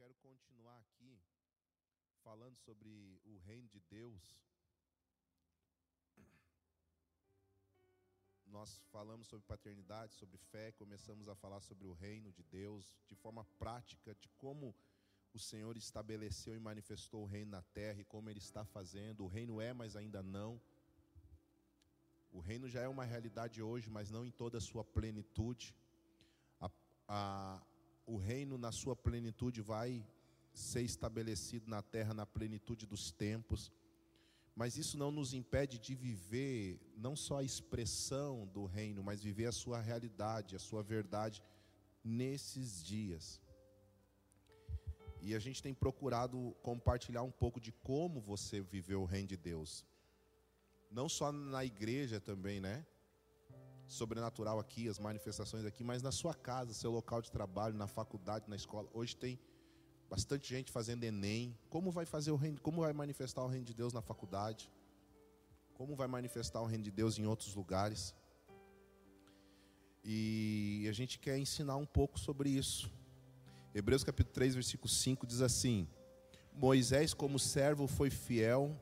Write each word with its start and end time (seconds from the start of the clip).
quero 0.00 0.14
continuar 0.14 0.78
aqui 0.78 1.20
falando 2.24 2.56
sobre 2.56 3.20
o 3.22 3.36
reino 3.36 3.68
de 3.68 3.80
Deus. 3.80 4.22
Nós 8.46 8.80
falamos 8.90 9.28
sobre 9.28 9.46
paternidade, 9.46 10.14
sobre 10.14 10.38
fé, 10.38 10.72
começamos 10.72 11.28
a 11.28 11.34
falar 11.34 11.60
sobre 11.60 11.86
o 11.86 11.92
reino 11.92 12.32
de 12.32 12.42
Deus 12.44 12.96
de 13.10 13.14
forma 13.14 13.44
prática, 13.58 14.14
de 14.14 14.30
como 14.38 14.74
o 15.34 15.38
Senhor 15.38 15.76
estabeleceu 15.76 16.56
e 16.56 16.58
manifestou 16.70 17.22
o 17.24 17.26
reino 17.26 17.50
na 17.50 17.62
terra 17.62 18.00
e 18.00 18.04
como 18.04 18.30
ele 18.30 18.38
está 18.38 18.64
fazendo. 18.64 19.24
O 19.24 19.28
reino 19.28 19.60
é, 19.60 19.74
mas 19.74 19.96
ainda 19.96 20.22
não. 20.22 20.58
O 22.32 22.40
reino 22.40 22.70
já 22.70 22.80
é 22.80 22.88
uma 22.88 23.04
realidade 23.04 23.60
hoje, 23.60 23.90
mas 23.90 24.10
não 24.10 24.24
em 24.24 24.30
toda 24.30 24.56
a 24.56 24.62
sua 24.62 24.82
plenitude. 24.82 25.74
A, 27.06 27.62
o 28.14 28.16
reino 28.16 28.58
na 28.58 28.72
sua 28.72 28.96
plenitude 28.96 29.60
vai 29.62 30.04
ser 30.52 30.82
estabelecido 30.82 31.70
na 31.70 31.80
terra 31.80 32.12
na 32.12 32.26
plenitude 32.26 32.84
dos 32.84 33.12
tempos. 33.12 33.70
Mas 34.54 34.76
isso 34.76 34.98
não 34.98 35.10
nos 35.12 35.32
impede 35.32 35.78
de 35.78 35.94
viver 35.94 36.80
não 36.96 37.14
só 37.14 37.38
a 37.38 37.44
expressão 37.44 38.46
do 38.48 38.64
reino, 38.66 39.02
mas 39.02 39.22
viver 39.22 39.46
a 39.46 39.52
sua 39.52 39.80
realidade, 39.80 40.56
a 40.56 40.58
sua 40.58 40.82
verdade 40.82 41.42
nesses 42.02 42.82
dias. 42.82 43.40
E 45.22 45.34
a 45.34 45.38
gente 45.38 45.62
tem 45.62 45.72
procurado 45.72 46.56
compartilhar 46.62 47.22
um 47.22 47.30
pouco 47.30 47.60
de 47.60 47.72
como 47.72 48.20
você 48.20 48.60
viveu 48.60 49.02
o 49.02 49.10
reino 49.14 49.28
de 49.28 49.36
Deus. 49.36 49.86
Não 50.90 51.08
só 51.08 51.30
na 51.30 51.64
igreja 51.64 52.18
também, 52.20 52.58
né? 52.60 52.84
Sobrenatural 53.90 54.58
aqui, 54.60 54.88
as 54.88 54.98
manifestações 54.98 55.64
aqui, 55.64 55.82
mas 55.82 56.00
na 56.00 56.12
sua 56.12 56.32
casa, 56.32 56.72
seu 56.72 56.90
local 56.92 57.20
de 57.20 57.30
trabalho, 57.30 57.74
na 57.74 57.88
faculdade, 57.88 58.48
na 58.48 58.54
escola. 58.54 58.88
Hoje 58.92 59.16
tem 59.16 59.38
bastante 60.08 60.48
gente 60.48 60.70
fazendo 60.70 61.02
ENEM. 61.02 61.58
Como 61.68 61.90
vai 61.90 62.06
fazer 62.06 62.30
o 62.30 62.36
reino, 62.36 62.60
como 62.60 62.82
vai 62.82 62.92
manifestar 62.92 63.42
o 63.42 63.48
reino 63.48 63.64
de 63.64 63.74
Deus 63.74 63.92
na 63.92 64.00
faculdade? 64.00 64.70
Como 65.74 65.96
vai 65.96 66.06
manifestar 66.06 66.60
o 66.60 66.66
reino 66.66 66.84
de 66.84 66.90
Deus 66.92 67.18
em 67.18 67.26
outros 67.26 67.54
lugares? 67.54 68.14
E 70.04 70.86
a 70.88 70.92
gente 70.92 71.18
quer 71.18 71.36
ensinar 71.36 71.76
um 71.76 71.86
pouco 71.86 72.18
sobre 72.18 72.48
isso. 72.48 72.90
Hebreus 73.74 74.04
capítulo 74.04 74.34
3, 74.34 74.54
versículo 74.54 74.88
5 74.88 75.26
diz 75.26 75.40
assim: 75.40 75.88
Moisés, 76.52 77.12
como 77.12 77.38
servo, 77.38 77.88
foi 77.88 78.08
fiel 78.08 78.78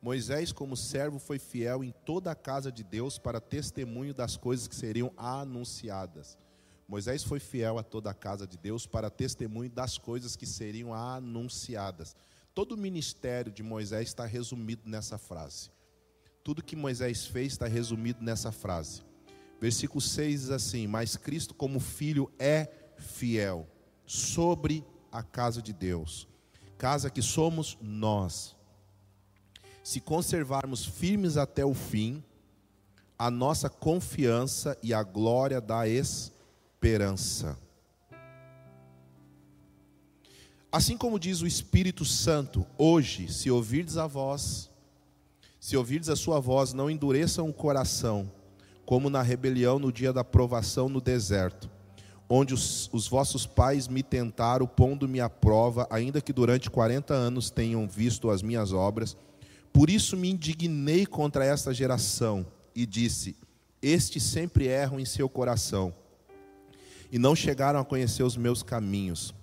Moisés, 0.00 0.52
como 0.52 0.76
servo, 0.76 1.18
foi 1.18 1.38
fiel 1.38 1.82
em 1.82 1.92
toda 2.04 2.30
a 2.30 2.34
casa 2.34 2.70
de 2.70 2.84
Deus 2.84 3.18
para 3.18 3.40
testemunho 3.40 4.14
das 4.14 4.36
coisas 4.36 4.68
que 4.68 4.74
seriam 4.74 5.12
anunciadas. 5.16 6.38
Moisés 6.88 7.24
foi 7.24 7.40
fiel 7.40 7.78
a 7.78 7.82
toda 7.82 8.10
a 8.10 8.14
casa 8.14 8.46
de 8.46 8.56
Deus 8.56 8.86
para 8.86 9.10
testemunho 9.10 9.70
das 9.70 9.98
coisas 9.98 10.36
que 10.36 10.46
seriam 10.46 10.94
anunciadas. 10.94 12.14
Todo 12.54 12.72
o 12.72 12.78
ministério 12.78 13.50
de 13.50 13.62
Moisés 13.62 14.08
está 14.08 14.24
resumido 14.24 14.82
nessa 14.86 15.18
frase. 15.18 15.70
Tudo 16.44 16.62
que 16.62 16.76
Moisés 16.76 17.26
fez 17.26 17.52
está 17.52 17.66
resumido 17.66 18.22
nessa 18.22 18.52
frase. 18.52 19.02
Versículo 19.60 20.00
6 20.00 20.42
diz 20.42 20.50
assim: 20.50 20.86
Mas 20.86 21.16
Cristo, 21.16 21.54
como 21.54 21.80
filho, 21.80 22.30
é 22.38 22.68
fiel 22.96 23.66
sobre 24.06 24.84
a 25.10 25.22
casa 25.22 25.60
de 25.60 25.72
Deus, 25.72 26.28
casa 26.78 27.10
que 27.10 27.20
somos 27.20 27.76
nós 27.80 28.55
se 29.86 30.00
conservarmos 30.00 30.84
firmes 30.84 31.36
até 31.36 31.64
o 31.64 31.72
fim, 31.72 32.20
a 33.16 33.30
nossa 33.30 33.70
confiança 33.70 34.76
e 34.82 34.92
a 34.92 35.00
glória 35.00 35.60
da 35.60 35.86
esperança. 35.86 37.56
Assim 40.72 40.96
como 40.96 41.20
diz 41.20 41.40
o 41.40 41.46
Espírito 41.46 42.04
Santo, 42.04 42.66
hoje, 42.76 43.32
se 43.32 43.48
ouvirdes 43.48 43.96
a 43.96 44.08
voz, 44.08 44.68
se 45.60 45.76
ouvirdes 45.76 46.08
a 46.08 46.16
sua 46.16 46.40
voz, 46.40 46.72
não 46.72 46.90
endureçam 46.90 47.48
o 47.48 47.54
coração, 47.54 48.28
como 48.84 49.08
na 49.08 49.22
rebelião 49.22 49.78
no 49.78 49.92
dia 49.92 50.12
da 50.12 50.24
provação 50.24 50.88
no 50.88 51.00
deserto, 51.00 51.70
onde 52.28 52.52
os, 52.52 52.92
os 52.92 53.06
vossos 53.06 53.46
pais 53.46 53.86
me 53.86 54.02
tentaram, 54.02 54.66
pondo-me 54.66 55.20
à 55.20 55.30
prova, 55.30 55.86
ainda 55.88 56.20
que 56.20 56.32
durante 56.32 56.68
quarenta 56.68 57.14
anos 57.14 57.50
tenham 57.50 57.86
visto 57.86 58.30
as 58.30 58.42
minhas 58.42 58.72
obras, 58.72 59.16
por 59.76 59.90
isso 59.90 60.16
me 60.16 60.30
indignei 60.30 61.04
contra 61.04 61.44
esta 61.44 61.74
geração 61.74 62.46
e 62.74 62.86
disse: 62.86 63.36
Estes 63.82 64.22
sempre 64.22 64.68
erram 64.68 64.98
em 64.98 65.04
seu 65.04 65.28
coração 65.28 65.94
e 67.12 67.18
não 67.18 67.36
chegaram 67.36 67.78
a 67.78 67.84
conhecer 67.84 68.22
os 68.22 68.38
meus 68.38 68.62
caminhos. 68.62 69.34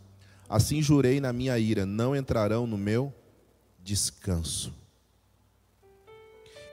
Assim 0.49 0.81
jurei 0.81 1.21
na 1.21 1.31
minha 1.31 1.59
ira: 1.59 1.85
não 1.85 2.15
entrarão 2.15 2.65
no 2.65 2.79
meu 2.79 3.13
descanso. 3.83 4.73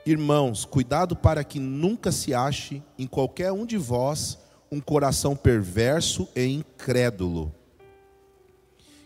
Irmãos, 0.07 0.65
cuidado 0.65 1.15
para 1.15 1.43
que 1.43 1.59
nunca 1.59 2.11
se 2.11 2.33
ache 2.33 2.81
em 2.97 3.05
qualquer 3.05 3.51
um 3.51 3.63
de 3.63 3.77
vós 3.77 4.39
um 4.71 4.79
coração 4.79 5.35
perverso 5.35 6.27
e 6.35 6.47
incrédulo, 6.47 7.53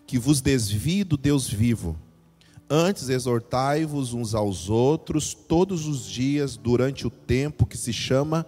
que 0.07 0.17
vos 0.17 0.39
desvie 0.39 1.03
do 1.03 1.17
Deus 1.17 1.45
vivo 1.45 1.99
Antes 2.69 3.09
exortai-vos 3.09 4.13
uns 4.13 4.33
aos 4.33 4.69
outros 4.69 5.35
todos 5.35 5.85
os 5.85 6.05
dias 6.05 6.57
durante 6.57 7.05
o 7.05 7.11
tempo 7.11 7.65
que 7.65 7.77
se 7.77 7.93
chama 7.93 8.43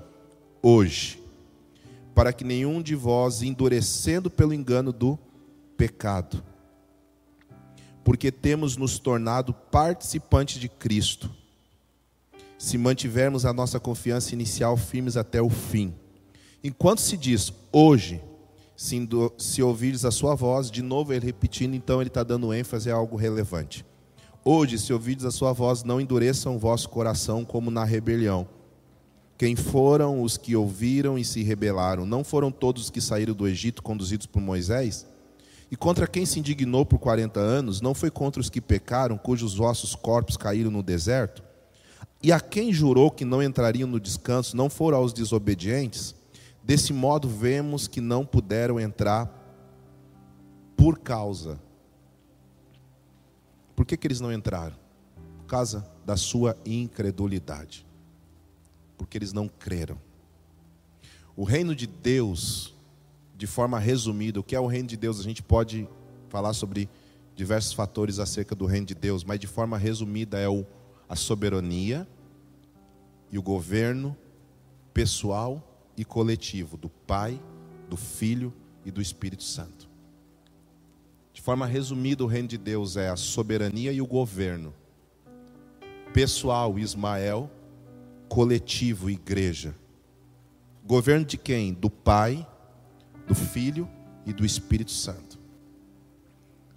hoje, 0.62 1.22
para 2.16 2.34
que 2.34 2.44
nenhum 2.44 2.82
de 2.82 2.96
vós 2.96 3.44
endurecendo 3.44 4.32
pelo 4.32 4.56
engano 4.56 4.92
do 4.92 5.20
pecado. 5.78 6.44
Porque 8.04 8.32
temos 8.32 8.76
nos 8.76 8.98
tornado 8.98 9.54
participantes 9.54 10.60
de 10.60 10.68
Cristo, 10.68 11.30
se 12.58 12.76
mantivermos 12.76 13.46
a 13.46 13.54
nossa 13.54 13.80
confiança 13.80 14.34
inicial 14.34 14.76
firmes 14.76 15.16
até 15.16 15.40
o 15.40 15.50
fim. 15.50 15.94
Enquanto 16.64 17.02
se 17.02 17.16
diz 17.16 17.54
hoje, 17.72 18.20
se, 18.76 19.08
se 19.38 19.62
ouvires 19.62 20.06
a 20.06 20.10
sua 20.10 20.34
voz, 20.34 20.72
de 20.72 20.82
novo 20.82 21.14
ele 21.14 21.28
repetindo, 21.28 21.76
então 21.76 22.02
ele 22.02 22.08
está 22.08 22.24
dando 22.24 22.52
ênfase 22.52 22.90
a 22.90 22.96
algo 22.96 23.16
relevante. 23.16 23.86
Hoje, 24.50 24.80
se 24.80 24.94
ouvides 24.94 25.26
a 25.26 25.32
sua 25.32 25.52
voz, 25.52 25.84
não 25.84 26.00
endureçam 26.00 26.56
o 26.56 26.58
vosso 26.58 26.88
coração 26.88 27.44
como 27.44 27.70
na 27.70 27.84
rebelião. 27.84 28.48
Quem 29.38 29.58
foram 29.58 30.22
os 30.22 30.38
que 30.38 30.56
ouviram 30.56 31.20
e 31.20 31.26
se 31.26 31.44
rebelaram? 31.44 32.06
Não 32.06 32.24
foram 32.24 32.50
todos 32.50 32.84
os 32.84 32.90
que 32.90 33.02
saíram 33.02 33.34
do 33.34 33.46
Egito 33.46 33.84
conduzidos 33.84 34.26
por 34.26 34.42
Moisés? 34.42 35.06
E 35.70 35.76
contra 35.76 36.08
quem 36.08 36.26
se 36.26 36.40
indignou 36.40 36.86
por 36.86 36.98
quarenta 36.98 37.42
anos? 37.42 37.82
Não 37.82 37.94
foi 37.94 38.10
contra 38.10 38.40
os 38.40 38.50
que 38.50 38.62
pecaram, 38.62 39.18
cujos 39.18 39.56
vossos 39.56 39.96
corpos 39.96 40.38
caíram 40.38 40.72
no 40.72 40.82
deserto? 40.82 41.44
E 42.24 42.32
a 42.32 42.40
quem 42.40 42.72
jurou 42.72 43.12
que 43.12 43.26
não 43.26 43.44
entrariam 43.44 43.90
no 43.90 44.00
descanso, 44.00 44.56
não 44.56 44.70
foram 44.70 45.00
aos 45.00 45.12
desobedientes? 45.12 46.16
Desse 46.64 46.94
modo, 46.94 47.28
vemos 47.28 47.86
que 47.86 48.00
não 48.00 48.26
puderam 48.26 48.80
entrar 48.80 49.30
por 50.78 51.00
causa 51.00 51.67
por 53.78 53.86
que, 53.86 53.96
que 53.96 54.08
eles 54.08 54.20
não 54.20 54.34
entraram? 54.34 54.76
Por 55.38 55.46
causa 55.46 55.88
da 56.04 56.18
sua 56.18 56.58
incredulidade. 56.66 57.86
Porque 58.98 59.16
eles 59.16 59.32
não 59.32 59.48
creram. 59.48 60.02
O 61.36 61.44
reino 61.44 61.76
de 61.76 61.86
Deus, 61.86 62.74
de 63.38 63.46
forma 63.46 63.78
resumida, 63.78 64.40
o 64.40 64.44
que 64.44 64.56
é 64.56 64.60
o 64.60 64.66
reino 64.66 64.88
de 64.88 64.98
Deus? 64.98 65.20
A 65.20 65.24
gente 65.24 65.44
pode 65.44 65.88
falar 66.28 66.54
sobre 66.54 66.90
diversos 67.36 67.72
fatores 67.72 68.18
acerca 68.18 68.56
do 68.56 68.66
reino 68.66 68.88
de 68.88 68.96
Deus, 68.96 69.24
mas 69.24 69.40
de 69.40 69.46
forma 69.46 69.78
resumida 69.78 70.40
é 70.40 70.50
o, 70.50 70.66
a 71.08 71.16
soberania 71.16 72.08
e 73.32 73.38
o 73.38 73.44
governo 73.44 74.18
pessoal 74.92 75.62
e 75.96 76.04
coletivo 76.04 76.78
do 76.78 76.90
Pai, 76.90 77.40
do 77.88 77.96
Filho 77.96 78.52
e 78.84 78.90
do 78.90 79.04
Espírito 79.04 79.44
Santo 79.44 79.77
forma 81.48 81.66
resumida, 81.66 82.26
o 82.26 82.28
reino 82.28 82.50
de 82.50 82.58
Deus 82.58 82.98
é 82.98 83.08
a 83.08 83.16
soberania 83.16 83.94
e 83.94 84.02
o 84.02 84.06
governo. 84.06 84.74
Pessoal, 86.14 86.78
Ismael, 86.78 87.50
coletivo, 88.28 89.10
igreja. 89.10 89.74
Governo 90.86 91.24
de 91.26 91.38
quem? 91.38 91.72
Do 91.72 91.90
Pai, 91.90 92.46
do 93.26 93.34
Filho 93.34 93.88
e 94.26 94.34
do 94.34 94.46
Espírito 94.46 94.92
Santo. 94.92 95.40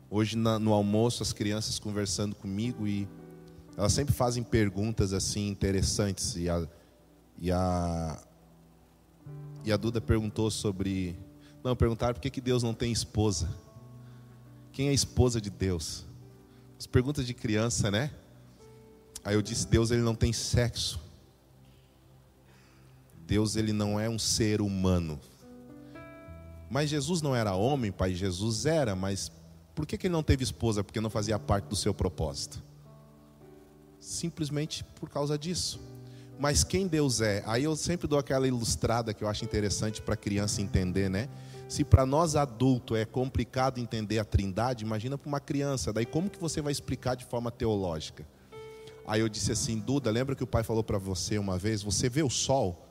Hoje 0.09 0.37
no 0.37 0.73
almoço, 0.73 1.21
as 1.25 1.33
crianças 1.33 1.81
conversando 1.81 2.37
comigo 2.37 2.87
e 2.87 3.09
elas 3.77 3.93
sempre 3.93 4.15
fazem 4.15 4.45
perguntas 4.45 5.13
assim 5.13 5.49
interessantes. 5.49 6.37
E 6.37 6.49
a, 6.49 6.65
e 7.41 7.51
a, 7.51 8.23
e 9.65 9.73
a 9.73 9.77
Duda 9.77 10.01
perguntou 10.01 10.49
sobre. 10.49 11.19
Não, 11.65 11.75
perguntaram 11.75 12.15
por 12.15 12.21
que, 12.21 12.31
que 12.31 12.41
Deus 12.41 12.63
não 12.63 12.73
tem 12.73 12.93
esposa. 12.93 13.49
Quem 14.81 14.89
é 14.89 14.95
esposa 14.95 15.43
de 15.43 15.51
Deus? 15.51 16.07
As 16.79 16.87
perguntas 16.87 17.27
de 17.27 17.35
criança, 17.35 17.91
né? 17.91 18.11
Aí 19.23 19.35
eu 19.35 19.43
disse: 19.43 19.69
Deus 19.69 19.91
ele 19.91 20.01
não 20.01 20.15
tem 20.15 20.33
sexo. 20.33 20.99
Deus 23.27 23.57
ele 23.57 23.75
não 23.75 24.01
é 24.01 24.09
um 24.09 24.19
ser 24.19 24.63
humano. 24.63 25.21
Mas 26.71 26.89
Jesus 26.89 27.21
não 27.21 27.37
era 27.37 27.55
homem, 27.55 27.93
pai, 27.93 28.15
Jesus 28.15 28.65
era, 28.65 28.97
mas 28.97 29.31
por 29.75 29.85
que, 29.85 29.99
que 29.99 30.07
ele 30.07 30.15
não 30.15 30.23
teve 30.23 30.45
esposa? 30.45 30.83
Porque 30.83 30.99
não 30.99 31.11
fazia 31.11 31.39
parte 31.39 31.67
do 31.67 31.77
seu 31.77 31.93
propósito. 31.93 32.63
Simplesmente 34.01 34.83
por 34.99 35.11
causa 35.11 35.37
disso. 35.37 35.79
Mas 36.39 36.65
quem 36.65 36.87
Deus 36.87 37.21
é? 37.21 37.43
Aí 37.45 37.65
eu 37.65 37.77
sempre 37.77 38.09
dou 38.09 38.19
aquela 38.19 38.49
ilustrada 38.49 39.13
que 39.13 39.23
eu 39.23 39.29
acho 39.29 39.45
interessante 39.45 40.01
para 40.01 40.15
a 40.15 40.17
criança 40.17 40.63
entender, 40.63 41.11
né? 41.11 41.29
Se 41.71 41.85
para 41.85 42.05
nós 42.05 42.35
adulto 42.35 42.97
é 42.97 43.05
complicado 43.05 43.79
entender 43.79 44.19
a 44.19 44.25
Trindade, 44.25 44.85
imagina 44.85 45.17
para 45.17 45.29
uma 45.29 45.39
criança. 45.39 45.93
Daí 45.93 46.05
como 46.05 46.29
que 46.29 46.41
você 46.41 46.61
vai 46.61 46.73
explicar 46.73 47.15
de 47.15 47.25
forma 47.25 47.49
teológica? 47.49 48.27
Aí 49.07 49.21
eu 49.21 49.29
disse 49.29 49.53
assim, 49.53 49.79
Duda, 49.79 50.11
lembra 50.11 50.35
que 50.35 50.43
o 50.43 50.49
pai 50.49 50.65
falou 50.65 50.83
para 50.83 50.99
você 50.99 51.39
uma 51.39 51.57
vez, 51.57 51.81
você 51.81 52.09
vê 52.09 52.25
o 52.25 52.29
sol? 52.29 52.85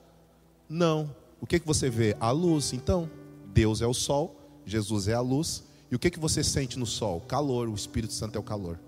Não. 0.70 1.14
O 1.42 1.46
que 1.46 1.60
que 1.60 1.68
você 1.68 1.90
vê? 1.90 2.16
A 2.22 2.32
luz. 2.32 2.72
Então, 2.72 3.12
Deus 3.48 3.82
é 3.82 3.86
o 3.86 3.94
sol, 3.94 4.40
Jesus 4.66 5.10
é 5.10 5.14
a 5.14 5.20
luz. 5.20 5.62
E 5.92 5.96
o 5.98 6.00
que 6.00 6.10
que 6.10 6.20
você 6.20 6.42
sente 6.42 6.80
no 6.80 6.86
sol? 6.86 7.20
Calor, 7.20 7.68
o 7.68 7.76
Espírito 7.76 8.14
Santo 8.14 8.38
é 8.38 8.40
o 8.40 8.44
calor. 8.44 8.80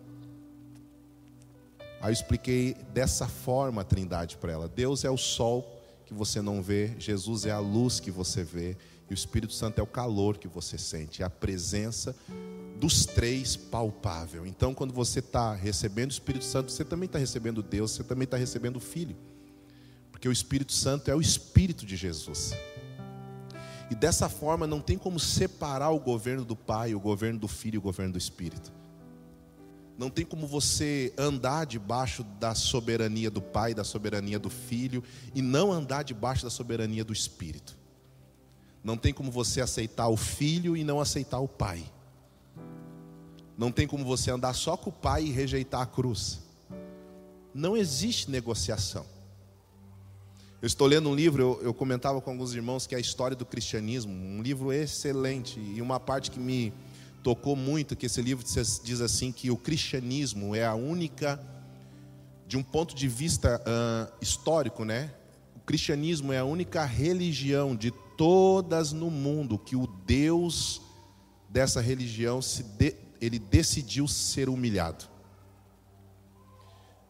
Aí 2.00 2.08
eu 2.08 2.14
expliquei 2.14 2.78
dessa 2.94 3.28
forma 3.28 3.82
a 3.82 3.84
Trindade 3.84 4.38
para 4.38 4.54
ela. 4.54 4.70
Deus 4.70 5.04
é 5.04 5.10
o 5.10 5.18
sol 5.18 5.68
que 6.06 6.14
você 6.14 6.42
não 6.42 6.62
vê, 6.62 6.96
Jesus 6.98 7.46
é 7.46 7.52
a 7.52 7.60
luz 7.60 8.00
que 8.00 8.10
você 8.10 8.42
vê, 8.42 8.78
e 9.12 9.14
o 9.14 9.14
Espírito 9.14 9.52
Santo 9.52 9.78
é 9.78 9.84
o 9.84 9.88
calor 9.88 10.38
que 10.38 10.48
você 10.48 10.78
sente, 10.78 11.22
é 11.22 11.26
a 11.26 11.30
presença 11.30 12.16
dos 12.80 13.06
três 13.06 13.58
palpável. 13.58 14.46
Então, 14.48 14.74
quando 14.74 14.94
você 14.94 15.20
está 15.20 15.54
recebendo 15.54 16.12
o 16.12 16.14
Espírito 16.14 16.46
Santo, 16.46 16.72
você 16.72 16.86
também 16.86 17.08
está 17.08 17.20
recebendo 17.20 17.62
Deus, 17.62 17.92
você 17.92 18.06
também 18.06 18.24
está 18.24 18.38
recebendo 18.38 18.78
o 18.78 18.80
Filho, 18.80 19.18
porque 20.14 20.30
o 20.30 20.32
Espírito 20.32 20.72
Santo 20.72 21.12
é 21.12 21.16
o 21.16 21.20
Espírito 21.20 21.86
de 21.86 21.98
Jesus. 21.98 22.54
E 23.90 23.96
dessa 23.96 24.30
forma 24.30 24.66
não 24.66 24.80
tem 24.80 24.98
como 24.98 25.20
separar 25.20 25.90
o 25.90 26.00
governo 26.00 26.46
do 26.46 26.56
Pai, 26.56 26.96
o 26.96 27.00
governo 27.00 27.38
do 27.38 27.50
Filho 27.50 27.76
e 27.76 27.80
o 27.80 27.82
governo 27.82 28.14
do 28.14 28.18
Espírito. 28.18 28.72
Não 29.98 30.10
tem 30.10 30.26
como 30.26 30.48
você 30.48 31.14
andar 31.18 31.66
debaixo 31.66 32.24
da 32.40 32.56
soberania 32.56 33.30
do 33.30 33.42
Pai, 33.42 33.74
da 33.74 33.84
soberania 33.84 34.40
do 34.40 34.50
Filho, 34.50 35.04
e 35.36 35.42
não 35.42 35.70
andar 35.70 36.04
debaixo 36.04 36.46
da 36.46 36.50
soberania 36.50 37.04
do 37.04 37.12
Espírito. 37.12 37.81
Não 38.84 38.98
tem 38.98 39.14
como 39.14 39.32
você 39.32 39.62
aceitar 39.62 40.08
o 40.08 40.18
Filho 40.18 40.76
e 40.76 40.84
não 40.84 41.00
aceitar 41.00 41.40
o 41.40 41.48
Pai. 41.48 41.84
Não 43.58 43.72
tem 43.72 43.86
como 43.86 44.04
você 44.04 44.32
andar 44.32 44.54
só 44.54 44.76
com 44.76 44.90
o 44.90 44.94
Pai 44.94 45.26
e 45.26 45.32
rejeitar 45.32 45.82
a 45.82 45.86
cruz. 45.86 46.40
Não 47.54 47.78
existe 47.78 48.32
negociação. 48.32 49.06
Eu 50.62 50.68
estou 50.68 50.88
lendo 50.88 51.10
um 51.10 51.16
livro, 51.16 51.42
eu, 51.42 51.62
eu 51.64 51.74
comentava 51.74 52.22
com 52.22 52.30
alguns 52.30 52.54
irmãos 52.54 52.86
que 52.86 52.94
é 52.94 52.98
a 52.98 53.02
história 53.02 53.36
do 53.36 53.46
cristianismo, 53.46 54.14
um 54.14 54.42
livro 54.42 54.72
excelente, 54.72 55.60
e 55.60 55.82
uma 55.82 56.00
parte 56.00 56.30
que 56.30 56.40
me 56.40 56.72
tocou 57.24 57.56
muito 57.56 57.96
que 57.96 58.06
esse 58.06 58.22
livro 58.22 58.46
diz 58.84 59.02
assim 59.02 59.32
que 59.32 59.50
o 59.52 59.58
cristianismo 59.58 60.56
é 60.56 60.66
a 60.66 60.74
única, 60.74 61.40
de 62.48 62.58
um 62.58 62.64
ponto 62.64 62.96
de 62.96 63.08
vista 63.08 63.60
uh, 63.62 64.14
histórico, 64.22 64.84
né? 64.86 65.12
O 65.56 65.60
cristianismo 65.60 66.32
é 66.34 66.40
a 66.40 66.46
única 66.46 66.84
religião 66.86 67.76
de 67.76 67.92
todas 68.22 68.94
no 68.94 69.10
mundo 69.10 69.58
que 69.58 69.76
o 69.76 69.88
Deus 69.88 70.80
dessa 71.50 71.82
religião 71.82 72.40
se 72.40 72.62
de, 72.62 72.96
ele 73.20 73.40
decidiu 73.40 74.08
ser 74.08 74.48
humilhado. 74.48 75.06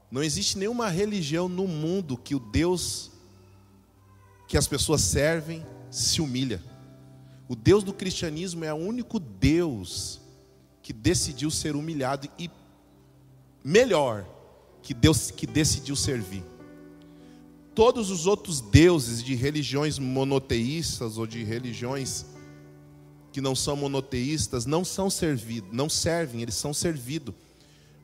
Não 0.09 0.23
existe 0.23 0.57
nenhuma 0.57 0.87
religião 0.87 1.49
no 1.49 1.67
mundo 1.67 2.15
que 2.15 2.33
o 2.33 2.39
Deus 2.39 3.11
que 4.47 4.57
as 4.57 4.69
pessoas 4.69 5.01
servem 5.01 5.65
se 5.89 6.21
humilha. 6.21 6.63
O 7.49 7.57
Deus 7.57 7.83
do 7.83 7.91
cristianismo 7.91 8.63
é 8.63 8.73
o 8.73 8.77
único 8.77 9.19
Deus 9.19 10.21
que 10.81 10.93
decidiu 10.93 11.51
ser 11.51 11.75
humilhado 11.75 12.29
e 12.39 12.49
melhor, 13.61 14.25
que 14.81 14.93
Deus 14.93 15.29
que 15.29 15.45
decidiu 15.45 15.97
servir. 15.97 16.45
Todos 17.81 18.11
os 18.11 18.27
outros 18.27 18.61
deuses 18.61 19.23
de 19.23 19.33
religiões 19.33 19.97
monoteístas 19.97 21.17
ou 21.17 21.25
de 21.25 21.43
religiões 21.43 22.27
que 23.31 23.41
não 23.41 23.55
são 23.55 23.75
monoteístas 23.75 24.67
não 24.67 24.85
são 24.85 25.09
servidos, 25.09 25.73
não 25.73 25.89
servem, 25.89 26.43
eles 26.43 26.53
são 26.53 26.75
servidos. 26.75 27.33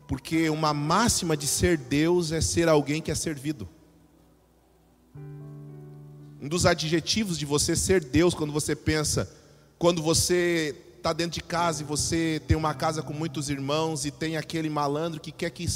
Porque 0.08 0.50
uma 0.50 0.74
máxima 0.74 1.38
de 1.38 1.46
ser 1.46 1.78
Deus 1.78 2.32
é 2.32 2.42
ser 2.42 2.68
alguém 2.68 3.04
que 3.04 3.12
é 3.12 3.14
servido. 3.14 3.70
Um 6.42 6.48
dos 6.48 6.66
adjetivos 6.66 7.38
de 7.38 7.46
você 7.46 7.76
ser 7.76 8.04
Deus, 8.04 8.34
quando 8.34 8.52
você 8.52 8.76
pensa, 8.76 9.32
quando 9.78 10.02
você 10.02 10.76
está 10.98 11.14
dentro 11.14 11.36
de 11.36 11.44
casa 11.44 11.84
e 11.84 11.86
você 11.86 12.42
tem 12.48 12.58
uma 12.58 12.74
casa 12.74 13.04
com 13.04 13.14
muitos 13.14 13.48
irmãos 13.48 14.06
e 14.06 14.10
tem 14.10 14.38
aquele 14.38 14.72
malandro 14.72 15.22
que 15.22 15.32
quer 15.32 15.52
que, 15.52 15.68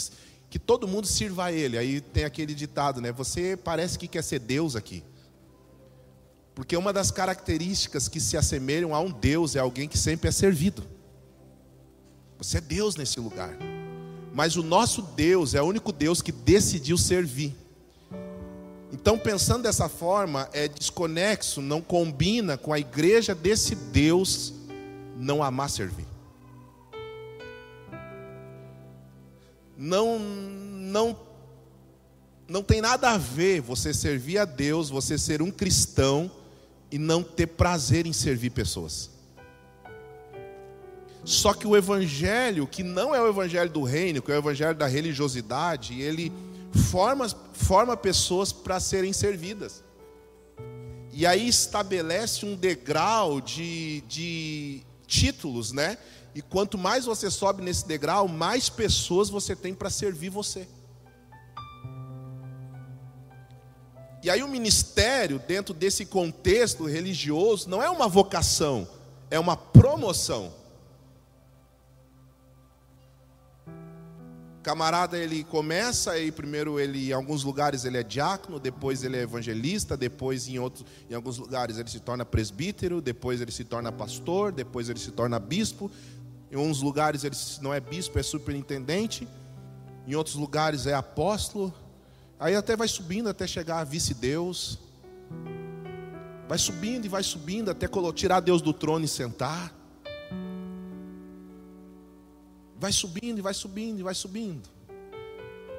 que 0.51 0.59
todo 0.59 0.85
mundo 0.85 1.07
sirva 1.07 1.45
a 1.45 1.51
ele. 1.53 1.77
Aí 1.77 2.01
tem 2.01 2.25
aquele 2.25 2.53
ditado, 2.53 2.99
né? 2.99 3.09
Você 3.13 3.55
parece 3.55 3.97
que 3.97 4.05
quer 4.05 4.21
ser 4.21 4.39
Deus 4.39 4.75
aqui. 4.75 5.01
Porque 6.53 6.75
uma 6.75 6.91
das 6.91 7.09
características 7.09 8.09
que 8.09 8.19
se 8.19 8.35
assemelham 8.35 8.93
a 8.93 8.99
um 8.99 9.09
Deus 9.09 9.55
é 9.55 9.59
alguém 9.59 9.87
que 9.87 9.97
sempre 9.97 10.27
é 10.27 10.31
servido. 10.31 10.83
Você 12.37 12.57
é 12.57 12.61
Deus 12.61 12.97
nesse 12.97 13.17
lugar. 13.17 13.55
Mas 14.33 14.57
o 14.57 14.61
nosso 14.61 15.01
Deus 15.01 15.53
é 15.55 15.61
o 15.61 15.65
único 15.65 15.93
Deus 15.93 16.21
que 16.21 16.33
decidiu 16.33 16.97
servir. 16.97 17.55
Então, 18.91 19.17
pensando 19.17 19.63
dessa 19.63 19.87
forma, 19.87 20.49
é 20.51 20.67
desconexo, 20.67 21.61
não 21.61 21.79
combina 21.79 22.57
com 22.57 22.73
a 22.73 22.79
igreja 22.79 23.33
desse 23.33 23.73
Deus 23.73 24.53
não 25.15 25.41
amar 25.41 25.69
servir. 25.69 26.10
Não, 29.83 30.19
não, 30.19 31.17
não 32.47 32.61
tem 32.61 32.81
nada 32.81 33.09
a 33.09 33.17
ver 33.17 33.61
você 33.61 33.91
servir 33.91 34.37
a 34.37 34.45
Deus, 34.45 34.91
você 34.91 35.17
ser 35.17 35.41
um 35.41 35.49
cristão 35.49 36.29
e 36.91 36.99
não 36.99 37.23
ter 37.23 37.47
prazer 37.47 38.05
em 38.05 38.13
servir 38.13 38.51
pessoas. 38.51 39.09
Só 41.25 41.51
que 41.55 41.65
o 41.65 41.75
evangelho, 41.75 42.67
que 42.67 42.83
não 42.83 43.15
é 43.15 43.19
o 43.19 43.27
evangelho 43.27 43.71
do 43.71 43.81
reino, 43.81 44.21
que 44.21 44.31
é 44.31 44.35
o 44.35 44.37
evangelho 44.37 44.77
da 44.77 44.85
religiosidade, 44.85 45.99
ele 45.99 46.31
forma, 46.91 47.27
forma 47.51 47.97
pessoas 47.97 48.53
para 48.53 48.79
serem 48.79 49.11
servidas. 49.11 49.83
E 51.11 51.25
aí 51.25 51.47
estabelece 51.47 52.45
um 52.45 52.55
degrau 52.55 53.41
de, 53.41 54.01
de 54.01 54.83
títulos, 55.07 55.71
né? 55.71 55.97
E 56.33 56.41
quanto 56.41 56.77
mais 56.77 57.05
você 57.05 57.29
sobe 57.29 57.61
nesse 57.61 57.85
degrau, 57.85 58.27
mais 58.27 58.69
pessoas 58.69 59.29
você 59.29 59.55
tem 59.55 59.73
para 59.73 59.89
servir 59.89 60.29
você. 60.29 60.67
E 64.23 64.29
aí 64.29 64.43
o 64.43 64.47
ministério, 64.47 65.39
dentro 65.39 65.73
desse 65.73 66.05
contexto 66.05 66.85
religioso, 66.85 67.67
não 67.69 67.81
é 67.81 67.89
uma 67.89 68.07
vocação, 68.07 68.87
é 69.29 69.39
uma 69.39 69.57
promoção. 69.57 70.53
camarada 74.61 75.17
ele 75.17 75.43
começa 75.43 76.17
e 76.19 76.31
primeiro 76.31 76.79
ele 76.79 77.09
em 77.09 77.13
alguns 77.13 77.43
lugares 77.43 77.83
ele 77.83 77.97
é 77.97 78.03
diácono, 78.03 78.59
depois 78.59 79.03
ele 79.03 79.17
é 79.17 79.21
evangelista, 79.21 79.97
depois 79.97 80.47
em 80.47 80.59
outros 80.59 80.85
em 81.09 81.15
alguns 81.15 81.37
lugares 81.37 81.77
ele 81.77 81.89
se 81.89 81.99
torna 81.99 82.23
presbítero, 82.23 83.01
depois 83.01 83.41
ele 83.41 83.51
se 83.51 83.63
torna 83.63 83.91
pastor, 83.91 84.51
depois 84.51 84.87
ele 84.87 84.99
se 84.99 85.11
torna 85.11 85.39
bispo. 85.39 85.91
Em 86.51 86.57
uns 86.57 86.81
lugares 86.81 87.23
ele 87.23 87.35
não 87.61 87.73
é 87.73 87.79
bispo, 87.79 88.19
é 88.19 88.23
superintendente. 88.23 89.27
Em 90.05 90.15
outros 90.15 90.35
lugares 90.35 90.85
é 90.85 90.93
apóstolo. 90.93 91.73
Aí 92.37 92.55
até 92.55 92.75
vai 92.75 92.89
subindo 92.89 93.29
até 93.29 93.47
chegar 93.47 93.79
a 93.79 93.83
vice-deus. 93.85 94.77
Vai 96.49 96.57
subindo 96.57 97.05
e 97.05 97.07
vai 97.07 97.23
subindo 97.23 97.71
até 97.71 97.87
tirar 98.13 98.41
Deus 98.41 98.61
do 98.61 98.73
trono 98.73 99.05
e 99.05 99.07
sentar. 99.07 99.73
Vai 102.77 102.91
subindo 102.91 103.37
e 103.37 103.41
vai 103.41 103.53
subindo 103.53 103.99
e 103.99 104.03
vai 104.03 104.13
subindo. 104.13 104.67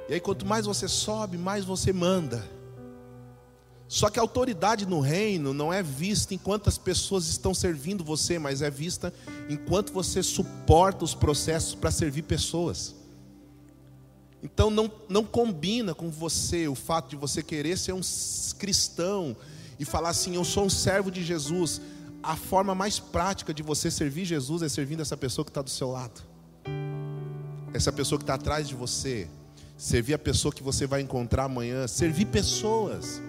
E 0.09 0.15
aí, 0.15 0.21
quanto 0.21 0.47
mais 0.47 0.65
você 0.65 0.89
sobe, 0.89 1.37
mais 1.37 1.65
você 1.65 1.93
manda. 1.93 2.49
Só 3.93 4.09
que 4.09 4.19
a 4.19 4.23
autoridade 4.23 4.87
no 4.87 5.01
reino 5.01 5.53
não 5.53 5.71
é 5.71 5.83
vista 5.83 6.33
enquanto 6.33 6.67
as 6.67 6.79
pessoas 6.79 7.27
estão 7.27 7.53
servindo 7.53 8.03
você, 8.03 8.39
mas 8.39 8.63
é 8.63 8.71
vista 8.71 9.13
enquanto 9.51 9.93
você 9.93 10.23
suporta 10.23 11.05
os 11.05 11.15
processos 11.15 11.75
para 11.75 11.91
servir 11.91 12.23
pessoas. 12.23 12.95
Então 14.43 14.71
não, 14.71 14.91
não 15.11 15.23
combina 15.23 15.95
com 15.95 16.11
você 16.11 16.67
o 16.67 16.75
fato 16.75 17.11
de 17.11 17.17
você 17.17 17.43
querer 17.43 17.77
ser 17.77 17.93
um 17.93 18.01
cristão 18.59 19.37
e 19.79 19.85
falar 19.85 20.09
assim: 20.09 20.37
eu 20.37 20.45
sou 20.45 20.65
um 20.65 20.71
servo 20.71 21.11
de 21.11 21.23
Jesus. 21.23 21.79
A 22.23 22.35
forma 22.35 22.75
mais 22.75 22.99
prática 22.99 23.53
de 23.53 23.63
você 23.63 23.91
servir 23.91 24.25
Jesus 24.25 24.63
é 24.63 24.71
servindo 24.71 25.03
essa 25.03 25.19
pessoa 25.19 25.45
que 25.45 25.51
está 25.51 25.61
do 25.61 25.69
seu 25.69 25.91
lado 25.91 26.23
essa 27.75 27.91
pessoa 27.91 28.19
que 28.19 28.23
está 28.23 28.35
atrás 28.35 28.69
de 28.69 28.75
você, 28.75 29.29
servir 29.77 30.15
a 30.15 30.19
pessoa 30.19 30.53
que 30.53 30.63
você 30.63 30.87
vai 30.87 31.01
encontrar 31.01 31.45
amanhã, 31.45 31.87
servir 31.87 32.27
pessoas. 32.27 33.21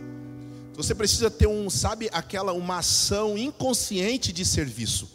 Você 0.76 0.96
precisa 0.96 1.30
ter 1.30 1.48
um, 1.48 1.70
sabe, 1.70 2.10
aquela 2.12 2.52
uma 2.52 2.80
ação 2.80 3.38
inconsciente 3.38 4.34
de 4.34 4.44
serviço. 4.44 5.06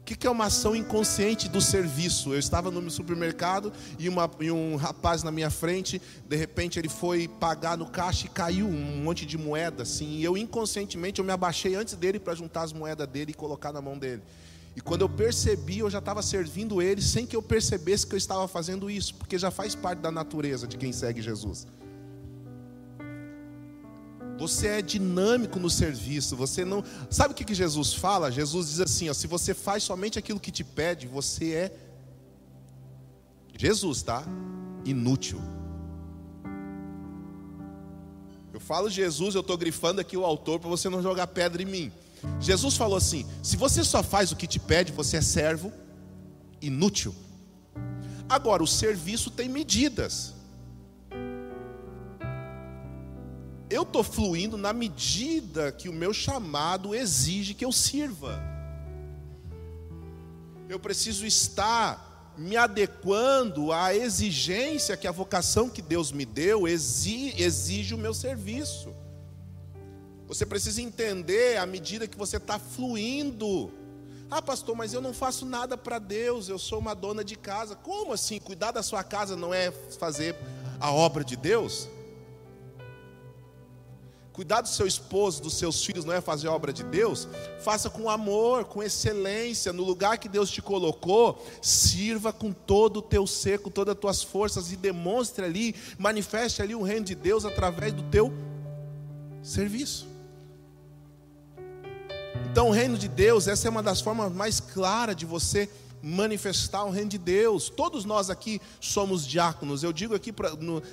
O 0.00 0.04
que, 0.10 0.16
que 0.16 0.26
é 0.26 0.30
uma 0.30 0.46
ação 0.46 0.74
inconsciente 0.74 1.48
do 1.48 1.60
serviço? 1.60 2.32
Eu 2.32 2.38
estava 2.38 2.70
no 2.70 2.90
supermercado 2.90 3.72
e, 3.98 4.08
uma, 4.08 4.28
e 4.40 4.50
um 4.50 4.74
rapaz 4.74 5.22
na 5.22 5.30
minha 5.30 5.50
frente, 5.50 6.02
de 6.28 6.34
repente 6.34 6.78
ele 6.78 6.88
foi 6.88 7.28
pagar 7.28 7.76
no 7.76 7.86
caixa 7.86 8.26
e 8.26 8.28
caiu 8.30 8.66
um 8.66 9.02
monte 9.02 9.24
de 9.24 9.38
moeda, 9.38 9.82
assim. 9.84 10.16
E 10.16 10.24
eu 10.24 10.36
inconscientemente 10.36 11.20
eu 11.20 11.24
me 11.24 11.30
abaixei 11.30 11.74
antes 11.74 11.94
dele 11.94 12.18
para 12.18 12.34
juntar 12.34 12.62
as 12.62 12.72
moedas 12.72 13.06
dele 13.06 13.30
e 13.30 13.34
colocar 13.34 13.72
na 13.72 13.80
mão 13.80 13.96
dele. 13.96 14.22
E 14.74 14.80
quando 14.80 15.02
eu 15.02 15.08
percebi, 15.08 15.80
eu 15.80 15.90
já 15.90 15.98
estava 15.98 16.22
servindo 16.22 16.80
ele 16.80 17.02
sem 17.02 17.26
que 17.26 17.36
eu 17.36 17.42
percebesse 17.42 18.06
que 18.06 18.14
eu 18.14 18.18
estava 18.18 18.48
fazendo 18.48 18.90
isso, 18.90 19.14
porque 19.14 19.38
já 19.38 19.50
faz 19.50 19.74
parte 19.74 19.98
da 19.98 20.10
natureza 20.10 20.66
de 20.66 20.76
quem 20.76 20.92
segue 20.92 21.20
Jesus. 21.20 21.66
Você 24.40 24.68
é 24.68 24.80
dinâmico 24.80 25.58
no 25.60 25.68
serviço, 25.68 26.34
você 26.34 26.64
não. 26.64 26.82
Sabe 27.10 27.32
o 27.32 27.36
que, 27.36 27.54
Jesus 27.54 27.92
fala? 27.92 28.32
Jesus 28.32 28.70
diz 28.70 28.80
assim: 28.80 29.10
ó, 29.10 29.12
se 29.12 29.26
você 29.26 29.52
faz 29.52 29.82
somente 29.82 30.18
aquilo 30.18 30.40
que 30.40 30.50
te 30.50 30.64
pede, 30.64 31.06
você 31.06 31.52
é. 31.52 31.76
Jesus, 33.54 34.00
tá? 34.02 34.24
Inútil. 34.86 35.38
Eu 38.50 38.58
falo 38.58 38.88
Jesus, 38.88 39.34
eu 39.34 39.42
estou 39.42 39.58
grifando 39.58 40.00
aqui 40.00 40.16
o 40.16 40.24
autor 40.24 40.58
para 40.58 40.70
você 40.70 40.88
não 40.88 41.02
jogar 41.02 41.26
pedra 41.26 41.60
em 41.62 41.66
mim. 41.66 41.92
Jesus 42.40 42.78
falou 42.78 42.96
assim: 42.96 43.26
se 43.42 43.58
você 43.58 43.84
só 43.84 44.02
faz 44.02 44.32
o 44.32 44.36
que 44.36 44.46
te 44.46 44.58
pede, 44.58 44.90
você 44.90 45.18
é 45.18 45.20
servo 45.20 45.70
inútil. 46.62 47.14
Agora, 48.26 48.62
o 48.62 48.66
serviço 48.66 49.30
tem 49.30 49.50
medidas. 49.50 50.32
Eu 53.70 53.82
estou 53.82 54.02
fluindo 54.02 54.56
na 54.56 54.72
medida 54.72 55.70
que 55.70 55.88
o 55.88 55.92
meu 55.92 56.12
chamado 56.12 56.92
exige 56.92 57.54
que 57.54 57.64
eu 57.64 57.70
sirva. 57.70 58.42
Eu 60.68 60.80
preciso 60.80 61.24
estar 61.24 62.34
me 62.36 62.56
adequando 62.56 63.72
à 63.72 63.94
exigência 63.94 64.96
que 64.96 65.06
a 65.06 65.12
vocação 65.12 65.68
que 65.68 65.80
Deus 65.80 66.10
me 66.10 66.24
deu 66.24 66.66
exige 66.66 67.94
o 67.94 67.98
meu 67.98 68.12
serviço. 68.12 68.92
Você 70.26 70.44
precisa 70.44 70.82
entender 70.82 71.56
à 71.56 71.66
medida 71.66 72.08
que 72.08 72.18
você 72.18 72.38
está 72.38 72.58
fluindo. 72.58 73.72
Ah, 74.28 74.42
pastor, 74.42 74.74
mas 74.74 74.92
eu 74.92 75.00
não 75.00 75.12
faço 75.12 75.44
nada 75.44 75.76
para 75.76 75.98
Deus, 75.98 76.48
eu 76.48 76.58
sou 76.58 76.78
uma 76.78 76.94
dona 76.94 77.22
de 77.22 77.36
casa. 77.36 77.76
Como 77.76 78.12
assim? 78.12 78.40
Cuidar 78.40 78.72
da 78.72 78.82
sua 78.82 79.04
casa 79.04 79.36
não 79.36 79.54
é 79.54 79.70
fazer 79.98 80.36
a 80.80 80.90
obra 80.90 81.22
de 81.22 81.36
Deus? 81.36 81.88
Cuidar 84.32 84.60
do 84.60 84.68
seu 84.68 84.86
esposo, 84.86 85.42
dos 85.42 85.54
seus 85.54 85.84
filhos, 85.84 86.04
não 86.04 86.14
é 86.14 86.20
fazer 86.20 86.48
a 86.48 86.52
obra 86.52 86.72
de 86.72 86.84
Deus? 86.84 87.26
Faça 87.60 87.90
com 87.90 88.08
amor, 88.08 88.64
com 88.64 88.82
excelência, 88.82 89.72
no 89.72 89.82
lugar 89.82 90.18
que 90.18 90.28
Deus 90.28 90.50
te 90.50 90.62
colocou, 90.62 91.44
sirva 91.60 92.32
com 92.32 92.52
todo 92.52 92.98
o 92.98 93.02
teu 93.02 93.26
ser, 93.26 93.58
com 93.58 93.70
todas 93.70 93.94
as 93.94 94.00
tuas 94.00 94.22
forças 94.22 94.70
e 94.70 94.76
demonstre 94.76 95.44
ali, 95.44 95.74
manifeste 95.98 96.62
ali 96.62 96.74
o 96.74 96.82
reino 96.82 97.04
de 97.06 97.14
Deus 97.14 97.44
através 97.44 97.92
do 97.92 98.02
teu 98.04 98.32
serviço. 99.42 100.06
Então, 102.50 102.68
o 102.68 102.72
reino 102.72 102.96
de 102.96 103.08
Deus, 103.08 103.48
essa 103.48 103.68
é 103.68 103.70
uma 103.70 103.82
das 103.82 104.00
formas 104.00 104.32
mais 104.32 104.60
claras 104.60 105.16
de 105.16 105.26
você 105.26 105.68
manifestar 106.02 106.84
o 106.84 106.90
reino 106.90 107.10
de 107.10 107.18
Deus. 107.18 107.68
Todos 107.68 108.04
nós 108.04 108.30
aqui 108.30 108.60
somos 108.80 109.26
diáconos. 109.26 109.82
Eu 109.82 109.92
digo 109.92 110.14
aqui 110.14 110.32
para 110.32 110.50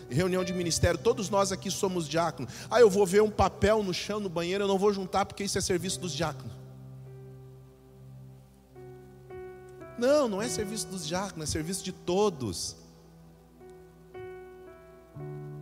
reunião 0.09 0.43
de 0.43 0.53
ministério, 0.53 0.99
todos 0.99 1.29
nós 1.29 1.51
aqui 1.51 1.71
somos 1.71 2.07
diáconos. 2.07 2.51
Ah, 2.69 2.79
eu 2.79 2.89
vou 2.89 3.05
ver 3.05 3.21
um 3.21 3.31
papel 3.31 3.83
no 3.83 3.93
chão 3.93 4.19
no 4.19 4.29
banheiro, 4.29 4.63
eu 4.63 4.67
não 4.67 4.77
vou 4.77 4.93
juntar 4.93 5.25
porque 5.25 5.43
isso 5.43 5.57
é 5.57 5.61
serviço 5.61 5.99
dos 5.99 6.13
diáconos. 6.13 6.53
Não, 9.97 10.27
não 10.27 10.41
é 10.41 10.47
serviço 10.47 10.87
dos 10.87 11.07
diáconos, 11.07 11.49
é 11.49 11.51
serviço 11.51 11.83
de 11.83 11.91
todos 11.91 12.75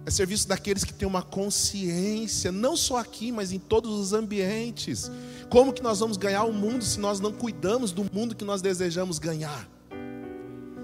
é 0.06 0.12
serviço 0.12 0.48
daqueles 0.48 0.84
que 0.84 0.94
têm 0.94 1.08
uma 1.08 1.24
consciência, 1.24 2.52
não 2.52 2.78
só 2.78 2.98
aqui, 2.98 3.32
mas 3.32 3.52
em 3.52 3.58
todos 3.58 3.92
os 3.92 4.14
ambientes. 4.14 5.10
Como 5.50 5.72
que 5.72 5.82
nós 5.82 6.00
vamos 6.00 6.18
ganhar 6.18 6.44
o 6.44 6.54
mundo 6.54 6.84
se 6.84 7.00
nós 7.00 7.20
não 7.20 7.32
cuidamos 7.32 7.92
do 7.92 8.04
mundo 8.12 8.36
que 8.36 8.44
nós 8.44 8.62
desejamos 8.62 9.20
ganhar? 9.20 9.70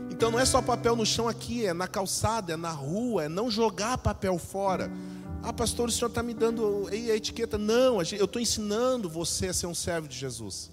Então 0.10 0.30
não 0.30 0.39
é 0.39 0.46
só 0.46 0.62
papel 0.62 0.96
no 0.96 1.06
chão 1.06 1.27
aqui, 1.27 1.65
é 1.65 1.74
na 1.74 1.88
calçada, 1.88 2.53
é 2.53 2.56
na 2.58 2.72
rua, 2.72 3.25
é 3.25 3.30
não 3.30 3.50
jogar 3.50 3.98
papel 3.98 4.38
fora. 4.38 4.91
Ah, 5.41 5.51
pastor, 5.51 5.89
o 5.89 5.91
senhor 5.91 6.10
está 6.10 6.22
me 6.22 6.34
dando 6.34 6.88
a 6.91 6.96
etiqueta. 7.15 7.58
Não, 7.58 7.96
eu 7.96 8.25
estou 8.25 8.39
ensinando 8.39 9.10
você 9.10 9.48
a 9.48 9.53
ser 9.53 9.65
um 9.65 9.74
servo 9.74 10.08
de 10.08 10.15
Jesus. 10.15 10.70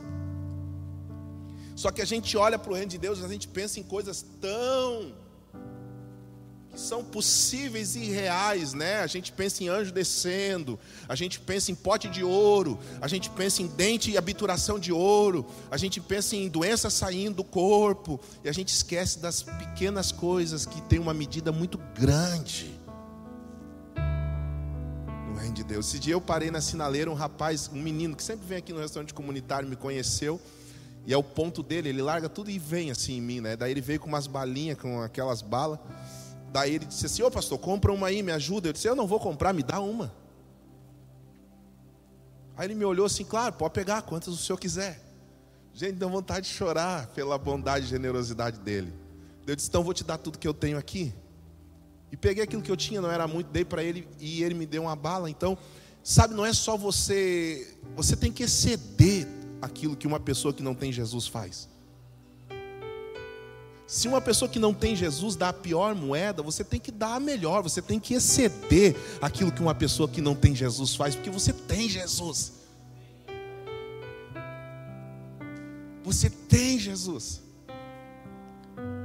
Só 1.74 1.90
que 1.90 2.02
a 2.02 2.04
gente 2.04 2.36
olha 2.36 2.58
para 2.58 2.72
o 2.72 2.74
reino 2.74 2.90
de 2.90 2.98
Deus, 2.98 3.24
a 3.24 3.28
gente 3.28 3.48
pensa 3.48 3.80
em 3.80 3.82
coisas 3.82 4.26
tão 4.40 5.14
são 6.78 7.04
possíveis 7.04 7.96
e 7.96 8.04
reais, 8.04 8.72
né? 8.72 9.00
A 9.00 9.06
gente 9.06 9.32
pensa 9.32 9.62
em 9.64 9.68
anjo 9.68 9.92
descendo, 9.92 10.78
a 11.08 11.14
gente 11.14 11.40
pensa 11.40 11.72
em 11.72 11.74
pote 11.74 12.08
de 12.08 12.22
ouro, 12.22 12.78
a 13.00 13.08
gente 13.08 13.28
pensa 13.30 13.60
em 13.62 13.66
dente 13.66 14.10
e 14.10 14.16
habituração 14.16 14.78
de 14.78 14.92
ouro, 14.92 15.44
a 15.70 15.76
gente 15.76 16.00
pensa 16.00 16.36
em 16.36 16.48
doença 16.48 16.88
saindo 16.88 17.36
do 17.36 17.44
corpo, 17.44 18.20
e 18.44 18.48
a 18.48 18.52
gente 18.52 18.68
esquece 18.68 19.18
das 19.18 19.42
pequenas 19.42 20.12
coisas 20.12 20.64
que 20.64 20.80
tem 20.82 20.98
uma 20.98 21.12
medida 21.12 21.50
muito 21.50 21.78
grande. 21.94 22.78
No 25.28 25.34
reino 25.36 25.54
de 25.54 25.64
Deus. 25.64 25.88
Esse 25.88 25.98
dia 25.98 26.14
eu 26.14 26.20
parei 26.20 26.50
na 26.50 26.60
sinaleira, 26.60 27.10
um 27.10 27.14
rapaz, 27.14 27.68
um 27.72 27.82
menino 27.82 28.14
que 28.14 28.22
sempre 28.22 28.46
vem 28.46 28.58
aqui 28.58 28.72
no 28.72 28.80
restaurante 28.80 29.12
comunitário, 29.12 29.68
me 29.68 29.76
conheceu. 29.76 30.40
E 31.06 31.12
é 31.12 31.16
o 31.16 31.22
ponto 31.22 31.62
dele, 31.62 31.88
ele 31.88 32.02
larga 32.02 32.28
tudo 32.28 32.50
e 32.50 32.58
vem 32.58 32.90
assim 32.90 33.16
em 33.16 33.20
mim, 33.22 33.40
né? 33.40 33.56
Daí 33.56 33.70
ele 33.70 33.80
veio 33.80 33.98
com 33.98 34.06
umas 34.06 34.26
balinhas, 34.26 34.78
com 34.78 35.00
aquelas 35.00 35.40
balas. 35.40 35.78
Daí 36.52 36.74
ele 36.74 36.86
disse 36.86 37.06
assim: 37.06 37.22
Ô 37.22 37.30
pastor, 37.30 37.58
compra 37.58 37.92
uma 37.92 38.08
aí, 38.08 38.22
me 38.22 38.32
ajuda. 38.32 38.68
Eu 38.68 38.72
disse: 38.72 38.88
Eu 38.88 38.96
não 38.96 39.06
vou 39.06 39.20
comprar, 39.20 39.52
me 39.52 39.62
dá 39.62 39.80
uma. 39.80 40.12
Aí 42.56 42.66
ele 42.66 42.74
me 42.74 42.84
olhou 42.84 43.06
assim: 43.06 43.24
Claro, 43.24 43.54
pode 43.54 43.74
pegar 43.74 44.02
quantas 44.02 44.34
o 44.34 44.36
senhor 44.36 44.58
quiser. 44.58 45.00
Gente, 45.74 45.94
deu 45.94 46.08
vontade 46.08 46.48
de 46.48 46.52
chorar 46.52 47.06
pela 47.08 47.38
bondade 47.38 47.86
e 47.86 47.88
generosidade 47.88 48.58
dele. 48.60 48.92
Eu 49.46 49.54
disse: 49.54 49.68
Então 49.68 49.84
vou 49.84 49.94
te 49.94 50.04
dar 50.04 50.18
tudo 50.18 50.38
que 50.38 50.48
eu 50.48 50.54
tenho 50.54 50.78
aqui. 50.78 51.14
E 52.10 52.16
peguei 52.16 52.42
aquilo 52.42 52.62
que 52.62 52.70
eu 52.70 52.76
tinha, 52.76 53.00
não 53.00 53.10
era 53.10 53.28
muito, 53.28 53.50
dei 53.50 53.64
para 53.64 53.84
ele 53.84 54.08
e 54.18 54.42
ele 54.42 54.54
me 54.54 54.66
deu 54.66 54.82
uma 54.82 54.96
bala. 54.96 55.28
Então, 55.28 55.58
sabe, 56.02 56.34
não 56.34 56.44
é 56.44 56.52
só 56.52 56.76
você. 56.76 57.76
Você 57.94 58.16
tem 58.16 58.32
que 58.32 58.42
exceder 58.42 59.28
aquilo 59.60 59.96
que 59.96 60.06
uma 60.06 60.18
pessoa 60.18 60.54
que 60.54 60.62
não 60.62 60.74
tem 60.74 60.90
Jesus 60.90 61.26
faz. 61.26 61.68
Se 63.88 64.06
uma 64.06 64.20
pessoa 64.20 64.50
que 64.50 64.58
não 64.58 64.74
tem 64.74 64.94
Jesus 64.94 65.34
dá 65.34 65.48
a 65.48 65.52
pior 65.52 65.94
moeda, 65.94 66.42
você 66.42 66.62
tem 66.62 66.78
que 66.78 66.92
dar 66.92 67.14
a 67.14 67.20
melhor, 67.20 67.62
você 67.62 67.80
tem 67.80 67.98
que 67.98 68.12
exceder 68.12 68.94
aquilo 69.18 69.50
que 69.50 69.62
uma 69.62 69.74
pessoa 69.74 70.06
que 70.06 70.20
não 70.20 70.34
tem 70.34 70.54
Jesus 70.54 70.94
faz, 70.94 71.14
porque 71.14 71.30
você 71.30 71.54
tem 71.54 71.88
Jesus. 71.88 72.52
Você 76.04 76.28
tem 76.28 76.78
Jesus. 76.78 77.40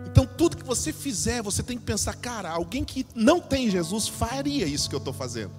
Então, 0.05 0.25
tudo 0.25 0.57
que 0.57 0.65
você 0.65 0.91
fizer, 0.91 1.41
você 1.41 1.63
tem 1.63 1.77
que 1.77 1.85
pensar, 1.85 2.13
cara, 2.17 2.49
alguém 2.49 2.83
que 2.83 3.07
não 3.15 3.39
tem 3.39 3.69
Jesus 3.69 4.09
faria 4.09 4.65
isso 4.65 4.89
que 4.89 4.95
eu 4.95 4.99
estou 4.99 5.13
fazendo. 5.13 5.53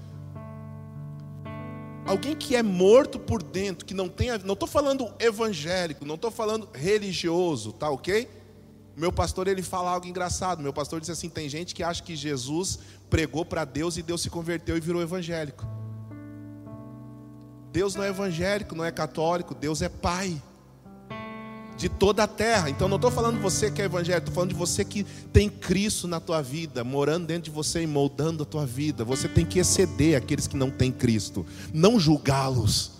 Alguém 2.04 2.36
que 2.36 2.54
é 2.54 2.62
morto 2.62 3.18
por 3.18 3.42
dentro, 3.42 3.86
que 3.86 3.94
não 3.94 4.06
tem, 4.06 4.28
não 4.44 4.52
estou 4.52 4.68
falando 4.68 5.10
evangélico, 5.18 6.04
não 6.04 6.16
estou 6.16 6.30
falando 6.30 6.68
religioso, 6.74 7.72
tá 7.72 7.88
ok? 7.88 8.43
Meu 8.96 9.10
pastor 9.10 9.48
ele 9.48 9.62
fala 9.62 9.90
algo 9.90 10.06
engraçado. 10.06 10.62
Meu 10.62 10.72
pastor 10.72 11.00
disse 11.00 11.12
assim: 11.12 11.28
tem 11.28 11.48
gente 11.48 11.74
que 11.74 11.82
acha 11.82 12.02
que 12.02 12.14
Jesus 12.14 12.78
pregou 13.10 13.44
para 13.44 13.64
Deus 13.64 13.96
e 13.96 14.02
Deus 14.02 14.22
se 14.22 14.30
converteu 14.30 14.76
e 14.76 14.80
virou 14.80 15.02
evangélico. 15.02 15.66
Deus 17.72 17.94
não 17.96 18.04
é 18.04 18.08
evangélico, 18.08 18.74
não 18.74 18.84
é 18.84 18.92
católico, 18.92 19.54
Deus 19.54 19.82
é 19.82 19.88
Pai 19.88 20.40
de 21.76 21.88
toda 21.88 22.22
a 22.22 22.28
terra. 22.28 22.70
Então 22.70 22.88
não 22.88 22.96
estou 22.96 23.10
falando 23.10 23.36
de 23.36 23.42
você 23.42 23.70
que 23.70 23.82
é 23.82 23.86
evangélico, 23.86 24.28
estou 24.28 24.34
falando 24.34 24.50
de 24.50 24.56
você 24.56 24.84
que 24.84 25.04
tem 25.32 25.48
Cristo 25.48 26.06
na 26.06 26.20
tua 26.20 26.40
vida, 26.40 26.84
morando 26.84 27.26
dentro 27.26 27.44
de 27.44 27.50
você 27.50 27.82
e 27.82 27.86
moldando 27.86 28.44
a 28.44 28.46
tua 28.46 28.64
vida. 28.64 29.04
Você 29.04 29.28
tem 29.28 29.44
que 29.44 29.58
exceder 29.58 30.16
aqueles 30.16 30.46
que 30.46 30.56
não 30.56 30.70
têm 30.70 30.92
Cristo, 30.92 31.44
não 31.72 31.98
julgá-los 31.98 32.92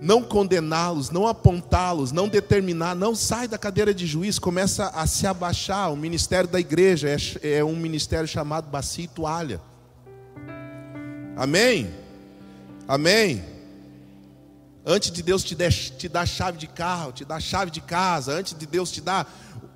não 0.00 0.22
condená-los, 0.22 1.10
não 1.10 1.26
apontá-los, 1.26 2.12
não 2.12 2.28
determinar, 2.28 2.94
não 2.94 3.14
sai 3.14 3.48
da 3.48 3.56
cadeira 3.56 3.94
de 3.94 4.06
juiz, 4.06 4.38
começa 4.38 4.88
a 4.88 5.06
se 5.06 5.26
abaixar. 5.26 5.92
O 5.92 5.96
ministério 5.96 6.48
da 6.48 6.60
igreja 6.60 7.08
é, 7.08 7.58
é 7.58 7.64
um 7.64 7.76
ministério 7.76 8.28
chamado 8.28 8.68
bacia 8.68 9.04
e 9.04 9.08
toalha. 9.08 9.60
Amém? 11.36 11.90
Amém? 12.86 13.44
Antes 14.84 15.10
de 15.10 15.22
Deus 15.22 15.42
te, 15.42 15.56
te 15.56 16.08
dar 16.08 16.26
chave 16.26 16.58
de 16.58 16.66
carro, 16.66 17.12
te 17.12 17.24
dar 17.24 17.40
chave 17.40 17.70
de 17.70 17.80
casa, 17.80 18.32
antes 18.32 18.54
de 18.56 18.66
Deus 18.66 18.90
te 18.90 19.00
dar 19.00 19.28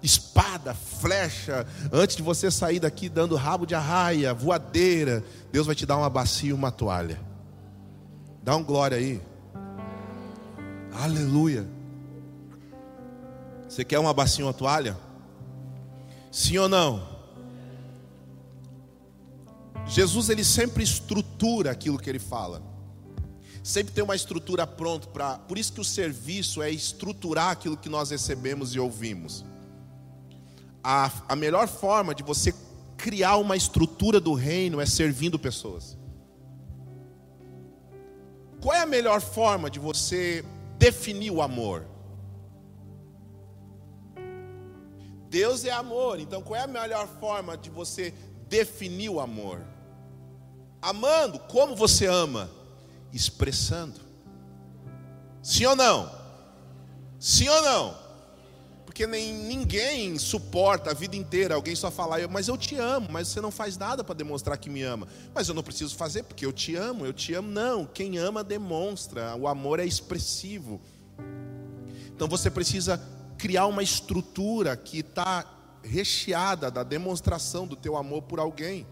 espada, 0.03 0.73
flecha, 0.73 1.67
antes 1.93 2.17
de 2.17 2.23
você 2.23 2.50
sair 2.50 2.79
daqui 2.79 3.09
dando 3.09 3.35
rabo 3.35 3.67
de 3.67 3.75
arraia, 3.75 4.33
voadeira, 4.33 5.25
Deus 5.50 5.67
vai 5.67 5.75
te 5.75 5.85
dar 5.85 5.97
uma 5.97 6.09
bacia 6.09 6.50
e 6.50 6.53
uma 6.53 6.71
toalha. 6.71 7.21
Dá 8.43 8.57
um 8.57 8.62
glória 8.62 8.97
aí. 8.97 9.21
Aleluia. 10.92 11.66
Você 13.68 13.85
quer 13.85 13.99
uma 13.99 14.12
bacinha 14.12 14.47
ou 14.47 14.52
toalha? 14.52 14.97
Sim 16.30 16.59
ou 16.59 16.68
não? 16.68 17.09
Jesus 19.87 20.28
ele 20.28 20.44
sempre 20.44 20.82
estrutura 20.82 21.70
aquilo 21.70 21.99
que 21.99 22.09
ele 22.09 22.18
fala. 22.18 22.62
Sempre 23.62 23.92
tem 23.92 24.02
uma 24.02 24.16
estrutura 24.16 24.66
pronta 24.66 25.06
para. 25.09 25.38
Por 25.38 25.59
isso 25.59 25.73
que 25.73 25.80
o 25.80 25.85
serviço 25.85 26.62
é 26.62 26.70
estruturar 26.70 27.50
aquilo 27.50 27.76
que 27.76 27.88
nós 27.88 28.11
recebemos 28.11 28.75
e 28.75 28.80
ouvimos. 28.80 29.44
A, 30.82 31.11
a 31.28 31.37
melhor 31.37 31.68
forma 31.68 32.14
de 32.14 32.23
você 32.23 32.54
criar 32.97 33.37
uma 33.37 33.56
estrutura 33.56 34.20
do 34.20 34.35
reino 34.35 34.80
é 34.80 34.87
servindo 34.87 35.38
pessoas. 35.38 35.97
Qual 38.61 38.75
é 38.75 38.80
a 38.80 38.87
melhor 38.87 39.20
forma 39.20 39.70
de 39.70 39.78
você 39.78 40.44
definir 40.81 41.31
o 41.31 41.43
amor? 41.43 41.85
Deus 45.29 45.65
é 45.67 45.71
amor, 45.71 46.19
então 46.19 46.43
qual 46.43 46.59
é 46.59 46.65
a 46.65 46.67
melhor 46.67 47.07
forma 47.07 47.57
de 47.57 47.69
você 47.69 48.15
definir 48.49 49.11
o 49.11 49.21
amor? 49.21 49.63
Amando 50.81 51.39
como 51.39 51.77
você 51.77 52.07
ama? 52.07 52.51
Expressando. 53.13 54.01
Sim 55.43 55.67
ou 55.67 55.77
não? 55.77 56.11
Sim 57.19 57.49
ou 57.51 57.63
não? 57.63 58.10
Porque 58.90 59.06
nem 59.06 59.32
ninguém 59.32 60.18
suporta 60.18 60.90
a 60.90 60.94
vida 60.94 61.14
inteira 61.14 61.54
alguém 61.54 61.76
só 61.76 61.92
falar, 61.92 62.26
mas 62.26 62.49
eu 62.49 62.59
te 62.59 62.75
amo, 62.75 63.06
mas 63.09 63.28
você 63.28 63.40
não 63.40 63.52
faz 63.52 63.78
nada 63.78 64.02
para 64.02 64.16
demonstrar 64.16 64.59
que 64.59 64.68
me 64.68 64.82
ama. 64.82 65.06
Mas 65.32 65.47
eu 65.47 65.54
não 65.54 65.62
preciso 65.62 65.94
fazer 65.94 66.25
porque 66.25 66.44
eu 66.44 66.52
te 66.52 66.75
amo, 66.75 67.06
eu 67.06 67.12
te 67.12 67.32
amo. 67.32 67.49
Não, 67.49 67.87
quem 67.87 68.18
ama 68.18 68.42
demonstra, 68.42 69.37
o 69.37 69.47
amor 69.47 69.78
é 69.78 69.85
expressivo. 69.87 70.80
Então 72.12 72.26
você 72.26 72.50
precisa 72.50 73.00
criar 73.38 73.66
uma 73.66 73.80
estrutura 73.80 74.76
que 74.76 74.99
está 74.99 75.44
recheada 75.85 76.68
da 76.68 76.82
demonstração 76.82 77.68
do 77.68 77.76
teu 77.76 77.97
amor 77.97 78.23
por 78.23 78.40
alguém. 78.40 78.85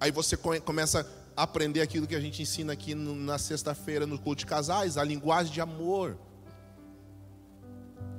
Aí 0.00 0.10
você 0.10 0.36
começa 0.36 1.08
a 1.36 1.44
aprender 1.44 1.80
aquilo 1.80 2.08
que 2.08 2.16
a 2.16 2.20
gente 2.20 2.42
ensina 2.42 2.72
aqui 2.72 2.92
na 2.92 3.38
sexta-feira 3.38 4.04
no 4.04 4.18
culto 4.18 4.40
de 4.40 4.46
casais, 4.46 4.96
a 4.96 5.04
linguagem 5.04 5.52
de 5.52 5.60
amor. 5.60 6.18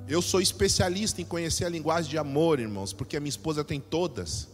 Eu 0.06 0.20
sou 0.20 0.40
especialista 0.40 1.22
em 1.22 1.24
conhecer 1.24 1.64
a 1.64 1.68
linguagem 1.68 2.10
de 2.10 2.18
amor, 2.18 2.60
irmãos, 2.60 2.92
porque 2.92 3.16
a 3.16 3.20
minha 3.20 3.30
esposa 3.30 3.64
tem 3.64 3.80
todas. 3.80 4.48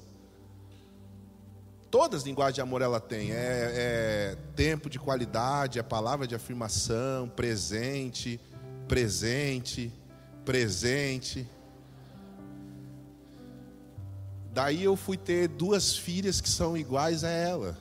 Todas 1.90 2.20
as 2.20 2.26
linguagens 2.26 2.54
de 2.54 2.60
amor 2.60 2.82
ela 2.82 3.00
tem. 3.00 3.32
É, 3.32 3.36
é 3.36 4.36
tempo 4.54 4.88
de 4.88 4.96
qualidade, 4.96 5.80
é 5.80 5.82
palavra 5.82 6.24
de 6.24 6.36
afirmação, 6.36 7.28
presente, 7.28 8.40
presente, 8.86 9.92
presente. 10.44 11.48
Daí 14.52 14.84
eu 14.84 14.94
fui 14.94 15.16
ter 15.16 15.48
duas 15.48 15.96
filhas 15.96 16.40
que 16.40 16.48
são 16.48 16.76
iguais 16.76 17.24
a 17.24 17.28
ela. 17.28 17.76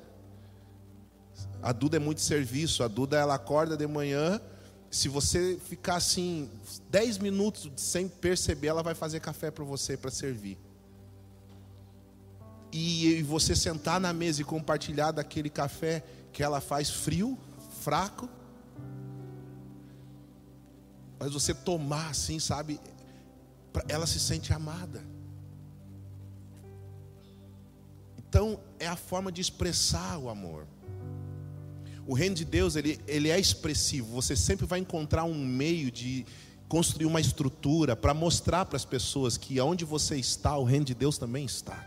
A 1.62 1.72
Duda 1.72 1.98
é 1.98 2.00
muito 2.00 2.22
serviço. 2.22 2.84
A 2.84 2.88
Duda 2.88 3.16
ela 3.16 3.36
acorda 3.36 3.78
de 3.78 3.86
manhã. 3.86 4.42
Se 4.92 5.08
você 5.08 5.60
ficar 5.68 5.98
assim 5.98 6.50
10 6.90 7.20
minutos 7.20 7.72
sem 7.78 8.08
perceber, 8.08 8.68
ela 8.68 8.82
vai 8.82 8.96
fazer 8.96 9.20
café 9.20 9.52
para 9.52 9.64
você 9.64 9.96
para 9.96 10.10
servir. 10.10 10.58
E 12.72 13.22
você 13.24 13.56
sentar 13.56 14.00
na 14.00 14.14
mesa 14.14 14.42
e 14.42 14.46
compartilhar 14.46 15.12
daquele 15.12 15.50
café 15.50 16.04
que 16.32 16.44
ela 16.44 16.62
faz 16.62 16.90
frio, 16.90 17.38
fraco, 17.82 18.30
mas 21.20 21.34
você 21.34 21.54
tomar 21.54 22.10
assim, 22.10 22.40
sabe? 22.40 22.80
Ela 23.88 24.08
se 24.08 24.20
sente 24.20 24.54
amada. 24.54 25.04
Então, 28.18 28.60
é 28.80 28.88
a 28.88 28.96
forma 28.96 29.32
de 29.32 29.42
expressar 29.42 30.18
o 30.18 30.30
amor. 30.30 30.66
O 32.10 32.16
reino 32.16 32.34
de 32.34 32.44
Deus, 32.44 32.76
ele, 32.76 33.00
ele 33.08 33.30
é 33.30 33.40
expressivo. 33.40 34.16
Você 34.16 34.36
sempre 34.36 34.66
vai 34.66 34.80
encontrar 34.80 35.26
um 35.26 35.46
meio 35.46 35.92
de 35.92 36.26
construir 36.68 37.06
uma 37.06 37.22
estrutura 37.22 37.96
para 37.96 38.16
mostrar 38.16 38.66
para 38.66 38.78
as 38.78 38.84
pessoas 38.84 39.38
que 39.38 39.62
onde 39.62 39.86
você 39.86 40.18
está, 40.18 40.58
o 40.58 40.64
reino 40.64 40.86
de 40.86 40.96
Deus 40.96 41.20
também 41.20 41.46
está. 41.46 41.86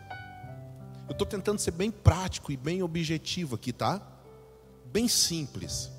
Eu 1.09 1.13
estou 1.13 1.27
tentando 1.27 1.59
ser 1.59 1.73
bem 1.73 1.91
prático 1.91 2.53
e 2.53 2.57
bem 2.57 2.85
objetivo 2.85 3.57
aqui, 3.57 3.73
tá? 3.73 4.01
Bem 4.93 5.09
simples. 5.09 5.91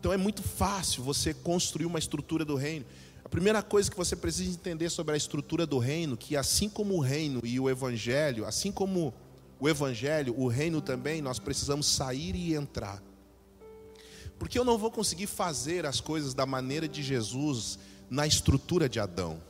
Então 0.00 0.14
é 0.14 0.16
muito 0.16 0.42
fácil 0.42 1.02
você 1.02 1.34
construir 1.34 1.84
uma 1.84 1.98
estrutura 1.98 2.46
do 2.46 2.54
reino. 2.56 2.86
A 3.22 3.28
primeira 3.28 3.62
coisa 3.62 3.90
que 3.90 3.96
você 3.98 4.16
precisa 4.16 4.48
entender 4.48 4.88
sobre 4.88 5.12
a 5.12 5.16
estrutura 5.18 5.66
do 5.66 5.78
reino, 5.78 6.16
que 6.16 6.38
assim 6.38 6.70
como 6.70 6.94
o 6.94 7.00
reino 7.00 7.42
e 7.44 7.60
o 7.60 7.68
evangelho, 7.68 8.46
assim 8.46 8.72
como 8.72 9.12
o 9.60 9.68
evangelho, 9.68 10.34
o 10.38 10.48
reino 10.48 10.80
também, 10.80 11.20
nós 11.20 11.38
precisamos 11.38 11.86
sair 11.86 12.34
e 12.34 12.54
entrar. 12.54 13.11
Porque 14.42 14.58
eu 14.58 14.64
não 14.64 14.76
vou 14.76 14.90
conseguir 14.90 15.28
fazer 15.28 15.86
as 15.86 16.00
coisas 16.00 16.34
da 16.34 16.44
maneira 16.44 16.88
de 16.88 17.00
Jesus 17.00 17.78
na 18.10 18.26
estrutura 18.26 18.88
de 18.88 18.98
Adão. 18.98 19.40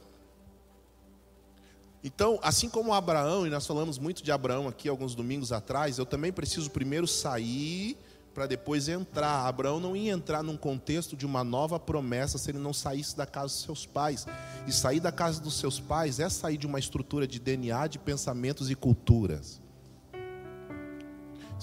Então, 2.04 2.38
assim 2.42 2.68
como 2.68 2.92
Abraão, 2.92 3.46
e 3.46 3.48
nós 3.48 3.66
falamos 3.66 3.96
muito 3.96 4.22
de 4.22 4.30
Abraão 4.30 4.68
aqui 4.68 4.90
alguns 4.90 5.14
domingos 5.14 5.50
atrás, 5.50 5.96
eu 5.96 6.04
também 6.04 6.30
preciso 6.30 6.70
primeiro 6.70 7.08
sair 7.08 7.96
para 8.34 8.46
depois 8.46 8.86
entrar. 8.86 9.46
Abraão 9.46 9.80
não 9.80 9.96
ia 9.96 10.12
entrar 10.12 10.42
num 10.42 10.58
contexto 10.58 11.16
de 11.16 11.24
uma 11.24 11.42
nova 11.42 11.80
promessa 11.80 12.36
se 12.36 12.50
ele 12.50 12.58
não 12.58 12.74
saísse 12.74 13.16
da 13.16 13.24
casa 13.24 13.54
dos 13.54 13.62
seus 13.62 13.86
pais. 13.86 14.26
E 14.66 14.72
sair 14.72 15.00
da 15.00 15.10
casa 15.10 15.40
dos 15.40 15.54
seus 15.54 15.80
pais 15.80 16.20
é 16.20 16.28
sair 16.28 16.58
de 16.58 16.66
uma 16.66 16.78
estrutura 16.78 17.26
de 17.26 17.38
DNA, 17.38 17.86
de 17.86 17.98
pensamentos 17.98 18.70
e 18.70 18.74
culturas. 18.74 19.61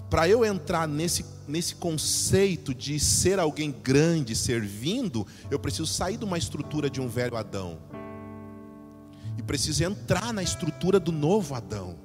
Para 0.10 0.28
eu 0.28 0.44
entrar 0.44 0.88
nesse, 0.88 1.24
nesse 1.48 1.76
conceito 1.76 2.74
de 2.74 3.00
ser 3.00 3.40
alguém 3.40 3.72
grande 3.72 4.36
servindo, 4.36 5.26
eu 5.52 5.60
preciso 5.60 5.86
sair 5.86 6.18
de 6.18 6.26
uma 6.26 6.38
estrutura 6.38 6.90
de 6.90 7.00
um 7.00 7.08
velho 7.08 7.38
Adão. 7.38 7.78
E 9.38 9.44
preciso 9.44 9.84
entrar 9.84 10.34
na 10.34 10.42
estrutura 10.42 11.00
do 11.00 11.12
novo 11.12 11.54
Adão. 11.54 11.96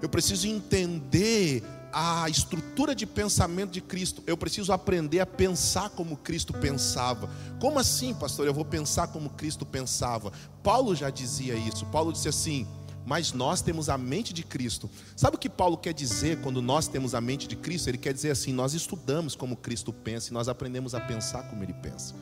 Eu 0.00 0.08
preciso 0.08 0.48
entender 0.48 1.62
a 1.92 2.28
estrutura 2.28 2.94
de 2.94 3.06
pensamento 3.06 3.72
de 3.72 3.80
Cristo. 3.80 4.22
Eu 4.26 4.36
preciso 4.36 4.72
aprender 4.72 5.20
a 5.20 5.26
pensar 5.26 5.90
como 5.90 6.16
Cristo 6.16 6.52
pensava. 6.52 7.28
Como 7.60 7.78
assim, 7.78 8.14
pastor? 8.14 8.46
Eu 8.46 8.54
vou 8.54 8.64
pensar 8.64 9.08
como 9.08 9.30
Cristo 9.30 9.66
pensava. 9.66 10.32
Paulo 10.62 10.94
já 10.94 11.10
dizia 11.10 11.54
isso. 11.54 11.84
Paulo 11.86 12.12
disse 12.12 12.28
assim: 12.28 12.66
Mas 13.06 13.32
nós 13.32 13.62
temos 13.62 13.88
a 13.88 13.96
mente 13.96 14.32
de 14.32 14.42
Cristo. 14.42 14.88
Sabe 15.16 15.36
o 15.36 15.38
que 15.38 15.48
Paulo 15.48 15.76
quer 15.76 15.94
dizer 15.94 16.40
quando 16.40 16.60
nós 16.60 16.86
temos 16.86 17.14
a 17.14 17.20
mente 17.20 17.48
de 17.48 17.56
Cristo? 17.56 17.88
Ele 17.88 17.98
quer 17.98 18.12
dizer 18.12 18.30
assim: 18.30 18.52
Nós 18.52 18.74
estudamos 18.74 19.34
como 19.34 19.56
Cristo 19.56 19.92
pensa 19.92 20.30
e 20.30 20.34
nós 20.34 20.48
aprendemos 20.48 20.94
a 20.94 21.00
pensar 21.00 21.42
como 21.44 21.62
Ele 21.62 21.74
pensa. 21.74 22.14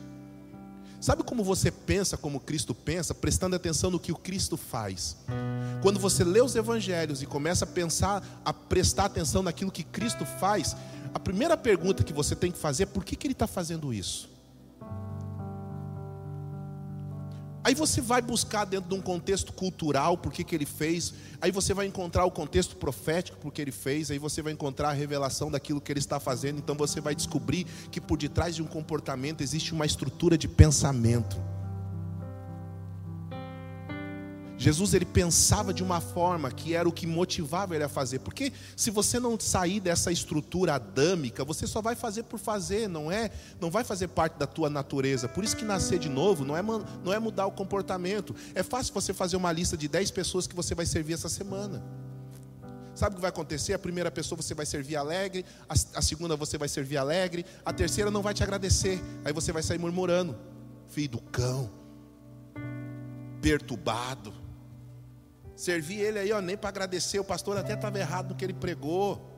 Sabe 1.01 1.23
como 1.23 1.43
você 1.43 1.71
pensa 1.71 2.17
como 2.17 2.41
Cristo 2.41 2.75
pensa? 2.75 3.13
Prestando 3.13 3.55
atenção 3.55 3.89
no 3.89 3.99
que 3.99 4.11
o 4.11 4.17
Cristo 4.17 4.57
faz. 4.57 5.15
Quando 5.81 5.97
você 5.97 6.25
lê 6.25 6.41
os 6.41 6.55
evangelhos 6.55 7.21
e 7.21 7.25
começa 7.25 7.63
a 7.63 7.67
pensar, 7.67 8.21
a 8.43 8.51
prestar 8.51 9.05
atenção 9.05 9.41
naquilo 9.41 9.71
que 9.71 9.83
Cristo 9.83 10.25
faz, 10.25 10.75
a 11.13 11.19
primeira 11.19 11.55
pergunta 11.55 12.03
que 12.03 12.11
você 12.11 12.35
tem 12.35 12.51
que 12.51 12.57
fazer 12.57 12.83
é 12.83 12.85
por 12.85 13.05
que, 13.05 13.15
que 13.15 13.27
ele 13.27 13.33
está 13.33 13.47
fazendo 13.47 13.93
isso? 13.93 14.29
Aí 17.63 17.75
você 17.75 17.99
vai 17.99 18.21
buscar 18.21 18.65
dentro 18.65 18.89
de 18.89 18.95
um 18.95 19.01
contexto 19.01 19.51
cultural 19.51 20.17
por 20.17 20.31
que, 20.31 20.55
ele 20.55 20.65
fez, 20.65 21.13
aí 21.41 21.51
você 21.51 21.73
vai 21.73 21.85
encontrar 21.85 22.23
o 22.25 22.31
contexto 22.31 22.75
profético 22.77 23.37
por 23.37 23.51
que 23.51 23.61
ele 23.61 23.71
fez, 23.71 24.09
aí 24.09 24.17
você 24.17 24.41
vai 24.41 24.53
encontrar 24.53 24.89
a 24.89 24.93
revelação 24.93 25.51
daquilo 25.51 25.81
que 25.81 25.91
ele 25.91 25.99
está 25.99 26.19
fazendo, 26.19 26.59
então 26.59 26.75
você 26.75 27.01
vai 27.01 27.13
descobrir 27.13 27.65
que 27.91 27.99
por 27.99 28.17
detrás 28.17 28.55
de 28.55 28.63
um 28.63 28.67
comportamento 28.67 29.41
existe 29.41 29.73
uma 29.73 29.85
estrutura 29.85 30.37
de 30.37 30.47
pensamento. 30.47 31.37
Jesus 34.59 34.93
ele 34.93 35.05
pensava 35.05 35.73
de 35.73 35.81
uma 35.81 36.01
forma 36.01 36.51
que 36.51 36.75
era 36.75 36.87
o 36.87 36.91
que 36.91 37.07
motivava 37.07 37.75
ele 37.75 37.83
a 37.85 37.87
fazer. 37.87 38.19
Porque 38.19 38.51
se 38.75 38.91
você 38.91 39.17
não 39.17 39.39
sair 39.39 39.79
dessa 39.79 40.11
estrutura 40.11 40.75
adâmica, 40.75 41.45
você 41.45 41.65
só 41.65 41.81
vai 41.81 41.95
fazer 41.95 42.23
por 42.23 42.37
fazer, 42.37 42.89
não 42.89 43.09
é? 43.09 43.31
Não 43.61 43.71
vai 43.71 43.85
fazer 43.85 44.09
parte 44.09 44.37
da 44.37 44.45
tua 44.45 44.69
natureza. 44.69 45.29
Por 45.29 45.45
isso 45.45 45.55
que 45.55 45.63
nascer 45.63 45.97
de 45.97 46.09
novo 46.09 46.43
não 46.43 46.57
é, 46.57 46.61
não 46.61 47.13
é 47.13 47.17
mudar 47.19 47.45
o 47.45 47.53
comportamento. 47.53 48.35
É 48.53 48.61
fácil 48.61 48.93
você 48.93 49.13
fazer 49.13 49.37
uma 49.37 49.49
lista 49.49 49.77
de 49.77 49.87
10 49.87 50.11
pessoas 50.11 50.45
que 50.45 50.53
você 50.53 50.75
vai 50.75 50.85
servir 50.85 51.13
essa 51.13 51.29
semana. 51.29 51.81
Sabe 52.93 53.13
o 53.13 53.15
que 53.15 53.21
vai 53.21 53.29
acontecer? 53.29 53.71
A 53.71 53.79
primeira 53.79 54.11
pessoa 54.11 54.41
você 54.41 54.53
vai 54.53 54.65
servir 54.65 54.97
alegre, 54.97 55.45
a, 55.69 55.73
a 55.99 56.01
segunda 56.01 56.35
você 56.35 56.57
vai 56.57 56.67
servir 56.67 56.97
alegre, 56.97 57.45
a 57.63 57.71
terceira 57.71 58.11
não 58.11 58.21
vai 58.21 58.33
te 58.33 58.43
agradecer. 58.43 59.01
Aí 59.23 59.31
você 59.31 59.53
vai 59.53 59.63
sair 59.63 59.79
murmurando. 59.79 60.37
Filho 60.89 61.11
do 61.11 61.21
cão, 61.21 61.71
perturbado 63.41 64.38
Servi 65.59 65.99
ele 65.99 66.17
aí, 66.17 66.31
ó, 66.31 66.39
nem 66.39 66.55
para 66.55 66.69
agradecer. 66.69 67.19
O 67.19 67.23
pastor 67.25 67.57
até 67.57 67.73
estava 67.73 67.99
errado 67.99 68.29
no 68.29 68.35
que 68.35 68.45
ele 68.45 68.53
pregou. 68.53 69.29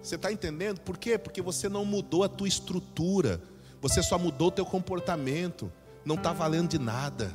Você 0.00 0.14
está 0.14 0.32
entendendo? 0.32 0.80
Por 0.80 0.96
quê? 0.96 1.18
Porque 1.18 1.42
você 1.42 1.68
não 1.68 1.84
mudou 1.84 2.24
a 2.24 2.30
tua 2.30 2.48
estrutura. 2.48 3.42
Você 3.82 4.02
só 4.02 4.18
mudou 4.18 4.48
o 4.48 4.50
teu 4.50 4.64
comportamento. 4.64 5.70
Não 6.02 6.14
está 6.14 6.32
valendo 6.32 6.70
de 6.70 6.78
nada. 6.78 7.30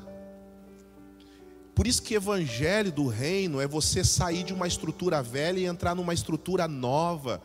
Por 1.75 1.85
isso 1.85 2.01
que 2.01 2.15
evangelho 2.15 2.91
do 2.91 3.05
reino 3.05 3.61
é 3.61 3.67
você 3.67 4.03
sair 4.03 4.41
de 4.41 4.51
uma 4.51 4.65
estrutura 4.67 5.21
velha 5.21 5.59
e 5.59 5.65
entrar 5.65 5.93
numa 5.93 6.15
estrutura 6.15 6.67
nova. 6.67 7.43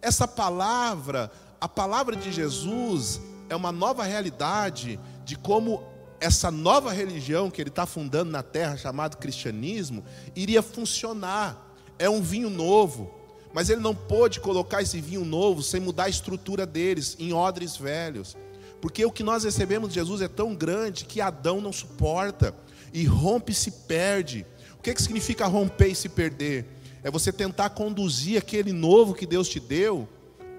Essa 0.00 0.28
palavra, 0.28 1.32
a 1.60 1.68
palavra 1.68 2.14
de 2.14 2.30
Jesus, 2.30 3.20
é 3.48 3.56
uma 3.56 3.72
nova 3.72 4.04
realidade 4.04 5.00
de 5.24 5.34
como 5.34 5.95
essa 6.20 6.50
nova 6.50 6.92
religião 6.92 7.50
que 7.50 7.60
ele 7.60 7.70
está 7.70 7.86
fundando 7.86 8.30
na 8.30 8.42
terra, 8.42 8.76
chamado 8.76 9.16
cristianismo, 9.16 10.04
iria 10.34 10.62
funcionar. 10.62 11.74
É 11.98 12.08
um 12.08 12.22
vinho 12.22 12.50
novo, 12.50 13.10
mas 13.52 13.70
ele 13.70 13.80
não 13.80 13.94
pôde 13.94 14.40
colocar 14.40 14.82
esse 14.82 15.00
vinho 15.00 15.24
novo 15.24 15.62
sem 15.62 15.80
mudar 15.80 16.04
a 16.04 16.08
estrutura 16.08 16.66
deles 16.66 17.16
em 17.18 17.32
odres 17.32 17.76
velhos. 17.76 18.36
Porque 18.80 19.04
o 19.04 19.10
que 19.10 19.22
nós 19.22 19.44
recebemos 19.44 19.88
de 19.88 19.94
Jesus 19.94 20.20
é 20.20 20.28
tão 20.28 20.54
grande 20.54 21.04
que 21.04 21.20
Adão 21.20 21.60
não 21.60 21.72
suporta 21.72 22.54
e 22.92 23.04
rompe 23.04 23.52
e 23.52 23.54
se 23.54 23.70
perde. 23.70 24.46
O 24.78 24.82
que, 24.82 24.94
que 24.94 25.02
significa 25.02 25.46
romper 25.46 25.88
e 25.88 25.94
se 25.94 26.08
perder? 26.08 26.66
É 27.02 27.10
você 27.10 27.32
tentar 27.32 27.70
conduzir 27.70 28.38
aquele 28.38 28.72
novo 28.72 29.14
que 29.14 29.26
Deus 29.26 29.48
te 29.48 29.60
deu 29.60 30.08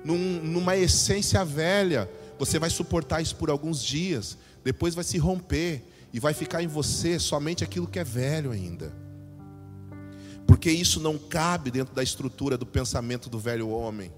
num, 0.04 0.41
numa 0.43 0.76
essência 0.76 1.43
velha. 1.43 2.10
Você 2.39 2.58
vai 2.60 2.70
suportar 2.70 3.22
isso 3.22 3.36
por 3.36 3.50
alguns 3.50 3.84
dias, 3.84 4.38
depois 4.67 4.93
vai 4.93 5.03
se 5.06 5.17
romper 5.17 5.82
e 6.12 6.19
vai 6.19 6.34
ficar 6.34 6.62
em 6.62 6.67
você 6.67 7.17
somente 7.17 7.63
aquilo 7.63 7.88
que 7.88 7.99
é 7.99 8.03
velho 8.03 8.51
ainda. 8.51 8.93
Porque 10.45 10.69
isso 10.69 10.99
não 10.99 11.17
cabe 11.17 11.71
dentro 11.71 11.95
da 11.95 12.03
estrutura 12.03 12.58
do 12.58 12.65
pensamento 12.65 13.30
do 13.30 13.39
velho 13.39 13.69
homem. 13.69 14.12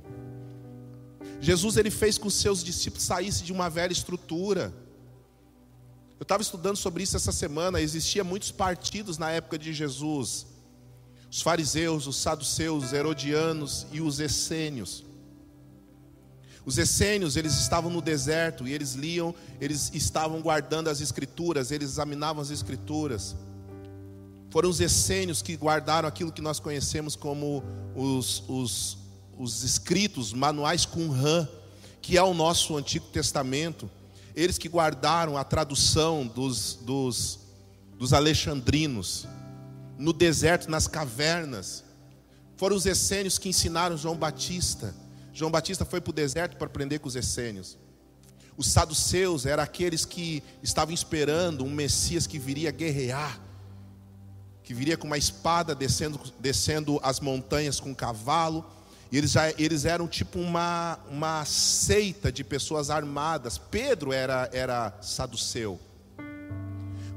Jesus 1.39 1.77
ele 1.77 1.91
fez 1.91 2.17
com 2.17 2.23
que 2.23 2.29
os 2.29 2.33
seus 2.33 2.63
discípulos 2.63 3.05
saíssem 3.05 3.45
de 3.45 3.53
uma 3.53 3.69
velha 3.69 3.93
estrutura. 3.93 4.73
Eu 6.19 6.23
estava 6.23 6.41
estudando 6.41 6.77
sobre 6.77 7.03
isso 7.03 7.15
essa 7.15 7.31
semana. 7.31 7.79
Existia 7.79 8.23
muitos 8.23 8.49
partidos 8.49 9.19
na 9.19 9.29
época 9.29 9.55
de 9.55 9.71
Jesus: 9.71 10.47
os 11.29 11.43
fariseus, 11.43 12.07
os 12.07 12.15
saduceus, 12.15 12.85
os 12.85 12.93
herodianos 12.93 13.85
e 13.91 14.01
os 14.01 14.19
essênios. 14.19 15.05
Os 16.65 16.78
essênios, 16.78 17.36
eles 17.36 17.54
estavam 17.54 17.89
no 17.89 18.02
deserto 18.02 18.67
e 18.67 18.74
eles 18.74 18.93
liam, 18.93 19.34
eles 19.60 19.91
estavam 19.93 20.41
guardando 20.41 20.89
as 20.89 21.02
escrituras, 21.02 21.72
eles 21.72 21.91
examinavam 21.91 22.41
as 22.41 22.52
escrituras. 22.52 23.36
Foram 24.50 24.69
os 24.69 24.80
essênios 24.80 25.41
que 25.41 25.56
guardaram 25.56 26.08
aquilo 26.08 26.32
que 26.32 26.41
nós 26.41 26.60
conhecemos 26.60 27.15
como 27.15 27.63
os, 27.95 28.43
os, 28.48 28.98
os 29.38 29.63
escritos, 29.63 30.34
manuais 30.34 30.86
Qumran, 30.86 31.48
que 32.02 32.17
é 32.17 32.24
o 32.24 32.34
nosso 32.34 32.76
Antigo 32.76 33.06
Testamento. 33.08 33.89
Eles 34.36 34.58
que 34.58 34.67
guardaram 34.67 35.38
a 35.38 35.43
tradução 35.43 36.26
dos, 36.26 36.80
dos, 36.82 37.39
dos 37.98 38.12
alexandrinos, 38.12 39.28
no 39.98 40.13
deserto, 40.13 40.69
nas 40.69 40.88
cavernas. 40.88 41.84
Foram 42.58 42.76
os 42.76 42.86
essênios 42.86 43.38
que 43.38 43.50
ensinaram 43.50 43.98
João 43.98 44.15
Batista 44.15 44.93
João 45.34 45.52
Batista 45.52 45.86
foi 45.86 46.02
para 46.02 46.12
o 46.12 46.13
deserto 46.13 46.58
para 46.58 46.68
aprender 46.68 47.00
com 47.00 47.08
os 47.08 47.15
essênios. 47.15 47.78
Os 48.58 48.68
saduceus 48.68 49.46
eram 49.46 49.63
aqueles 49.63 50.04
que 50.04 50.44
estavam 50.62 50.94
esperando 50.94 51.63
um 51.63 51.70
Messias 51.70 52.28
que 52.28 52.38
viria 52.38 52.72
guerrear, 52.72 53.39
que 54.63 54.74
viria 54.74 54.98
com 54.98 55.08
uma 55.08 55.18
espada 55.18 55.74
descendo, 55.74 56.20
descendo 56.39 57.00
as 57.02 57.20
montanhas 57.20 57.80
com 57.80 57.92
um 57.92 57.96
cavalo. 57.96 58.65
E 59.12 59.18
eles, 59.18 59.32
já, 59.32 59.50
eles 59.52 59.86
eram 59.86 60.08
tipo 60.08 60.39
uma, 60.39 61.00
uma 61.10 61.46
seita 61.46 62.32
de 62.32 62.44
pessoas 62.44 62.89
armadas. 62.89 63.58
Pedro 63.58 64.12
era, 64.12 64.50
era 64.52 64.94
saduceu. 65.02 65.80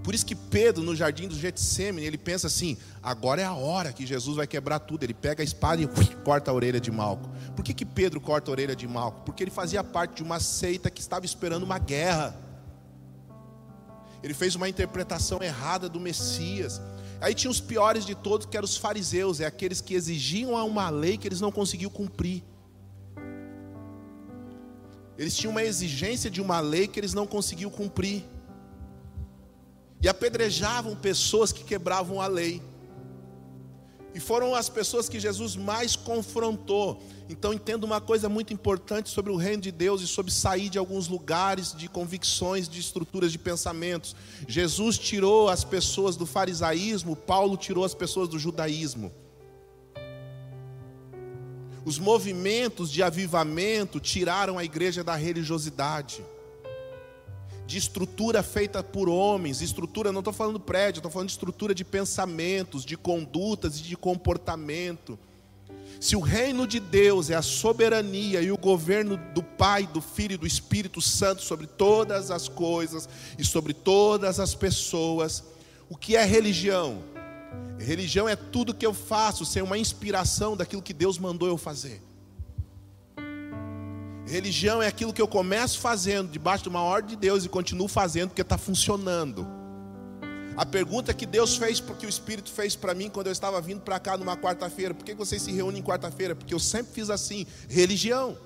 Por 0.02 0.14
isso 0.14 0.26
que 0.26 0.34
Pedro, 0.34 0.82
no 0.82 0.96
jardim 0.96 1.28
do 1.28 1.34
Getsemane, 1.34 2.04
ele 2.04 2.18
pensa 2.18 2.48
assim: 2.48 2.76
agora 3.02 3.40
é 3.40 3.44
a 3.44 3.54
hora 3.54 3.92
que 3.92 4.04
Jesus 4.04 4.36
vai 4.36 4.46
quebrar 4.46 4.80
tudo. 4.80 5.04
Ele 5.04 5.14
pega 5.14 5.42
a 5.42 5.44
espada 5.44 5.80
e 5.80 5.86
ui, 5.86 6.06
corta 6.24 6.50
a 6.50 6.54
orelha 6.54 6.80
de 6.80 6.90
Malco. 6.90 7.30
Por 7.54 7.64
que, 7.64 7.72
que 7.72 7.84
Pedro 7.84 8.20
corta 8.20 8.50
a 8.50 8.52
orelha 8.52 8.74
de 8.74 8.88
Malco? 8.88 9.20
Porque 9.24 9.44
ele 9.44 9.50
fazia 9.50 9.84
parte 9.84 10.16
de 10.16 10.22
uma 10.22 10.40
seita 10.40 10.90
que 10.90 11.00
estava 11.00 11.24
esperando 11.24 11.62
uma 11.62 11.78
guerra. 11.78 12.36
Ele 14.22 14.34
fez 14.34 14.56
uma 14.56 14.68
interpretação 14.68 15.40
errada 15.42 15.88
do 15.88 16.00
Messias. 16.00 16.80
Aí 17.20 17.34
tinha 17.34 17.50
os 17.50 17.60
piores 17.60 18.04
de 18.04 18.16
todos, 18.16 18.46
que 18.46 18.56
eram 18.56 18.64
os 18.64 18.76
fariseus, 18.76 19.40
é 19.40 19.46
aqueles 19.46 19.80
que 19.80 19.94
exigiam 19.94 20.54
uma 20.66 20.90
lei 20.90 21.16
que 21.16 21.28
eles 21.28 21.40
não 21.40 21.52
conseguiam 21.52 21.90
cumprir. 21.90 22.42
Eles 25.16 25.36
tinham 25.36 25.52
uma 25.52 25.62
exigência 25.62 26.28
de 26.28 26.40
uma 26.40 26.58
lei 26.58 26.88
que 26.88 26.98
eles 26.98 27.14
não 27.14 27.26
conseguiam 27.26 27.70
cumprir 27.70 28.24
e 30.02 30.08
apedrejavam 30.08 30.96
pessoas 30.96 31.52
que 31.52 31.62
quebravam 31.62 32.20
a 32.20 32.26
lei. 32.26 32.60
E 34.14 34.20
foram 34.20 34.54
as 34.54 34.68
pessoas 34.68 35.08
que 35.08 35.18
Jesus 35.18 35.56
mais 35.56 35.94
confrontou. 35.96 37.00
Então 37.30 37.54
entenda 37.54 37.86
uma 37.86 38.00
coisa 38.00 38.28
muito 38.28 38.52
importante 38.52 39.08
sobre 39.08 39.32
o 39.32 39.36
reino 39.36 39.62
de 39.62 39.70
Deus 39.70 40.02
e 40.02 40.06
sobre 40.06 40.32
sair 40.32 40.68
de 40.68 40.76
alguns 40.76 41.08
lugares 41.08 41.74
de 41.74 41.88
convicções, 41.88 42.68
de 42.68 42.80
estruturas 42.80 43.30
de 43.32 43.38
pensamentos. 43.38 44.14
Jesus 44.46 44.98
tirou 44.98 45.48
as 45.48 45.64
pessoas 45.64 46.16
do 46.16 46.26
farisaísmo, 46.26 47.16
Paulo 47.16 47.56
tirou 47.56 47.84
as 47.84 47.94
pessoas 47.94 48.28
do 48.28 48.38
judaísmo. 48.38 49.10
Os 51.84 51.98
movimentos 51.98 52.90
de 52.90 53.02
avivamento 53.02 53.98
tiraram 53.98 54.58
a 54.58 54.64
igreja 54.64 55.02
da 55.02 55.14
religiosidade 55.14 56.22
de 57.72 57.78
estrutura 57.78 58.42
feita 58.42 58.82
por 58.82 59.08
homens, 59.08 59.62
estrutura, 59.62 60.12
não 60.12 60.20
estou 60.20 60.32
falando 60.32 60.60
prédio, 60.60 60.98
estou 60.98 61.10
falando 61.10 61.28
de 61.28 61.32
estrutura 61.32 61.74
de 61.74 61.82
pensamentos, 61.82 62.84
de 62.84 62.98
condutas 62.98 63.78
e 63.78 63.82
de 63.82 63.96
comportamento. 63.96 65.18
Se 65.98 66.14
o 66.14 66.20
reino 66.20 66.66
de 66.66 66.78
Deus 66.78 67.30
é 67.30 67.34
a 67.34 67.40
soberania 67.40 68.42
e 68.42 68.52
o 68.52 68.58
governo 68.58 69.16
do 69.34 69.42
Pai, 69.42 69.86
do 69.86 70.02
Filho 70.02 70.34
e 70.34 70.36
do 70.36 70.46
Espírito 70.46 71.00
Santo 71.00 71.42
sobre 71.42 71.66
todas 71.66 72.30
as 72.30 72.46
coisas 72.46 73.08
e 73.38 73.44
sobre 73.44 73.72
todas 73.72 74.38
as 74.38 74.54
pessoas, 74.54 75.42
o 75.88 75.96
que 75.96 76.14
é 76.14 76.24
religião? 76.26 77.02
Religião 77.78 78.28
é 78.28 78.36
tudo 78.36 78.74
que 78.74 78.84
eu 78.84 78.92
faço 78.92 79.46
sem 79.46 79.62
uma 79.62 79.78
inspiração 79.78 80.54
daquilo 80.58 80.82
que 80.82 80.92
Deus 80.92 81.18
mandou 81.18 81.48
eu 81.48 81.56
fazer. 81.56 82.02
Religião 84.32 84.80
é 84.80 84.86
aquilo 84.86 85.12
que 85.12 85.20
eu 85.20 85.28
começo 85.28 85.78
fazendo 85.78 86.30
debaixo 86.30 86.62
de 86.62 86.70
uma 86.70 86.80
ordem 86.80 87.10
de 87.10 87.16
Deus 87.16 87.44
e 87.44 87.50
continuo 87.50 87.86
fazendo 87.86 88.30
porque 88.30 88.40
está 88.40 88.56
funcionando. 88.56 89.46
A 90.56 90.64
pergunta 90.64 91.12
que 91.12 91.26
Deus 91.26 91.58
fez, 91.58 91.80
porque 91.80 92.06
o 92.06 92.08
Espírito 92.08 92.50
fez 92.50 92.74
para 92.74 92.94
mim 92.94 93.10
quando 93.10 93.26
eu 93.26 93.32
estava 93.32 93.60
vindo 93.60 93.82
para 93.82 94.00
cá 94.00 94.16
numa 94.16 94.34
quarta-feira: 94.34 94.94
por 94.94 95.04
que 95.04 95.12
vocês 95.12 95.42
se 95.42 95.52
reúnem 95.52 95.82
em 95.82 95.84
quarta-feira? 95.84 96.34
Porque 96.34 96.54
eu 96.54 96.58
sempre 96.58 96.94
fiz 96.94 97.10
assim, 97.10 97.46
religião. 97.68 98.38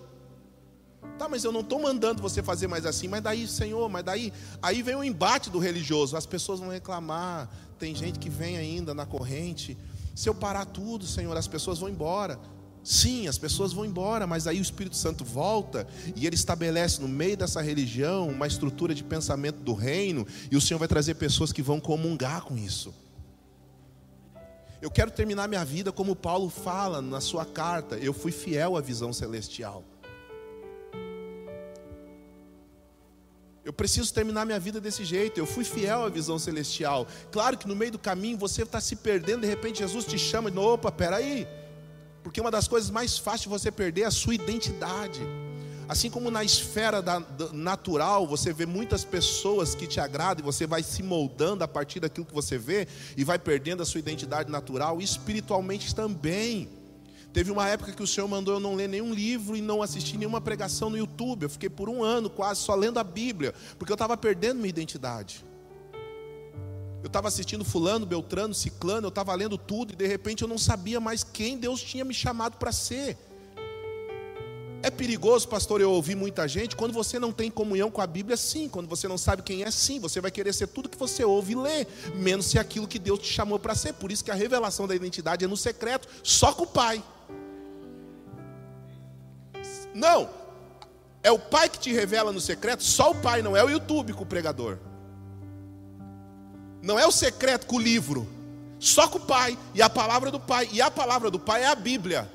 Tá, 1.20 1.28
mas 1.28 1.44
eu 1.44 1.52
não 1.52 1.60
estou 1.60 1.80
mandando 1.80 2.20
você 2.20 2.42
fazer 2.42 2.66
mais 2.66 2.84
assim, 2.84 3.06
mas 3.06 3.22
daí, 3.22 3.46
Senhor, 3.46 3.88
mas 3.88 4.02
daí, 4.02 4.32
aí 4.60 4.82
vem 4.82 4.96
o 4.96 5.04
embate 5.04 5.50
do 5.50 5.60
religioso, 5.60 6.16
as 6.16 6.26
pessoas 6.26 6.58
vão 6.58 6.68
reclamar, 6.68 7.48
tem 7.78 7.94
gente 7.94 8.18
que 8.18 8.28
vem 8.28 8.58
ainda 8.58 8.92
na 8.92 9.06
corrente, 9.06 9.78
se 10.16 10.28
eu 10.28 10.34
parar 10.34 10.64
tudo, 10.64 11.06
Senhor, 11.06 11.36
as 11.36 11.46
pessoas 11.46 11.78
vão 11.78 11.88
embora. 11.88 12.40
Sim, 12.86 13.26
as 13.26 13.36
pessoas 13.36 13.72
vão 13.72 13.84
embora, 13.84 14.28
mas 14.28 14.46
aí 14.46 14.60
o 14.60 14.62
Espírito 14.62 14.94
Santo 14.94 15.24
volta 15.24 15.88
e 16.14 16.24
ele 16.24 16.36
estabelece 16.36 17.00
no 17.00 17.08
meio 17.08 17.36
dessa 17.36 17.60
religião 17.60 18.28
uma 18.28 18.46
estrutura 18.46 18.94
de 18.94 19.02
pensamento 19.02 19.56
do 19.56 19.74
reino, 19.74 20.24
e 20.52 20.56
o 20.56 20.60
Senhor 20.60 20.78
vai 20.78 20.86
trazer 20.86 21.14
pessoas 21.14 21.52
que 21.52 21.60
vão 21.60 21.80
comungar 21.80 22.42
com 22.42 22.56
isso. 22.56 22.94
Eu 24.80 24.88
quero 24.88 25.10
terminar 25.10 25.48
minha 25.48 25.64
vida 25.64 25.90
como 25.90 26.14
Paulo 26.14 26.48
fala 26.48 27.02
na 27.02 27.20
sua 27.20 27.44
carta: 27.44 27.96
eu 27.96 28.14
fui 28.14 28.30
fiel 28.30 28.76
à 28.76 28.80
visão 28.80 29.12
celestial. 29.12 29.82
Eu 33.64 33.72
preciso 33.72 34.14
terminar 34.14 34.46
minha 34.46 34.60
vida 34.60 34.80
desse 34.80 35.04
jeito. 35.04 35.38
Eu 35.40 35.46
fui 35.46 35.64
fiel 35.64 36.04
à 36.04 36.08
visão 36.08 36.38
celestial. 36.38 37.04
Claro 37.32 37.58
que 37.58 37.66
no 37.66 37.74
meio 37.74 37.90
do 37.90 37.98
caminho 37.98 38.38
você 38.38 38.62
está 38.62 38.80
se 38.80 38.94
perdendo, 38.94 39.40
de 39.40 39.48
repente 39.48 39.80
Jesus 39.80 40.04
te 40.04 40.16
chama 40.16 40.52
de 40.52 40.58
opa, 40.60 40.92
peraí. 40.92 41.48
aí 41.48 41.65
porque 42.26 42.40
uma 42.40 42.50
das 42.50 42.66
coisas 42.66 42.90
mais 42.90 43.16
fáceis 43.16 43.42
de 43.42 43.48
você 43.48 43.70
perder 43.70 44.00
é 44.00 44.06
a 44.06 44.10
sua 44.10 44.34
identidade. 44.34 45.20
Assim 45.88 46.10
como 46.10 46.28
na 46.28 46.42
esfera 46.42 47.00
da, 47.00 47.20
da, 47.20 47.52
natural, 47.52 48.26
você 48.26 48.52
vê 48.52 48.66
muitas 48.66 49.04
pessoas 49.04 49.76
que 49.76 49.86
te 49.86 50.00
agradam 50.00 50.42
e 50.42 50.44
você 50.44 50.66
vai 50.66 50.82
se 50.82 51.04
moldando 51.04 51.62
a 51.62 51.68
partir 51.68 52.00
daquilo 52.00 52.26
que 52.26 52.34
você 52.34 52.58
vê 52.58 52.88
e 53.16 53.22
vai 53.22 53.38
perdendo 53.38 53.80
a 53.80 53.86
sua 53.86 54.00
identidade 54.00 54.50
natural, 54.50 55.00
espiritualmente 55.00 55.94
também. 55.94 56.68
Teve 57.32 57.52
uma 57.52 57.68
época 57.68 57.92
que 57.92 58.02
o 58.02 58.06
Senhor 58.08 58.26
mandou 58.26 58.54
eu 58.54 58.60
não 58.60 58.74
ler 58.74 58.88
nenhum 58.88 59.14
livro 59.14 59.56
e 59.56 59.62
não 59.62 59.80
assistir 59.80 60.16
nenhuma 60.16 60.40
pregação 60.40 60.90
no 60.90 60.98
YouTube. 60.98 61.44
Eu 61.44 61.50
fiquei 61.50 61.70
por 61.70 61.88
um 61.88 62.02
ano 62.02 62.28
quase 62.28 62.60
só 62.60 62.74
lendo 62.74 62.98
a 62.98 63.04
Bíblia, 63.04 63.54
porque 63.78 63.92
eu 63.92 63.94
estava 63.94 64.16
perdendo 64.16 64.56
minha 64.56 64.70
identidade. 64.70 65.44
Eu 67.06 67.08
estava 67.08 67.28
assistindo 67.28 67.64
Fulano, 67.64 68.04
Beltrano, 68.04 68.52
Ciclano, 68.52 69.06
eu 69.06 69.10
estava 69.10 69.32
lendo 69.32 69.56
tudo 69.56 69.92
e 69.92 69.96
de 69.96 70.08
repente 70.08 70.42
eu 70.42 70.48
não 70.48 70.58
sabia 70.58 70.98
mais 70.98 71.22
quem 71.22 71.56
Deus 71.56 71.80
tinha 71.80 72.04
me 72.04 72.12
chamado 72.12 72.56
para 72.56 72.72
ser. 72.72 73.16
É 74.82 74.90
perigoso, 74.90 75.46
pastor, 75.46 75.80
eu 75.80 75.92
ouvi 75.92 76.16
muita 76.16 76.48
gente. 76.48 76.74
Quando 76.74 76.92
você 76.92 77.16
não 77.20 77.30
tem 77.30 77.48
comunhão 77.48 77.92
com 77.92 78.00
a 78.00 78.08
Bíblia, 78.08 78.36
sim. 78.36 78.68
Quando 78.68 78.88
você 78.88 79.06
não 79.06 79.16
sabe 79.16 79.42
quem 79.42 79.62
é, 79.62 79.70
sim. 79.70 80.00
Você 80.00 80.20
vai 80.20 80.32
querer 80.32 80.52
ser 80.52 80.66
tudo 80.66 80.88
que 80.88 80.98
você 80.98 81.24
ouve 81.24 81.52
e 81.52 81.54
lê, 81.54 81.86
menos 82.16 82.46
se 82.46 82.58
aquilo 82.58 82.88
que 82.88 82.98
Deus 82.98 83.20
te 83.20 83.32
chamou 83.32 83.56
para 83.56 83.76
ser. 83.76 83.92
Por 83.92 84.10
isso 84.10 84.24
que 84.24 84.32
a 84.32 84.34
revelação 84.34 84.88
da 84.88 84.94
identidade 84.96 85.44
é 85.44 85.48
no 85.48 85.56
secreto, 85.56 86.08
só 86.24 86.52
com 86.52 86.64
o 86.64 86.66
Pai. 86.66 87.00
Não, 89.94 90.28
é 91.22 91.30
o 91.30 91.38
Pai 91.38 91.68
que 91.68 91.78
te 91.78 91.92
revela 91.92 92.32
no 92.32 92.40
secreto, 92.40 92.82
só 92.82 93.12
o 93.12 93.14
Pai, 93.14 93.42
não 93.42 93.56
é 93.56 93.62
o 93.62 93.70
YouTube 93.70 94.12
com 94.12 94.24
o 94.24 94.26
pregador. 94.26 94.80
Não 96.86 97.00
é 97.00 97.04
o 97.04 97.10
secreto 97.10 97.66
com 97.66 97.76
o 97.76 97.80
livro, 97.80 98.28
só 98.78 99.08
com 99.08 99.18
o 99.18 99.20
Pai 99.20 99.58
e 99.74 99.82
a 99.82 99.90
palavra 99.90 100.30
do 100.30 100.38
Pai. 100.38 100.68
E 100.72 100.80
a 100.80 100.88
palavra 100.88 101.32
do 101.32 101.38
Pai 101.38 101.64
é 101.64 101.66
a 101.66 101.74
Bíblia. 101.74 102.30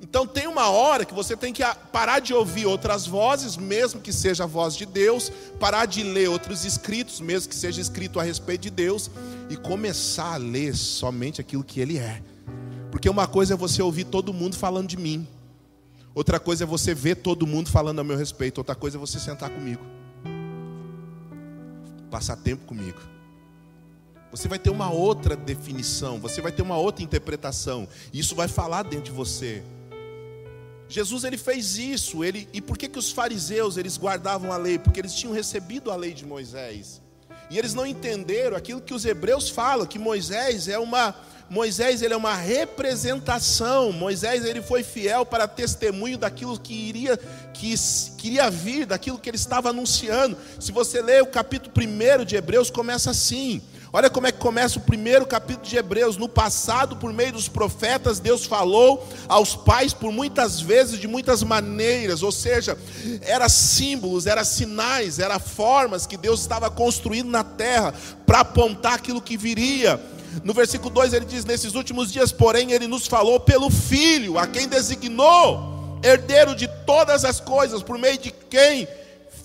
Então 0.00 0.24
tem 0.28 0.46
uma 0.46 0.70
hora 0.70 1.04
que 1.04 1.12
você 1.12 1.36
tem 1.36 1.52
que 1.52 1.64
parar 1.90 2.20
de 2.20 2.32
ouvir 2.32 2.66
outras 2.66 3.04
vozes, 3.04 3.56
mesmo 3.56 4.00
que 4.00 4.12
seja 4.12 4.44
a 4.44 4.46
voz 4.46 4.76
de 4.76 4.86
Deus, 4.86 5.32
parar 5.58 5.86
de 5.86 6.04
ler 6.04 6.28
outros 6.28 6.64
escritos, 6.64 7.18
mesmo 7.18 7.48
que 7.48 7.56
seja 7.56 7.80
escrito 7.80 8.20
a 8.20 8.22
respeito 8.22 8.60
de 8.60 8.70
Deus, 8.70 9.10
e 9.50 9.56
começar 9.56 10.34
a 10.34 10.36
ler 10.36 10.76
somente 10.76 11.40
aquilo 11.40 11.64
que 11.64 11.80
Ele 11.80 11.98
é. 11.98 12.22
Porque 12.92 13.10
uma 13.10 13.26
coisa 13.26 13.54
é 13.54 13.56
você 13.56 13.82
ouvir 13.82 14.04
todo 14.04 14.32
mundo 14.32 14.54
falando 14.54 14.86
de 14.86 14.96
mim, 14.96 15.26
outra 16.14 16.38
coisa 16.38 16.62
é 16.62 16.66
você 16.66 16.94
ver 16.94 17.16
todo 17.16 17.44
mundo 17.44 17.70
falando 17.70 17.98
a 17.98 18.04
meu 18.04 18.16
respeito, 18.16 18.58
outra 18.58 18.76
coisa 18.76 18.98
é 18.98 19.00
você 19.00 19.18
sentar 19.18 19.50
comigo, 19.50 19.82
passar 22.12 22.36
tempo 22.36 22.66
comigo. 22.66 23.00
Você 24.30 24.46
vai 24.46 24.58
ter 24.58 24.68
uma 24.68 24.90
outra 24.90 25.34
definição, 25.34 26.20
você 26.20 26.42
vai 26.42 26.52
ter 26.52 26.60
uma 26.60 26.76
outra 26.76 27.02
interpretação, 27.02 27.88
e 28.12 28.18
isso 28.18 28.34
vai 28.34 28.48
falar 28.48 28.82
dentro 28.82 29.06
de 29.06 29.10
você. 29.10 29.62
Jesus 30.88 31.24
ele 31.24 31.38
fez 31.38 31.78
isso, 31.78 32.22
ele 32.22 32.46
e 32.52 32.60
por 32.60 32.76
que 32.76 32.86
que 32.86 32.98
os 32.98 33.10
fariseus 33.10 33.78
eles 33.78 33.96
guardavam 33.96 34.52
a 34.52 34.58
lei? 34.58 34.78
Porque 34.78 35.00
eles 35.00 35.14
tinham 35.14 35.32
recebido 35.32 35.90
a 35.90 35.96
lei 35.96 36.12
de 36.12 36.26
Moisés. 36.26 37.00
E 37.48 37.58
eles 37.58 37.72
não 37.72 37.86
entenderam 37.86 38.56
aquilo 38.56 38.80
que 38.80 38.92
os 38.92 39.06
hebreus 39.06 39.48
falam, 39.48 39.86
que 39.86 39.98
Moisés 39.98 40.68
é 40.68 40.78
uma 40.78 41.14
Moisés 41.52 42.00
ele 42.00 42.14
é 42.14 42.16
uma 42.16 42.34
representação. 42.34 43.92
Moisés 43.92 44.42
ele 44.42 44.62
foi 44.62 44.82
fiel 44.82 45.26
para 45.26 45.46
testemunho 45.46 46.16
daquilo 46.16 46.58
que 46.58 46.72
iria 46.72 47.18
que 47.52 47.74
queria 48.16 48.50
vir, 48.50 48.86
daquilo 48.86 49.18
que 49.18 49.28
ele 49.28 49.36
estava 49.36 49.68
anunciando. 49.68 50.34
Se 50.58 50.72
você 50.72 51.02
ler 51.02 51.22
o 51.22 51.26
capítulo 51.26 51.70
1 51.76 52.24
de 52.24 52.36
Hebreus 52.36 52.70
começa 52.70 53.10
assim: 53.10 53.60
Olha 53.92 54.08
como 54.08 54.26
é 54.26 54.32
que 54.32 54.38
começa 54.38 54.78
o 54.78 54.82
primeiro 54.82 55.26
capítulo 55.26 55.66
de 55.66 55.76
Hebreus. 55.76 56.16
No 56.16 56.26
passado, 56.26 56.96
por 56.96 57.12
meio 57.12 57.34
dos 57.34 57.48
profetas, 57.48 58.18
Deus 58.18 58.46
falou 58.46 59.06
aos 59.28 59.54
pais 59.54 59.92
por 59.92 60.10
muitas 60.10 60.58
vezes, 60.58 60.98
de 60.98 61.06
muitas 61.06 61.42
maneiras. 61.42 62.22
Ou 62.22 62.32
seja, 62.32 62.78
era 63.20 63.50
símbolos, 63.50 64.26
era 64.26 64.42
sinais, 64.42 65.18
era 65.18 65.38
formas 65.38 66.06
que 66.06 66.16
Deus 66.16 66.40
estava 66.40 66.70
construindo 66.70 67.28
na 67.28 67.44
terra 67.44 67.92
para 68.24 68.40
apontar 68.40 68.94
aquilo 68.94 69.20
que 69.20 69.36
viria. 69.36 70.00
No 70.44 70.52
versículo 70.54 70.90
2 70.90 71.12
ele 71.12 71.24
diz: 71.24 71.44
Nesses 71.44 71.74
últimos 71.74 72.12
dias, 72.12 72.32
porém, 72.32 72.72
ele 72.72 72.86
nos 72.86 73.06
falou 73.06 73.38
pelo 73.40 73.70
Filho, 73.70 74.38
a 74.38 74.46
quem 74.46 74.68
designou 74.68 76.00
herdeiro 76.02 76.54
de 76.54 76.68
todas 76.84 77.24
as 77.24 77.40
coisas, 77.40 77.82
por 77.82 77.98
meio 77.98 78.18
de 78.18 78.30
quem 78.30 78.88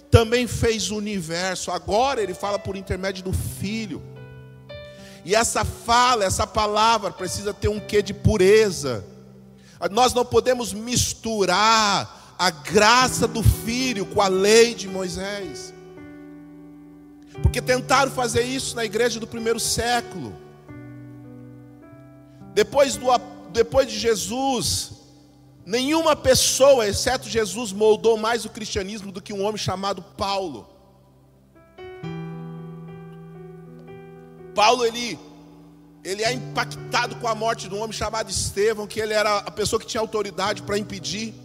também 0.10 0.48
fez 0.48 0.90
o 0.90 0.98
universo. 0.98 1.72
Agora 1.72 2.22
ele 2.22 2.34
fala 2.34 2.58
por 2.58 2.76
intermédio 2.76 3.24
do 3.24 3.34
Filho. 3.34 4.02
E 5.24 5.36
essa 5.36 5.66
fala, 5.66 6.24
essa 6.24 6.48
palavra 6.48 7.12
precisa 7.12 7.54
ter 7.54 7.68
um 7.68 7.80
quê 7.80 8.02
de 8.02 8.14
pureza. 8.14 9.06
Nós 9.92 10.14
não 10.14 10.26
podemos 10.26 10.74
misturar 10.74 12.36
a 12.40 12.50
graça 12.50 13.28
do 13.28 13.44
filho 13.44 14.06
com 14.06 14.22
a 14.22 14.28
lei 14.28 14.74
de 14.74 14.88
Moisés. 14.88 15.74
Porque 17.42 17.62
tentaram 17.62 18.12
fazer 18.12 18.44
isso 18.44 18.76
na 18.76 18.86
igreja 18.86 19.20
do 19.20 19.28
primeiro 19.28 19.60
século. 19.60 20.34
Depois, 22.58 22.96
do, 22.98 23.06
depois 23.52 23.88
de 23.88 24.00
Jesus, 24.00 24.94
nenhuma 25.64 26.16
pessoa, 26.16 26.88
exceto 26.88 27.30
Jesus, 27.30 27.72
moldou 27.72 28.18
mais 28.18 28.46
o 28.46 28.50
cristianismo 28.50 29.12
do 29.12 29.22
que 29.22 29.32
um 29.32 29.44
homem 29.44 29.60
chamado 29.60 30.02
Paulo. 30.02 30.68
Paulo 34.56 34.84
ele 34.84 35.20
ele 36.04 36.24
é 36.24 36.34
impactado 36.34 37.18
com 37.18 37.28
a 37.28 37.36
morte 37.36 37.70
de 37.70 37.76
um 37.76 37.80
homem 37.80 37.94
chamado 37.94 38.32
Estevão, 38.32 38.88
que 38.88 39.00
ele 39.00 39.14
era 39.14 39.38
a 39.38 39.52
pessoa 39.52 39.80
que 39.80 39.86
tinha 39.86 40.02
autoridade 40.02 40.64
para 40.64 40.80
impedir. 40.80 41.36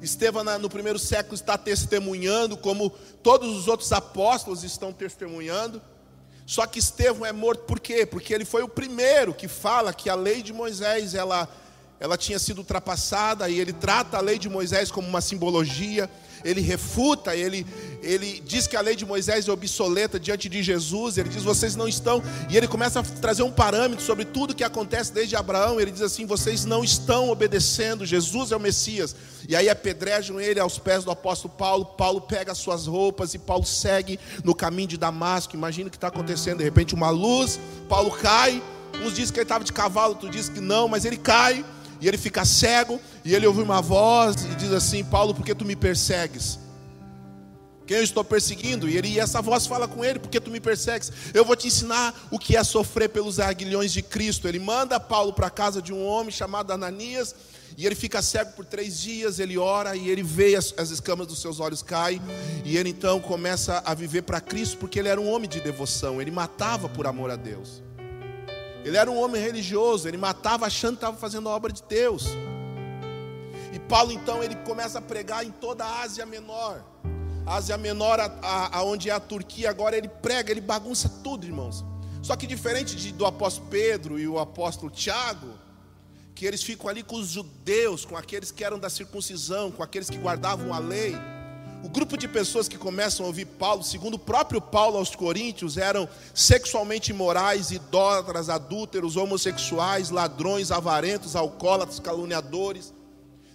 Estevão, 0.00 0.44
no 0.60 0.70
primeiro 0.70 1.00
século, 1.00 1.34
está 1.34 1.58
testemunhando, 1.58 2.56
como 2.56 2.90
todos 3.24 3.56
os 3.56 3.66
outros 3.66 3.90
apóstolos 3.90 4.62
estão 4.62 4.92
testemunhando. 4.92 5.82
Só 6.46 6.64
que 6.64 6.78
Estevão 6.78 7.26
é 7.26 7.32
morto 7.32 7.64
por 7.64 7.80
quê? 7.80 8.06
Porque 8.06 8.32
ele 8.32 8.44
foi 8.44 8.62
o 8.62 8.68
primeiro 8.68 9.34
que 9.34 9.48
fala 9.48 9.92
que 9.92 10.08
a 10.08 10.14
lei 10.14 10.42
de 10.42 10.52
Moisés 10.52 11.12
ela, 11.12 11.48
ela 11.98 12.16
tinha 12.16 12.38
sido 12.38 12.58
ultrapassada, 12.58 13.48
e 13.48 13.58
ele 13.58 13.72
trata 13.72 14.16
a 14.16 14.20
lei 14.20 14.38
de 14.38 14.48
Moisés 14.48 14.90
como 14.90 15.08
uma 15.08 15.20
simbologia 15.20 16.08
ele 16.46 16.60
refuta, 16.60 17.34
ele, 17.34 17.66
ele 18.02 18.42
diz 18.44 18.66
que 18.66 18.76
a 18.76 18.80
lei 18.80 18.94
de 18.94 19.04
Moisés 19.04 19.48
é 19.48 19.52
obsoleta 19.52 20.18
diante 20.18 20.48
de 20.48 20.62
Jesus, 20.62 21.18
ele 21.18 21.28
diz: 21.28 21.42
vocês 21.42 21.74
não 21.74 21.88
estão, 21.88 22.22
e 22.48 22.56
ele 22.56 22.68
começa 22.68 23.00
a 23.00 23.02
trazer 23.02 23.42
um 23.42 23.50
parâmetro 23.50 24.04
sobre 24.04 24.24
tudo 24.24 24.54
que 24.54 24.64
acontece 24.64 25.12
desde 25.12 25.34
Abraão, 25.36 25.80
ele 25.80 25.90
diz 25.90 26.02
assim: 26.02 26.24
vocês 26.24 26.64
não 26.64 26.84
estão 26.84 27.30
obedecendo, 27.30 28.06
Jesus 28.06 28.52
é 28.52 28.56
o 28.56 28.60
Messias, 28.60 29.14
e 29.48 29.56
aí 29.56 29.68
apedrejam 29.68 30.40
ele 30.40 30.60
aos 30.60 30.78
pés 30.78 31.04
do 31.04 31.10
apóstolo 31.10 31.52
Paulo. 31.56 31.84
Paulo 31.84 32.20
pega 32.20 32.52
as 32.52 32.58
suas 32.58 32.86
roupas 32.86 33.34
e 33.34 33.38
Paulo 33.38 33.64
segue 33.64 34.18
no 34.44 34.54
caminho 34.54 34.88
de 34.88 34.96
Damasco. 34.96 35.54
Imagina 35.54 35.88
o 35.88 35.90
que 35.90 35.96
está 35.96 36.08
acontecendo, 36.08 36.58
de 36.58 36.64
repente, 36.64 36.94
uma 36.94 37.10
luz, 37.10 37.58
Paulo 37.88 38.10
cai. 38.10 38.62
Uns 39.04 39.12
dizem 39.12 39.32
que 39.32 39.40
ele 39.40 39.44
estava 39.44 39.62
de 39.62 39.72
cavalo, 39.72 40.14
outros 40.14 40.30
dizem 40.30 40.54
que 40.54 40.60
não, 40.60 40.88
mas 40.88 41.04
ele 41.04 41.18
cai 41.18 41.64
e 42.00 42.08
ele 42.08 42.18
fica 42.18 42.44
cego, 42.44 43.00
e 43.24 43.34
ele 43.34 43.46
ouve 43.46 43.62
uma 43.62 43.80
voz 43.80 44.36
e 44.44 44.54
diz 44.54 44.72
assim: 44.72 45.04
Paulo, 45.04 45.34
por 45.34 45.44
que 45.44 45.54
tu 45.54 45.64
me 45.64 45.76
persegues? 45.76 46.58
Quem 47.86 47.98
eu 47.98 48.02
estou 48.02 48.24
perseguindo? 48.24 48.88
E, 48.88 48.96
ele, 48.96 49.08
e 49.08 49.20
essa 49.20 49.40
voz 49.40 49.66
fala 49.66 49.86
com 49.86 50.04
ele: 50.04 50.18
Por 50.18 50.28
que 50.28 50.40
tu 50.40 50.50
me 50.50 50.58
persegues? 50.58 51.12
Eu 51.32 51.44
vou 51.44 51.54
te 51.54 51.68
ensinar 51.68 52.14
o 52.30 52.38
que 52.38 52.56
é 52.56 52.64
sofrer 52.64 53.08
pelos 53.08 53.38
aguilhões 53.38 53.92
de 53.92 54.02
Cristo. 54.02 54.48
Ele 54.48 54.58
manda 54.58 54.98
Paulo 54.98 55.32
para 55.32 55.46
a 55.46 55.50
casa 55.50 55.80
de 55.80 55.92
um 55.92 56.04
homem 56.04 56.32
chamado 56.32 56.72
Ananias. 56.72 57.34
E 57.78 57.84
ele 57.84 57.94
fica 57.94 58.22
cego 58.22 58.52
por 58.52 58.64
três 58.64 58.98
dias, 58.98 59.38
ele 59.38 59.58
ora 59.58 59.94
e 59.94 60.08
ele 60.08 60.22
vê 60.22 60.56
as, 60.56 60.72
as 60.78 60.88
escamas 60.88 61.26
dos 61.26 61.42
seus 61.42 61.60
olhos 61.60 61.82
caem. 61.82 62.22
E 62.64 62.76
ele 62.76 62.88
então 62.88 63.20
começa 63.20 63.82
a 63.84 63.92
viver 63.92 64.22
para 64.22 64.40
Cristo, 64.40 64.78
porque 64.78 64.98
ele 64.98 65.08
era 65.08 65.20
um 65.20 65.30
homem 65.30 65.48
de 65.48 65.60
devoção, 65.60 66.20
ele 66.20 66.30
matava 66.30 66.88
por 66.88 67.06
amor 67.06 67.30
a 67.30 67.36
Deus. 67.36 67.82
Ele 68.86 68.96
era 68.96 69.10
um 69.10 69.20
homem 69.20 69.42
religioso, 69.42 70.06
ele 70.06 70.16
matava 70.16 70.64
achando 70.64 70.92
que 70.92 70.98
estava 70.98 71.16
fazendo 71.16 71.48
a 71.48 71.52
obra 71.56 71.72
de 71.72 71.82
Deus. 71.82 72.26
E 73.72 73.80
Paulo 73.80 74.12
então 74.12 74.44
ele 74.44 74.54
começa 74.64 75.00
a 75.00 75.02
pregar 75.02 75.44
em 75.44 75.50
toda 75.50 75.84
a 75.84 76.02
Ásia 76.02 76.24
Menor. 76.24 76.84
Ásia 77.44 77.76
Menor, 77.76 78.20
aonde 78.70 79.10
é 79.10 79.12
a 79.12 79.18
Turquia, 79.18 79.70
agora 79.70 79.96
ele 79.96 80.06
prega, 80.06 80.52
ele 80.52 80.60
bagunça 80.60 81.08
tudo, 81.24 81.44
irmãos. 81.44 81.84
Só 82.22 82.36
que 82.36 82.46
diferente 82.46 82.94
de, 82.94 83.10
do 83.10 83.26
apóstolo 83.26 83.66
Pedro 83.68 84.20
e 84.20 84.28
o 84.28 84.38
apóstolo 84.38 84.88
Tiago, 84.88 85.48
que 86.32 86.46
eles 86.46 86.62
ficam 86.62 86.88
ali 86.88 87.02
com 87.02 87.16
os 87.16 87.26
judeus, 87.26 88.04
com 88.04 88.16
aqueles 88.16 88.52
que 88.52 88.62
eram 88.62 88.78
da 88.78 88.88
circuncisão, 88.88 89.72
com 89.72 89.82
aqueles 89.82 90.08
que 90.08 90.16
guardavam 90.16 90.72
a 90.72 90.78
lei. 90.78 91.16
O 91.82 91.88
grupo 91.88 92.16
de 92.16 92.26
pessoas 92.26 92.68
que 92.68 92.78
começam 92.78 93.24
a 93.24 93.28
ouvir 93.28 93.44
Paulo, 93.44 93.82
segundo 93.82 94.14
o 94.14 94.18
próprio 94.18 94.60
Paulo 94.60 94.96
aos 94.96 95.14
Coríntios, 95.14 95.76
eram 95.76 96.08
sexualmente 96.34 97.10
imorais, 97.10 97.70
idólatras, 97.70 98.48
adúlteros, 98.48 99.16
homossexuais, 99.16 100.10
ladrões, 100.10 100.70
avarentos, 100.70 101.36
alcoólatras, 101.36 102.00
caluniadores. 102.00 102.92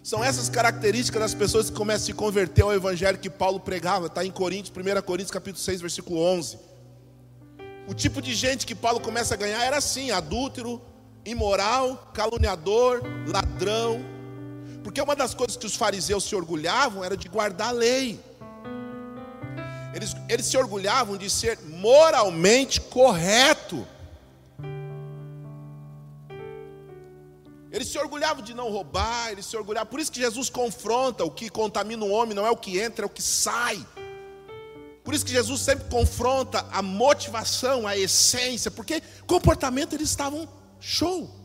São 0.04 0.24
essas 0.24 0.50
características 0.50 1.22
das 1.22 1.34
pessoas 1.34 1.70
que 1.70 1.76
começam 1.76 2.04
a 2.04 2.06
se 2.08 2.14
converter 2.14 2.64
ao 2.64 2.74
evangelho 2.74 3.20
que 3.20 3.30
Paulo 3.30 3.60
pregava, 3.60 4.08
está 4.08 4.26
em 4.26 4.32
Coríntios, 4.32 4.76
1 4.76 5.02
Coríntios 5.02 5.32
capítulo 5.32 5.64
6, 5.64 5.82
versículo 5.82 6.20
11. 6.20 6.58
O 7.88 7.94
tipo 7.94 8.22
de 8.22 8.34
gente 8.34 8.66
que 8.66 8.74
Paulo 8.74 9.00
começa 9.00 9.34
a 9.34 9.38
ganhar 9.38 9.64
era 9.64 9.78
assim: 9.78 10.12
adúltero, 10.12 10.82
imoral, 11.26 12.12
caluniador, 12.14 13.02
ladrão, 13.28 14.04
porque 14.84 15.02
uma 15.02 15.16
das 15.16 15.34
coisas 15.34 15.56
que 15.56 15.66
os 15.66 15.76
fariseus 15.76 16.24
se 16.24 16.36
orgulhavam 16.36 17.04
era 17.04 17.16
de 17.16 17.30
guardar 17.30 17.70
a 17.70 17.72
lei. 17.72 18.20
Eles, 19.94 20.16
eles 20.30 20.46
se 20.46 20.58
orgulhavam 20.58 21.18
de 21.18 21.30
ser 21.30 21.60
moralmente 21.62 22.80
correto. 22.80 23.86
Eles 27.72 27.88
se 27.88 27.98
orgulhavam 27.98 28.44
de 28.44 28.54
não 28.54 28.70
roubar, 28.70 29.32
eles 29.32 29.46
se 29.46 29.56
orgulhavam. 29.56 29.90
Por 29.90 30.00
isso 30.00 30.12
que 30.12 30.20
Jesus 30.20 30.50
confronta: 30.50 31.24
o 31.24 31.32
que 31.32 31.50
contamina 31.50 32.04
o 32.04 32.12
homem 32.12 32.34
não 32.34 32.46
é 32.46 32.52
o 32.52 32.58
que 32.58 32.80
entra, 32.80 33.06
é 33.06 33.08
o 33.08 33.10
que 33.10 33.22
sai. 33.22 33.86
Por 35.04 35.14
isso 35.14 35.26
que 35.26 35.32
Jesus 35.32 35.62
sempre 35.62 35.90
confronta 35.90 36.66
a 36.72 36.82
motivação, 36.82 37.88
a 37.88 37.98
essência, 37.98 38.70
porque 38.70 39.02
comportamento 39.26 39.94
eles 39.94 40.10
estavam 40.10 40.48
show. 40.80 41.41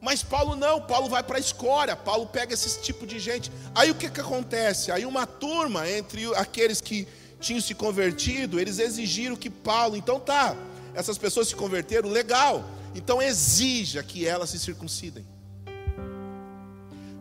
Mas 0.00 0.22
Paulo 0.22 0.54
não, 0.54 0.80
Paulo 0.80 1.08
vai 1.08 1.22
para 1.22 1.38
a 1.38 1.40
escória, 1.40 1.96
Paulo 1.96 2.26
pega 2.26 2.54
esse 2.54 2.80
tipo 2.80 3.06
de 3.06 3.18
gente. 3.18 3.50
Aí 3.74 3.90
o 3.90 3.94
que, 3.94 4.08
que 4.08 4.20
acontece? 4.20 4.92
Aí 4.92 5.04
uma 5.04 5.26
turma 5.26 5.88
entre 5.90 6.24
aqueles 6.36 6.80
que 6.80 7.06
tinham 7.40 7.60
se 7.60 7.74
convertido, 7.74 8.60
eles 8.60 8.78
exigiram 8.78 9.36
que 9.36 9.50
Paulo, 9.50 9.96
então 9.96 10.20
tá, 10.20 10.56
essas 10.94 11.18
pessoas 11.18 11.48
se 11.48 11.56
converteram, 11.56 12.08
legal, 12.08 12.64
então 12.94 13.20
exija 13.20 14.02
que 14.02 14.26
elas 14.26 14.50
se 14.50 14.58
circuncidem. 14.58 15.26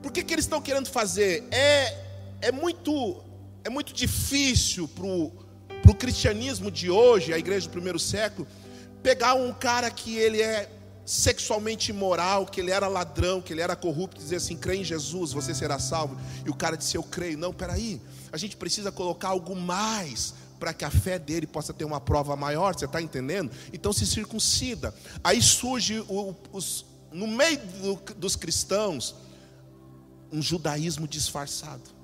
Por 0.01 0.11
que, 0.11 0.23
que 0.23 0.33
eles 0.33 0.45
estão 0.45 0.61
querendo 0.61 0.87
fazer? 0.87 1.43
É, 1.51 1.97
é, 2.41 2.51
muito, 2.51 3.23
é 3.63 3.69
muito 3.69 3.93
difícil 3.93 4.87
para 4.87 5.05
o 5.05 5.95
cristianismo 5.95 6.71
de 6.71 6.89
hoje, 6.89 7.33
a 7.33 7.37
igreja 7.37 7.67
do 7.67 7.71
primeiro 7.71 7.99
século, 7.99 8.47
pegar 9.01 9.33
um 9.33 9.51
cara 9.53 9.89
que 9.89 10.15
ele 10.15 10.41
é 10.41 10.69
sexualmente 11.07 11.89
imoral, 11.89 12.45
que 12.45 12.59
ele 12.59 12.69
era 12.69 12.85
ladrão, 12.85 13.41
que 13.41 13.53
ele 13.53 13.61
era 13.61 13.77
corrupto, 13.77 14.19
dizer 14.19 14.35
assim: 14.35 14.57
crê 14.57 14.75
em 14.75 14.83
Jesus, 14.83 15.31
você 15.31 15.55
será 15.55 15.79
salvo. 15.79 16.17
E 16.45 16.49
o 16.49 16.53
cara 16.53 16.75
disse: 16.75 16.97
eu 16.97 17.03
creio. 17.03 17.37
Não, 17.37 17.53
peraí, 17.53 18.01
a 18.29 18.37
gente 18.37 18.57
precisa 18.57 18.91
colocar 18.91 19.29
algo 19.29 19.55
mais 19.55 20.33
para 20.59 20.73
que 20.73 20.83
a 20.83 20.91
fé 20.91 21.17
dele 21.17 21.47
possa 21.47 21.73
ter 21.73 21.85
uma 21.85 22.01
prova 22.01 22.35
maior, 22.35 22.75
você 22.75 22.85
está 22.85 23.01
entendendo? 23.01 23.51
Então 23.71 23.93
se 23.93 24.05
circuncida. 24.05 24.93
Aí 25.23 25.41
surge 25.41 26.03
o, 26.09 26.35
os, 26.51 26.85
no 27.11 27.25
meio 27.25 27.57
do, 27.57 28.13
dos 28.15 28.35
cristãos 28.35 29.15
um 30.29 30.41
judaísmo 30.41 31.07
disfarçado. 31.07 31.96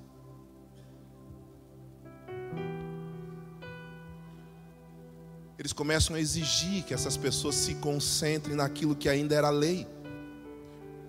Eles 5.63 5.71
começam 5.71 6.13
a 6.13 6.19
exigir 6.19 6.83
que 6.83 6.93
essas 6.93 7.15
pessoas 7.15 7.55
se 7.55 7.75
concentrem 7.75 8.53
naquilo 8.53 8.93
que 8.93 9.07
ainda 9.07 9.33
era 9.33 9.49
lei. 9.49 9.87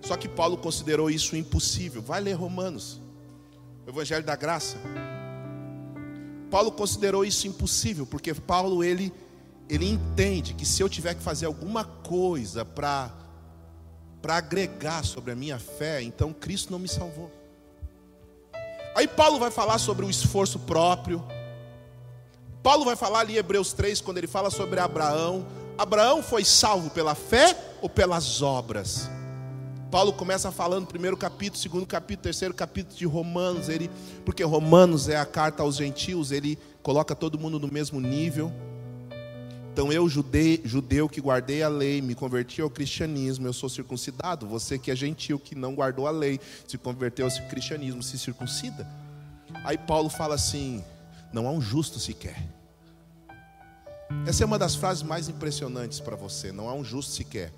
Só 0.01 0.15
que 0.15 0.29
Paulo 0.29 0.55
considerou 0.55 1.09
isso 1.09 1.35
impossível. 1.35 2.01
Vai 2.01 2.21
ler 2.21 2.35
Romanos, 2.35 3.01
o 3.85 3.89
Evangelho 3.89 4.23
da 4.23 4.33
Graça. 4.33 4.77
Paulo 6.49 6.71
considerou 6.71 7.25
isso 7.25 7.45
impossível, 7.49 8.05
porque 8.05 8.33
Paulo 8.33 8.81
ele 8.81 9.11
ele 9.67 9.89
entende 9.89 10.53
que 10.53 10.65
se 10.65 10.81
eu 10.81 10.87
tiver 10.87 11.15
que 11.15 11.21
fazer 11.21 11.47
alguma 11.47 11.83
coisa 11.83 12.63
para 12.63 13.11
para 14.21 14.37
agregar 14.37 15.03
sobre 15.03 15.33
a 15.33 15.35
minha 15.35 15.59
fé, 15.59 16.01
então 16.01 16.31
Cristo 16.31 16.71
não 16.71 16.79
me 16.79 16.87
salvou. 16.87 17.29
Aí 18.95 19.05
Paulo 19.05 19.37
vai 19.37 19.51
falar 19.51 19.79
sobre 19.79 20.05
o 20.05 20.09
esforço 20.09 20.59
próprio, 20.59 21.21
Paulo 22.65 22.83
vai 22.83 22.95
falar 22.95 23.19
ali 23.19 23.35
em 23.35 23.37
Hebreus 23.37 23.73
3, 23.73 24.01
quando 24.01 24.17
ele 24.17 24.25
fala 24.25 24.49
sobre 24.49 24.79
Abraão. 24.79 25.45
Abraão 25.77 26.23
foi 26.23 26.43
salvo 26.43 26.89
pela 26.89 27.13
fé 27.13 27.55
ou 27.79 27.87
pelas 27.87 28.41
obras? 28.41 29.07
Paulo 29.91 30.11
começa 30.11 30.51
falando 30.51 30.87
primeiro 30.87 31.15
capítulo, 31.15 31.61
segundo 31.61 31.85
capítulo, 31.85 32.23
terceiro 32.23 32.55
capítulo 32.55 32.97
de 32.97 33.05
Romanos, 33.05 33.69
ele, 33.69 33.87
porque 34.25 34.43
Romanos 34.43 35.07
é 35.07 35.15
a 35.15 35.27
carta 35.27 35.61
aos 35.61 35.75
gentios, 35.75 36.31
ele 36.31 36.57
coloca 36.81 37.13
todo 37.13 37.37
mundo 37.37 37.59
no 37.59 37.67
mesmo 37.67 38.01
nível. 38.01 38.51
Então 39.71 39.93
eu, 39.93 40.09
judeu, 40.09 40.59
judeu 40.63 41.07
que 41.07 41.21
guardei 41.21 41.61
a 41.61 41.69
lei, 41.69 42.01
me 42.01 42.15
converti 42.15 42.63
ao 42.63 42.69
cristianismo, 42.71 43.45
eu 43.45 43.53
sou 43.53 43.69
circuncidado. 43.69 44.47
Você 44.47 44.79
que 44.79 44.89
é 44.89 44.95
gentil, 44.95 45.37
que 45.37 45.53
não 45.53 45.75
guardou 45.75 46.07
a 46.07 46.11
lei, 46.11 46.39
se 46.67 46.79
converteu 46.79 47.27
ao 47.27 47.47
cristianismo, 47.47 48.01
se 48.01 48.17
circuncida. 48.17 48.89
Aí 49.63 49.77
Paulo 49.77 50.09
fala 50.09 50.33
assim: 50.33 50.83
não 51.31 51.47
há 51.47 51.51
um 51.51 51.61
justo 51.61 51.99
sequer. 51.99 52.54
Essa 54.27 54.43
é 54.43 54.45
uma 54.45 54.59
das 54.59 54.75
frases 54.75 55.01
mais 55.01 55.29
impressionantes 55.29 55.99
para 55.99 56.15
você. 56.15 56.51
Não 56.51 56.69
há 56.69 56.73
um 56.73 56.83
justo 56.83 57.11
sequer, 57.11 57.51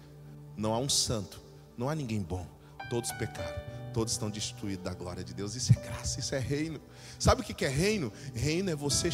não 0.55 0.73
há 0.73 0.79
um 0.79 0.88
santo, 0.88 1.41
não 1.77 1.89
há 1.89 1.95
ninguém 1.95 2.21
bom. 2.21 2.47
Todos 2.89 3.12
pecaram, 3.13 3.60
todos 3.93 4.13
estão 4.13 4.29
destituídos 4.29 4.83
da 4.83 4.93
glória 4.93 5.23
de 5.23 5.33
Deus. 5.33 5.55
Isso 5.55 5.73
é 5.73 5.75
graça, 5.75 6.19
isso 6.19 6.33
é 6.33 6.39
reino. 6.39 6.79
Sabe 7.19 7.41
o 7.41 7.43
que 7.43 7.65
é 7.65 7.69
reino? 7.69 8.13
Reino 8.33 8.69
é 8.69 8.75
você, 8.75 9.10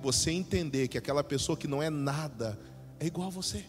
você 0.00 0.30
entender 0.30 0.88
que 0.88 0.96
aquela 0.96 1.24
pessoa 1.24 1.56
que 1.56 1.66
não 1.66 1.82
é 1.82 1.90
nada 1.90 2.58
é 3.00 3.06
igual 3.06 3.28
a 3.28 3.30
você. 3.30 3.64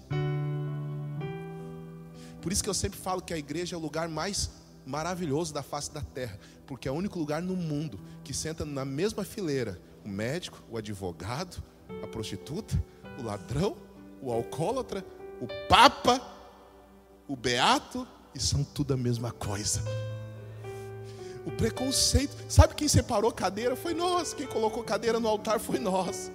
Por 2.42 2.52
isso 2.52 2.64
que 2.64 2.70
eu 2.70 2.74
sempre 2.74 3.00
falo 3.00 3.22
que 3.22 3.34
a 3.34 3.38
igreja 3.38 3.76
é 3.76 3.78
o 3.78 3.82
lugar 3.82 4.08
mais 4.08 4.52
maravilhoso 4.86 5.54
da 5.54 5.64
face 5.64 5.92
da 5.92 6.02
terra, 6.02 6.40
porque 6.66 6.88
é 6.88 6.92
o 6.92 6.96
único 6.96 7.20
lugar 7.20 7.42
no 7.42 7.56
mundo 7.56 8.00
que 8.24 8.34
senta 8.34 8.64
na 8.64 8.86
mesma 8.86 9.24
fileira 9.26 9.82
o 10.06 10.08
médico, 10.08 10.64
o 10.70 10.78
advogado, 10.78 11.62
a 12.02 12.08
prostituta, 12.08 12.82
o 13.18 13.24
ladrão, 13.24 13.76
o 14.22 14.32
alcoólatra, 14.32 15.06
o 15.42 15.48
papa, 15.68 16.22
o 17.28 17.36
beato, 17.36 18.08
e 18.34 18.40
são 18.40 18.64
tudo 18.64 18.94
a 18.94 18.98
mesma 18.98 19.32
coisa. 19.32 19.82
O 21.46 21.52
preconceito, 21.52 22.36
sabe 22.50 22.76
quem 22.76 22.88
separou 22.88 23.32
cadeira? 23.32 23.76
Foi 23.76 23.94
nós. 23.94 24.34
Quem 24.34 24.46
colocou 24.46 24.84
cadeira 24.84 25.20
no 25.20 25.28
altar 25.28 25.60
foi 25.60 25.80
nós. 25.80 26.32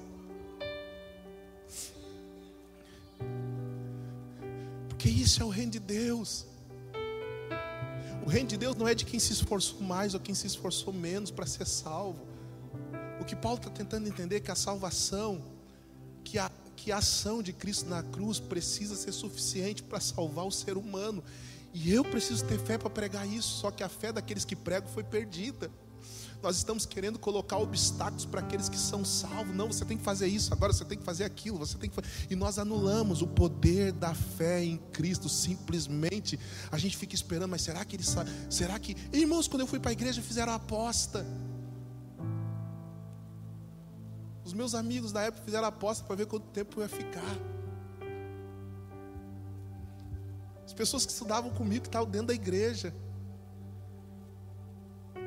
Porque 4.88 5.09
isso 5.09 5.42
é 5.42 5.45
o 5.45 5.51
reino 5.51 5.73
de 5.73 5.79
Deus. 5.79 6.47
O 8.25 8.29
reino 8.29 8.49
de 8.49 8.57
Deus 8.57 8.75
não 8.77 8.88
é 8.88 8.95
de 8.95 9.05
quem 9.05 9.21
se 9.21 9.33
esforçou 9.33 9.81
mais 9.81 10.14
ou 10.14 10.21
quem 10.21 10.35
se 10.35 10.47
esforçou 10.47 10.92
menos 10.92 11.31
para 11.31 11.45
ser 11.45 11.66
salvo. 11.66 12.27
O 13.21 13.25
que 13.25 13.37
Paulo 13.37 13.59
está 13.59 13.71
tentando 13.71 14.09
entender 14.09 14.37
é 14.37 14.40
que 14.40 14.51
a 14.51 14.55
salvação, 14.55 15.42
que 16.25 16.38
a 16.38 16.51
que 16.83 16.90
a 16.90 16.99
ação 16.99 17.45
de 17.45 17.53
Cristo 17.53 17.88
na 17.88 18.03
cruz 18.03 18.40
precisa 18.40 18.97
ser 18.97 19.12
suficiente 19.12 19.85
para 19.85 20.01
salvar 20.01 20.45
o 20.45 20.51
ser 20.51 20.77
humano. 20.77 21.23
E 21.73 21.92
eu 21.92 22.05
preciso 22.05 22.45
ter 22.45 22.59
fé 22.59 22.77
para 22.77 22.90
pregar 22.90 23.25
isso, 23.27 23.61
só 23.61 23.71
que 23.71 23.85
a 23.85 23.88
fé 23.88 24.12
daqueles 24.12 24.45
que 24.45 24.57
pregam 24.57 24.90
foi 24.90 25.05
perdida. 25.05 25.71
Nós 26.42 26.57
estamos 26.57 26.85
querendo 26.85 27.21
colocar 27.21 27.57
obstáculos 27.59 28.25
para 28.25 28.40
aqueles 28.40 28.68
que 28.68 28.77
são 28.77 29.05
salvos. 29.05 29.55
Não, 29.55 29.68
você 29.68 29.85
tem 29.85 29.97
que 29.97 30.03
fazer 30.03 30.27
isso, 30.27 30.53
agora 30.53 30.73
você 30.73 30.85
tem 30.85 30.99
que 30.99 31.05
fazer 31.05 31.23
aquilo, 31.23 31.57
você 31.57 31.79
tem 31.79 31.88
que 31.88 31.97
E 32.29 32.35
nós 32.35 32.59
anulamos 32.59 33.23
o 33.23 33.29
poder 33.29 33.92
da 33.92 34.12
fé 34.12 34.64
em 34.64 34.77
Cristo 34.92 35.29
simplesmente. 35.29 36.37
A 36.73 36.79
gente 36.79 36.97
fica 36.97 37.14
esperando, 37.14 37.51
mas 37.51 37.62
será 37.62 37.85
que 37.85 37.95
ele 37.95 38.03
sabe? 38.03 38.29
Será 38.51 38.77
que 38.81 38.97
irmãos, 39.12 39.47
quando 39.47 39.61
eu 39.61 39.68
fui 39.68 39.79
para 39.79 39.90
a 39.90 39.92
igreja 39.92 40.21
fizeram 40.21 40.53
a 40.53 40.57
aposta? 40.57 41.25
Os 44.53 44.55
meus 44.55 44.75
amigos 44.75 45.12
da 45.12 45.23
época 45.23 45.43
fizeram 45.47 45.67
aposta 45.67 46.05
para 46.05 46.15
ver 46.15 46.27
quanto 46.27 46.45
tempo 46.49 46.79
eu 46.79 46.83
ia 46.83 46.88
ficar. 46.91 47.38
As 50.62 50.75
pessoas 50.75 51.07
que 51.07 51.12
estudavam 51.12 51.51
comigo, 51.53 51.81
que 51.81 51.88
estavam 51.88 52.07
dentro 52.07 52.27
da 52.27 52.35
igreja. 52.35 52.95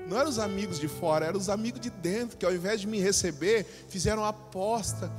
Não 0.07 0.19
eram 0.19 0.29
os 0.29 0.37
amigos 0.37 0.79
de 0.79 0.87
fora, 0.87 1.25
eram 1.25 1.39
os 1.39 1.49
amigos 1.49 1.81
de 1.81 1.89
dentro, 1.89 2.37
que 2.37 2.45
ao 2.45 2.53
invés 2.53 2.81
de 2.81 2.85
me 2.85 2.99
receber, 2.99 3.63
fizeram 3.89 4.23
aposta. 4.23 5.11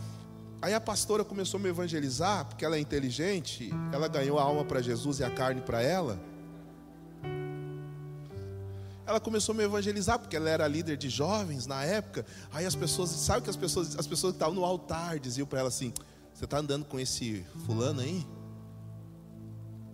Aí 0.63 0.73
a 0.73 0.81
pastora 0.81 1.25
começou 1.25 1.59
a 1.59 1.63
me 1.65 1.69
evangelizar, 1.69 2.45
porque 2.47 2.65
ela 2.65 2.77
é 2.77 2.79
inteligente, 2.79 3.73
ela 3.93 4.07
ganhou 4.07 4.39
a 4.39 4.43
alma 4.43 4.65
para 4.65 4.81
Jesus 4.81 5.19
e 5.19 5.25
a 5.25 5.31
carne 5.33 5.63
para 5.63 5.83
ela 5.83 6.17
ela 9.07 9.21
começou 9.21 9.55
a 9.55 9.57
me 9.57 9.63
evangelizar, 9.63 10.19
porque 10.19 10.35
ela 10.35 10.51
era 10.51 10.67
líder 10.67 10.97
de 10.97 11.09
jovens 11.09 11.65
na 11.65 11.85
época. 11.85 12.27
Aí 12.53 12.67
as 12.67 12.75
pessoas, 12.75 13.11
sabe 13.11 13.43
que 13.43 13.51
as 13.51 13.57
pessoas, 13.57 13.97
as 13.97 14.07
pessoas 14.07 14.33
que 14.33 14.37
estavam 14.37 14.55
no 14.55 14.65
altar 14.65 15.21
diziam 15.21 15.47
para 15.47 15.61
ela 15.61 15.69
assim: 15.69 15.93
Você 16.35 16.45
está 16.45 16.59
andando 16.59 16.85
com 16.85 16.99
esse 16.99 17.47
fulano 17.65 18.01
aí? 18.01 18.27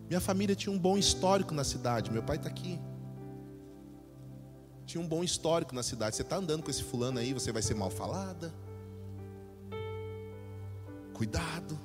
Minha 0.08 0.20
família 0.20 0.56
tinha 0.56 0.74
um 0.74 0.78
bom 0.78 0.96
histórico 0.96 1.54
na 1.54 1.62
cidade, 1.62 2.10
meu 2.10 2.22
pai 2.22 2.36
está 2.36 2.48
aqui. 2.48 2.80
Tinha 4.86 5.02
um 5.02 5.06
bom 5.06 5.22
histórico 5.22 5.74
na 5.74 5.82
cidade. 5.82 6.16
Você 6.16 6.22
está 6.22 6.36
andando 6.36 6.62
com 6.62 6.70
esse 6.70 6.82
fulano 6.82 7.18
aí, 7.18 7.34
você 7.34 7.52
vai 7.52 7.62
ser 7.62 7.74
mal 7.74 7.90
falada. 7.90 8.52
Cuidado. 11.12 11.78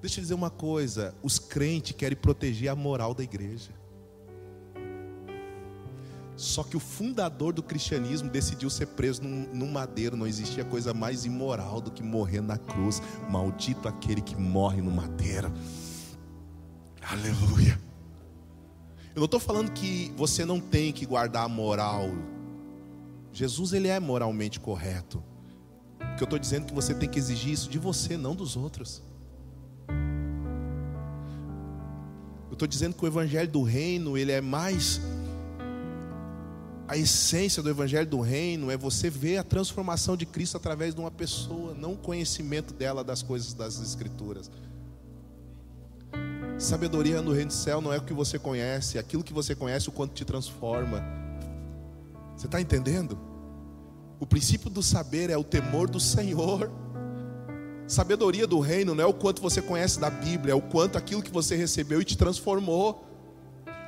Deixa 0.00 0.18
eu 0.18 0.22
dizer 0.22 0.34
uma 0.34 0.50
coisa: 0.50 1.14
os 1.22 1.38
crentes 1.38 1.94
querem 1.96 2.18
proteger 2.18 2.68
a 2.68 2.74
moral 2.74 3.14
da 3.14 3.22
igreja. 3.22 3.81
Só 6.42 6.64
que 6.64 6.76
o 6.76 6.80
fundador 6.80 7.52
do 7.52 7.62
cristianismo 7.62 8.28
decidiu 8.28 8.68
ser 8.68 8.86
preso 8.86 9.22
num, 9.22 9.46
num, 9.54 9.70
madeiro. 9.70 10.16
Não 10.16 10.26
existia 10.26 10.64
coisa 10.64 10.92
mais 10.92 11.24
imoral 11.24 11.80
do 11.80 11.88
que 11.92 12.02
morrer 12.02 12.40
na 12.40 12.58
cruz. 12.58 13.00
Maldito 13.30 13.86
aquele 13.86 14.20
que 14.20 14.34
morre 14.34 14.82
no 14.82 14.90
madeiro. 14.90 15.52
Aleluia. 17.00 17.80
Eu 19.14 19.20
não 19.20 19.26
estou 19.26 19.38
falando 19.38 19.70
que 19.70 20.12
você 20.16 20.44
não 20.44 20.58
tem 20.58 20.92
que 20.92 21.06
guardar 21.06 21.44
a 21.44 21.48
moral. 21.48 22.10
Jesus 23.32 23.72
ele 23.72 23.86
é 23.86 24.00
moralmente 24.00 24.58
correto. 24.58 25.22
O 26.00 26.16
que 26.16 26.24
eu 26.24 26.26
estou 26.26 26.40
dizendo 26.40 26.64
é 26.64 26.66
que 26.70 26.74
você 26.74 26.92
tem 26.92 27.08
que 27.08 27.20
exigir 27.20 27.52
isso 27.52 27.70
de 27.70 27.78
você, 27.78 28.16
não 28.16 28.34
dos 28.34 28.56
outros. 28.56 29.00
Eu 32.48 32.54
estou 32.54 32.66
dizendo 32.66 32.96
que 32.96 33.04
o 33.04 33.06
evangelho 33.06 33.48
do 33.48 33.62
reino 33.62 34.18
ele 34.18 34.32
é 34.32 34.40
mais 34.40 35.00
a 36.92 36.96
essência 36.98 37.62
do 37.62 37.70
Evangelho 37.70 38.06
do 38.06 38.20
Reino 38.20 38.70
é 38.70 38.76
você 38.76 39.08
ver 39.08 39.38
a 39.38 39.42
transformação 39.42 40.14
de 40.14 40.26
Cristo 40.26 40.58
através 40.58 40.94
de 40.94 41.00
uma 41.00 41.10
pessoa, 41.10 41.72
não 41.72 41.94
o 41.94 41.96
conhecimento 41.96 42.74
dela 42.74 43.02
das 43.02 43.22
coisas 43.22 43.54
das 43.54 43.80
Escrituras. 43.80 44.50
Sabedoria 46.58 47.22
no 47.22 47.32
reino 47.32 47.48
do 47.48 47.54
céu 47.54 47.80
não 47.80 47.94
é 47.94 47.96
o 47.96 48.02
que 48.02 48.12
você 48.12 48.38
conhece, 48.38 48.98
é 48.98 49.00
aquilo 49.00 49.24
que 49.24 49.32
você 49.32 49.54
conhece, 49.54 49.88
o 49.88 49.92
quanto 49.92 50.12
te 50.12 50.22
transforma. 50.22 51.02
Você 52.36 52.44
está 52.44 52.60
entendendo? 52.60 53.18
O 54.20 54.26
princípio 54.26 54.68
do 54.68 54.82
saber 54.82 55.30
é 55.30 55.36
o 55.38 55.42
temor 55.42 55.88
do 55.88 55.98
Senhor. 55.98 56.70
Sabedoria 57.86 58.46
do 58.46 58.60
reino 58.60 58.94
não 58.94 59.02
é 59.02 59.06
o 59.06 59.14
quanto 59.14 59.40
você 59.40 59.62
conhece 59.62 59.98
da 59.98 60.10
Bíblia, 60.10 60.52
é 60.52 60.54
o 60.54 60.60
quanto 60.60 60.98
aquilo 60.98 61.22
que 61.22 61.32
você 61.32 61.56
recebeu 61.56 62.02
e 62.02 62.04
te 62.04 62.18
transformou. 62.18 63.11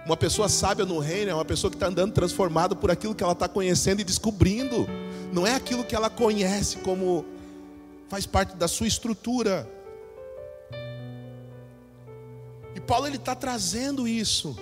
Uma 0.06 0.18
pessoa 0.18 0.50
sábia 0.50 0.84
no 0.84 0.98
reino 0.98 1.30
é 1.30 1.34
uma 1.34 1.46
pessoa 1.46 1.70
que 1.70 1.76
está 1.76 1.86
andando 1.86 2.12
transformada 2.12 2.76
por 2.76 2.90
aquilo 2.90 3.14
que 3.14 3.24
ela 3.24 3.32
está 3.32 3.48
conhecendo 3.48 4.00
e 4.00 4.04
descobrindo. 4.04 4.86
Não 5.32 5.46
é 5.46 5.54
aquilo 5.54 5.82
que 5.82 5.96
ela 5.96 6.10
conhece 6.10 6.76
como 6.78 7.24
faz 8.06 8.26
parte 8.26 8.54
da 8.54 8.68
sua 8.68 8.86
estrutura. 8.86 9.66
E 12.74 12.80
Paulo 12.80 13.06
ele 13.06 13.16
está 13.16 13.34
trazendo 13.34 14.06
isso. 14.06 14.54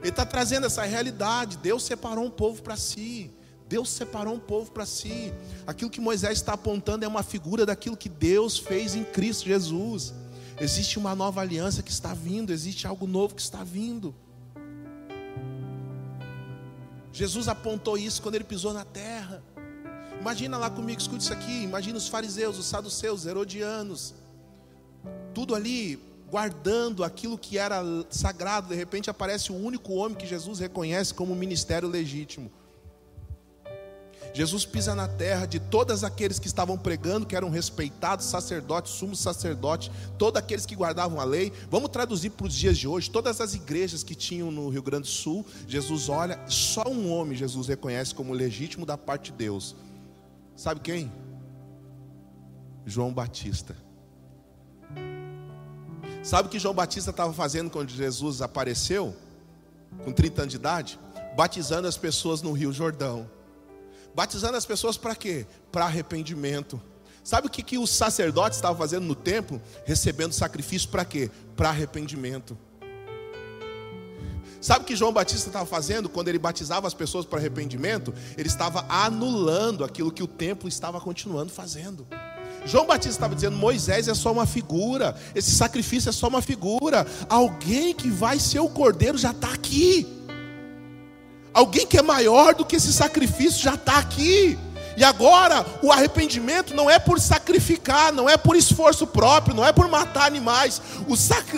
Ele 0.00 0.08
está 0.08 0.24
trazendo 0.24 0.66
essa 0.66 0.82
realidade. 0.82 1.58
Deus 1.58 1.82
separou 1.82 2.24
um 2.24 2.30
povo 2.30 2.62
para 2.62 2.76
si. 2.76 3.30
Deus 3.68 3.90
separou 3.90 4.34
um 4.34 4.40
povo 4.40 4.72
para 4.72 4.86
si. 4.86 5.30
Aquilo 5.66 5.90
que 5.90 6.00
Moisés 6.00 6.38
está 6.38 6.54
apontando 6.54 7.04
é 7.04 7.08
uma 7.08 7.22
figura 7.22 7.66
daquilo 7.66 7.98
que 7.98 8.08
Deus 8.08 8.56
fez 8.56 8.94
em 8.94 9.04
Cristo 9.04 9.44
Jesus. 9.44 10.14
Existe 10.58 10.98
uma 10.98 11.14
nova 11.14 11.42
aliança 11.42 11.82
que 11.82 11.90
está 11.90 12.14
vindo, 12.14 12.50
existe 12.50 12.86
algo 12.86 13.06
novo 13.06 13.34
que 13.34 13.42
está 13.42 13.62
vindo. 13.62 14.14
Jesus 17.14 17.46
apontou 17.46 17.96
isso 17.96 18.20
quando 18.20 18.34
ele 18.34 18.42
pisou 18.42 18.72
na 18.72 18.84
terra. 18.84 19.40
Imagina 20.20 20.58
lá 20.58 20.68
comigo, 20.68 21.00
escute 21.00 21.22
isso 21.22 21.32
aqui. 21.32 21.62
Imagina 21.62 21.96
os 21.96 22.08
fariseus, 22.08 22.58
os 22.58 22.66
saduceus, 22.66 23.20
os 23.20 23.26
herodianos. 23.26 24.14
Tudo 25.32 25.54
ali 25.54 26.02
guardando 26.28 27.04
aquilo 27.04 27.38
que 27.38 27.56
era 27.56 27.80
sagrado, 28.10 28.66
de 28.68 28.74
repente 28.74 29.08
aparece 29.08 29.52
o 29.52 29.54
único 29.54 29.92
homem 29.92 30.18
que 30.18 30.26
Jesus 30.26 30.58
reconhece 30.58 31.14
como 31.14 31.36
ministério 31.36 31.88
legítimo. 31.88 32.50
Jesus 34.34 34.66
pisa 34.66 34.96
na 34.96 35.06
terra 35.06 35.46
de 35.46 35.60
todos 35.60 36.02
aqueles 36.02 36.40
que 36.40 36.48
estavam 36.48 36.76
pregando, 36.76 37.24
que 37.24 37.36
eram 37.36 37.50
respeitados, 37.50 38.26
sacerdotes, 38.26 38.92
sumos 38.92 39.20
sacerdotes, 39.20 39.92
todos 40.18 40.40
aqueles 40.40 40.66
que 40.66 40.74
guardavam 40.74 41.20
a 41.20 41.24
lei. 41.24 41.52
Vamos 41.70 41.90
traduzir 41.90 42.30
para 42.30 42.48
os 42.48 42.52
dias 42.52 42.76
de 42.76 42.88
hoje, 42.88 43.08
todas 43.08 43.40
as 43.40 43.54
igrejas 43.54 44.02
que 44.02 44.16
tinham 44.16 44.50
no 44.50 44.68
Rio 44.68 44.82
Grande 44.82 45.02
do 45.02 45.08
Sul, 45.08 45.46
Jesus 45.68 46.08
olha, 46.08 46.40
só 46.48 46.82
um 46.88 47.12
homem 47.12 47.38
Jesus 47.38 47.68
reconhece 47.68 48.12
como 48.12 48.32
legítimo 48.32 48.84
da 48.84 48.98
parte 48.98 49.30
de 49.30 49.38
Deus. 49.38 49.76
Sabe 50.56 50.80
quem? 50.80 51.12
João 52.84 53.14
Batista. 53.14 53.76
Sabe 56.24 56.48
o 56.48 56.50
que 56.50 56.58
João 56.58 56.74
Batista 56.74 57.10
estava 57.10 57.32
fazendo 57.32 57.70
quando 57.70 57.90
Jesus 57.90 58.42
apareceu? 58.42 59.14
Com 60.04 60.10
30 60.10 60.42
anos 60.42 60.50
de 60.50 60.56
idade? 60.56 60.98
Batizando 61.36 61.86
as 61.86 61.96
pessoas 61.96 62.42
no 62.42 62.50
Rio 62.50 62.72
Jordão. 62.72 63.30
Batizando 64.14 64.56
as 64.56 64.64
pessoas 64.64 64.96
para 64.96 65.14
quê? 65.14 65.46
Para 65.72 65.86
arrependimento. 65.86 66.80
Sabe 67.22 67.46
o 67.46 67.50
que, 67.50 67.62
que 67.62 67.78
os 67.78 67.90
sacerdotes 67.90 68.58
estavam 68.58 68.76
fazendo 68.76 69.04
no 69.04 69.14
templo? 69.14 69.60
Recebendo 69.84 70.32
sacrifício 70.32 70.88
para 70.88 71.04
quê? 71.04 71.30
Para 71.56 71.70
arrependimento. 71.70 72.56
Sabe 74.60 74.84
o 74.84 74.86
que 74.86 74.96
João 74.96 75.12
Batista 75.12 75.48
estava 75.48 75.66
fazendo 75.66 76.08
quando 76.08 76.28
ele 76.28 76.38
batizava 76.38 76.86
as 76.86 76.94
pessoas 76.94 77.26
para 77.26 77.38
arrependimento? 77.38 78.14
Ele 78.36 78.48
estava 78.48 78.86
anulando 78.88 79.84
aquilo 79.84 80.12
que 80.12 80.22
o 80.22 80.26
templo 80.26 80.68
estava 80.68 81.00
continuando 81.00 81.52
fazendo. 81.52 82.06
João 82.64 82.86
Batista 82.86 83.10
estava 83.10 83.34
dizendo: 83.34 83.56
Moisés 83.56 84.08
é 84.08 84.14
só 84.14 84.32
uma 84.32 84.46
figura, 84.46 85.16
esse 85.34 85.50
sacrifício 85.50 86.08
é 86.08 86.12
só 86.12 86.28
uma 86.28 86.40
figura. 86.40 87.06
Alguém 87.28 87.94
que 87.94 88.08
vai 88.08 88.38
ser 88.38 88.60
o 88.60 88.68
cordeiro 88.68 89.18
já 89.18 89.32
está 89.32 89.52
aqui. 89.52 90.23
Alguém 91.54 91.86
que 91.86 91.96
é 91.96 92.02
maior 92.02 92.52
do 92.52 92.64
que 92.64 92.74
esse 92.74 92.92
sacrifício 92.92 93.62
já 93.62 93.74
está 93.74 93.96
aqui. 93.98 94.58
E 94.96 95.02
agora, 95.02 95.64
o 95.82 95.90
arrependimento 95.90 96.74
não 96.74 96.88
é 96.88 96.98
por 96.98 97.20
sacrificar, 97.20 98.12
não 98.12 98.28
é 98.28 98.36
por 98.36 98.56
esforço 98.56 99.06
próprio, 99.06 99.54
não 99.54 99.64
é 99.64 99.72
por 99.72 99.88
matar 99.88 100.26
animais. 100.26 100.80
O, 101.08 101.14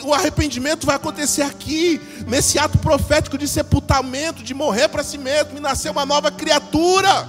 o 0.08 0.14
arrependimento 0.14 0.86
vai 0.86 0.96
acontecer 0.96 1.42
aqui, 1.42 2.00
nesse 2.26 2.58
ato 2.58 2.78
profético 2.78 3.36
de 3.36 3.48
sepultamento, 3.48 4.42
de 4.42 4.54
morrer 4.54 4.88
para 4.88 5.02
si 5.02 5.18
mesmo 5.18 5.56
e 5.56 5.60
nascer 5.60 5.90
uma 5.90 6.06
nova 6.06 6.30
criatura. 6.30 7.28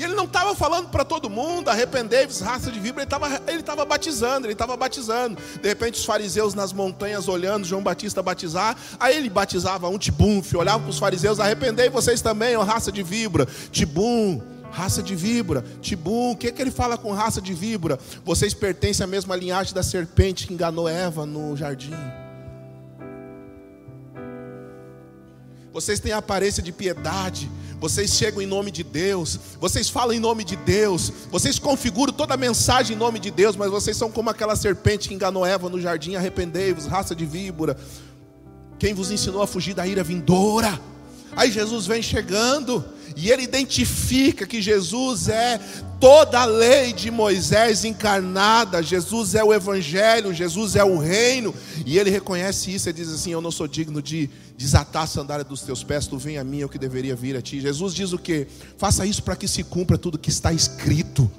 E 0.00 0.02
ele 0.02 0.14
não 0.14 0.24
estava 0.24 0.54
falando 0.54 0.88
para 0.88 1.04
todo 1.04 1.28
mundo, 1.28 1.68
arrependei-vos, 1.68 2.40
raça 2.40 2.72
de 2.72 2.80
víbora, 2.80 3.02
ele 3.46 3.60
estava 3.60 3.82
ele 3.82 3.84
batizando, 3.86 4.46
ele 4.46 4.54
estava 4.54 4.74
batizando. 4.74 5.36
De 5.60 5.68
repente 5.68 5.98
os 5.98 6.06
fariseus 6.06 6.54
nas 6.54 6.72
montanhas 6.72 7.28
olhando 7.28 7.66
João 7.66 7.82
Batista 7.82 8.22
batizar, 8.22 8.74
aí 8.98 9.18
ele 9.18 9.28
batizava 9.28 9.90
um 9.90 9.98
tibunfe, 9.98 10.56
olhava 10.56 10.78
para 10.78 10.88
os 10.88 10.98
fariseus, 10.98 11.38
arrependei 11.38 11.90
vocês 11.90 12.22
também, 12.22 12.56
ó 12.56 12.62
raça 12.62 12.90
de 12.90 13.02
víbora, 13.02 13.46
tibum, 13.70 14.40
raça 14.70 15.02
de 15.02 15.14
víbora, 15.14 15.62
tibum, 15.82 16.30
o 16.30 16.36
que, 16.36 16.50
que 16.50 16.62
ele 16.62 16.70
fala 16.70 16.96
com 16.96 17.12
raça 17.12 17.38
de 17.38 17.52
víbora? 17.52 17.98
Vocês 18.24 18.54
pertencem 18.54 19.04
à 19.04 19.06
mesma 19.06 19.36
linhagem 19.36 19.74
da 19.74 19.82
serpente 19.82 20.46
que 20.46 20.54
enganou 20.54 20.88
Eva 20.88 21.26
no 21.26 21.54
jardim. 21.54 21.92
Vocês 25.70 26.00
têm 26.00 26.12
a 26.12 26.18
aparência 26.18 26.62
de 26.62 26.72
piedade, 26.72 27.50
vocês 27.80 28.10
chegam 28.10 28.42
em 28.42 28.46
nome 28.46 28.70
de 28.70 28.84
Deus, 28.84 29.40
vocês 29.58 29.88
falam 29.88 30.12
em 30.12 30.20
nome 30.20 30.44
de 30.44 30.54
Deus, 30.54 31.10
vocês 31.30 31.58
configuram 31.58 32.12
toda 32.12 32.34
a 32.34 32.36
mensagem 32.36 32.94
em 32.94 32.98
nome 32.98 33.18
de 33.18 33.30
Deus, 33.30 33.56
mas 33.56 33.70
vocês 33.70 33.96
são 33.96 34.10
como 34.10 34.28
aquela 34.28 34.54
serpente 34.54 35.08
que 35.08 35.14
enganou 35.14 35.46
Eva 35.46 35.70
no 35.70 35.80
jardim, 35.80 36.14
arrependei-vos, 36.14 36.84
raça 36.84 37.14
de 37.14 37.24
víbora. 37.24 37.76
Quem 38.78 38.92
vos 38.92 39.10
ensinou 39.10 39.42
a 39.42 39.46
fugir 39.46 39.74
da 39.74 39.86
ira 39.86 40.04
vindoura? 40.04 40.78
Aí 41.34 41.50
Jesus 41.50 41.86
vem 41.86 42.02
chegando 42.02 42.84
e 43.16 43.30
ele 43.30 43.42
identifica 43.42 44.46
que 44.46 44.62
Jesus 44.62 45.28
é 45.28 45.60
toda 46.00 46.40
a 46.40 46.44
lei 46.44 46.92
de 46.92 47.10
Moisés 47.10 47.84
encarnada, 47.84 48.82
Jesus 48.82 49.34
é 49.34 49.44
o 49.44 49.52
Evangelho, 49.52 50.32
Jesus 50.32 50.76
é 50.76 50.84
o 50.84 50.98
reino, 50.98 51.54
e 51.84 51.98
ele 51.98 52.10
reconhece 52.10 52.74
isso 52.74 52.88
e 52.88 52.92
diz 52.92 53.08
assim: 53.08 53.32
Eu 53.32 53.40
não 53.40 53.50
sou 53.50 53.68
digno 53.68 54.00
de 54.00 54.30
desatar 54.56 55.04
a 55.04 55.06
sandália 55.06 55.44
dos 55.44 55.62
teus 55.62 55.82
pés, 55.82 56.06
tu 56.06 56.18
vem 56.18 56.38
a 56.38 56.44
mim, 56.44 56.58
eu 56.58 56.68
que 56.68 56.78
deveria 56.78 57.14
vir 57.16 57.36
a 57.36 57.42
ti. 57.42 57.60
Jesus 57.60 57.94
diz 57.94 58.12
o 58.12 58.18
que? 58.18 58.46
Faça 58.78 59.04
isso 59.04 59.22
para 59.22 59.36
que 59.36 59.48
se 59.48 59.62
cumpra 59.62 59.98
tudo 59.98 60.18
que 60.18 60.30
está 60.30 60.52
escrito. 60.52 61.30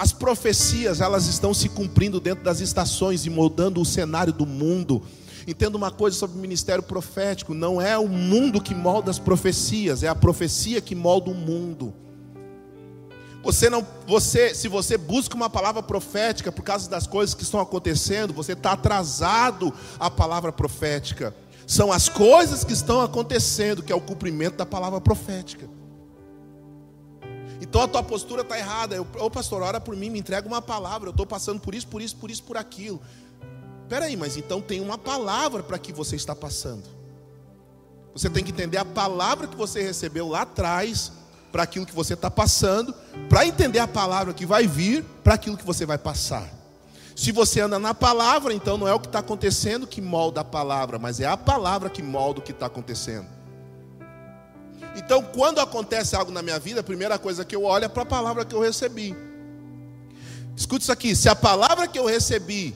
As 0.00 0.12
profecias, 0.14 1.02
elas 1.02 1.26
estão 1.26 1.52
se 1.52 1.68
cumprindo 1.68 2.18
dentro 2.18 2.42
das 2.42 2.60
estações 2.60 3.26
e 3.26 3.30
moldando 3.30 3.82
o 3.82 3.84
cenário 3.84 4.32
do 4.32 4.46
mundo. 4.46 5.02
Entenda 5.46 5.76
uma 5.76 5.90
coisa 5.90 6.16
sobre 6.16 6.36
o 6.36 6.40
ministério 6.40 6.82
profético: 6.82 7.54
não 7.54 7.80
é 7.80 7.98
o 7.98 8.08
mundo 8.08 8.60
que 8.60 8.74
molda 8.74 9.10
as 9.10 9.18
profecias, 9.18 10.02
é 10.02 10.08
a 10.08 10.14
profecia 10.14 10.80
que 10.80 10.94
molda 10.94 11.30
o 11.30 11.34
mundo. 11.34 11.94
Você 13.42 13.70
não, 13.70 13.86
você, 14.06 14.54
se 14.54 14.68
você 14.68 14.98
busca 14.98 15.34
uma 15.34 15.48
palavra 15.48 15.82
profética 15.82 16.52
por 16.52 16.62
causa 16.62 16.90
das 16.90 17.06
coisas 17.06 17.34
que 17.34 17.42
estão 17.42 17.58
acontecendo, 17.58 18.34
você 18.34 18.52
está 18.52 18.72
atrasado 18.72 19.72
à 19.98 20.10
palavra 20.10 20.52
profética. 20.52 21.34
São 21.66 21.90
as 21.90 22.08
coisas 22.08 22.64
que 22.64 22.72
estão 22.72 23.00
acontecendo 23.00 23.82
que 23.82 23.92
é 23.92 23.96
o 23.96 24.00
cumprimento 24.00 24.56
da 24.56 24.66
palavra 24.66 25.00
profética. 25.00 25.68
Então 27.60 27.82
a 27.82 27.88
tua 27.88 28.02
postura 28.02 28.42
está 28.42 28.58
errada. 28.58 29.00
Ô 29.00 29.30
pastor, 29.30 29.62
ora 29.62 29.80
por 29.80 29.94
mim, 29.96 30.10
me 30.10 30.18
entrega 30.18 30.46
uma 30.46 30.60
palavra. 30.60 31.08
Eu 31.08 31.12
estou 31.12 31.26
passando 31.26 31.60
por 31.60 31.74
isso, 31.74 31.86
por 31.86 32.02
isso, 32.02 32.16
por 32.16 32.30
isso, 32.30 32.42
por 32.42 32.56
aquilo. 32.56 33.00
Espera 33.90 34.04
aí, 34.04 34.16
mas 34.16 34.36
então 34.36 34.60
tem 34.60 34.80
uma 34.80 34.96
palavra 34.96 35.64
para 35.64 35.76
que 35.76 35.92
você 35.92 36.14
está 36.14 36.32
passando. 36.32 36.84
Você 38.14 38.30
tem 38.30 38.44
que 38.44 38.52
entender 38.52 38.78
a 38.78 38.84
palavra 38.84 39.48
que 39.48 39.56
você 39.56 39.82
recebeu 39.82 40.28
lá 40.28 40.42
atrás 40.42 41.10
para 41.50 41.64
aquilo 41.64 41.84
que 41.84 41.92
você 41.92 42.14
está 42.14 42.30
passando, 42.30 42.94
para 43.28 43.44
entender 43.44 43.80
a 43.80 43.88
palavra 43.88 44.32
que 44.32 44.46
vai 44.46 44.64
vir 44.64 45.02
para 45.24 45.34
aquilo 45.34 45.56
que 45.56 45.66
você 45.66 45.84
vai 45.84 45.98
passar. 45.98 46.48
Se 47.16 47.32
você 47.32 47.62
anda 47.62 47.80
na 47.80 47.92
palavra, 47.92 48.54
então 48.54 48.78
não 48.78 48.86
é 48.86 48.94
o 48.94 49.00
que 49.00 49.08
está 49.08 49.18
acontecendo 49.18 49.88
que 49.88 50.00
molda 50.00 50.42
a 50.42 50.44
palavra, 50.44 50.96
mas 50.96 51.18
é 51.18 51.26
a 51.26 51.36
palavra 51.36 51.90
que 51.90 52.00
molda 52.00 52.38
o 52.38 52.42
que 52.44 52.52
está 52.52 52.66
acontecendo. 52.66 53.26
Então, 54.94 55.20
quando 55.20 55.58
acontece 55.58 56.14
algo 56.14 56.30
na 56.30 56.42
minha 56.42 56.60
vida, 56.60 56.78
a 56.78 56.84
primeira 56.84 57.18
coisa 57.18 57.44
que 57.44 57.56
eu 57.56 57.64
olho 57.64 57.86
é 57.86 57.88
para 57.88 58.04
a 58.04 58.06
palavra 58.06 58.44
que 58.44 58.54
eu 58.54 58.60
recebi. 58.60 59.16
Escute 60.56 60.84
isso 60.84 60.92
aqui: 60.92 61.16
se 61.16 61.28
a 61.28 61.34
palavra 61.34 61.88
que 61.88 61.98
eu 61.98 62.06
recebi 62.06 62.72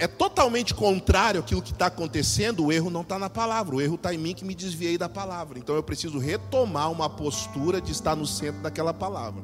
é 0.00 0.06
totalmente 0.06 0.72
contrário 0.72 1.40
àquilo 1.40 1.60
que 1.60 1.72
está 1.72 1.86
acontecendo, 1.86 2.64
o 2.64 2.72
erro 2.72 2.88
não 2.88 3.02
está 3.02 3.18
na 3.18 3.28
palavra, 3.28 3.76
o 3.76 3.82
erro 3.82 3.96
está 3.96 4.14
em 4.14 4.16
mim 4.16 4.34
que 4.34 4.46
me 4.46 4.54
desviei 4.54 4.96
da 4.96 5.10
palavra. 5.10 5.58
Então 5.58 5.76
eu 5.76 5.82
preciso 5.82 6.18
retomar 6.18 6.90
uma 6.90 7.10
postura 7.10 7.82
de 7.82 7.92
estar 7.92 8.16
no 8.16 8.26
centro 8.26 8.62
daquela 8.62 8.94
palavra. 8.94 9.42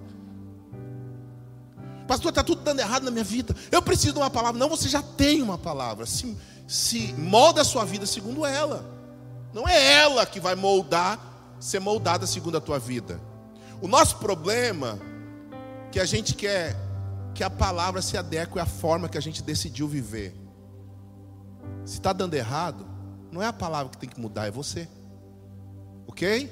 Pastor, 2.09 2.31
está 2.31 2.43
tudo 2.43 2.63
dando 2.63 2.81
errado 2.81 3.03
na 3.03 3.11
minha 3.11 3.23
vida. 3.23 3.55
Eu 3.71 3.83
preciso 3.83 4.15
de 4.15 4.19
uma 4.19 4.31
palavra. 4.31 4.59
Não, 4.59 4.71
você 4.71 4.89
já 4.89 5.03
tem 5.03 5.43
uma 5.43 5.59
palavra. 5.59 6.07
Se, 6.07 6.35
se 6.67 7.13
molda 7.19 7.61
a 7.61 7.65
sua 7.65 7.85
vida 7.85 8.07
segundo 8.07 8.47
ela. 8.47 8.83
Não 9.53 9.69
é 9.69 9.93
ela 9.93 10.25
que 10.25 10.41
vai 10.41 10.55
moldar, 10.55 11.21
ser 11.61 11.81
moldada 11.81 12.27
segundo 12.27 12.57
a 12.57 12.63
tua 12.63 12.79
vida. 12.79 13.21
O 13.83 13.89
nosso 13.89 14.17
problema 14.17 14.99
que 15.93 16.01
a 16.01 16.07
gente 16.07 16.35
quer 16.35 16.75
que 17.35 17.45
a 17.45 17.51
palavra 17.51 18.01
se 18.01 18.17
adeque 18.17 18.59
à 18.59 18.65
forma 18.65 19.07
que 19.07 19.19
a 19.19 19.21
gente 19.21 19.43
decidiu 19.43 19.87
viver. 19.87 20.46
Se 21.85 21.95
está 21.95 22.13
dando 22.13 22.35
errado, 22.35 22.87
não 23.31 23.43
é 23.43 23.47
a 23.47 23.53
palavra 23.53 23.91
que 23.91 23.99
tem 23.99 24.09
que 24.09 24.21
mudar, 24.21 24.47
é 24.47 24.51
você. 24.51 24.89
Ok? 26.07 26.51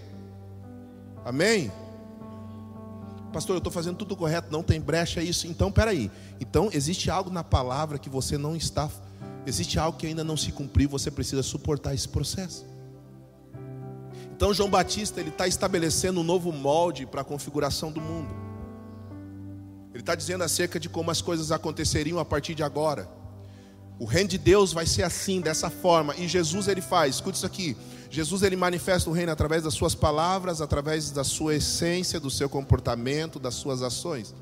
Amém? 1.25 1.73
Pastor, 3.33 3.57
eu 3.57 3.59
estou 3.59 3.73
fazendo 3.73 3.97
tudo 3.97 4.15
correto, 4.15 4.53
não 4.53 4.63
tem 4.63 4.81
brecha 4.81 5.21
isso. 5.21 5.47
Então, 5.47 5.73
peraí. 5.73 6.11
Então, 6.41 6.71
existe 6.73 7.11
algo 7.11 7.31
na 7.31 7.43
palavra 7.43 7.99
que 7.99 8.09
você 8.09 8.39
não 8.39 8.55
está. 8.55 8.89
Existe 9.47 9.79
algo 9.79 9.99
que 9.99 10.07
ainda 10.07 10.23
não 10.23 10.37
se 10.37 10.53
cumpriu, 10.53 10.89
você 10.89 11.11
precisa 11.11 11.43
suportar 11.43 11.95
esse 11.95 12.09
processo. 12.09 12.65
Então, 14.31 14.55
João 14.55 14.71
Batista 14.71 15.21
ele 15.21 15.31
está 15.31 15.47
estabelecendo 15.49 16.21
um 16.21 16.25
novo 16.25 16.53
molde 16.53 17.07
para 17.07 17.23
a 17.23 17.25
configuração 17.25 17.91
do 17.91 18.01
mundo. 18.01 18.35
Ele 19.93 20.01
está 20.01 20.15
dizendo 20.15 20.45
acerca 20.45 20.79
de 20.79 20.89
como 20.89 21.11
as 21.11 21.21
coisas 21.21 21.53
aconteceriam 21.53 22.19
a 22.19 22.25
partir 22.25 22.55
de 22.55 22.63
agora. 22.63 23.09
O 23.99 24.05
reino 24.05 24.29
de 24.29 24.39
Deus 24.39 24.73
vai 24.73 24.87
ser 24.87 25.03
assim, 25.03 25.41
dessa 25.41 25.71
forma. 25.71 26.15
E 26.17 26.27
Jesus 26.27 26.67
ele 26.69 26.81
faz, 26.81 27.17
escute 27.17 27.37
isso 27.37 27.47
aqui. 27.47 27.77
Jesus 28.11 28.43
ele 28.43 28.57
manifesta 28.57 29.09
o 29.09 29.13
reino 29.13 29.33
através 29.33 29.63
das 29.63 29.75
suas 29.75 29.95
palavras, 29.95 30.61
através 30.61 31.11
da 31.11 31.25
sua 31.25 31.57
essência, 31.57 32.19
do 32.21 32.31
seu 32.31 32.49
comportamento, 32.49 33.39
das 33.39 33.55
suas 33.55 33.83
ações. 33.83 34.35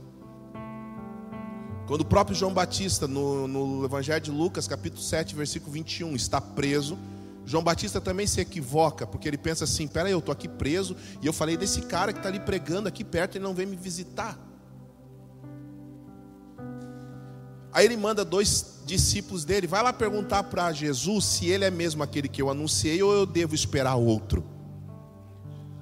Quando 1.86 2.02
o 2.02 2.04
próprio 2.04 2.36
João 2.36 2.52
Batista, 2.52 3.06
no, 3.06 3.46
no 3.46 3.84
Evangelho 3.84 4.20
de 4.20 4.30
Lucas, 4.30 4.66
capítulo 4.66 5.02
7, 5.02 5.34
versículo 5.34 5.72
21, 5.72 6.14
está 6.14 6.40
preso, 6.40 6.98
João 7.44 7.62
Batista 7.62 8.00
também 8.00 8.26
se 8.26 8.40
equivoca, 8.40 9.06
porque 9.06 9.28
ele 9.28 9.36
pensa 9.36 9.64
assim: 9.64 9.86
peraí, 9.86 10.12
eu 10.12 10.20
estou 10.20 10.32
aqui 10.32 10.48
preso, 10.48 10.96
e 11.20 11.26
eu 11.26 11.32
falei 11.32 11.56
desse 11.56 11.82
cara 11.82 12.12
que 12.12 12.18
está 12.18 12.28
ali 12.28 12.40
pregando 12.40 12.88
aqui 12.88 13.02
perto, 13.02 13.36
ele 13.36 13.44
não 13.44 13.54
vem 13.54 13.66
me 13.66 13.76
visitar. 13.76 14.38
Aí 17.72 17.86
ele 17.86 17.96
manda 17.96 18.24
dois 18.24 18.82
discípulos 18.84 19.44
dele, 19.44 19.66
vai 19.66 19.82
lá 19.82 19.92
perguntar 19.92 20.42
para 20.44 20.72
Jesus 20.72 21.24
se 21.24 21.46
ele 21.46 21.64
é 21.64 21.70
mesmo 21.70 22.02
aquele 22.02 22.28
que 22.28 22.42
eu 22.42 22.50
anunciei 22.50 23.02
ou 23.02 23.12
eu 23.12 23.24
devo 23.24 23.54
esperar 23.54 23.94
outro. 23.94 24.44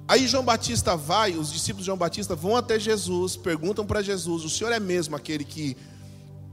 Aí 0.07 0.27
João 0.27 0.43
Batista 0.43 0.95
vai, 0.95 1.33
os 1.33 1.51
discípulos 1.51 1.83
de 1.83 1.87
João 1.87 1.97
Batista 1.97 2.35
vão 2.35 2.55
até 2.55 2.79
Jesus, 2.79 3.35
perguntam 3.35 3.85
para 3.85 4.01
Jesus: 4.01 4.45
o 4.45 4.49
senhor 4.49 4.71
é 4.71 4.79
mesmo 4.79 5.15
aquele 5.15 5.43
que 5.43 5.75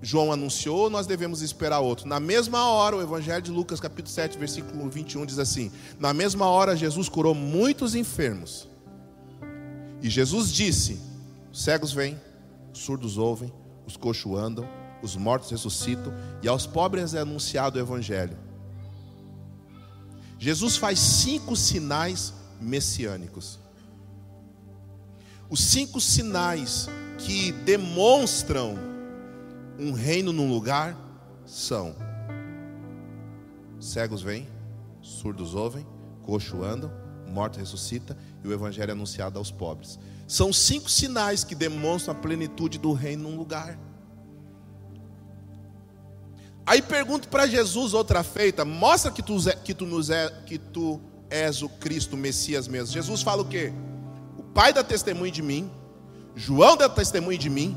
João 0.02 0.32
anunciou 0.32 0.78
ou 0.78 0.90
nós 0.90 1.06
devemos 1.06 1.40
esperar 1.40 1.80
outro? 1.80 2.08
Na 2.08 2.18
mesma 2.18 2.68
hora, 2.70 2.96
o 2.96 3.02
Evangelho 3.02 3.42
de 3.42 3.50
Lucas, 3.50 3.78
capítulo 3.78 4.12
7, 4.12 4.38
versículo 4.38 4.88
21 4.90 5.24
diz 5.24 5.38
assim: 5.38 5.70
Na 6.00 6.12
mesma 6.12 6.46
hora, 6.46 6.76
Jesus 6.76 7.08
curou 7.08 7.34
muitos 7.34 7.94
enfermos. 7.94 8.68
E 10.02 10.08
Jesus 10.08 10.52
disse: 10.52 11.00
Os 11.52 11.62
cegos 11.62 11.92
vêm, 11.92 12.20
os 12.72 12.80
surdos 12.80 13.18
ouvem, 13.18 13.52
os 13.86 13.96
coxos 13.96 14.36
andam 14.36 14.66
os 15.02 15.16
mortos 15.16 15.50
ressuscitam 15.50 16.12
e 16.42 16.48
aos 16.48 16.66
pobres 16.66 17.14
é 17.14 17.20
anunciado 17.20 17.78
o 17.78 17.80
evangelho. 17.80 18.36
Jesus 20.38 20.76
faz 20.76 20.98
cinco 20.98 21.56
sinais 21.56 22.32
messiânicos. 22.60 23.58
Os 25.50 25.60
cinco 25.60 26.00
sinais 26.00 26.88
que 27.18 27.52
demonstram 27.52 28.76
um 29.78 29.92
reino 29.92 30.32
num 30.32 30.50
lugar 30.50 30.96
são: 31.46 31.96
cegos 33.80 34.22
vêm, 34.22 34.48
surdos 35.00 35.54
ouvem, 35.54 35.86
coxo 36.22 36.62
andam, 36.62 36.92
morto 37.26 37.58
ressuscita 37.58 38.16
e 38.44 38.48
o 38.48 38.52
evangelho 38.52 38.90
é 38.90 38.92
anunciado 38.92 39.38
aos 39.38 39.50
pobres. 39.50 39.98
São 40.26 40.52
cinco 40.52 40.90
sinais 40.90 41.42
que 41.42 41.54
demonstram 41.54 42.14
a 42.14 42.18
plenitude 42.18 42.78
do 42.78 42.92
reino 42.92 43.30
num 43.30 43.36
lugar. 43.36 43.78
Aí 46.68 46.82
pergunto 46.82 47.28
para 47.28 47.46
Jesus 47.46 47.94
outra 47.94 48.22
feita, 48.22 48.62
mostra 48.62 49.10
que 49.10 49.22
tu, 49.22 49.38
que, 49.64 49.72
tu 49.72 49.86
nos 49.86 50.10
é, 50.10 50.28
que 50.44 50.58
tu 50.58 51.00
és 51.30 51.62
o 51.62 51.68
Cristo, 51.70 52.12
o 52.12 52.18
Messias 52.18 52.68
mesmo. 52.68 52.92
Jesus 52.92 53.22
fala 53.22 53.40
o 53.40 53.46
quê? 53.46 53.72
O 54.36 54.42
Pai 54.42 54.70
dá 54.70 54.84
testemunho 54.84 55.32
de 55.32 55.40
mim, 55.40 55.70
João 56.36 56.76
dá 56.76 56.86
testemunho 56.86 57.38
de 57.38 57.48
mim, 57.48 57.74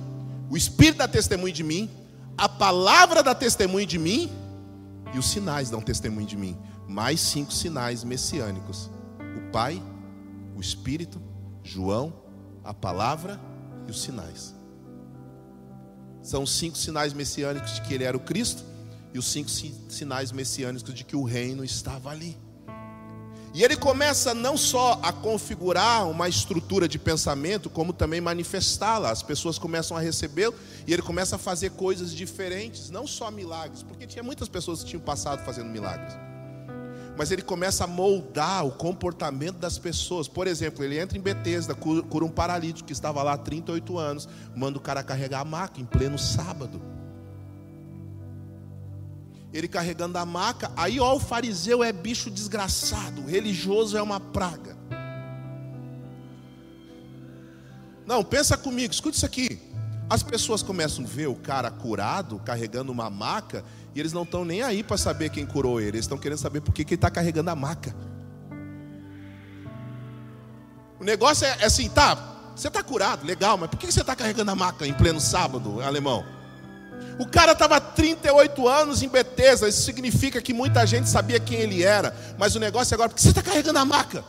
o 0.50 0.58
Espírito 0.58 0.98
dá 0.98 1.08
testemunho 1.08 1.54
de 1.54 1.64
mim, 1.64 1.90
a 2.38 2.50
palavra 2.50 3.24
dá 3.24 3.34
testemunho 3.34 3.88
de 3.88 3.98
mim 3.98 4.30
e 5.14 5.18
os 5.18 5.30
sinais 5.30 5.70
dão 5.70 5.80
testemunho 5.80 6.28
de 6.28 6.36
mim. 6.36 6.58
Mais 6.86 7.22
cinco 7.22 7.54
sinais 7.54 8.04
messiânicos: 8.04 8.92
o 9.38 9.52
Pai, 9.54 9.82
o 10.54 10.60
Espírito, 10.60 11.22
João, 11.64 12.12
a 12.62 12.74
palavra 12.74 13.40
e 13.88 13.92
os 13.92 14.02
sinais. 14.02 14.54
São 16.22 16.46
cinco 16.46 16.78
sinais 16.78 17.14
messiânicos 17.14 17.76
de 17.76 17.84
que 17.84 17.94
ele 17.94 18.04
era 18.04 18.18
o 18.18 18.20
Cristo 18.20 18.70
e 19.14 19.20
os 19.20 19.32
cinco 19.32 19.50
sinais 19.50 20.32
messiânicos 20.32 20.94
de 20.94 21.04
que 21.04 21.16
o 21.16 21.24
reino 21.24 21.64
estava 21.64 22.10
ali. 22.10 22.38
E 23.54 23.64
ele 23.64 23.76
começa 23.76 24.34
não 24.34 24.56
só 24.56 24.98
a 25.04 25.12
configurar 25.12 26.10
uma 26.10 26.30
estrutura 26.30 26.88
de 26.88 26.98
pensamento, 26.98 27.70
como 27.70 27.92
também 27.92 28.22
manifestá-la. 28.22 29.12
As 29.12 29.22
pessoas 29.22 29.60
começam 29.60 29.98
a 29.98 30.00
recebê-lo 30.00 30.56
e 30.88 30.94
ele 30.94 31.02
começa 31.02 31.36
a 31.36 31.40
fazer 31.40 31.72
coisas 31.72 32.14
diferentes, 32.14 32.90
não 32.90 33.06
só 33.06 33.30
milagres, 33.30 33.84
porque 33.84 34.08
tinha 34.08 34.24
muitas 34.24 34.48
pessoas 34.48 34.84
que 34.84 34.92
tinham 34.92 35.02
passado 35.02 35.44
fazendo 35.44 35.70
milagres. 35.70 36.18
Mas 37.18 37.30
ele 37.30 37.42
começa 37.42 37.84
a 37.84 37.88
moldar 37.88 38.66
o 38.66 38.72
comportamento 38.72 39.58
das 39.58 39.78
pessoas. 39.78 40.30
Por 40.30 40.48
exemplo, 40.48 40.82
ele 40.86 40.98
entra 40.98 41.18
em 41.18 41.22
Betesda, 41.22 41.76
cura 41.76 42.24
um 42.24 42.30
paralítico 42.30 42.88
que 42.88 42.94
estava 42.94 43.22
lá 43.22 43.34
há 43.34 43.38
38 43.38 43.98
anos, 43.98 44.30
manda 44.56 44.78
o 44.78 44.82
cara 44.82 45.04
carregar 45.04 45.42
a 45.42 45.46
maca 45.46 45.82
em 45.82 45.86
pleno 45.86 46.18
sábado 46.18 46.82
ele 49.54 49.68
carregando 49.68 50.18
a 50.18 50.26
maca. 50.26 50.72
Aí, 50.76 51.00
ó, 51.00 51.16
o 51.16 51.20
fariseu 51.20 51.84
é 51.84 51.92
bicho 51.92 52.30
desgraçado, 52.30 53.22
o 53.22 53.26
religioso 53.26 53.98
é 53.98 54.02
uma 54.02 54.20
praga. 54.20 54.78
Não, 58.06 58.24
pensa 58.24 58.58
comigo, 58.58 58.94
escute 58.94 59.18
isso 59.18 59.26
aqui. 59.26 59.60
As 60.10 60.24
pessoas 60.24 60.62
começam 60.62 61.06
a 61.06 61.08
ver 61.08 61.28
o 61.28 61.36
cara 61.36 61.72
curado, 61.72 62.40
carregando 62.40 62.92
uma 62.92 63.10
maca, 63.10 63.64
e 63.96 64.00
eles 64.00 64.12
não 64.12 64.24
estão 64.24 64.44
nem 64.44 64.62
aí 64.62 64.84
para 64.84 64.98
saber 64.98 65.30
quem 65.30 65.46
curou 65.46 65.80
ele, 65.80 65.92
eles 65.92 66.02
estão 66.02 66.18
querendo 66.18 66.40
saber 66.40 66.62
por 66.62 66.74
que, 66.74 66.84
que 66.84 66.94
ele 66.94 66.98
está 66.98 67.10
carregando 67.10 67.50
a 67.50 67.56
maca. 67.56 67.96
O 71.00 71.04
negócio 71.04 71.46
é, 71.46 71.58
é 71.62 71.66
assim, 71.66 71.90
tá, 71.90 72.52
você 72.56 72.68
está 72.68 72.84
curado, 72.84 73.26
legal, 73.26 73.58
mas 73.58 73.70
por 73.70 73.78
que 73.78 73.92
você 73.92 74.02
está 74.02 74.16
carregando 74.16 74.52
a 74.52 74.56
maca 74.56 74.86
em 74.86 74.94
pleno 74.94 75.20
sábado, 75.20 75.82
alemão? 75.82 76.26
O 77.22 77.28
cara 77.28 77.52
estava 77.52 77.80
38 77.80 78.68
anos 78.68 79.04
em 79.04 79.08
Betesda, 79.08 79.70
isso 79.70 79.84
significa 79.84 80.42
que 80.42 80.56
muita 80.56 80.88
gente 80.88 81.08
sabia 81.08 81.40
quem 81.40 81.60
ele 81.60 81.84
era, 81.84 82.16
mas 82.36 82.56
o 82.56 82.60
negócio 82.60 82.92
é 82.92 82.96
agora, 82.96 83.10
porque 83.10 83.22
você 83.22 83.30
está 83.30 83.44
carregando 83.44 83.78
a 83.78 83.86
maca? 83.86 84.24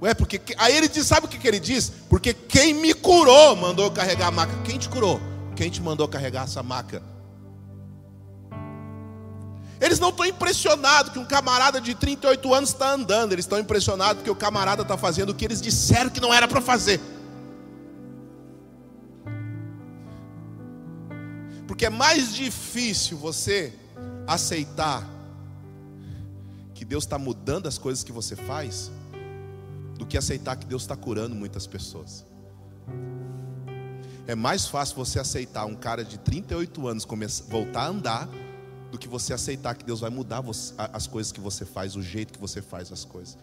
Ué, 0.00 0.14
porque. 0.14 0.40
Aí 0.56 0.74
ele 0.74 0.88
diz: 0.88 1.06
sabe 1.06 1.26
o 1.26 1.28
que, 1.28 1.36
que 1.36 1.46
ele 1.46 1.60
diz? 1.60 1.92
Porque 2.08 2.32
quem 2.32 2.72
me 2.72 2.94
curou 2.94 3.54
mandou 3.54 3.84
eu 3.84 3.90
carregar 3.90 4.28
a 4.28 4.30
maca. 4.30 4.54
Quem 4.64 4.78
te 4.78 4.88
curou? 4.88 5.20
Quem 5.54 5.68
te 5.68 5.82
mandou 5.82 6.08
carregar 6.08 6.44
essa 6.44 6.62
maca? 6.62 7.02
Eles 9.78 10.00
não 10.00 10.08
estão 10.08 10.24
impressionados 10.24 11.12
que 11.12 11.18
um 11.18 11.26
camarada 11.26 11.82
de 11.82 11.94
38 11.94 12.54
anos 12.54 12.70
está 12.70 12.92
andando, 12.92 13.34
eles 13.34 13.44
estão 13.44 13.58
impressionados 13.58 14.22
porque 14.22 14.30
o 14.30 14.34
camarada 14.34 14.80
está 14.80 14.96
fazendo 14.96 15.30
o 15.30 15.34
que 15.34 15.44
eles 15.44 15.60
disseram 15.60 16.08
que 16.08 16.20
não 16.20 16.32
era 16.32 16.48
para 16.48 16.62
fazer. 16.62 16.98
Porque 21.82 21.92
é 21.92 21.98
mais 21.98 22.32
difícil 22.32 23.18
você 23.18 23.72
aceitar 24.24 25.04
que 26.72 26.84
Deus 26.84 27.02
está 27.02 27.18
mudando 27.18 27.66
as 27.66 27.76
coisas 27.76 28.04
que 28.04 28.12
você 28.12 28.36
faz, 28.36 28.88
do 29.98 30.06
que 30.06 30.16
aceitar 30.16 30.54
que 30.54 30.64
Deus 30.64 30.82
está 30.82 30.94
curando 30.94 31.34
muitas 31.34 31.66
pessoas. 31.66 32.24
É 34.28 34.36
mais 34.36 34.64
fácil 34.64 34.94
você 34.94 35.18
aceitar 35.18 35.64
um 35.64 35.74
cara 35.74 36.04
de 36.04 36.18
38 36.18 36.86
anos 36.86 37.04
começar, 37.04 37.46
voltar 37.50 37.82
a 37.82 37.88
andar, 37.88 38.28
do 38.92 38.96
que 38.96 39.08
você 39.08 39.34
aceitar 39.34 39.74
que 39.74 39.84
Deus 39.84 40.02
vai 40.02 40.10
mudar 40.10 40.40
as 40.92 41.08
coisas 41.08 41.32
que 41.32 41.40
você 41.40 41.64
faz, 41.64 41.96
o 41.96 42.02
jeito 42.02 42.32
que 42.32 42.38
você 42.38 42.62
faz 42.62 42.92
as 42.92 43.04
coisas. 43.04 43.36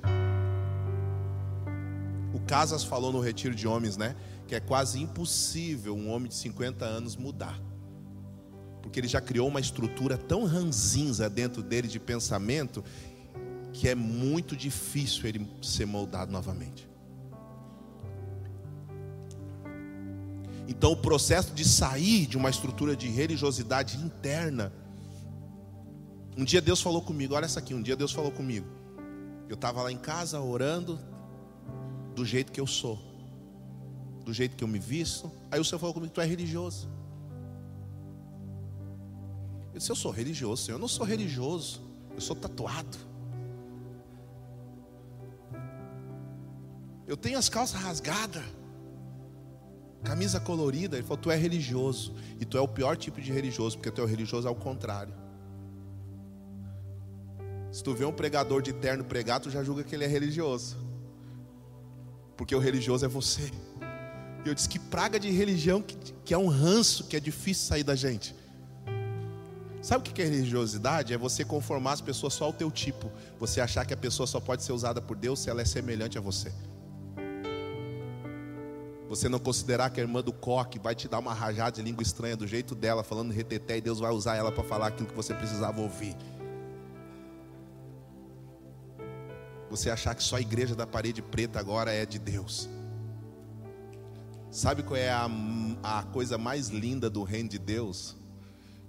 O 2.34 2.40
Casas 2.48 2.86
falou 2.86 3.12
no 3.12 3.20
retiro 3.20 3.54
de 3.54 3.68
homens, 3.68 3.98
né? 3.98 4.16
Que 4.48 4.56
é 4.56 4.62
quase 4.62 4.98
impossível 4.98 5.94
um 5.94 6.10
homem 6.10 6.30
de 6.30 6.36
50 6.36 6.86
anos 6.86 7.18
mudar 7.18 7.60
porque 8.90 9.00
ele 9.00 9.08
já 9.08 9.22
criou 9.22 9.48
uma 9.48 9.60
estrutura 9.60 10.18
tão 10.18 10.46
ranzinza 10.46 11.30
dentro 11.30 11.62
dele 11.62 11.88
de 11.88 12.00
pensamento 12.00 12.84
que 13.72 13.88
é 13.88 13.94
muito 13.94 14.56
difícil 14.56 15.28
ele 15.30 15.48
ser 15.62 15.86
moldado 15.86 16.32
novamente. 16.32 16.90
Então, 20.68 20.92
o 20.92 20.98
processo 20.98 21.54
de 21.54 21.64
sair 21.64 22.26
de 22.26 22.36
uma 22.36 22.50
estrutura 22.50 22.96
de 22.96 23.08
religiosidade 23.08 23.96
interna. 23.98 24.74
Um 26.36 26.44
dia 26.44 26.60
Deus 26.60 26.82
falou 26.82 27.04
comigo, 27.04 27.36
olha 27.36 27.46
essa 27.46 27.60
aqui, 27.60 27.76
um 27.76 27.84
dia 27.84 27.96
Deus 27.96 28.12
falou 28.12 28.32
comigo. 28.32 28.66
Eu 29.48 29.54
estava 29.54 29.84
lá 29.84 29.92
em 29.92 30.00
casa 30.00 30.42
orando 30.42 31.00
do 32.16 32.26
jeito 32.26 32.52
que 32.52 32.60
eu 32.60 32.68
sou, 32.68 33.00
do 34.26 34.34
jeito 34.34 34.56
que 34.56 34.64
eu 34.64 34.68
me 34.68 34.80
visto. 34.80 35.32
Aí 35.52 35.60
o 35.60 35.64
Senhor 35.64 35.78
falou 35.78 35.94
comigo: 35.94 36.12
Tu 36.12 36.22
é 36.22 36.26
religioso. 36.26 36.90
Eu 39.74 39.80
disse: 39.80 39.92
Eu 39.92 39.96
sou 39.96 40.12
religioso, 40.12 40.64
Senhor. 40.64 40.78
Eu 40.78 40.82
não 40.82 40.88
sou 40.88 41.06
religioso, 41.06 41.82
eu 42.14 42.22
sou 42.22 42.36
tatuado. 42.36 42.98
Eu 47.08 47.18
tenho 47.18 47.40
as 47.40 47.50
calças 47.50 47.82
rasgadas, 47.82 48.44
camisa 50.04 50.40
colorida. 50.40 50.98
Ele 50.98 51.04
falou: 51.04 51.18
Tu 51.18 51.32
é 51.32 51.36
religioso. 51.36 52.14
E 52.40 52.46
tu 52.46 52.58
é 52.58 52.62
o 52.62 52.68
pior 52.68 52.96
tipo 52.96 53.22
de 53.22 53.32
religioso, 53.32 53.78
porque 53.78 53.92
tu 53.92 54.02
é 54.02 54.04
o 54.04 54.08
religioso 54.08 54.48
ao 54.48 54.56
contrário. 54.56 55.14
Se 57.72 57.84
tu 57.84 57.94
vê 57.94 58.06
um 58.06 58.12
pregador 58.12 58.62
de 58.62 58.74
terno 58.74 59.04
pregar, 59.04 59.40
tu 59.40 59.50
já 59.50 59.64
julga 59.64 59.84
que 59.84 59.94
ele 59.94 60.04
é 60.04 60.08
religioso. 60.08 60.78
Porque 62.36 62.56
o 62.56 62.60
religioso 62.60 63.06
é 63.06 63.08
você. 63.08 63.52
E 64.44 64.48
eu 64.48 64.56
disse 64.56 64.70
que 64.70 64.80
praga 64.80 65.20
de 65.20 65.30
religião 65.30 65.82
que, 65.82 65.96
que 66.24 66.34
é 66.34 66.38
um 66.38 66.48
ranço 66.48 67.04
que 67.04 67.16
é 67.16 67.20
difícil 67.20 67.68
sair 67.68 67.84
da 67.84 67.96
gente. 67.96 68.34
Sabe 69.82 70.10
o 70.10 70.14
que 70.14 70.22
é 70.22 70.26
religiosidade? 70.26 71.14
É 71.14 71.18
você 71.18 71.46
conformar 71.46 71.94
as 71.94 72.02
pessoas 72.02 72.34
só 72.34 72.46
ao 72.46 72.54
teu 72.54 72.70
tipo. 72.70 73.10
Você 73.40 73.62
achar 73.62 73.86
que 73.86 73.94
a 73.94 73.98
pessoa 73.98 74.28
só 74.28 74.40
pode 74.40 74.64
ser 74.64 74.74
usada 74.74 75.02
por 75.02 75.16
Deus 75.16 75.40
se 75.40 75.50
ela 75.50 75.62
é 75.62 75.66
semelhante 75.66 76.18
a 76.18 76.22
você. 76.22 76.52
Você 79.08 79.28
não 79.28 79.40
considerar 79.40 79.90
que 79.90 80.00
a 80.00 80.04
irmã 80.04 80.22
do 80.22 80.32
coque 80.32 80.78
vai 80.78 80.94
te 80.94 81.08
dar 81.08 81.18
uma 81.18 81.34
rajada 81.34 81.78
de 81.78 81.82
língua 81.82 82.04
estranha 82.04 82.38
do 82.38 82.46
jeito 82.46 82.76
dela, 82.76 83.04
falando 83.04 83.32
reteté, 83.32 83.78
e 83.78 83.82
Deus 83.82 84.00
vai 84.00 84.12
usar 84.12 84.36
ela 84.36 84.52
para 84.52 84.64
falar 84.64 84.88
aquilo 84.88 85.10
que 85.10 85.16
você 85.16 85.34
precisava 85.34 85.82
ouvir. 85.82 86.16
Você 89.72 89.90
achar 89.90 90.14
que 90.14 90.22
só 90.22 90.36
a 90.36 90.42
igreja 90.42 90.76
da 90.76 90.86
parede 90.86 91.24
preta 91.24 91.60
agora 91.60 91.92
é 91.92 92.06
de 92.06 92.20
Deus. 92.20 92.70
Sabe 94.52 94.84
qual 94.84 94.98
é 94.98 95.10
a, 95.10 95.28
a 95.82 96.04
coisa 96.04 96.38
mais 96.38 96.68
linda 96.68 97.10
do 97.10 97.24
reino 97.24 97.50
de 97.50 97.58
Deus? 97.58 98.19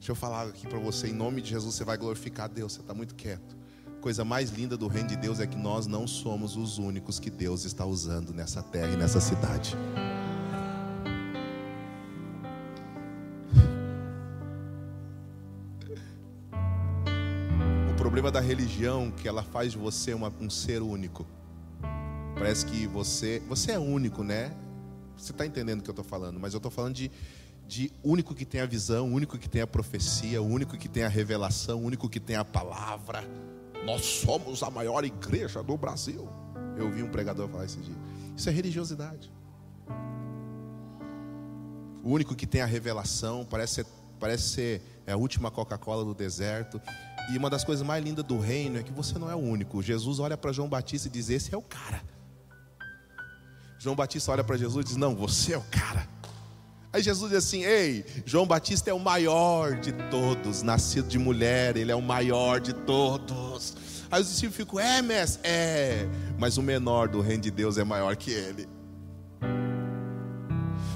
Deixa 0.00 0.12
eu 0.12 0.16
falar 0.16 0.46
aqui 0.46 0.66
para 0.66 0.78
você, 0.78 1.08
em 1.08 1.12
nome 1.12 1.42
de 1.42 1.50
Jesus, 1.50 1.74
você 1.74 1.84
vai 1.84 1.98
glorificar 1.98 2.48
Deus, 2.48 2.72
você 2.72 2.80
está 2.80 2.94
muito 2.94 3.14
quieto. 3.14 3.54
Coisa 4.00 4.24
mais 4.24 4.48
linda 4.48 4.74
do 4.74 4.88
reino 4.88 5.10
de 5.10 5.16
Deus 5.16 5.40
é 5.40 5.46
que 5.46 5.58
nós 5.58 5.86
não 5.86 6.06
somos 6.06 6.56
os 6.56 6.78
únicos 6.78 7.20
que 7.20 7.28
Deus 7.28 7.66
está 7.66 7.84
usando 7.84 8.32
nessa 8.32 8.62
terra 8.62 8.94
e 8.94 8.96
nessa 8.96 9.20
cidade. 9.20 9.76
O 17.90 17.94
problema 17.98 18.30
da 18.30 18.40
religião 18.40 19.10
que 19.10 19.28
ela 19.28 19.42
faz 19.42 19.72
de 19.72 19.76
você 19.76 20.14
uma, 20.14 20.32
um 20.40 20.48
ser 20.48 20.80
único. 20.80 21.26
Parece 22.36 22.64
que 22.64 22.86
você, 22.86 23.42
você 23.46 23.72
é 23.72 23.78
único, 23.78 24.24
né? 24.24 24.50
Você 25.14 25.32
está 25.32 25.44
entendendo 25.44 25.80
o 25.80 25.82
que 25.82 25.90
eu 25.90 25.92
estou 25.92 26.04
falando, 26.06 26.40
mas 26.40 26.54
eu 26.54 26.56
estou 26.56 26.70
falando 26.70 26.94
de, 26.94 27.10
de 27.70 27.92
único 28.02 28.34
que 28.34 28.44
tem 28.44 28.60
a 28.60 28.66
visão, 28.66 29.06
único 29.14 29.38
que 29.38 29.48
tem 29.48 29.62
a 29.62 29.66
profecia, 29.66 30.42
único 30.42 30.76
que 30.76 30.88
tem 30.88 31.04
a 31.04 31.08
revelação, 31.08 31.80
único 31.84 32.08
que 32.08 32.18
tem 32.18 32.34
a 32.34 32.44
palavra. 32.44 33.22
Nós 33.86 34.04
somos 34.04 34.64
a 34.64 34.68
maior 34.68 35.04
igreja 35.04 35.62
do 35.62 35.76
Brasil. 35.76 36.28
Eu 36.76 36.86
ouvi 36.86 37.00
um 37.00 37.08
pregador 37.08 37.48
falar 37.48 37.66
esse 37.66 37.78
dia. 37.78 37.94
Isso 38.36 38.48
é 38.48 38.52
religiosidade. 38.52 39.32
O 42.02 42.10
único 42.10 42.34
que 42.34 42.44
tem 42.44 42.60
a 42.60 42.66
revelação, 42.66 43.46
parece 43.48 43.86
parece 44.18 44.48
ser 44.48 44.82
é 45.06 45.12
a 45.12 45.16
última 45.16 45.48
Coca-Cola 45.48 46.04
do 46.04 46.12
deserto. 46.12 46.82
E 47.32 47.38
uma 47.38 47.48
das 47.48 47.62
coisas 47.62 47.86
mais 47.86 48.02
lindas 48.02 48.24
do 48.24 48.40
reino 48.40 48.78
é 48.78 48.82
que 48.82 48.92
você 48.92 49.16
não 49.16 49.30
é 49.30 49.34
o 49.36 49.38
único. 49.38 49.80
Jesus 49.80 50.18
olha 50.18 50.36
para 50.36 50.50
João 50.50 50.68
Batista 50.68 51.06
e 51.06 51.10
diz: 51.10 51.30
Esse 51.30 51.54
é 51.54 51.56
o 51.56 51.62
cara. 51.62 52.02
João 53.78 53.94
Batista 53.94 54.32
olha 54.32 54.42
para 54.42 54.56
Jesus 54.56 54.86
e 54.86 54.88
diz: 54.88 54.96
Não, 54.96 55.14
você 55.14 55.52
é 55.52 55.58
o 55.58 55.62
cara. 55.70 56.08
Aí 56.92 57.02
Jesus 57.02 57.30
diz 57.30 57.38
assim: 57.38 57.62
Ei, 57.64 58.04
João 58.26 58.46
Batista 58.46 58.90
é 58.90 58.92
o 58.92 58.98
maior 58.98 59.78
de 59.78 59.92
todos, 60.10 60.62
nascido 60.62 61.08
de 61.08 61.18
mulher, 61.18 61.76
ele 61.76 61.92
é 61.92 61.94
o 61.94 62.02
maior 62.02 62.60
de 62.60 62.72
todos. 62.72 63.76
Aí 64.10 64.20
os 64.20 64.28
discípulos 64.28 64.56
ficam: 64.56 64.80
É, 64.80 65.00
mestre, 65.00 65.40
é, 65.44 66.08
mas 66.36 66.56
o 66.56 66.62
menor 66.62 67.08
do 67.08 67.20
reino 67.20 67.42
de 67.42 67.50
Deus 67.50 67.78
é 67.78 67.84
maior 67.84 68.16
que 68.16 68.32
ele. 68.32 68.68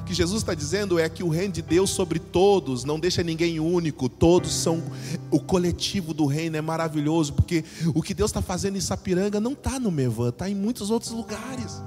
O 0.01 0.05
que 0.05 0.13
Jesus 0.13 0.43
está 0.43 0.53
dizendo 0.53 0.99
é 0.99 1.09
que 1.09 1.23
o 1.23 1.31
reino 1.31 1.55
de 1.55 1.63
Deus 1.63 1.89
sobre 1.89 2.19
todos 2.19 2.85
não 2.85 3.01
deixa 3.01 3.23
ninguém 3.23 3.59
único, 3.59 4.07
todos 4.07 4.53
são 4.53 4.83
o 5.31 5.41
coletivo 5.41 6.13
do 6.13 6.27
reino, 6.27 6.57
é 6.57 6.61
maravilhoso, 6.61 7.33
porque 7.33 7.65
o 7.95 8.03
que 8.03 8.13
Deus 8.13 8.31
está 8.31 8.43
fazendo 8.43 8.77
em 8.77 8.83
Sapiranga 8.83 9.41
não 9.41 9.53
está 9.53 9.81
no 9.81 9.91
Mevan, 9.91 10.29
está 10.29 10.51
em 10.51 10.55
muitos 10.55 10.91
outros 10.91 11.13
lugares. 11.13 11.81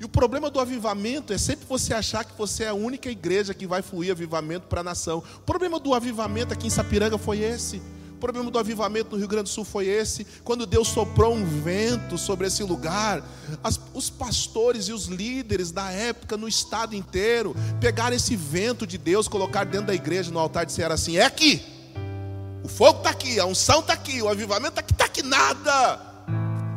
E 0.00 0.04
o 0.04 0.08
problema 0.08 0.50
do 0.50 0.58
avivamento 0.58 1.30
é 1.30 1.36
sempre 1.36 1.66
você 1.68 1.92
achar 1.92 2.24
que 2.24 2.32
você 2.36 2.64
é 2.64 2.68
a 2.68 2.74
única 2.74 3.10
igreja 3.10 3.52
que 3.52 3.66
vai 3.66 3.82
fluir 3.82 4.10
avivamento 4.10 4.66
para 4.66 4.80
a 4.80 4.84
nação. 4.84 5.22
O 5.36 5.40
problema 5.40 5.78
do 5.78 5.92
avivamento 5.92 6.54
aqui 6.54 6.68
em 6.68 6.70
Sapiranga 6.70 7.18
foi 7.18 7.40
esse. 7.40 7.82
O 8.12 8.16
problema 8.18 8.50
do 8.50 8.58
avivamento 8.58 9.10
no 9.10 9.18
Rio 9.18 9.28
Grande 9.28 9.44
do 9.44 9.48
Sul 9.50 9.62
foi 9.62 9.88
esse. 9.88 10.26
Quando 10.42 10.64
Deus 10.64 10.88
soprou 10.88 11.34
um 11.34 11.44
vento 11.44 12.16
sobre 12.16 12.46
esse 12.46 12.62
lugar, 12.62 13.22
as, 13.62 13.78
os 13.92 14.08
pastores 14.08 14.88
e 14.88 14.92
os 14.94 15.04
líderes 15.04 15.70
da 15.70 15.90
época 15.90 16.34
no 16.34 16.48
estado 16.48 16.96
inteiro 16.96 17.54
pegaram 17.78 18.16
esse 18.16 18.34
vento 18.34 18.86
de 18.86 18.96
Deus, 18.96 19.28
colocaram 19.28 19.70
dentro 19.70 19.88
da 19.88 19.94
igreja 19.94 20.30
no 20.30 20.38
altar 20.38 20.62
e 20.62 20.66
disseram 20.66 20.94
assim: 20.94 21.18
é 21.18 21.26
aqui. 21.26 21.62
O 22.64 22.68
fogo 22.68 23.00
está 23.00 23.10
aqui, 23.10 23.38
a 23.38 23.44
unção 23.44 23.80
está 23.80 23.92
aqui, 23.92 24.22
o 24.22 24.30
avivamento 24.30 24.70
está 24.70 24.80
aqui, 24.80 24.92
está 24.92 25.04
aqui 25.04 25.22
nada. 25.22 26.00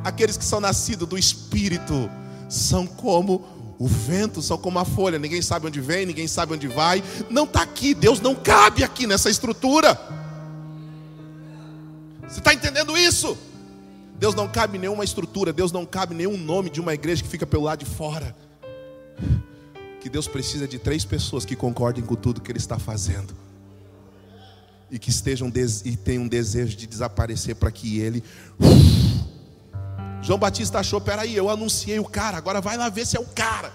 Aqueles 0.04 0.36
que 0.36 0.44
são 0.44 0.60
nascidos 0.60 1.08
do 1.08 1.18
Espírito 1.18 2.10
são 2.50 2.86
como 2.86 3.46
o 3.80 3.88
vento, 3.88 4.42
são 4.42 4.58
como 4.58 4.80
a 4.80 4.86
folha, 4.86 5.20
ninguém 5.20 5.42
sabe 5.42 5.68
onde 5.68 5.82
vem, 5.82 6.06
ninguém 6.06 6.28
sabe 6.28 6.54
onde 6.54 6.68
vai. 6.68 7.04
Não 7.30 7.44
está 7.44 7.62
aqui, 7.62 7.94
Deus 7.94 8.20
não 8.20 8.36
cabe 8.36 8.84
aqui 8.84 9.06
nessa 9.06 9.30
estrutura. 9.30 10.00
Você 12.28 12.40
está 12.40 12.54
entendendo 12.54 12.98
isso? 12.98 13.38
Deus 14.18 14.36
não 14.36 14.48
cabe 14.48 14.78
nenhuma 14.78 15.04
estrutura, 15.04 15.52
Deus 15.52 15.72
não 15.72 15.86
cabe 15.86 16.16
nenhum 16.16 16.38
nome 16.38 16.70
de 16.70 16.80
uma 16.80 16.94
igreja 16.94 17.22
que 17.22 17.28
fica 17.28 17.46
pelo 17.46 17.64
lado 17.64 17.84
de 17.84 17.86
fora. 17.86 18.36
Que 20.00 20.10
Deus 20.10 20.28
precisa 20.28 20.68
de 20.68 20.80
três 20.80 21.04
pessoas 21.04 21.44
que 21.44 21.56
concordem 21.56 22.04
com 22.04 22.16
tudo 22.16 22.42
que 22.42 22.52
Ele 22.52 22.60
está 22.60 22.80
fazendo 22.80 23.34
e 24.90 25.00
que 25.00 25.10
estejam 25.10 25.52
e 25.84 25.98
tenham 25.98 26.24
um 26.24 26.28
desejo 26.28 26.78
de 26.78 26.86
desaparecer 26.86 27.56
para 27.56 27.72
que 27.72 28.00
Ele 28.00 28.24
João 30.24 30.40
Batista 30.40 30.80
achou: 30.80 31.00
peraí, 31.00 31.36
eu 31.36 31.50
anunciei 31.50 32.00
o 32.00 32.06
cara, 32.06 32.38
agora 32.38 32.62
vai 32.62 32.78
lá 32.78 32.90
ver 32.90 33.06
se 33.06 33.18
é 33.18 33.20
o 33.20 33.26
cara. 33.26 33.72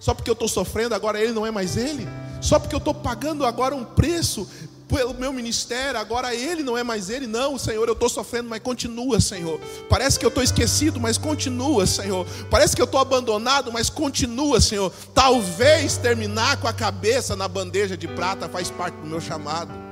Só 0.00 0.12
porque 0.14 0.28
eu 0.28 0.32
estou 0.32 0.48
sofrendo, 0.48 0.96
agora 0.96 1.20
ele 1.20 1.32
não 1.32 1.46
é 1.46 1.50
mais 1.50 1.76
ele. 1.76 2.08
Só 2.40 2.58
porque 2.58 2.74
eu 2.74 2.78
estou 2.78 2.92
pagando 2.92 3.46
agora 3.46 3.72
um 3.72 3.84
preço 3.84 4.48
pelo 4.88 5.14
meu 5.14 5.32
ministério, 5.32 5.98
agora 5.98 6.34
ele 6.34 6.62
não 6.62 6.76
é 6.76 6.82
mais 6.82 7.08
ele. 7.08 7.26
Não, 7.26 7.56
Senhor, 7.56 7.86
eu 7.86 7.92
estou 7.92 8.08
sofrendo, 8.08 8.48
mas 8.48 8.60
continua, 8.60 9.20
Senhor. 9.20 9.60
Parece 9.88 10.18
que 10.18 10.24
eu 10.24 10.28
estou 10.28 10.42
esquecido, 10.42 10.98
mas 10.98 11.16
continua, 11.16 11.86
Senhor. 11.86 12.26
Parece 12.50 12.74
que 12.74 12.82
eu 12.82 12.86
estou 12.86 13.00
abandonado, 13.00 13.70
mas 13.70 13.88
continua, 13.88 14.60
Senhor. 14.60 14.92
Talvez 15.14 15.96
terminar 15.96 16.56
com 16.56 16.66
a 16.66 16.72
cabeça 16.72 17.36
na 17.36 17.46
bandeja 17.46 17.96
de 17.96 18.08
prata 18.08 18.48
faz 18.48 18.70
parte 18.70 18.96
do 18.96 19.06
meu 19.06 19.20
chamado. 19.20 19.91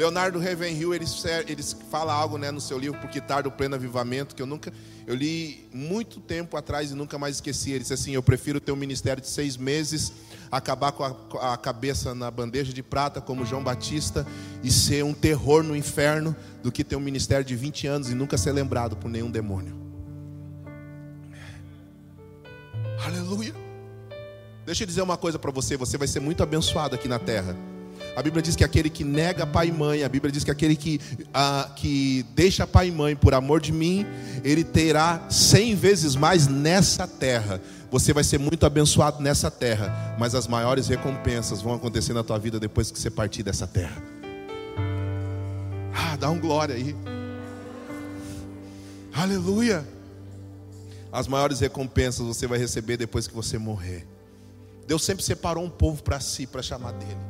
Leonardo 0.00 0.38
Ravenhill, 0.38 0.94
ele, 0.94 1.04
ele 1.46 1.62
fala 1.90 2.14
algo 2.14 2.38
né, 2.38 2.50
no 2.50 2.58
seu 2.58 2.78
livro, 2.78 2.98
Porque 2.98 3.20
Tarda 3.20 3.50
o 3.50 3.52
Pleno 3.52 3.74
Avivamento, 3.74 4.34
que 4.34 4.40
eu 4.40 4.46
nunca, 4.46 4.72
eu 5.06 5.14
li 5.14 5.68
muito 5.74 6.20
tempo 6.20 6.56
atrás 6.56 6.90
e 6.90 6.94
nunca 6.94 7.18
mais 7.18 7.34
esqueci. 7.34 7.72
Ele 7.72 7.80
disse 7.80 7.92
assim: 7.92 8.12
Eu 8.12 8.22
prefiro 8.22 8.58
ter 8.58 8.72
um 8.72 8.76
ministério 8.76 9.20
de 9.20 9.28
seis 9.28 9.58
meses, 9.58 10.10
acabar 10.50 10.92
com 10.92 11.04
a, 11.04 11.52
a 11.52 11.56
cabeça 11.58 12.14
na 12.14 12.30
bandeja 12.30 12.72
de 12.72 12.82
prata, 12.82 13.20
como 13.20 13.44
João 13.44 13.62
Batista, 13.62 14.26
e 14.62 14.72
ser 14.72 15.04
um 15.04 15.12
terror 15.12 15.62
no 15.62 15.76
inferno, 15.76 16.34
do 16.62 16.72
que 16.72 16.82
ter 16.82 16.96
um 16.96 17.00
ministério 17.00 17.44
de 17.44 17.54
20 17.54 17.86
anos 17.86 18.10
e 18.10 18.14
nunca 18.14 18.38
ser 18.38 18.52
lembrado 18.52 18.96
por 18.96 19.10
nenhum 19.10 19.30
demônio. 19.30 19.76
Aleluia. 23.04 23.54
Deixa 24.64 24.82
eu 24.82 24.86
dizer 24.86 25.02
uma 25.02 25.18
coisa 25.18 25.38
para 25.38 25.50
você: 25.50 25.76
você 25.76 25.98
vai 25.98 26.08
ser 26.08 26.20
muito 26.20 26.42
abençoado 26.42 26.94
aqui 26.94 27.06
na 27.06 27.18
terra. 27.18 27.54
A 28.16 28.22
Bíblia 28.22 28.42
diz 28.42 28.56
que 28.56 28.64
aquele 28.64 28.90
que 28.90 29.04
nega 29.04 29.46
pai 29.46 29.68
e 29.68 29.72
mãe, 29.72 30.02
a 30.02 30.08
Bíblia 30.08 30.32
diz 30.32 30.42
que 30.42 30.50
aquele 30.50 30.74
que, 30.74 31.00
ah, 31.32 31.70
que 31.76 32.24
deixa 32.34 32.66
pai 32.66 32.88
e 32.88 32.90
mãe 32.90 33.14
por 33.14 33.34
amor 33.34 33.60
de 33.60 33.72
mim, 33.72 34.04
ele 34.42 34.64
terá 34.64 35.26
cem 35.30 35.74
vezes 35.74 36.16
mais 36.16 36.46
nessa 36.46 37.06
terra. 37.06 37.60
Você 37.90 38.12
vai 38.12 38.24
ser 38.24 38.38
muito 38.38 38.66
abençoado 38.66 39.22
nessa 39.22 39.50
terra, 39.50 40.16
mas 40.18 40.34
as 40.34 40.46
maiores 40.46 40.88
recompensas 40.88 41.62
vão 41.62 41.74
acontecer 41.74 42.12
na 42.12 42.22
tua 42.22 42.38
vida 42.38 42.58
depois 42.58 42.90
que 42.90 42.98
você 42.98 43.10
partir 43.10 43.42
dessa 43.42 43.66
terra. 43.66 44.02
Ah, 45.94 46.16
dá 46.16 46.30
um 46.30 46.38
glória 46.38 46.74
aí. 46.74 46.94
Aleluia. 49.12 49.86
As 51.12 51.26
maiores 51.26 51.60
recompensas 51.60 52.26
você 52.26 52.46
vai 52.46 52.58
receber 52.58 52.96
depois 52.96 53.26
que 53.26 53.34
você 53.34 53.58
morrer. 53.58 54.06
Deus 54.86 55.04
sempre 55.04 55.24
separou 55.24 55.64
um 55.64 55.70
povo 55.70 56.02
para 56.02 56.20
si, 56.20 56.46
para 56.46 56.62
chamar 56.62 56.92
dele 56.92 57.29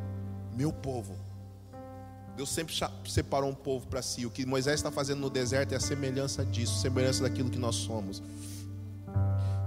meu 0.61 0.71
povo. 0.71 1.15
Deus 2.37 2.49
sempre 2.49 2.73
separou 3.07 3.49
um 3.49 3.55
povo 3.55 3.87
para 3.87 4.01
si. 4.03 4.27
O 4.27 4.29
que 4.29 4.45
Moisés 4.45 4.75
está 4.75 4.91
fazendo 4.91 5.19
no 5.19 5.29
deserto 5.29 5.73
é 5.73 5.75
a 5.75 5.79
semelhança 5.79 6.45
disso, 6.45 6.79
semelhança 6.79 7.23
daquilo 7.23 7.49
que 7.49 7.57
nós 7.57 7.75
somos. 7.75 8.21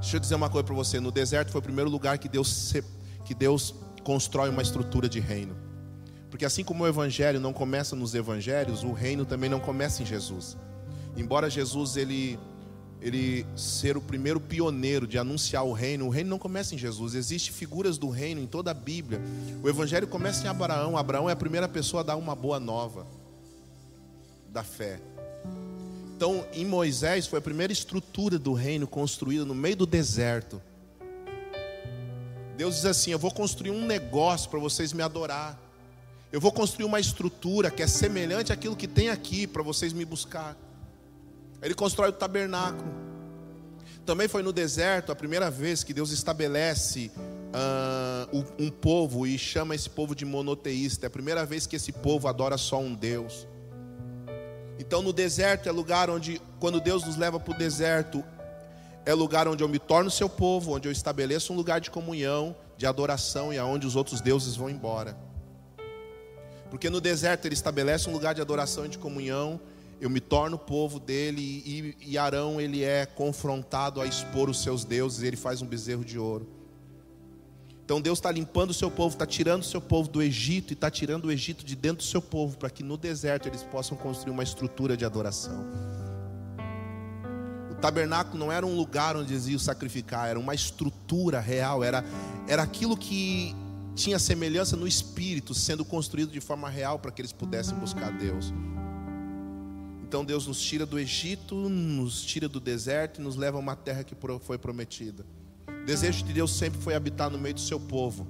Deixa 0.01 0.17
eu 0.17 0.21
dizer 0.21 0.37
uma 0.37 0.49
coisa 0.49 0.65
para 0.65 0.75
você: 0.75 1.01
no 1.01 1.11
deserto 1.11 1.51
foi 1.51 1.59
o 1.59 1.63
primeiro 1.63 1.91
lugar 1.91 2.17
que 2.19 2.29
Deus, 2.29 2.73
que 3.25 3.35
Deus 3.35 3.75
constrói 4.05 4.51
uma 4.51 4.63
estrutura 4.63 5.09
de 5.09 5.19
reino. 5.19 5.57
Porque 6.31 6.45
assim 6.45 6.63
como 6.63 6.85
o 6.85 6.87
evangelho 6.87 7.41
não 7.41 7.53
começa 7.53 7.97
nos 7.97 8.15
evangelhos, 8.15 8.85
o 8.85 8.93
reino 8.93 9.25
também 9.25 9.51
não 9.51 9.59
começa 9.59 10.01
em 10.03 10.07
Jesus. 10.07 10.57
Embora 11.17 11.51
Jesus 11.51 11.97
ele 11.97 12.39
ele 13.05 13.47
ser 13.55 13.99
o 13.99 14.01
primeiro 14.01 14.41
pioneiro 14.41 15.07
de 15.07 15.19
anunciar 15.19 15.63
o 15.63 15.75
reino, 15.75 16.07
o 16.07 16.09
reino 16.09 16.31
não 16.31 16.39
começa 16.39 16.75
em 16.75 16.79
Jesus. 16.79 17.15
Existem 17.15 17.53
figuras 17.53 17.99
do 17.99 18.09
reino 18.09 18.41
em 18.41 18.47
toda 18.47 18.71
a 18.71 18.75
Bíblia. 18.75 19.21
O 19.63 19.69
evangelho 19.69 20.07
começa 20.07 20.43
em 20.47 20.49
Abraão. 20.49 20.97
Abraão 20.97 21.29
é 21.29 21.35
a 21.35 21.37
primeira 21.37 21.69
pessoa 21.69 22.01
a 22.01 22.03
dar 22.03 22.17
uma 22.17 22.35
boa 22.35 22.59
nova 22.59 23.07
da 24.49 24.65
fé. 24.65 24.99
Então, 26.17 26.47
em 26.55 26.65
Moisés 26.65 27.27
foi 27.27 27.41
a 27.41 27.43
primeira 27.43 27.75
estrutura 27.75 28.39
do 28.39 28.55
reino 28.55 28.87
construída 28.87 29.45
no 29.45 29.55
meio 29.55 29.77
do 29.77 29.87
deserto. 29.87 30.63
Deus 32.57 32.77
diz 32.77 32.87
assim: 32.87 33.11
Eu 33.11 33.19
vou 33.19 33.31
construir 33.31 33.71
um 33.71 33.85
negócio 33.85 34.49
para 34.49 34.59
vocês 34.59 34.95
me 34.95 35.03
adorar. 35.03 35.61
Eu 36.33 36.41
vou 36.41 36.51
construir 36.51 36.87
uma 36.87 36.99
estrutura 36.99 37.71
que 37.71 37.83
é 37.83 37.87
semelhante 37.87 38.51
àquilo 38.51 38.75
que 38.75 38.89
tem 38.89 39.11
aqui 39.11 39.47
para 39.47 39.63
vocês 39.63 39.93
me 39.93 40.07
buscar. 40.07 40.57
Ele 41.65 41.75
constrói 41.75 42.11
o 42.11 42.13
tabernáculo. 42.13 42.93
Também 44.05 44.29
foi 44.29 44.43
no 44.43 44.53
deserto 44.53 45.11
a 45.11 45.17
primeira 45.17 45.51
vez 45.51 45.83
que 45.83 45.95
Deus 45.95 46.11
estabelece 46.11 47.11
uh, 47.17 48.45
um 48.59 48.71
povo 48.71 49.27
e 49.27 49.39
chama 49.39 49.75
esse 49.75 49.89
povo 49.89 50.15
de 50.15 50.27
monoteísta. 50.27 51.07
É 51.07 51.09
a 51.09 51.11
primeira 51.11 51.47
vez 51.47 51.67
que 51.67 51.77
esse 51.77 51.91
povo 51.91 52.29
adora 52.29 52.59
só 52.59 52.79
um 52.79 52.95
Deus. 52.95 53.49
Então, 54.79 55.01
no 55.01 55.13
deserto 55.13 55.67
é 55.69 55.73
lugar 55.73 56.11
onde, 56.11 56.41
quando 56.61 56.81
Deus 56.81 57.05
nos 57.05 57.17
leva 57.17 57.41
para 57.41 57.55
o 57.55 57.57
deserto, 57.57 58.23
é 59.07 59.15
lugar 59.15 59.49
onde 59.49 59.65
eu 59.65 59.69
me 59.69 59.79
torno 59.79 60.11
seu 60.11 60.29
povo, 60.29 60.75
onde 60.75 60.87
eu 60.87 60.93
estabeleço 60.93 61.53
um 61.53 61.57
lugar 61.57 61.81
de 61.81 61.91
comunhão, 61.91 62.55
de 62.77 62.87
adoração 62.87 63.53
e 63.53 63.59
aonde 63.59 63.87
os 63.87 63.97
outros 63.97 64.21
deuses 64.21 64.57
vão 64.57 64.69
embora. 64.69 65.17
Porque 66.69 66.91
no 66.91 67.01
deserto 67.01 67.47
ele 67.47 67.55
estabelece 67.55 68.11
um 68.11 68.13
lugar 68.13 68.35
de 68.35 68.41
adoração 68.41 68.85
e 68.85 68.89
de 68.89 68.99
comunhão, 68.99 69.61
eu 70.01 70.11
me 70.11 70.21
torno 70.21 70.59
povo 70.59 70.99
dele 70.99 71.41
e, 71.41 71.97
e 72.01 72.19
Arão 72.19 72.61
ele 72.61 72.83
é 72.83 73.07
confrontado 73.07 74.01
a 74.01 74.07
expor 74.07 74.51
os 74.51 74.63
seus 74.63 74.85
deuses, 74.85 75.23
ele 75.23 75.37
faz 75.37 75.63
um 75.63 75.67
bezerro 75.67 76.05
de 76.05 76.19
ouro. 76.19 76.47
Então 77.85 78.01
Deus 78.01 78.19
está 78.19 78.31
limpando 78.31 78.71
o 78.71 78.75
seu 78.75 78.91
povo, 78.91 79.15
está 79.15 79.27
tirando 79.27 79.61
o 79.61 79.65
seu 79.65 79.81
povo 79.81 80.09
do 80.09 80.23
Egito 80.23 80.73
e 80.73 80.75
está 80.75 80.91
tirando 80.91 81.27
o 81.27 81.33
Egito 81.33 81.65
de 81.65 81.77
dentro 81.77 81.99
do 81.99 82.09
seu 82.09 82.23
povo, 82.23 82.57
para 82.57 82.71
que 82.71 82.83
no 82.83 82.97
deserto 82.97 83.47
eles 83.47 83.63
possam 83.63 83.95
construir 83.97 84.33
uma 84.33 84.43
estrutura 84.43 84.97
de 84.97 85.05
adoração. 85.05 85.67
O 87.71 87.75
tabernáculo 87.75 88.39
não 88.39 88.51
era 88.51 88.65
um 88.65 88.75
lugar 88.75 89.17
onde 89.17 89.35
eles 89.35 89.47
iam 89.49 89.59
sacrificar, 89.59 90.29
era 90.29 90.39
uma 90.39 90.55
estrutura 90.55 91.41
real, 91.41 91.85
era, 91.85 92.03
era 92.49 92.63
aquilo 92.63 92.97
que 92.97 93.55
tinha 93.95 94.19
semelhança 94.19 94.77
no 94.77 94.89
espírito, 94.89 95.53
sendo 95.53 95.85
construído 95.85 96.33
de 96.33 96.41
forma 96.41 96.71
real 96.71 96.99
para 96.99 97.11
que 97.11 97.21
eles 97.21 97.33
pudessem 97.33 97.77
buscar 97.77 98.11
Deus. 98.13 98.53
Então 100.07 100.23
Deus 100.23 100.47
nos 100.47 100.61
tira 100.61 100.85
do 100.85 100.99
Egito, 100.99 101.55
nos 101.57 102.23
tira 102.23 102.47
do 102.47 102.61
deserto 102.61 103.21
e 103.21 103.25
nos 103.25 103.37
leva 103.37 103.57
a 103.57 103.61
uma 103.61 103.75
terra 103.75 104.05
que 104.05 104.15
foi 104.39 104.59
prometida. 104.59 105.25
O 105.67 105.87
desejo 105.87 106.23
de 106.25 106.33
Deus 106.35 106.53
sempre 106.55 106.79
foi 106.79 106.95
habitar 106.95 107.31
no 107.31 107.39
meio 107.39 107.55
do 107.55 107.61
seu 107.61 107.81
povo. 107.81 108.27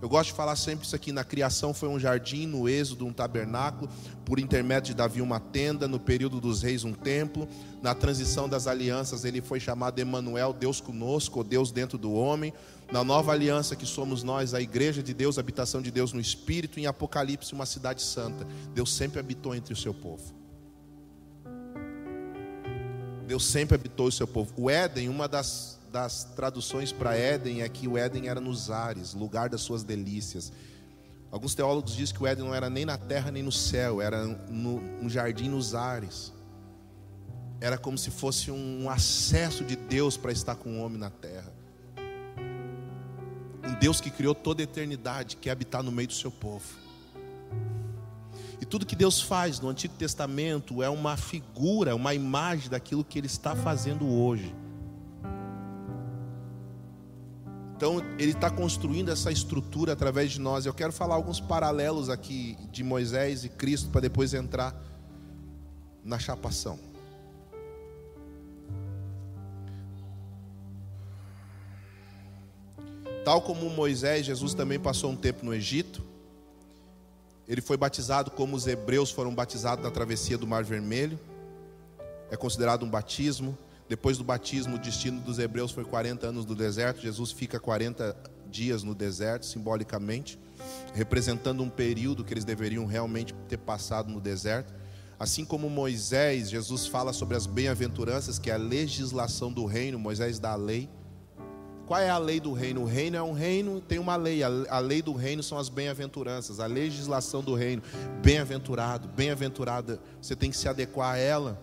Eu 0.00 0.08
gosto 0.08 0.30
de 0.30 0.36
falar 0.36 0.54
sempre 0.54 0.86
isso 0.86 0.94
aqui: 0.94 1.10
na 1.10 1.24
criação 1.24 1.74
foi 1.74 1.88
um 1.88 1.98
jardim, 1.98 2.46
no 2.46 2.68
êxodo 2.68 3.04
um 3.04 3.12
tabernáculo, 3.12 3.90
por 4.24 4.38
intermédio 4.38 4.90
de 4.90 4.94
Davi 4.94 5.20
uma 5.20 5.40
tenda, 5.40 5.88
no 5.88 5.98
período 5.98 6.40
dos 6.40 6.62
reis 6.62 6.84
um 6.84 6.92
templo, 6.92 7.48
na 7.82 7.94
transição 7.96 8.48
das 8.48 8.68
alianças 8.68 9.24
ele 9.24 9.42
foi 9.42 9.58
chamado 9.58 9.98
Emanuel, 9.98 10.52
Deus 10.52 10.80
conosco, 10.80 11.40
ou 11.40 11.44
Deus 11.44 11.72
dentro 11.72 11.98
do 11.98 12.12
homem. 12.12 12.54
Na 12.92 13.02
nova 13.02 13.32
aliança 13.32 13.74
que 13.74 13.86
somos 13.86 14.22
nós, 14.22 14.54
a 14.54 14.60
igreja 14.60 15.02
de 15.02 15.12
Deus, 15.12 15.36
a 15.36 15.40
habitação 15.40 15.82
de 15.82 15.90
Deus 15.90 16.12
no 16.12 16.20
Espírito, 16.20 16.78
em 16.78 16.86
Apocalipse 16.86 17.52
uma 17.52 17.66
cidade 17.66 18.02
santa. 18.02 18.46
Deus 18.72 18.92
sempre 18.92 19.18
habitou 19.18 19.52
entre 19.52 19.72
o 19.74 19.76
seu 19.76 19.92
povo. 19.92 20.41
Deus 23.26 23.46
sempre 23.46 23.74
habitou 23.74 24.06
o 24.06 24.12
seu 24.12 24.26
povo. 24.26 24.52
O 24.56 24.68
Éden, 24.68 25.08
uma 25.08 25.28
das 25.28 25.80
das 25.92 26.24
traduções 26.24 26.90
para 26.90 27.14
Éden 27.14 27.62
é 27.62 27.68
que 27.68 27.86
o 27.86 27.98
Éden 27.98 28.26
era 28.26 28.40
nos 28.40 28.70
ares, 28.70 29.12
lugar 29.12 29.50
das 29.50 29.60
suas 29.60 29.84
delícias. 29.84 30.50
Alguns 31.30 31.54
teólogos 31.54 31.94
dizem 31.94 32.14
que 32.14 32.22
o 32.22 32.26
Éden 32.26 32.46
não 32.46 32.54
era 32.54 32.70
nem 32.70 32.84
na 32.84 32.96
terra 32.96 33.30
nem 33.30 33.42
no 33.42 33.52
céu, 33.52 34.00
era 34.00 34.24
no, 34.26 34.80
um 35.00 35.08
jardim 35.08 35.50
nos 35.50 35.74
ares. 35.74 36.32
Era 37.60 37.78
como 37.78 37.96
se 37.96 38.10
fosse 38.10 38.50
um 38.50 38.90
acesso 38.90 39.64
de 39.64 39.76
Deus 39.76 40.16
para 40.16 40.32
estar 40.32 40.56
com 40.56 40.80
o 40.80 40.82
homem 40.82 40.98
na 40.98 41.10
terra. 41.10 41.52
Um 43.64 43.74
Deus 43.78 44.00
que 44.00 44.10
criou 44.10 44.34
toda 44.34 44.62
a 44.62 44.64
eternidade, 44.64 45.36
quer 45.36 45.50
habitar 45.50 45.82
no 45.82 45.92
meio 45.92 46.08
do 46.08 46.14
seu 46.14 46.30
povo. 46.30 46.66
Tudo 48.72 48.86
que 48.86 48.96
Deus 48.96 49.20
faz 49.20 49.60
no 49.60 49.68
Antigo 49.68 49.92
Testamento 49.96 50.82
é 50.82 50.88
uma 50.88 51.14
figura, 51.14 51.94
uma 51.94 52.14
imagem 52.14 52.70
daquilo 52.70 53.04
que 53.04 53.18
Ele 53.18 53.26
está 53.26 53.54
fazendo 53.54 54.08
hoje. 54.08 54.56
Então, 57.76 57.98
ele 58.18 58.32
está 58.32 58.48
construindo 58.48 59.10
essa 59.10 59.30
estrutura 59.30 59.92
através 59.92 60.32
de 60.32 60.40
nós. 60.40 60.64
Eu 60.64 60.72
quero 60.72 60.90
falar 60.90 61.16
alguns 61.16 61.38
paralelos 61.38 62.08
aqui 62.08 62.56
de 62.70 62.82
Moisés 62.82 63.44
e 63.44 63.50
Cristo 63.50 63.90
para 63.90 64.00
depois 64.00 64.32
entrar 64.32 64.74
na 66.02 66.18
chapação. 66.18 66.78
Tal 73.22 73.42
como 73.42 73.68
Moisés, 73.68 74.24
Jesus 74.24 74.54
também 74.54 74.80
passou 74.80 75.10
um 75.10 75.16
tempo 75.16 75.44
no 75.44 75.52
Egito. 75.52 76.11
Ele 77.48 77.60
foi 77.60 77.76
batizado 77.76 78.30
como 78.30 78.56
os 78.56 78.66
hebreus 78.66 79.10
foram 79.10 79.34
batizados 79.34 79.84
na 79.84 79.90
travessia 79.90 80.38
do 80.38 80.46
Mar 80.46 80.64
Vermelho. 80.64 81.18
É 82.30 82.36
considerado 82.36 82.84
um 82.84 82.90
batismo. 82.90 83.56
Depois 83.88 84.16
do 84.16 84.24
batismo, 84.24 84.76
o 84.76 84.78
destino 84.78 85.20
dos 85.20 85.38
hebreus 85.38 85.70
foi 85.70 85.84
40 85.84 86.26
anos 86.26 86.46
no 86.46 86.54
deserto. 86.54 87.00
Jesus 87.00 87.32
fica 87.32 87.60
40 87.60 88.16
dias 88.50 88.82
no 88.82 88.94
deserto, 88.94 89.44
simbolicamente, 89.44 90.38
representando 90.94 91.62
um 91.62 91.68
período 91.68 92.24
que 92.24 92.32
eles 92.32 92.44
deveriam 92.44 92.86
realmente 92.86 93.34
ter 93.48 93.58
passado 93.58 94.10
no 94.10 94.20
deserto. 94.20 94.72
Assim 95.18 95.44
como 95.44 95.70
Moisés, 95.70 96.50
Jesus 96.50 96.86
fala 96.86 97.12
sobre 97.12 97.36
as 97.36 97.46
bem-aventuranças, 97.46 98.38
que 98.38 98.50
é 98.50 98.54
a 98.54 98.58
legislação 98.58 99.52
do 99.52 99.64
reino, 99.66 99.98
Moisés 99.98 100.38
dá 100.38 100.52
a 100.52 100.56
lei. 100.56 100.88
Qual 101.92 102.00
é 102.00 102.08
a 102.08 102.16
lei 102.16 102.40
do 102.40 102.54
reino? 102.54 102.80
O 102.80 102.86
reino 102.86 103.18
é 103.18 103.22
um 103.22 103.34
reino, 103.34 103.78
tem 103.78 103.98
uma 103.98 104.16
lei. 104.16 104.42
A 104.42 104.78
lei 104.78 105.02
do 105.02 105.12
reino 105.12 105.42
são 105.42 105.58
as 105.58 105.68
bem-aventuranças, 105.68 106.58
a 106.58 106.64
legislação 106.64 107.42
do 107.42 107.54
reino. 107.54 107.82
Bem-aventurado, 108.22 109.08
bem-aventurada, 109.08 110.00
você 110.18 110.34
tem 110.34 110.50
que 110.50 110.56
se 110.56 110.66
adequar 110.66 111.12
a 111.12 111.18
ela. 111.18 111.62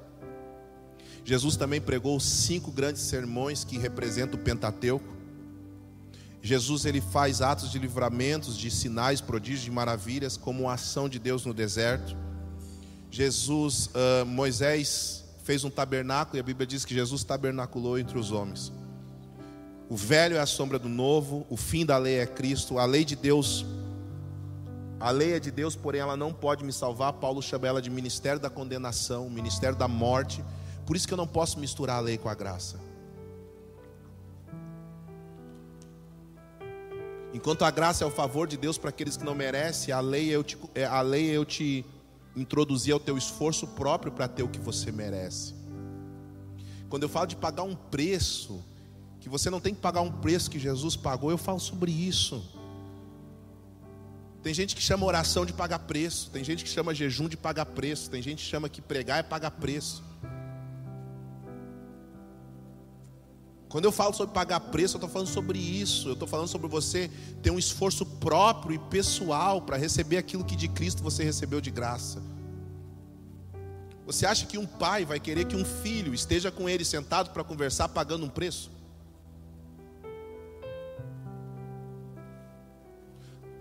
Jesus 1.26 1.56
também 1.56 1.82
pregou 1.82 2.20
cinco 2.20 2.72
grandes 2.72 3.02
sermões 3.02 3.64
que 3.64 3.80
representam 3.80 4.40
o 4.40 4.44
Pentateuco. 4.44 5.18
Jesus 6.44 6.86
ele 6.86 7.02
faz 7.02 7.42
atos 7.42 7.72
de 7.72 7.80
livramentos, 7.80 8.56
de 8.56 8.70
sinais, 8.70 9.20
prodígios, 9.22 9.64
de 9.64 9.72
maravilhas, 9.72 10.38
como 10.38 10.70
a 10.70 10.76
ação 10.76 11.10
de 11.10 11.18
Deus 11.18 11.44
no 11.44 11.56
deserto. 11.56 12.16
Jesus, 13.10 13.88
uh, 13.88 14.28
Moisés 14.28 15.24
fez 15.44 15.64
um 15.64 15.72
tabernáculo 15.72 16.38
e 16.38 16.40
a 16.40 16.44
Bíblia 16.44 16.68
diz 16.68 16.86
que 16.86 16.94
Jesus 16.94 17.24
tabernaculou 17.24 17.98
entre 17.98 18.20
os 18.20 18.32
homens. 18.32 18.72
O 19.90 19.96
velho 19.96 20.38
é 20.38 20.40
a 20.40 20.46
sombra 20.46 20.78
do 20.78 20.88
novo, 20.88 21.48
o 21.50 21.58
fim 21.58 21.84
da 21.84 21.98
lei 21.98 22.20
é 22.20 22.28
Cristo, 22.28 22.78
a 22.78 22.86
lei 22.86 23.04
de 23.04 23.16
Deus, 23.16 23.66
a 25.00 25.10
lei 25.10 25.34
é 25.34 25.40
de 25.40 25.50
Deus, 25.50 25.76
porém 25.76 26.00
ela 26.00 26.16
não 26.16 26.32
pode 26.32 26.64
me 26.64 26.72
salvar. 26.72 27.14
Paulo 27.14 27.42
chama 27.42 27.68
ela 27.68 27.82
de 27.82 27.90
ministério 27.90 28.40
da 28.40 28.52
condenação, 28.52 29.28
ministério 29.32 29.76
da 29.76 29.88
morte. 29.88 30.44
Por 30.86 30.96
isso 30.96 31.08
que 31.08 31.14
eu 31.14 31.18
não 31.18 31.28
posso 31.28 31.60
misturar 31.60 31.98
a 31.98 32.02
lei 32.02 32.20
com 32.20 32.30
a 32.30 32.36
graça. 32.36 32.80
Enquanto 37.34 37.64
a 37.64 37.72
graça 37.72 38.04
é 38.04 38.08
o 38.08 38.12
favor 38.12 38.48
de 38.48 38.58
Deus 38.58 38.78
para 38.78 38.90
aqueles 38.90 39.18
que 39.18 39.24
não 39.24 39.34
merecem, 39.34 39.92
a 39.92 40.00
lei 40.00 40.30
eu 40.30 40.44
te, 40.44 40.58
é, 40.76 40.86
a 40.86 41.02
lei 41.02 41.26
eu 41.26 41.46
te 41.46 41.84
introduzir 42.36 42.94
ao 42.94 43.00
teu 43.00 43.18
esforço 43.18 43.66
próprio 43.68 44.12
para 44.12 44.28
ter 44.28 44.44
o 44.44 44.48
que 44.48 44.60
você 44.60 44.92
merece. 44.92 45.56
Quando 46.90 47.04
eu 47.04 47.10
falo 47.10 47.26
de 47.26 47.36
pagar 47.36 47.64
um 47.64 47.76
preço, 47.76 48.64
que 49.20 49.30
você 49.30 49.50
não 49.50 49.60
tem 49.60 49.74
que 49.74 49.82
pagar 49.82 50.02
um 50.02 50.12
preço 50.12 50.50
que 50.50 50.60
Jesus 50.60 50.96
pagou, 50.96 51.32
eu 51.32 51.38
falo 51.38 51.60
sobre 51.60 51.92
isso. 51.92 52.44
Tem 54.42 54.54
gente 54.54 54.76
que 54.76 54.82
chama 54.82 55.06
oração 55.06 55.46
de 55.46 55.52
pagar 55.52 55.80
preço, 55.80 56.30
tem 56.32 56.44
gente 56.44 56.64
que 56.64 56.70
chama 56.70 56.96
jejum 56.96 57.28
de 57.28 57.36
pagar 57.36 57.66
preço, 57.66 58.10
tem 58.10 58.22
gente 58.22 58.44
que 58.44 58.50
chama 58.50 58.70
que 58.70 58.82
pregar 58.82 59.20
é 59.20 59.24
pagar 59.24 59.52
preço. 59.52 60.02
Quando 63.68 63.86
eu 63.86 63.92
falo 63.92 64.16
sobre 64.16 64.34
pagar 64.34 64.60
preço, 64.60 64.96
eu 64.96 64.98
estou 64.98 65.10
falando 65.10 65.28
sobre 65.28 65.60
isso. 65.60 66.10
Eu 66.10 66.14
estou 66.14 66.28
falando 66.28 66.48
sobre 66.48 66.68
você 66.68 67.10
ter 67.44 67.52
um 67.52 67.60
esforço 67.60 68.04
próprio 68.04 68.76
e 68.76 68.80
pessoal 68.80 69.62
para 69.62 69.78
receber 69.78 70.18
aquilo 70.18 70.44
que 70.44 70.56
de 70.56 70.68
Cristo 70.68 71.04
você 71.04 71.24
recebeu 71.24 71.62
de 71.62 71.70
graça. 71.70 72.20
Você 74.08 74.26
acha 74.26 74.48
que 74.48 74.58
um 74.58 74.66
pai 74.66 75.06
vai 75.06 75.20
querer 75.20 75.46
que 75.46 75.56
um 75.56 75.64
filho 75.64 76.16
esteja 76.16 76.50
com 76.50 76.68
ele 76.68 76.84
sentado 76.84 77.30
para 77.30 77.44
conversar 77.44 77.90
pagando 77.90 78.26
um 78.26 78.30
preço? 78.30 78.79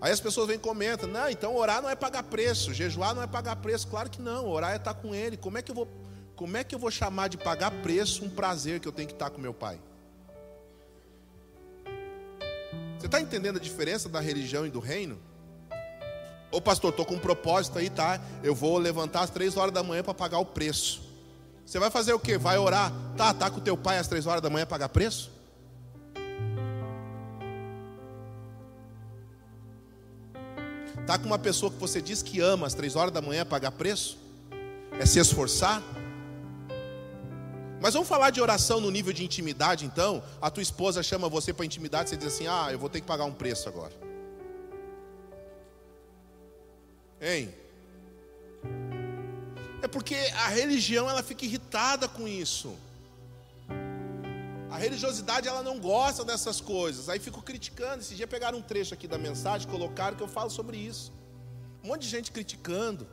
Aí 0.01 0.11
as 0.11 0.19
pessoas 0.19 0.47
vêm 0.47 0.55
e 0.55 0.59
comentam: 0.59 1.09
não, 1.09 1.29
então 1.29 1.55
orar 1.55 1.81
não 1.81 1.89
é 1.89 1.95
pagar 1.95 2.23
preço, 2.23 2.73
jejuar 2.73 3.13
não 3.13 3.21
é 3.21 3.27
pagar 3.27 3.55
preço. 3.57 3.87
Claro 3.87 4.09
que 4.09 4.21
não, 4.21 4.47
orar 4.47 4.73
é 4.73 4.77
estar 4.77 4.93
com 4.93 5.13
Ele. 5.13 5.35
Como 5.35 5.57
é 5.57 5.61
que 5.61 5.71
eu 5.71 5.75
vou, 5.75 5.87
como 6.35 6.55
é 6.57 6.63
que 6.63 6.73
eu 6.73 6.79
vou 6.79 6.91
chamar 6.91 7.27
de 7.27 7.37
pagar 7.37 7.71
preço 7.81 8.23
um 8.23 8.29
prazer 8.29 8.79
que 8.79 8.87
eu 8.87 8.91
tenho 8.91 9.07
que 9.07 9.13
estar 9.13 9.29
com 9.29 9.41
meu 9.41 9.53
Pai? 9.53 9.79
Você 12.97 13.05
está 13.05 13.21
entendendo 13.21 13.57
a 13.57 13.61
diferença 13.61 14.09
da 14.09 14.19
religião 14.19 14.65
e 14.65 14.69
do 14.69 14.79
reino? 14.79 15.19
Ô 16.51 16.59
pastor, 16.59 16.89
estou 16.89 17.05
com 17.05 17.15
um 17.15 17.19
propósito 17.19 17.77
aí, 17.77 17.89
tá? 17.89 18.19
Eu 18.43 18.55
vou 18.55 18.77
levantar 18.77 19.21
às 19.21 19.29
três 19.29 19.55
horas 19.55 19.73
da 19.73 19.83
manhã 19.83 20.03
para 20.03 20.13
pagar 20.13 20.39
o 20.39 20.45
preço. 20.45 21.01
Você 21.65 21.77
vai 21.77 21.91
fazer 21.91 22.13
o 22.13 22.19
quê? 22.19 22.37
Vai 22.37 22.57
orar? 22.57 22.91
Tá, 23.15 23.33
tá 23.33 23.49
com 23.49 23.59
teu 23.59 23.77
pai 23.77 23.99
às 23.99 24.07
três 24.07 24.25
horas 24.25 24.41
da 24.41 24.49
manhã 24.49 24.65
pagar 24.65 24.89
preço? 24.89 25.31
Tá 31.09 31.17
com 31.17 31.25
uma 31.25 31.39
pessoa 31.39 31.71
que 31.71 31.79
você 31.79 31.99
diz 31.99 32.21
que 32.21 32.39
ama 32.39 32.67
às 32.67 32.75
três 32.75 32.95
horas 32.95 33.11
da 33.11 33.19
manhã 33.19 33.43
pagar 33.43 33.71
preço? 33.71 34.15
É 34.91 35.07
se 35.07 35.17
esforçar? 35.17 35.81
Mas 37.81 37.95
vamos 37.95 38.07
falar 38.07 38.29
de 38.29 38.39
oração 38.39 38.79
no 38.79 38.91
nível 38.91 39.11
de 39.11 39.25
intimidade, 39.25 39.85
então. 39.85 40.21
A 40.39 40.51
tua 40.51 40.61
esposa 40.61 41.01
chama 41.01 41.27
você 41.27 41.51
para 41.51 41.65
intimidade, 41.65 42.11
você 42.11 42.15
diz 42.15 42.27
assim: 42.27 42.45
Ah, 42.45 42.67
eu 42.71 42.77
vou 42.77 42.89
ter 42.89 43.01
que 43.01 43.07
pagar 43.07 43.25
um 43.25 43.33
preço 43.33 43.67
agora. 43.67 43.91
Hein? 47.19 47.55
É 49.81 49.87
porque 49.87 50.13
a 50.13 50.49
religião 50.49 51.09
ela 51.09 51.23
fica 51.23 51.43
irritada 51.43 52.07
com 52.07 52.27
isso. 52.27 52.77
A 54.71 54.77
religiosidade 54.77 55.47
ela 55.47 55.63
não 55.63 55.79
gosta 55.79 56.23
dessas 56.23 56.61
coisas. 56.61 57.09
Aí 57.09 57.19
fico 57.19 57.41
criticando. 57.41 58.01
Esse 58.01 58.15
dia 58.15 58.27
pegaram 58.27 58.59
um 58.59 58.61
trecho 58.61 58.93
aqui 58.93 59.07
da 59.07 59.17
mensagem, 59.17 59.67
colocaram 59.67 60.15
que 60.15 60.23
eu 60.23 60.27
falo 60.27 60.49
sobre 60.49 60.77
isso. 60.77 61.11
Um 61.83 61.87
monte 61.87 62.01
de 62.01 62.09
gente 62.09 62.31
criticando, 62.31 63.07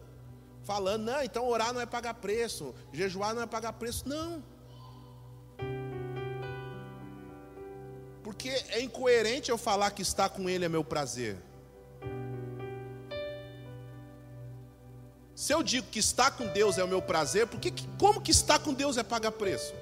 falando, 0.64 1.04
não, 1.04 1.22
então 1.22 1.46
orar 1.46 1.72
não 1.72 1.80
é 1.80 1.86
pagar 1.86 2.14
preço, 2.14 2.74
jejuar 2.92 3.34
não 3.34 3.42
é 3.42 3.46
pagar 3.46 3.72
preço. 3.72 4.06
Não. 4.06 4.42
Porque 8.22 8.50
é 8.50 8.82
incoerente 8.82 9.50
eu 9.50 9.56
falar 9.56 9.92
que 9.92 10.02
estar 10.02 10.28
com 10.28 10.50
Ele 10.50 10.64
é 10.64 10.68
meu 10.68 10.84
prazer. 10.84 11.38
Se 15.34 15.52
eu 15.52 15.62
digo 15.62 15.86
que 15.88 16.00
estar 16.00 16.30
com 16.32 16.46
Deus 16.46 16.76
é 16.76 16.84
o 16.84 16.88
meu 16.88 17.00
prazer, 17.00 17.46
porque 17.46 17.72
como 17.98 18.20
que 18.20 18.30
estar 18.30 18.58
com 18.58 18.74
Deus 18.74 18.96
é 18.96 19.02
pagar 19.02 19.32
preço? 19.32 19.72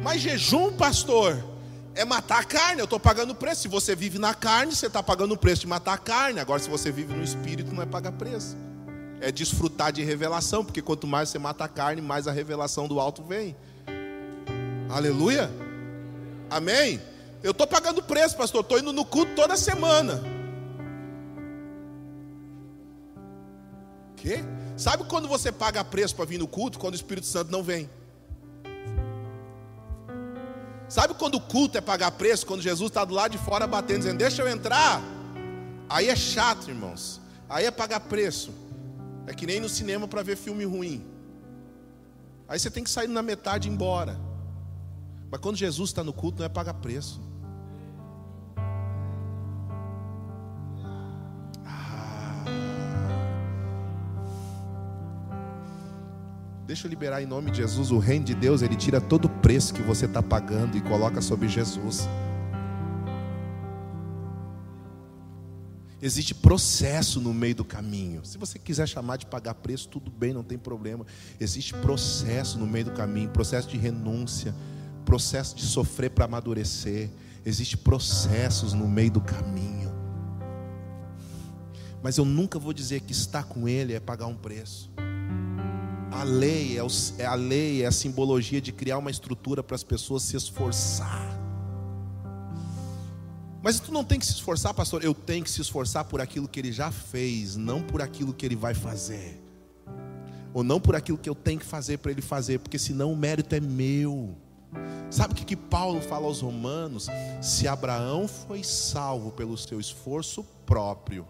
Mas 0.00 0.20
jejum, 0.20 0.72
pastor, 0.72 1.42
é 1.94 2.04
matar 2.04 2.40
a 2.40 2.44
carne, 2.44 2.80
eu 2.80 2.84
estou 2.84 2.98
pagando 2.98 3.34
preço. 3.34 3.62
Se 3.62 3.68
você 3.68 3.94
vive 3.94 4.18
na 4.18 4.34
carne, 4.34 4.74
você 4.74 4.86
está 4.86 5.02
pagando 5.02 5.34
o 5.34 5.36
preço 5.36 5.62
de 5.62 5.66
matar 5.66 5.94
a 5.94 5.98
carne. 5.98 6.40
Agora, 6.40 6.58
se 6.58 6.70
você 6.70 6.90
vive 6.90 7.12
no 7.12 7.22
espírito, 7.22 7.74
não 7.74 7.82
é 7.82 7.86
pagar 7.86 8.12
preço. 8.12 8.56
É 9.20 9.30
desfrutar 9.30 9.92
de 9.92 10.02
revelação, 10.02 10.64
porque 10.64 10.80
quanto 10.80 11.06
mais 11.06 11.28
você 11.28 11.38
mata 11.38 11.64
a 11.64 11.68
carne, 11.68 12.00
mais 12.00 12.26
a 12.26 12.32
revelação 12.32 12.88
do 12.88 12.98
alto 12.98 13.22
vem. 13.22 13.54
Aleluia. 14.88 15.50
Amém? 16.50 17.00
Eu 17.42 17.52
estou 17.52 17.66
pagando 17.66 18.02
preço, 18.02 18.36
pastor. 18.36 18.62
Estou 18.62 18.78
indo 18.78 18.92
no 18.92 19.04
culto 19.04 19.34
toda 19.34 19.56
semana. 19.56 20.22
Quê? 24.16 24.40
Sabe 24.76 25.04
quando 25.04 25.28
você 25.28 25.52
paga 25.52 25.84
preço 25.84 26.14
para 26.14 26.24
vir 26.24 26.38
no 26.38 26.46
culto? 26.48 26.78
Quando 26.78 26.94
o 26.94 26.96
Espírito 26.96 27.26
Santo 27.26 27.50
não 27.50 27.62
vem. 27.62 27.88
Sabe 30.92 31.14
quando 31.14 31.36
o 31.36 31.40
culto 31.40 31.78
é 31.78 31.80
pagar 31.80 32.10
preço? 32.10 32.44
Quando 32.44 32.60
Jesus 32.60 32.90
está 32.90 33.02
do 33.02 33.14
lado 33.14 33.32
de 33.32 33.38
fora 33.38 33.66
batendo, 33.66 34.00
dizendo: 34.00 34.18
Deixa 34.18 34.42
eu 34.42 34.46
entrar. 34.46 35.00
Aí 35.88 36.10
é 36.10 36.14
chato, 36.14 36.68
irmãos. 36.68 37.18
Aí 37.48 37.64
é 37.64 37.70
pagar 37.70 38.00
preço. 38.00 38.52
É 39.26 39.32
que 39.32 39.46
nem 39.46 39.58
no 39.58 39.70
cinema 39.70 40.06
para 40.06 40.22
ver 40.22 40.36
filme 40.36 40.66
ruim. 40.66 41.02
Aí 42.46 42.58
você 42.58 42.70
tem 42.70 42.84
que 42.84 42.90
sair 42.90 43.08
na 43.08 43.22
metade 43.22 43.66
e 43.66 43.70
ir 43.70 43.74
embora. 43.74 44.20
Mas 45.30 45.40
quando 45.40 45.56
Jesus 45.56 45.88
está 45.88 46.04
no 46.04 46.12
culto, 46.12 46.40
não 46.40 46.44
é 46.44 46.50
pagar 46.50 46.74
preço. 46.74 47.18
Deixa 56.72 56.86
eu 56.86 56.88
liberar 56.88 57.22
em 57.22 57.26
nome 57.26 57.50
de 57.50 57.58
Jesus 57.58 57.90
o 57.90 57.98
reino 57.98 58.24
de 58.24 58.34
Deus, 58.34 58.62
ele 58.62 58.76
tira 58.76 58.98
todo 58.98 59.26
o 59.26 59.28
preço 59.28 59.74
que 59.74 59.82
você 59.82 60.06
está 60.06 60.22
pagando 60.22 60.74
e 60.74 60.80
coloca 60.80 61.20
sobre 61.20 61.46
Jesus. 61.46 62.08
Existe 66.00 66.34
processo 66.34 67.20
no 67.20 67.34
meio 67.34 67.56
do 67.56 67.62
caminho. 67.62 68.24
Se 68.24 68.38
você 68.38 68.58
quiser 68.58 68.88
chamar 68.88 69.18
de 69.18 69.26
pagar 69.26 69.52
preço, 69.52 69.86
tudo 69.86 70.10
bem, 70.10 70.32
não 70.32 70.42
tem 70.42 70.56
problema. 70.56 71.04
Existe 71.38 71.74
processo 71.74 72.58
no 72.58 72.66
meio 72.66 72.86
do 72.86 72.92
caminho, 72.92 73.28
processo 73.28 73.68
de 73.68 73.76
renúncia, 73.76 74.54
processo 75.04 75.54
de 75.54 75.64
sofrer 75.64 76.08
para 76.08 76.24
amadurecer. 76.24 77.10
Existe 77.44 77.76
processos 77.76 78.72
no 78.72 78.88
meio 78.88 79.10
do 79.10 79.20
caminho. 79.20 79.92
Mas 82.02 82.16
eu 82.16 82.24
nunca 82.24 82.58
vou 82.58 82.72
dizer 82.72 83.02
que 83.02 83.12
estar 83.12 83.44
com 83.44 83.68
Ele 83.68 83.92
é 83.92 84.00
pagar 84.00 84.26
um 84.26 84.34
preço. 84.34 84.90
A 86.22 86.24
lei 86.24 86.78
é, 86.78 86.84
o, 86.84 86.86
é 87.18 87.26
a 87.26 87.34
lei, 87.34 87.82
é 87.82 87.86
a 87.86 87.90
simbologia 87.90 88.60
de 88.60 88.70
criar 88.70 88.96
uma 88.96 89.10
estrutura 89.10 89.60
para 89.60 89.74
as 89.74 89.82
pessoas 89.82 90.22
se 90.22 90.36
esforçar. 90.36 91.36
Mas 93.60 93.80
tu 93.80 93.90
não 93.90 94.04
tem 94.04 94.20
que 94.20 94.26
se 94.26 94.30
esforçar, 94.30 94.72
pastor. 94.72 95.02
Eu 95.02 95.14
tenho 95.14 95.42
que 95.42 95.50
se 95.50 95.60
esforçar 95.60 96.04
por 96.04 96.20
aquilo 96.20 96.46
que 96.46 96.60
ele 96.60 96.70
já 96.70 96.92
fez, 96.92 97.56
não 97.56 97.82
por 97.82 98.00
aquilo 98.00 98.32
que 98.32 98.46
ele 98.46 98.54
vai 98.54 98.72
fazer. 98.72 99.42
Ou 100.54 100.62
não 100.62 100.80
por 100.80 100.94
aquilo 100.94 101.18
que 101.18 101.28
eu 101.28 101.34
tenho 101.34 101.58
que 101.58 101.66
fazer 101.66 101.98
para 101.98 102.12
ele 102.12 102.22
fazer, 102.22 102.60
porque 102.60 102.78
senão 102.78 103.12
o 103.12 103.16
mérito 103.16 103.56
é 103.56 103.60
meu. 103.60 104.36
Sabe 105.10 105.32
o 105.32 105.36
que, 105.36 105.44
que 105.44 105.56
Paulo 105.56 106.00
fala 106.00 106.26
aos 106.26 106.40
Romanos? 106.40 107.08
Se 107.40 107.66
Abraão 107.66 108.28
foi 108.28 108.62
salvo 108.62 109.32
pelo 109.32 109.58
seu 109.58 109.80
esforço 109.80 110.44
próprio, 110.64 111.26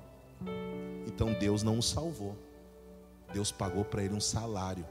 então 1.07 1.33
Deus 1.33 1.63
não 1.63 1.79
o 1.79 1.83
salvou. 1.83 2.52
Deus 3.33 3.51
pagou 3.51 3.85
para 3.85 4.03
ele 4.03 4.15
um 4.15 4.21
salário. 4.21 4.85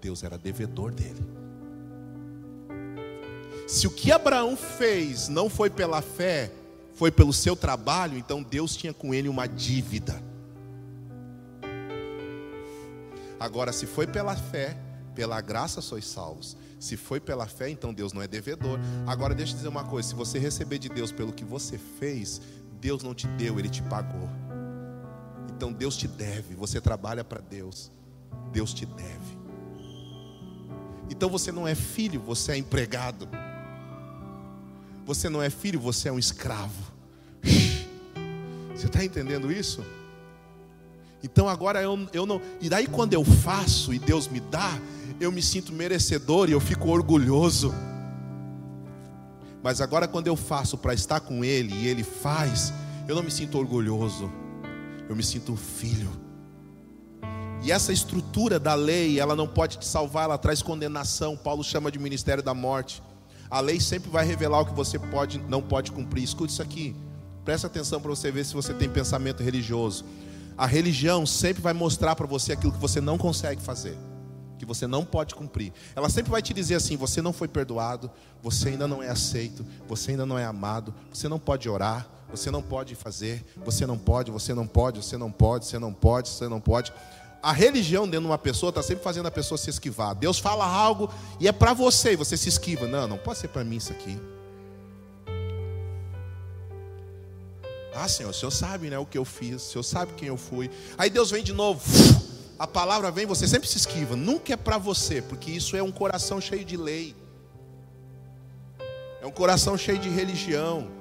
Deus 0.00 0.22
era 0.22 0.38
devedor 0.38 0.92
dele. 0.92 1.20
Se 3.66 3.86
o 3.86 3.90
que 3.90 4.10
Abraão 4.10 4.56
fez 4.56 5.28
não 5.28 5.48
foi 5.48 5.70
pela 5.70 6.02
fé, 6.02 6.50
foi 6.94 7.10
pelo 7.10 7.32
seu 7.32 7.54
trabalho, 7.54 8.18
então 8.18 8.42
Deus 8.42 8.76
tinha 8.76 8.92
com 8.92 9.14
ele 9.14 9.28
uma 9.28 9.46
dívida. 9.46 10.20
Agora, 13.38 13.72
se 13.72 13.86
foi 13.86 14.06
pela 14.06 14.36
fé, 14.36 14.76
pela 15.14 15.40
graça 15.40 15.80
sois 15.80 16.06
salvos. 16.06 16.56
Se 16.78 16.96
foi 16.96 17.20
pela 17.20 17.46
fé, 17.46 17.68
então 17.68 17.92
Deus 17.92 18.12
não 18.12 18.22
é 18.22 18.28
devedor. 18.28 18.78
Agora, 19.06 19.34
deixa 19.34 19.52
eu 19.52 19.56
dizer 19.56 19.68
uma 19.68 19.84
coisa: 19.84 20.08
se 20.08 20.14
você 20.14 20.38
receber 20.38 20.78
de 20.78 20.88
Deus 20.88 21.12
pelo 21.12 21.32
que 21.32 21.44
você 21.44 21.78
fez, 21.78 22.40
Deus 22.80 23.02
não 23.02 23.14
te 23.14 23.26
deu, 23.28 23.58
Ele 23.58 23.68
te 23.68 23.82
pagou. 23.82 24.28
Então 25.60 25.74
Deus 25.74 25.94
te 25.94 26.08
deve, 26.08 26.54
você 26.54 26.80
trabalha 26.80 27.22
para 27.22 27.38
Deus, 27.38 27.92
Deus 28.50 28.72
te 28.72 28.86
deve. 28.86 29.38
Então 31.10 31.28
você 31.28 31.52
não 31.52 31.68
é 31.68 31.74
filho, 31.74 32.18
você 32.18 32.52
é 32.52 32.56
empregado. 32.56 33.28
Você 35.04 35.28
não 35.28 35.42
é 35.42 35.50
filho, 35.50 35.78
você 35.78 36.08
é 36.08 36.12
um 36.12 36.18
escravo. 36.18 36.90
Você 38.74 38.86
está 38.86 39.04
entendendo 39.04 39.52
isso? 39.52 39.84
Então 41.22 41.46
agora 41.46 41.82
eu, 41.82 42.08
eu 42.14 42.24
não. 42.24 42.40
E 42.58 42.70
daí 42.70 42.86
quando 42.86 43.12
eu 43.12 43.22
faço 43.22 43.92
e 43.92 43.98
Deus 43.98 44.28
me 44.28 44.40
dá, 44.40 44.80
eu 45.20 45.30
me 45.30 45.42
sinto 45.42 45.74
merecedor 45.74 46.48
e 46.48 46.52
eu 46.52 46.60
fico 46.60 46.88
orgulhoso. 46.88 47.74
Mas 49.62 49.82
agora 49.82 50.08
quando 50.08 50.26
eu 50.26 50.36
faço 50.36 50.78
para 50.78 50.94
estar 50.94 51.20
com 51.20 51.44
Ele 51.44 51.74
e 51.74 51.86
Ele 51.86 52.02
faz, 52.02 52.72
eu 53.06 53.14
não 53.14 53.22
me 53.22 53.30
sinto 53.30 53.58
orgulhoso 53.58 54.39
eu 55.10 55.16
me 55.16 55.24
sinto 55.24 55.52
um 55.52 55.56
filho. 55.56 56.08
E 57.64 57.72
essa 57.72 57.92
estrutura 57.92 58.60
da 58.60 58.74
lei, 58.74 59.18
ela 59.18 59.34
não 59.34 59.46
pode 59.46 59.76
te 59.76 59.84
salvar, 59.84 60.24
ela 60.24 60.38
traz 60.38 60.62
condenação. 60.62 61.36
Paulo 61.36 61.64
chama 61.64 61.90
de 61.90 61.98
ministério 61.98 62.44
da 62.44 62.54
morte. 62.54 63.02
A 63.50 63.58
lei 63.58 63.80
sempre 63.80 64.08
vai 64.08 64.24
revelar 64.24 64.60
o 64.60 64.66
que 64.66 64.72
você 64.72 65.00
pode, 65.00 65.40
não 65.48 65.60
pode 65.60 65.90
cumprir. 65.90 66.22
Escute 66.22 66.52
isso 66.52 66.62
aqui. 66.62 66.94
Presta 67.44 67.66
atenção 67.66 68.00
para 68.00 68.08
você 68.08 68.30
ver 68.30 68.44
se 68.44 68.54
você 68.54 68.72
tem 68.72 68.88
pensamento 68.88 69.42
religioso. 69.42 70.04
A 70.56 70.64
religião 70.64 71.26
sempre 71.26 71.60
vai 71.60 71.72
mostrar 71.72 72.14
para 72.14 72.26
você 72.26 72.52
aquilo 72.52 72.72
que 72.72 72.78
você 72.78 73.00
não 73.00 73.18
consegue 73.18 73.60
fazer, 73.60 73.98
que 74.60 74.64
você 74.64 74.86
não 74.86 75.04
pode 75.04 75.34
cumprir. 75.34 75.72
Ela 75.96 76.08
sempre 76.08 76.30
vai 76.30 76.40
te 76.40 76.54
dizer 76.54 76.76
assim: 76.76 76.96
você 76.96 77.20
não 77.20 77.32
foi 77.32 77.48
perdoado, 77.48 78.08
você 78.40 78.68
ainda 78.68 78.86
não 78.86 79.02
é 79.02 79.08
aceito, 79.08 79.66
você 79.88 80.12
ainda 80.12 80.24
não 80.24 80.38
é 80.38 80.44
amado, 80.44 80.94
você 81.12 81.28
não 81.28 81.38
pode 81.38 81.68
orar, 81.68 82.08
você 82.30 82.50
não 82.50 82.62
pode 82.62 82.94
fazer, 82.94 83.44
você 83.64 83.86
não 83.86 83.98
pode, 83.98 84.30
você 84.30 84.54
não 84.54 84.66
pode, 84.66 85.02
você 85.02 85.16
não 85.16 85.30
pode, 85.30 85.66
você 85.66 85.78
não 85.78 85.92
pode, 85.92 86.28
você 86.28 86.48
não 86.48 86.60
pode. 86.60 86.92
A 87.42 87.52
religião 87.52 88.04
dentro 88.04 88.20
de 88.20 88.26
uma 88.26 88.38
pessoa 88.38 88.70
está 88.70 88.82
sempre 88.82 89.02
fazendo 89.02 89.26
a 89.26 89.30
pessoa 89.30 89.56
se 89.56 89.70
esquivar. 89.70 90.14
Deus 90.14 90.38
fala 90.38 90.66
algo 90.66 91.12
e 91.38 91.48
é 91.48 91.52
para 91.52 91.72
você 91.72 92.12
e 92.12 92.16
você 92.16 92.36
se 92.36 92.48
esquiva. 92.48 92.86
Não, 92.86 93.08
não 93.08 93.18
pode 93.18 93.38
ser 93.38 93.48
para 93.48 93.64
mim 93.64 93.76
isso 93.76 93.92
aqui. 93.92 94.18
Ah, 97.94 98.08
Senhor, 98.08 98.30
o 98.30 98.34
Senhor 98.34 98.50
sabe 98.50 98.88
né, 98.88 98.98
o 98.98 99.04
que 99.04 99.18
eu 99.18 99.24
fiz, 99.24 99.56
o 99.56 99.72
Senhor 99.72 99.82
sabe 99.82 100.12
quem 100.14 100.28
eu 100.28 100.36
fui. 100.36 100.70
Aí 100.96 101.10
Deus 101.10 101.30
vem 101.30 101.42
de 101.42 101.52
novo, 101.52 101.82
a 102.58 102.66
palavra 102.66 103.10
vem, 103.10 103.26
você 103.26 103.48
sempre 103.48 103.68
se 103.68 103.78
esquiva. 103.78 104.14
Nunca 104.14 104.52
é 104.52 104.56
para 104.56 104.78
você, 104.78 105.20
porque 105.20 105.50
isso 105.50 105.76
é 105.76 105.82
um 105.82 105.90
coração 105.90 106.40
cheio 106.40 106.64
de 106.64 106.76
lei, 106.76 107.16
é 109.20 109.26
um 109.26 109.30
coração 109.30 109.76
cheio 109.76 109.98
de 109.98 110.08
religião. 110.08 110.99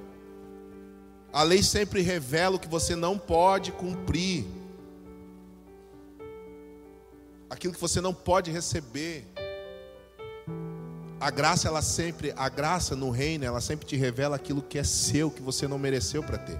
A 1.31 1.43
lei 1.43 1.61
sempre 1.61 2.01
revela 2.01 2.55
o 2.55 2.59
que 2.59 2.67
você 2.67 2.95
não 2.95 3.17
pode 3.17 3.71
cumprir, 3.71 4.45
aquilo 7.49 7.73
que 7.73 7.79
você 7.79 8.01
não 8.01 8.13
pode 8.13 8.51
receber. 8.51 9.25
A 11.19 11.29
graça, 11.29 11.67
ela 11.67 11.81
sempre, 11.81 12.33
a 12.35 12.47
graça 12.47 12.95
no 12.95 13.09
reino, 13.09 13.43
ela 13.43 13.59
sempre 13.59 13.85
te 13.85 13.95
revela 13.95 14.37
aquilo 14.37 14.61
que 14.61 14.79
é 14.79 14.83
seu, 14.83 15.29
que 15.29 15.41
você 15.41 15.67
não 15.67 15.77
mereceu 15.77 16.23
para 16.23 16.37
ter. 16.37 16.59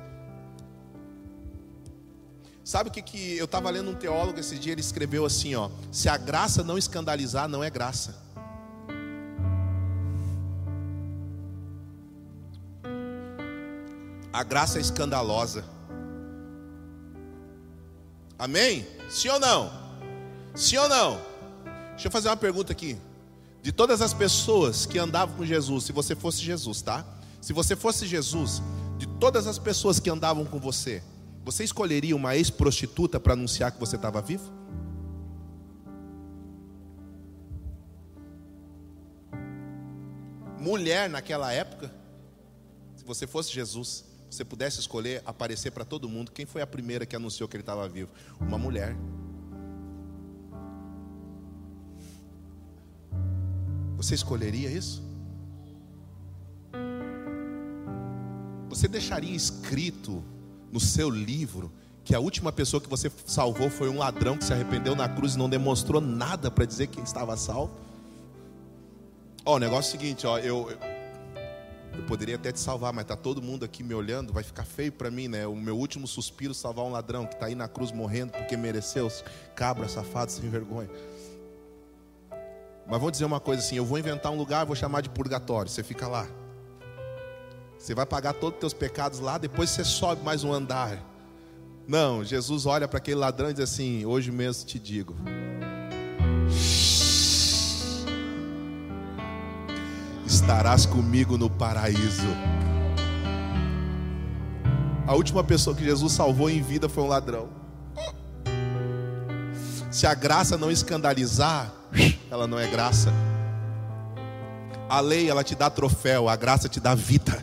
Sabe 2.64 2.90
o 2.90 2.92
que, 2.92 3.02
que 3.02 3.36
eu 3.38 3.46
estava 3.46 3.68
lendo 3.72 3.90
um 3.90 3.96
teólogo 3.96 4.40
esse 4.40 4.60
dia, 4.60 4.74
ele 4.74 4.82
escreveu 4.82 5.26
assim, 5.26 5.56
ó: 5.56 5.72
se 5.92 6.08
a 6.08 6.18
graça 6.18 6.64
não 6.64 6.78
escandalizar, 6.78 7.48
não 7.48 7.64
é 7.64 7.70
graça. 7.70 8.16
A 14.32 14.44
graça 14.44 14.78
é 14.78 14.82
escandalosa. 14.82 15.66
Amém? 18.38 18.88
Sim 19.10 19.30
ou 19.30 19.40
não? 19.40 19.72
Sim 20.56 20.78
ou 20.78 20.88
não? 20.88 21.20
Deixa 21.92 22.08
eu 22.08 22.12
fazer 22.12 22.30
uma 22.30 22.38
pergunta 22.38 22.72
aqui. 22.72 22.98
De 23.62 23.72
todas 23.72 24.02
as 24.02 24.14
pessoas 24.14 24.86
que 24.86 24.98
andavam 24.98 25.36
com 25.36 25.46
Jesus, 25.46 25.84
se 25.84 25.92
você 25.92 26.16
fosse 26.16 26.40
Jesus, 26.40 26.82
tá? 26.82 27.06
Se 27.42 27.52
você 27.52 27.76
fosse 27.76 28.06
Jesus, 28.06 28.62
de 28.98 29.08
todas 29.08 29.48
as 29.48 29.58
pessoas 29.58 30.00
que 30.00 30.10
andavam 30.10 30.46
com 30.46 30.60
você, 30.60 31.04
você 31.44 31.64
escolheria 31.64 32.16
uma 32.16 32.36
ex-prostituta 32.36 33.20
para 33.20 33.34
anunciar 33.34 33.72
que 33.72 33.80
você 33.80 33.96
estava 33.96 34.22
vivo? 34.22 34.50
Mulher 40.60 41.10
naquela 41.10 41.52
época, 41.52 41.92
se 42.96 43.04
você 43.04 43.26
fosse 43.26 43.52
Jesus, 43.52 44.06
você 44.30 44.46
pudesse 44.46 44.80
escolher 44.80 45.22
aparecer 45.26 45.72
para 45.72 45.84
todo 45.84 46.08
mundo, 46.08 46.32
quem 46.32 46.46
foi 46.46 46.62
a 46.62 46.68
primeira 46.68 47.06
que 47.06 47.16
anunciou 47.16 47.50
que 47.50 47.56
ele 47.56 47.62
estava 47.62 47.88
vivo? 47.88 48.12
Uma 48.40 48.58
mulher. 48.58 48.96
Você 53.98 54.16
escolheria 54.16 54.72
isso? 54.72 55.04
Você 58.70 58.88
deixaria 58.88 59.36
escrito 59.36 60.24
no 60.72 60.80
seu 60.80 61.10
livro 61.10 61.72
que 62.04 62.16
a 62.16 62.20
última 62.20 62.52
pessoa 62.52 62.80
que 62.80 62.90
você 62.90 63.12
salvou 63.26 63.70
foi 63.70 63.90
um 63.90 63.98
ladrão 63.98 64.38
que 64.38 64.46
se 64.46 64.54
arrependeu 64.54 64.96
na 64.96 65.10
cruz 65.10 65.36
e 65.36 65.38
não 65.38 65.50
demonstrou 65.50 66.00
nada 66.00 66.50
para 66.50 66.66
dizer 66.66 66.88
que 66.88 67.02
estava 67.02 67.36
salvo? 67.36 67.76
Ó, 69.44 69.56
o 69.56 69.60
negócio 69.60 69.92
é 69.92 69.98
o 69.98 70.00
seguinte, 70.00 70.28
ó, 70.28 70.38
eu, 70.38 70.72
eu 70.72 70.89
poderia 72.04 72.36
até 72.36 72.52
te 72.52 72.60
salvar, 72.60 72.94
mas 72.94 73.06
tá 73.06 73.16
todo 73.16 73.42
mundo 73.42 73.66
aqui 73.66 73.84
me 73.84 73.94
olhando, 73.94 74.34
vai 74.34 74.44
ficar 74.44 74.64
feio 74.64 74.92
para 74.92 75.10
mim, 75.10 75.28
né? 75.28 75.46
O 75.48 75.56
meu 75.56 75.78
último 75.78 76.08
suspiro 76.08 76.54
salvar 76.54 76.86
um 76.86 76.92
ladrão 76.92 77.26
que 77.26 77.34
está 77.34 77.48
aí 77.48 77.56
na 77.56 77.68
cruz 77.68 77.92
morrendo 77.92 78.32
porque 78.32 78.56
mereceu, 78.58 79.12
cabra, 79.56 79.88
safado, 79.88 80.32
sem 80.32 80.50
vergonha. 80.50 80.90
Mas 82.88 83.00
vou 83.00 83.12
dizer 83.12 83.26
uma 83.26 83.40
coisa 83.40 83.62
assim: 83.62 83.76
eu 83.76 83.86
vou 83.86 84.00
inventar 84.00 84.32
um 84.32 84.38
lugar, 84.38 84.66
vou 84.66 84.76
chamar 84.76 85.02
de 85.02 85.10
purgatório. 85.10 85.70
Você 85.70 85.84
fica 85.84 86.08
lá. 86.08 86.28
Você 87.78 87.94
vai 87.94 88.06
pagar 88.06 88.34
todos 88.34 88.56
os 88.56 88.60
teus 88.60 88.74
pecados 88.74 89.20
lá, 89.20 89.38
depois 89.38 89.70
você 89.70 89.86
sobe 89.86 90.24
mais 90.24 90.44
um 90.44 90.52
andar. 90.52 90.98
Não, 91.88 92.24
Jesus 92.24 92.66
olha 92.66 92.88
para 92.88 92.98
aquele 92.98 93.18
ladrão 93.18 93.50
e 93.50 93.54
diz 93.54 93.64
assim: 93.64 94.06
Hoje 94.06 94.32
mesmo 94.32 94.66
te 94.66 94.80
digo. 94.80 95.16
Estarás 100.42 100.86
comigo 100.86 101.38
no 101.38 101.50
paraíso. 101.50 102.30
A 105.06 105.14
última 105.14 105.44
pessoa 105.44 105.76
que 105.76 105.84
Jesus 105.84 106.14
salvou 106.14 106.50
em 106.50 106.62
vida 106.62 106.88
foi 106.88 107.04
um 107.04 107.08
ladrão. 107.08 107.50
Se 109.92 110.08
a 110.08 110.14
graça 110.14 110.58
não 110.58 110.72
escandalizar, 110.72 111.70
ela 112.32 112.48
não 112.48 112.58
é 112.58 112.68
graça. 112.68 113.12
A 114.88 115.02
lei, 115.02 115.30
ela 115.30 115.44
te 115.44 115.56
dá 115.56 115.70
troféu, 115.70 116.30
a 116.30 116.38
graça 116.38 116.70
te 116.70 116.80
dá 116.80 116.96
vida. 116.96 117.38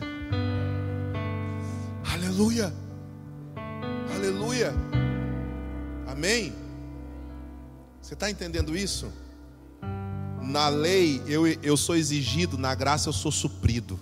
Aleluia. 2.11 2.73
Aleluia. 4.15 4.73
Amém. 6.07 6.51
Você 8.01 8.15
está 8.15 8.29
entendendo 8.29 8.75
isso? 8.75 9.13
Na 10.47 10.69
lei 10.69 11.21
eu, 11.27 11.45
eu 11.45 11.75
sou 11.75 11.93
exigido, 11.93 12.57
na 12.57 12.73
graça 12.73 13.09
eu 13.09 13.13
sou 13.13 13.31
suprido. 13.31 13.99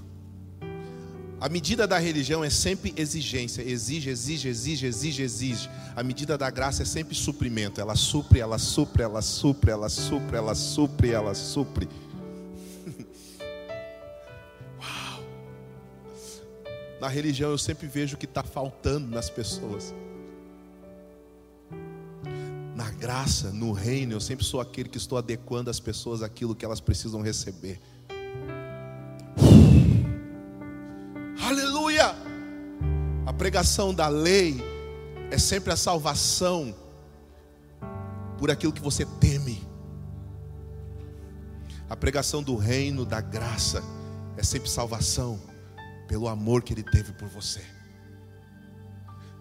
A 1.41 1.49
medida 1.49 1.87
da 1.87 1.97
religião 1.97 2.43
é 2.43 2.51
sempre 2.51 2.93
exigência, 2.95 3.63
exige, 3.63 4.11
exige, 4.11 4.47
exige, 4.47 4.85
exige, 4.85 5.23
exige. 5.23 5.69
A 5.95 6.03
medida 6.03 6.37
da 6.37 6.49
graça 6.51 6.83
é 6.83 6.85
sempre 6.85 7.15
suprimento. 7.15 7.81
Ela 7.81 7.95
supre, 7.95 8.39
ela 8.39 8.59
supre, 8.59 9.01
ela 9.01 9.23
supre, 9.23 9.71
ela 9.71 9.89
supre, 9.89 10.37
ela 10.37 10.53
supre, 10.55 11.11
ela 11.11 11.33
supre. 11.33 11.89
Uau! 14.79 15.23
Na 17.01 17.07
religião 17.07 17.49
eu 17.49 17.57
sempre 17.57 17.87
vejo 17.87 18.15
o 18.15 18.19
que 18.19 18.25
está 18.25 18.43
faltando 18.43 19.07
nas 19.07 19.31
pessoas. 19.31 19.93
Na 22.75 22.91
graça, 22.91 23.51
no 23.51 23.71
reino, 23.71 24.13
eu 24.13 24.19
sempre 24.19 24.45
sou 24.45 24.59
aquele 24.59 24.89
que 24.89 24.97
estou 24.97 25.17
adequando 25.17 25.69
as 25.69 25.79
pessoas 25.79 26.21
àquilo 26.21 26.53
que 26.53 26.65
elas 26.65 26.79
precisam 26.79 27.21
receber. 27.21 27.81
pregação 33.35 33.93
da 33.93 34.07
lei 34.07 34.63
é 35.29 35.37
sempre 35.37 35.71
a 35.71 35.75
salvação 35.75 36.73
por 38.37 38.49
aquilo 38.49 38.73
que 38.73 38.81
você 38.81 39.05
teme. 39.05 39.61
A 41.89 41.95
pregação 41.95 42.41
do 42.41 42.55
reino 42.55 43.05
da 43.05 43.21
graça 43.21 43.83
é 44.37 44.43
sempre 44.43 44.69
salvação 44.69 45.39
pelo 46.07 46.27
amor 46.27 46.63
que 46.63 46.73
ele 46.73 46.83
teve 46.83 47.11
por 47.13 47.27
você. 47.27 47.74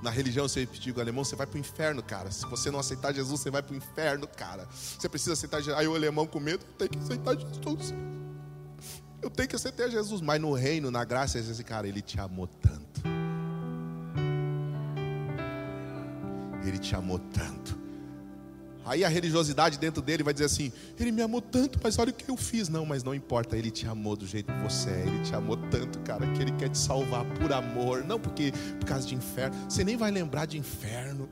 Na 0.04 0.10
religião 0.10 0.46
você 0.46 0.66
digo, 0.66 1.00
alemão, 1.00 1.24
você 1.24 1.34
vai 1.34 1.46
para 1.46 1.56
o 1.56 1.58
inferno, 1.58 2.02
cara. 2.02 2.30
Se 2.30 2.44
você 2.44 2.70
não 2.70 2.78
aceitar 2.78 3.10
Jesus, 3.14 3.40
você 3.40 3.50
vai 3.50 3.62
para 3.62 3.72
o 3.72 3.76
inferno, 3.76 4.28
cara. 4.28 4.68
Você 4.70 5.08
precisa 5.08 5.32
aceitar 5.32 5.60
Jesus. 5.60 5.78
Aí 5.78 5.88
o 5.88 5.94
alemão 5.94 6.26
com 6.26 6.38
medo, 6.38 6.62
tem 6.78 6.86
que 6.86 6.98
aceitar 6.98 7.34
Jesus. 7.34 7.94
Eu 9.22 9.30
tenho 9.30 9.48
que 9.48 9.56
aceitar 9.56 9.88
Jesus. 9.88 10.20
Mas 10.20 10.38
no 10.42 10.52
reino, 10.52 10.90
na 10.90 11.02
graça, 11.06 11.38
esse 11.38 11.64
cara, 11.64 11.88
ele 11.88 12.02
te 12.02 12.20
amou 12.20 12.46
tanto. 12.46 13.00
Ele 16.66 16.76
te 16.78 16.94
amou 16.94 17.18
tanto. 17.18 17.74
Aí 18.84 19.04
a 19.04 19.08
religiosidade 19.08 19.78
dentro 19.78 20.02
dele 20.02 20.22
vai 20.22 20.32
dizer 20.32 20.46
assim: 20.46 20.72
Ele 20.98 21.10
me 21.10 21.22
amou 21.22 21.40
tanto, 21.40 21.78
mas 21.82 21.98
olha 21.98 22.10
o 22.10 22.12
que 22.12 22.30
eu 22.30 22.36
fiz. 22.36 22.68
Não, 22.68 22.84
mas 22.84 23.02
não 23.02 23.14
importa, 23.14 23.56
Ele 23.56 23.70
te 23.70 23.86
amou 23.86 24.16
do 24.16 24.26
jeito 24.26 24.52
que 24.52 24.60
você 24.60 24.90
é. 24.90 25.04
Ele 25.06 25.20
te 25.20 25.34
amou 25.34 25.56
tanto, 25.56 25.98
cara, 26.00 26.26
que 26.32 26.42
Ele 26.42 26.52
quer 26.52 26.68
te 26.68 26.78
salvar 26.78 27.24
por 27.24 27.52
amor, 27.52 28.04
não 28.04 28.20
porque 28.20 28.52
por 28.78 28.86
causa 28.86 29.06
de 29.06 29.14
inferno. 29.14 29.56
Você 29.68 29.84
nem 29.84 29.96
vai 29.96 30.10
lembrar 30.10 30.46
de 30.46 30.58
inferno. 30.58 31.28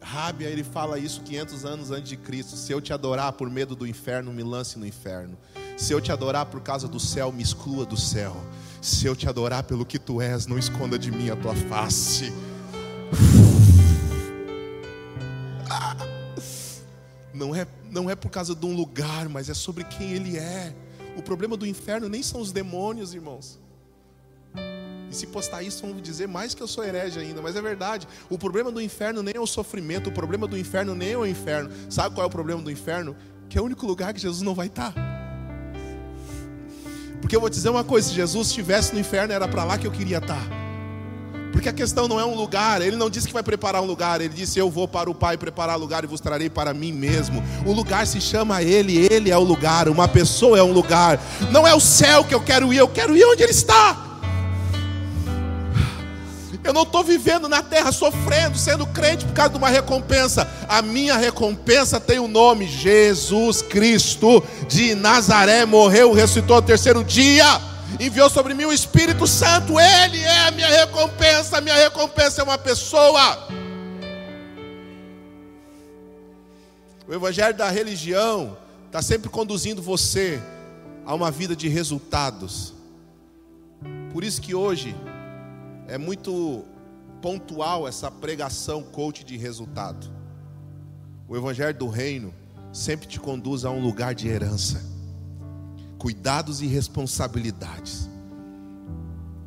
Rábia, 0.00 0.46
ele 0.46 0.62
fala 0.62 0.98
isso 0.98 1.22
500 1.22 1.64
anos 1.64 1.90
antes 1.90 2.08
de 2.08 2.16
Cristo. 2.16 2.56
Se 2.56 2.72
eu 2.72 2.80
te 2.80 2.92
adorar 2.92 3.32
por 3.32 3.50
medo 3.50 3.74
do 3.74 3.86
inferno, 3.86 4.32
me 4.32 4.42
lance 4.42 4.78
no 4.78 4.86
inferno. 4.86 5.36
Se 5.76 5.92
eu 5.92 6.00
te 6.00 6.12
adorar 6.12 6.46
por 6.46 6.60
causa 6.60 6.86
do 6.86 7.00
céu, 7.00 7.32
me 7.32 7.42
exclua 7.42 7.84
do 7.84 7.96
céu. 7.96 8.36
Se 8.80 9.06
eu 9.06 9.16
te 9.16 9.28
adorar 9.28 9.64
pelo 9.64 9.84
que 9.84 9.98
tu 9.98 10.20
és, 10.20 10.46
não 10.46 10.56
esconda 10.56 10.98
de 10.98 11.10
mim 11.10 11.30
a 11.30 11.36
tua 11.36 11.54
face. 11.54 12.32
Não 17.38 17.54
é, 17.54 17.66
não 17.88 18.10
é 18.10 18.16
por 18.16 18.30
causa 18.30 18.54
de 18.54 18.66
um 18.66 18.74
lugar, 18.74 19.28
mas 19.28 19.48
é 19.48 19.54
sobre 19.54 19.84
quem 19.84 20.12
ele 20.12 20.36
é. 20.36 20.74
O 21.16 21.22
problema 21.22 21.56
do 21.56 21.64
inferno 21.64 22.08
nem 22.08 22.22
são 22.22 22.40
os 22.40 22.50
demônios, 22.50 23.14
irmãos. 23.14 23.60
E 25.08 25.14
se 25.14 25.26
postar 25.28 25.62
isso, 25.62 25.86
vão 25.86 25.98
dizer 26.00 26.26
mais 26.26 26.52
que 26.52 26.62
eu 26.62 26.66
sou 26.66 26.84
herege 26.84 27.18
ainda, 27.20 27.40
mas 27.40 27.54
é 27.54 27.62
verdade. 27.62 28.08
O 28.28 28.36
problema 28.36 28.72
do 28.72 28.80
inferno 28.80 29.22
nem 29.22 29.34
é 29.36 29.40
o 29.40 29.46
sofrimento, 29.46 30.10
o 30.10 30.12
problema 30.12 30.48
do 30.48 30.58
inferno 30.58 30.94
nem 30.96 31.12
é 31.12 31.16
o 31.16 31.24
inferno. 31.24 31.70
Sabe 31.88 32.14
qual 32.14 32.24
é 32.24 32.26
o 32.26 32.30
problema 32.30 32.60
do 32.60 32.70
inferno? 32.70 33.16
Que 33.48 33.56
é 33.56 33.60
o 33.60 33.64
único 33.64 33.86
lugar 33.86 34.12
que 34.12 34.20
Jesus 34.20 34.42
não 34.42 34.54
vai 34.54 34.66
estar. 34.66 34.92
Porque 37.20 37.34
eu 37.34 37.40
vou 37.40 37.48
te 37.48 37.54
dizer 37.54 37.68
uma 37.68 37.84
coisa: 37.84 38.08
se 38.08 38.14
Jesus 38.14 38.48
estivesse 38.48 38.92
no 38.92 39.00
inferno, 39.00 39.32
era 39.32 39.46
para 39.46 39.64
lá 39.64 39.78
que 39.78 39.86
eu 39.86 39.92
queria 39.92 40.18
estar. 40.18 40.67
Porque 41.58 41.68
a 41.68 41.72
questão 41.72 42.06
não 42.06 42.20
é 42.20 42.24
um 42.24 42.36
lugar, 42.36 42.80
ele 42.80 42.94
não 42.94 43.10
disse 43.10 43.26
que 43.26 43.32
vai 43.32 43.42
preparar 43.42 43.82
um 43.82 43.84
lugar, 43.84 44.20
ele 44.20 44.32
disse: 44.32 44.60
Eu 44.60 44.70
vou 44.70 44.86
para 44.86 45.10
o 45.10 45.14
Pai 45.14 45.36
preparar 45.36 45.76
lugar 45.76 46.04
e 46.04 46.06
vos 46.06 46.20
trarei 46.20 46.48
para 46.48 46.72
mim 46.72 46.92
mesmo. 46.92 47.42
O 47.66 47.72
lugar 47.72 48.06
se 48.06 48.20
chama 48.20 48.62
Ele, 48.62 48.96
Ele 49.10 49.28
é 49.28 49.36
o 49.36 49.42
lugar, 49.42 49.88
uma 49.88 50.06
pessoa 50.06 50.56
é 50.56 50.62
um 50.62 50.70
lugar. 50.70 51.20
Não 51.50 51.66
é 51.66 51.74
o 51.74 51.80
céu 51.80 52.22
que 52.22 52.32
eu 52.32 52.40
quero 52.40 52.72
ir, 52.72 52.76
eu 52.76 52.86
quero 52.86 53.16
ir 53.16 53.24
onde 53.24 53.42
Ele 53.42 53.50
está. 53.50 54.20
Eu 56.62 56.72
não 56.72 56.84
estou 56.84 57.02
vivendo 57.02 57.48
na 57.48 57.60
terra 57.60 57.90
sofrendo, 57.90 58.56
sendo 58.56 58.86
crente 58.86 59.24
por 59.24 59.34
causa 59.34 59.50
de 59.50 59.58
uma 59.58 59.68
recompensa. 59.68 60.48
A 60.68 60.80
minha 60.80 61.16
recompensa 61.16 61.98
tem 61.98 62.20
o 62.20 62.26
um 62.26 62.28
nome: 62.28 62.68
Jesus 62.68 63.62
Cristo 63.62 64.44
de 64.68 64.94
Nazaré. 64.94 65.66
Morreu, 65.66 66.12
ressuscitou 66.12 66.54
ao 66.54 66.62
terceiro 66.62 67.02
dia. 67.02 67.60
Enviou 68.00 68.28
sobre 68.30 68.54
mim 68.54 68.64
o 68.64 68.72
Espírito 68.72 69.26
Santo. 69.26 69.78
Ele 69.78 70.18
é 70.18 70.46
a 70.46 70.50
minha 70.50 70.68
recompensa. 70.68 71.58
A 71.58 71.60
minha 71.60 71.76
recompensa 71.76 72.40
é 72.40 72.44
uma 72.44 72.58
pessoa. 72.58 73.48
O 77.06 77.14
Evangelho 77.14 77.56
da 77.56 77.70
religião 77.70 78.56
está 78.86 79.00
sempre 79.02 79.28
conduzindo 79.28 79.82
você 79.82 80.42
a 81.04 81.14
uma 81.14 81.30
vida 81.30 81.56
de 81.56 81.68
resultados. 81.68 82.74
Por 84.12 84.24
isso 84.24 84.40
que 84.40 84.54
hoje 84.54 84.94
é 85.86 85.96
muito 85.96 86.64
pontual 87.20 87.88
essa 87.88 88.10
pregação 88.10 88.82
coach 88.82 89.24
de 89.24 89.36
resultado. 89.36 90.10
O 91.28 91.36
evangelho 91.36 91.76
do 91.76 91.88
reino 91.88 92.32
sempre 92.72 93.06
te 93.06 93.18
conduz 93.18 93.64
a 93.64 93.70
um 93.70 93.80
lugar 93.80 94.14
de 94.14 94.28
herança, 94.28 94.82
cuidados 95.98 96.62
e 96.62 96.66
responsabilidades. 96.66 98.08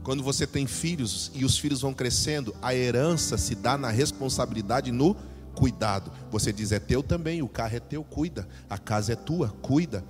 Quando 0.04 0.24
você 0.24 0.46
tem 0.46 0.66
filhos 0.68 1.32
e 1.34 1.46
os 1.46 1.58
filhos 1.58 1.82
vão 1.82 1.94
crescendo, 1.94 2.56
a 2.62 2.74
herança 2.74 3.38
se 3.38 3.56
dá 3.56 3.78
na 3.78 3.90
responsabilidade 3.90 4.92
no 4.92 5.16
cuidado. 5.56 6.12
Você 6.30 6.52
diz: 6.52 6.72
é 6.72 6.80
teu 6.80 7.02
também, 7.02 7.42
o 7.42 7.48
carro 7.48 7.76
é 7.76 7.80
teu, 7.80 8.04
cuida. 8.04 8.48
A 8.70 8.78
casa 8.78 9.14
é 9.14 9.16
tua, 9.16 9.50
cuida. 9.62 10.04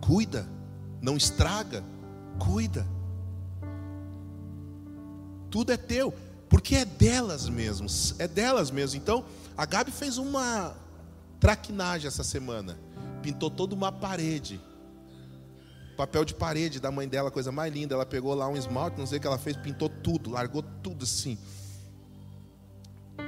Cuida, 0.00 0.48
não 1.00 1.16
estraga, 1.16 1.82
cuida 2.38 2.86
tudo 5.56 5.72
é 5.72 5.76
teu, 5.78 6.12
porque 6.50 6.76
é 6.76 6.84
delas 6.84 7.48
mesmo, 7.48 7.86
é 8.18 8.28
delas 8.28 8.70
mesmo. 8.70 8.98
Então, 8.98 9.24
a 9.56 9.64
Gabi 9.64 9.90
fez 9.90 10.18
uma 10.18 10.74
traquinagem 11.40 12.06
essa 12.06 12.22
semana, 12.22 12.78
pintou 13.26 13.50
toda 13.50 13.74
uma 13.74 13.90
parede, 13.90 14.60
papel 15.96 16.24
de 16.24 16.32
parede 16.32 16.78
da 16.78 16.92
mãe 16.92 17.08
dela, 17.08 17.28
coisa 17.28 17.50
mais 17.50 17.74
linda. 17.74 17.92
Ela 17.92 18.06
pegou 18.06 18.32
lá 18.34 18.48
um 18.48 18.56
esmalte, 18.56 19.00
não 19.00 19.06
sei 19.06 19.18
o 19.18 19.20
que 19.20 19.26
ela 19.26 19.36
fez, 19.36 19.56
pintou 19.56 19.88
tudo, 19.88 20.30
largou 20.30 20.62
tudo 20.62 21.02
assim. 21.02 21.36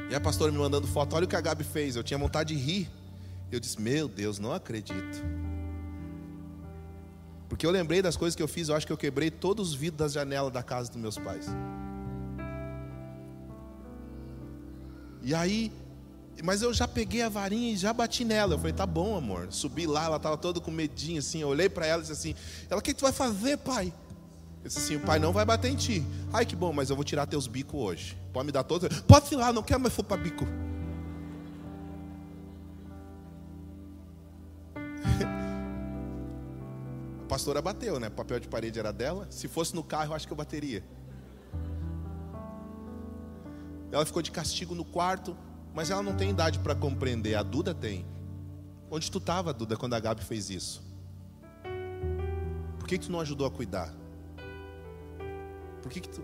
E 0.08 0.14
a 0.14 0.20
pastora 0.20 0.52
me 0.52 0.58
mandando 0.58 0.86
foto, 0.86 1.16
olha 1.16 1.24
o 1.24 1.28
que 1.28 1.34
a 1.34 1.40
Gabi 1.40 1.64
fez. 1.64 1.96
Eu 1.96 2.04
tinha 2.04 2.16
vontade 2.16 2.54
de 2.54 2.60
rir. 2.60 2.88
Eu 3.50 3.58
disse, 3.58 3.80
meu 3.80 4.06
Deus, 4.06 4.38
não 4.38 4.52
acredito. 4.52 5.20
Porque 7.48 7.66
eu 7.66 7.70
lembrei 7.72 8.00
das 8.00 8.16
coisas 8.16 8.36
que 8.36 8.42
eu 8.42 8.48
fiz, 8.48 8.68
eu 8.68 8.76
acho 8.76 8.86
que 8.86 8.92
eu 8.92 8.96
quebrei 8.96 9.32
todos 9.32 9.70
os 9.70 9.74
vidros 9.74 9.98
das 9.98 10.12
janelas 10.12 10.52
da 10.52 10.62
casa 10.62 10.92
dos 10.92 11.00
meus 11.00 11.18
pais. 11.18 11.46
E 15.22 15.34
aí, 15.34 15.72
mas 16.42 16.62
eu 16.62 16.72
já 16.72 16.86
peguei 16.86 17.22
a 17.22 17.28
varinha 17.28 17.72
e 17.72 17.76
já 17.76 17.92
bati 17.92 18.24
nela. 18.24 18.54
Eu 18.54 18.58
falei, 18.58 18.72
tá 18.72 18.86
bom, 18.86 19.16
amor. 19.16 19.48
Subi 19.50 19.86
lá, 19.86 20.04
ela 20.04 20.16
estava 20.16 20.36
toda 20.36 20.60
com 20.60 20.70
medinho 20.70 21.18
assim. 21.18 21.40
Eu 21.40 21.48
olhei 21.48 21.68
para 21.68 21.86
ela 21.86 21.98
e 21.98 22.02
disse 22.02 22.12
assim: 22.12 22.34
Ela, 22.70 22.78
o 22.78 22.82
que, 22.82 22.94
tu 22.94 23.02
vai 23.02 23.12
fazer, 23.12 23.58
pai? 23.58 23.92
Eu 24.62 24.68
disse 24.68 24.78
assim: 24.78 24.96
O 24.96 25.00
pai 25.00 25.18
não 25.18 25.32
vai 25.32 25.44
bater 25.44 25.70
em 25.70 25.76
ti. 25.76 26.04
Ai, 26.32 26.46
que 26.46 26.54
bom, 26.54 26.72
mas 26.72 26.90
eu 26.90 26.96
vou 26.96 27.04
tirar 27.04 27.26
teus 27.26 27.46
bicos 27.46 27.80
hoje. 27.80 28.16
Pode 28.32 28.46
me 28.46 28.52
dar 28.52 28.62
todos? 28.62 29.00
Pode 29.02 29.34
ir 29.34 29.36
lá, 29.36 29.52
não 29.52 29.62
quero 29.62 29.80
mais 29.80 29.92
for 29.92 30.04
para 30.04 30.16
bico. 30.16 30.44
a 37.24 37.28
pastora 37.28 37.60
bateu, 37.60 37.98
né? 37.98 38.08
O 38.08 38.12
papel 38.12 38.38
de 38.38 38.46
parede 38.46 38.78
era 38.78 38.92
dela. 38.92 39.26
Se 39.30 39.48
fosse 39.48 39.74
no 39.74 39.82
carro, 39.82 40.12
eu 40.12 40.14
acho 40.14 40.26
que 40.26 40.32
eu 40.32 40.36
bateria. 40.36 40.84
Ela 43.90 44.04
ficou 44.04 44.20
de 44.20 44.30
castigo 44.30 44.74
no 44.74 44.84
quarto, 44.84 45.34
mas 45.78 45.90
ela 45.90 46.02
não 46.02 46.12
tem 46.12 46.30
idade 46.30 46.58
para 46.58 46.74
compreender. 46.74 47.36
A 47.36 47.42
Duda 47.44 47.72
tem. 47.72 48.04
Onde 48.90 49.08
tu 49.08 49.18
estava, 49.18 49.54
Duda, 49.54 49.76
quando 49.76 49.94
a 49.94 50.00
Gabi 50.00 50.24
fez 50.24 50.50
isso? 50.50 50.82
Por 52.80 52.88
que, 52.88 52.98
que 52.98 53.06
tu 53.06 53.12
não 53.12 53.20
ajudou 53.20 53.46
a 53.46 53.50
cuidar? 53.50 53.94
Por 55.80 55.88
que, 55.92 56.00
que 56.00 56.08
tu. 56.08 56.20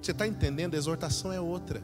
Você 0.00 0.12
está 0.12 0.26
entendendo? 0.26 0.72
A 0.72 0.78
exortação 0.78 1.30
é 1.30 1.38
outra. 1.38 1.82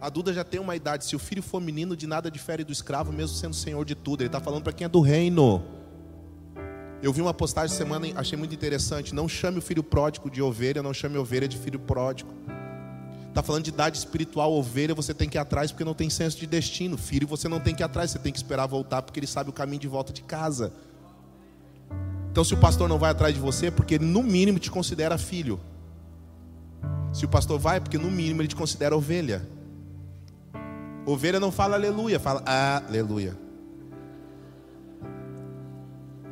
A 0.00 0.10
Duda 0.10 0.32
já 0.32 0.42
tem 0.42 0.58
uma 0.58 0.74
idade. 0.74 1.04
Se 1.04 1.14
o 1.14 1.18
filho 1.20 1.44
for 1.44 1.60
menino, 1.60 1.94
de 1.94 2.08
nada 2.08 2.28
difere 2.28 2.64
do 2.64 2.72
escravo, 2.72 3.12
mesmo 3.12 3.36
sendo 3.36 3.54
senhor 3.54 3.84
de 3.84 3.94
tudo. 3.94 4.22
Ele 4.22 4.26
está 4.26 4.40
falando 4.40 4.64
para 4.64 4.72
quem 4.72 4.86
é 4.86 4.88
do 4.88 5.00
reino. 5.00 5.62
Eu 7.00 7.12
vi 7.12 7.20
uma 7.20 7.32
postagem 7.32 7.76
semana, 7.76 8.08
achei 8.16 8.36
muito 8.36 8.52
interessante. 8.52 9.14
Não 9.14 9.28
chame 9.28 9.58
o 9.58 9.62
filho 9.62 9.84
pródigo 9.84 10.28
de 10.28 10.42
ovelha, 10.42 10.82
não 10.82 10.92
chame 10.92 11.16
a 11.16 11.20
ovelha 11.20 11.46
de 11.46 11.56
filho 11.56 11.78
pródigo. 11.78 12.34
Está 13.30 13.44
falando 13.44 13.62
de 13.62 13.70
idade 13.70 13.96
espiritual, 13.96 14.52
ovelha, 14.52 14.92
você 14.92 15.14
tem 15.14 15.28
que 15.28 15.38
ir 15.38 15.40
atrás 15.40 15.70
porque 15.70 15.84
não 15.84 15.94
tem 15.94 16.10
senso 16.10 16.36
de 16.36 16.46
destino. 16.48 16.98
Filho, 16.98 17.28
você 17.28 17.48
não 17.48 17.60
tem 17.60 17.72
que 17.72 17.80
ir 17.80 17.84
atrás, 17.84 18.10
você 18.10 18.18
tem 18.18 18.32
que 18.32 18.38
esperar 18.38 18.66
voltar 18.66 19.02
porque 19.02 19.20
ele 19.20 19.26
sabe 19.26 19.48
o 19.48 19.52
caminho 19.52 19.80
de 19.80 19.86
volta 19.86 20.12
de 20.12 20.20
casa. 20.20 20.72
Então, 22.32 22.42
se 22.42 22.52
o 22.52 22.56
pastor 22.56 22.88
não 22.88 22.98
vai 22.98 23.10
atrás 23.12 23.32
de 23.32 23.40
você, 23.40 23.66
é 23.66 23.70
porque 23.70 23.94
ele 23.94 24.04
no 24.04 24.22
mínimo 24.22 24.58
te 24.58 24.68
considera 24.68 25.16
filho. 25.16 25.60
Se 27.12 27.24
o 27.24 27.28
pastor 27.28 27.58
vai, 27.58 27.76
é 27.76 27.80
porque 27.80 27.98
no 27.98 28.10
mínimo 28.10 28.42
ele 28.42 28.48
te 28.48 28.56
considera 28.56 28.96
ovelha. 28.96 29.46
Ovelha 31.06 31.38
não 31.38 31.52
fala 31.52 31.76
aleluia, 31.76 32.18
fala 32.18 32.42
aleluia. 32.44 33.36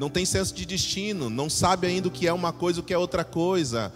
Não 0.01 0.11
tem 0.11 0.25
senso 0.25 0.53
de 0.53 0.67
destino, 0.67 1.31
não 1.31 1.49
sabe 1.49 1.87
ainda 1.87 2.09
o 2.09 2.11
que 2.11 2.27
é 2.27 2.33
uma 2.33 2.53
coisa, 2.53 2.81
o 2.81 2.83
que 2.83 2.93
é 2.93 2.99
outra 2.99 3.25
coisa 3.25 3.93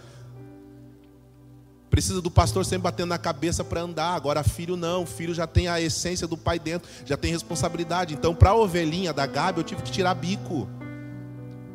Precisa 1.93 2.23
do 2.23 2.31
pastor 2.31 2.65
sempre 2.65 2.85
batendo 2.85 3.09
na 3.09 3.19
cabeça 3.19 3.63
para 3.63 3.81
andar. 3.81 4.15
Agora, 4.15 4.41
filho 4.43 4.75
não. 4.75 5.05
Filho 5.05 5.31
já 5.31 5.45
tem 5.45 5.67
a 5.67 5.79
essência 5.79 6.25
do 6.25 6.35
pai 6.35 6.57
dentro, 6.57 6.89
já 7.05 7.15
tem 7.15 7.31
responsabilidade. 7.31 8.15
Então, 8.15 8.33
para 8.33 8.49
a 8.49 8.55
ovelhinha 8.55 9.13
da 9.13 9.27
Gabi, 9.27 9.59
eu 9.59 9.63
tive 9.63 9.83
que 9.83 9.91
tirar 9.91 10.15
bico. 10.15 10.67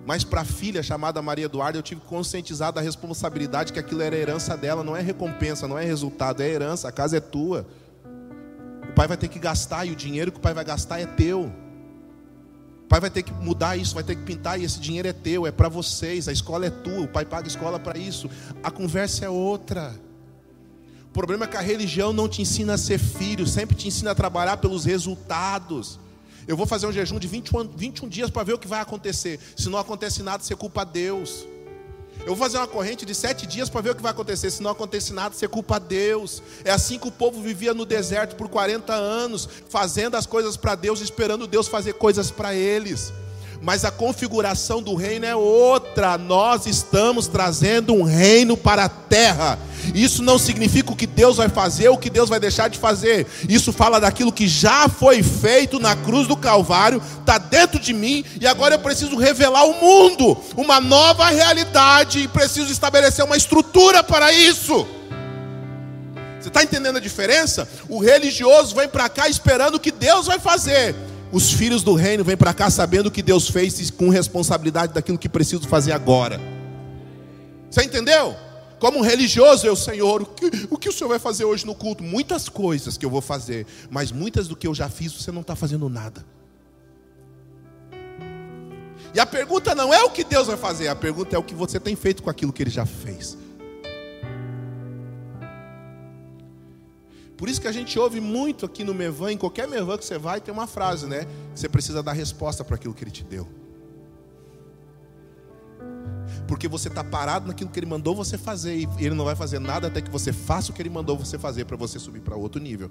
Mas 0.04 0.24
para 0.24 0.40
a 0.40 0.44
filha 0.44 0.82
chamada 0.82 1.22
Maria 1.22 1.44
Eduarda, 1.44 1.78
eu 1.78 1.82
tive 1.82 2.00
que 2.00 2.08
conscientizar 2.08 2.72
da 2.72 2.80
responsabilidade 2.80 3.72
que 3.72 3.78
aquilo 3.78 4.02
era 4.02 4.16
herança 4.16 4.56
dela. 4.56 4.82
Não 4.82 4.96
é 4.96 5.00
recompensa, 5.00 5.68
não 5.68 5.78
é 5.78 5.84
resultado, 5.84 6.42
é 6.42 6.48
herança. 6.48 6.88
A 6.88 6.90
casa 6.90 7.18
é 7.18 7.20
tua. 7.20 7.64
O 8.90 8.94
pai 8.94 9.06
vai 9.06 9.16
ter 9.16 9.28
que 9.28 9.38
gastar 9.38 9.84
e 9.84 9.92
o 9.92 9.94
dinheiro 9.94 10.32
que 10.32 10.38
o 10.38 10.42
pai 10.42 10.52
vai 10.52 10.64
gastar 10.64 10.98
é 10.98 11.06
teu. 11.06 11.42
O 11.44 12.88
pai 12.88 12.98
vai 12.98 13.10
ter 13.10 13.22
que 13.22 13.32
mudar 13.32 13.76
isso, 13.76 13.94
vai 13.94 14.02
ter 14.02 14.16
que 14.16 14.22
pintar 14.22 14.58
e 14.60 14.64
esse 14.64 14.80
dinheiro 14.80 15.06
é 15.06 15.12
teu, 15.12 15.46
é 15.46 15.52
para 15.52 15.68
vocês. 15.68 16.26
A 16.26 16.32
escola 16.32 16.66
é 16.66 16.70
tua, 16.70 17.02
o 17.02 17.08
pai 17.08 17.24
paga 17.24 17.46
a 17.46 17.46
escola 17.46 17.78
para 17.78 17.96
isso. 17.96 18.28
A 18.64 18.70
conversa 18.72 19.24
é 19.24 19.28
outra. 19.28 20.07
O 21.18 21.20
problema 21.20 21.46
é 21.46 21.48
que 21.48 21.56
a 21.56 21.60
religião 21.60 22.12
não 22.12 22.28
te 22.28 22.42
ensina 22.42 22.74
a 22.74 22.78
ser 22.78 22.96
filho, 22.96 23.44
sempre 23.44 23.74
te 23.74 23.88
ensina 23.88 24.12
a 24.12 24.14
trabalhar 24.14 24.58
pelos 24.58 24.84
resultados. 24.84 25.98
Eu 26.46 26.56
vou 26.56 26.64
fazer 26.64 26.86
um 26.86 26.92
jejum 26.92 27.18
de 27.18 27.26
21, 27.26 27.70
21 27.74 28.08
dias 28.08 28.30
para 28.30 28.44
ver 28.44 28.52
o 28.52 28.58
que 28.58 28.68
vai 28.68 28.80
acontecer. 28.80 29.40
Se 29.56 29.68
não 29.68 29.80
acontece 29.80 30.22
nada, 30.22 30.44
você 30.44 30.54
culpa 30.54 30.84
Deus. 30.84 31.44
Eu 32.20 32.28
vou 32.28 32.36
fazer 32.36 32.58
uma 32.58 32.68
corrente 32.68 33.04
de 33.04 33.16
sete 33.16 33.48
dias 33.48 33.68
para 33.68 33.80
ver 33.80 33.90
o 33.90 33.94
que 33.96 34.02
vai 34.02 34.12
acontecer. 34.12 34.48
Se 34.48 34.62
não 34.62 34.70
acontece 34.70 35.12
nada, 35.12 35.34
você 35.34 35.48
culpa 35.48 35.80
Deus. 35.80 36.40
É 36.64 36.70
assim 36.70 37.00
que 37.00 37.08
o 37.08 37.10
povo 37.10 37.42
vivia 37.42 37.74
no 37.74 37.84
deserto 37.84 38.36
por 38.36 38.48
40 38.48 38.94
anos, 38.94 39.48
fazendo 39.68 40.14
as 40.14 40.24
coisas 40.24 40.56
para 40.56 40.76
Deus, 40.76 41.00
esperando 41.00 41.48
Deus 41.48 41.66
fazer 41.66 41.94
coisas 41.94 42.30
para 42.30 42.54
eles 42.54 43.12
mas 43.60 43.84
a 43.84 43.90
configuração 43.90 44.82
do 44.82 44.94
reino 44.94 45.26
é 45.26 45.34
outra. 45.34 46.16
Nós 46.16 46.66
estamos 46.66 47.26
trazendo 47.26 47.94
um 47.94 48.02
reino 48.02 48.56
para 48.56 48.84
a 48.84 48.88
terra. 48.88 49.58
Isso 49.94 50.22
não 50.22 50.38
significa 50.38 50.92
o 50.92 50.96
que 50.96 51.06
Deus 51.06 51.36
vai 51.36 51.48
fazer, 51.48 51.88
o 51.88 51.96
que 51.96 52.10
Deus 52.10 52.28
vai 52.28 52.38
deixar 52.38 52.68
de 52.68 52.78
fazer. 52.78 53.26
Isso 53.48 53.72
fala 53.72 54.00
daquilo 54.00 54.32
que 54.32 54.46
já 54.46 54.88
foi 54.88 55.22
feito 55.22 55.78
na 55.78 55.96
cruz 55.96 56.26
do 56.26 56.36
Calvário, 56.36 57.02
está 57.20 57.38
dentro 57.38 57.78
de 57.78 57.92
mim, 57.92 58.24
e 58.40 58.46
agora 58.46 58.74
eu 58.74 58.78
preciso 58.78 59.16
revelar 59.16 59.60
ao 59.60 59.74
mundo 59.74 60.36
uma 60.56 60.80
nova 60.80 61.28
realidade 61.28 62.20
e 62.20 62.28
preciso 62.28 62.70
estabelecer 62.70 63.24
uma 63.24 63.36
estrutura 63.36 64.02
para 64.02 64.32
isso. 64.32 64.86
Você 66.40 66.48
está 66.48 66.62
entendendo 66.62 66.96
a 66.96 67.00
diferença? 67.00 67.68
O 67.88 67.98
religioso 67.98 68.74
vem 68.74 68.88
para 68.88 69.08
cá 69.08 69.28
esperando 69.28 69.76
o 69.76 69.80
que 69.80 69.90
Deus 69.90 70.26
vai 70.26 70.38
fazer. 70.38 70.94
Os 71.30 71.52
filhos 71.52 71.82
do 71.82 71.94
reino 71.94 72.24
vêm 72.24 72.36
para 72.36 72.54
cá 72.54 72.70
sabendo 72.70 73.10
que 73.10 73.22
Deus 73.22 73.48
fez 73.48 73.90
com 73.90 74.08
responsabilidade 74.08 74.94
daquilo 74.94 75.18
que 75.18 75.28
preciso 75.28 75.68
fazer 75.68 75.92
agora. 75.92 76.40
Você 77.70 77.82
entendeu? 77.82 78.34
Como 78.78 78.98
um 78.98 79.02
religioso, 79.02 79.66
eu, 79.66 79.76
Senhor, 79.76 80.22
o 80.22 80.26
que, 80.26 80.50
o 80.70 80.78
que 80.78 80.88
o 80.88 80.92
Senhor 80.92 81.08
vai 81.08 81.18
fazer 81.18 81.44
hoje 81.44 81.66
no 81.66 81.74
culto? 81.74 82.02
Muitas 82.02 82.48
coisas 82.48 82.96
que 82.96 83.04
eu 83.04 83.10
vou 83.10 83.20
fazer, 83.20 83.66
mas 83.90 84.10
muitas 84.12 84.48
do 84.48 84.56
que 84.56 84.66
eu 84.66 84.74
já 84.74 84.88
fiz, 84.88 85.12
você 85.12 85.30
não 85.30 85.42
está 85.42 85.54
fazendo 85.56 85.88
nada. 85.88 86.24
E 89.14 89.20
a 89.20 89.26
pergunta 89.26 89.74
não 89.74 89.92
é 89.92 90.02
o 90.04 90.10
que 90.10 90.22
Deus 90.22 90.46
vai 90.46 90.56
fazer, 90.56 90.88
a 90.88 90.96
pergunta 90.96 91.34
é 91.34 91.38
o 91.38 91.42
que 91.42 91.54
você 91.54 91.80
tem 91.80 91.96
feito 91.96 92.22
com 92.22 92.30
aquilo 92.30 92.52
que 92.52 92.62
Ele 92.62 92.70
já 92.70 92.86
fez. 92.86 93.36
Por 97.38 97.48
isso 97.48 97.60
que 97.60 97.68
a 97.68 97.72
gente 97.72 97.96
ouve 97.96 98.20
muito 98.20 98.66
aqui 98.66 98.82
no 98.82 98.92
Mevan, 98.92 99.30
em 99.30 99.38
qualquer 99.38 99.68
Mevan 99.68 99.96
que 99.96 100.04
você 100.04 100.18
vai, 100.18 100.40
tem 100.40 100.52
uma 100.52 100.66
frase, 100.66 101.06
né? 101.06 101.24
Você 101.54 101.68
precisa 101.68 102.02
dar 102.02 102.12
resposta 102.12 102.64
para 102.64 102.74
aquilo 102.74 102.92
que 102.92 103.04
ele 103.04 103.12
te 103.12 103.22
deu. 103.22 103.46
Porque 106.48 106.66
você 106.66 106.88
está 106.88 107.04
parado 107.04 107.46
naquilo 107.46 107.70
que 107.70 107.78
ele 107.78 107.86
mandou 107.86 108.16
você 108.16 108.36
fazer 108.36 108.74
e 108.76 108.88
ele 108.98 109.14
não 109.14 109.24
vai 109.24 109.36
fazer 109.36 109.60
nada 109.60 109.86
até 109.86 110.02
que 110.02 110.10
você 110.10 110.32
faça 110.32 110.72
o 110.72 110.74
que 110.74 110.82
ele 110.82 110.90
mandou 110.90 111.16
você 111.16 111.38
fazer 111.38 111.64
para 111.64 111.76
você 111.76 111.96
subir 112.00 112.20
para 112.20 112.34
outro 112.34 112.60
nível. 112.60 112.90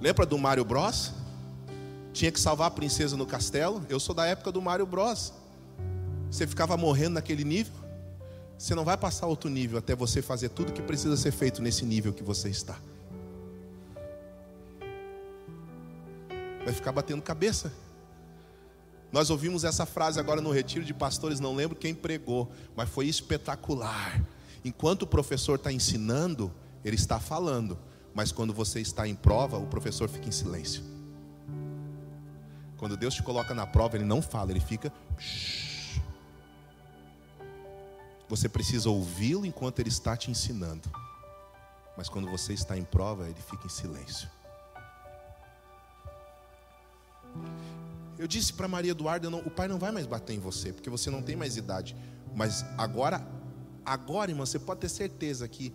Lembra 0.00 0.26
do 0.26 0.36
Mario 0.36 0.64
Bros? 0.64 1.12
Tinha 2.12 2.32
que 2.32 2.40
salvar 2.40 2.66
a 2.66 2.70
princesa 2.72 3.16
no 3.16 3.24
castelo. 3.24 3.86
Eu 3.88 4.00
sou 4.00 4.12
da 4.12 4.26
época 4.26 4.50
do 4.50 4.60
Mario 4.60 4.84
Bros. 4.84 5.32
Você 6.28 6.44
ficava 6.44 6.76
morrendo 6.76 7.14
naquele 7.14 7.44
nível. 7.44 7.72
Você 8.58 8.74
não 8.74 8.84
vai 8.84 8.96
passar 8.96 9.28
outro 9.28 9.48
nível 9.48 9.78
até 9.78 9.94
você 9.94 10.20
fazer 10.20 10.48
tudo 10.48 10.72
que 10.72 10.82
precisa 10.82 11.16
ser 11.16 11.30
feito 11.30 11.62
nesse 11.62 11.84
nível 11.84 12.12
que 12.12 12.24
você 12.24 12.48
está. 12.48 12.76
Vai 16.64 16.74
ficar 16.74 16.90
batendo 16.90 17.22
cabeça. 17.22 17.72
Nós 19.12 19.30
ouvimos 19.30 19.62
essa 19.62 19.86
frase 19.86 20.18
agora 20.18 20.40
no 20.40 20.50
retiro 20.50 20.84
de 20.84 20.92
pastores, 20.92 21.38
não 21.38 21.54
lembro 21.54 21.76
quem 21.76 21.94
pregou, 21.94 22.50
mas 22.74 22.88
foi 22.88 23.06
espetacular. 23.06 24.20
Enquanto 24.64 25.02
o 25.02 25.06
professor 25.06 25.54
está 25.54 25.72
ensinando, 25.72 26.52
ele 26.84 26.96
está 26.96 27.20
falando, 27.20 27.78
mas 28.12 28.32
quando 28.32 28.52
você 28.52 28.80
está 28.80 29.06
em 29.06 29.14
prova, 29.14 29.56
o 29.56 29.66
professor 29.66 30.08
fica 30.08 30.28
em 30.28 30.32
silêncio. 30.32 30.82
Quando 32.76 32.96
Deus 32.96 33.14
te 33.14 33.22
coloca 33.22 33.54
na 33.54 33.66
prova, 33.66 33.96
ele 33.96 34.04
não 34.04 34.20
fala, 34.20 34.50
ele 34.50 34.60
fica. 34.60 34.92
Você 38.28 38.48
precisa 38.48 38.90
ouvi-lo 38.90 39.46
enquanto 39.46 39.80
ele 39.80 39.88
está 39.88 40.16
te 40.16 40.30
ensinando, 40.30 40.88
mas 41.96 42.08
quando 42.08 42.30
você 42.30 42.52
está 42.52 42.76
em 42.76 42.84
prova, 42.84 43.28
ele 43.28 43.40
fica 43.40 43.66
em 43.66 43.70
silêncio. 43.70 44.28
Eu 48.18 48.26
disse 48.26 48.52
para 48.52 48.66
Maria 48.66 48.90
Eduarda, 48.90 49.30
não, 49.30 49.38
o 49.38 49.50
pai 49.50 49.68
não 49.68 49.78
vai 49.78 49.92
mais 49.92 50.06
bater 50.06 50.34
em 50.34 50.40
você, 50.40 50.72
porque 50.72 50.90
você 50.90 51.08
não 51.08 51.22
tem 51.22 51.36
mais 51.36 51.56
idade. 51.56 51.96
Mas 52.34 52.64
agora, 52.76 53.26
agora, 53.84 54.30
irmã, 54.30 54.44
você 54.44 54.58
pode 54.58 54.80
ter 54.80 54.88
certeza 54.88 55.46
que 55.48 55.72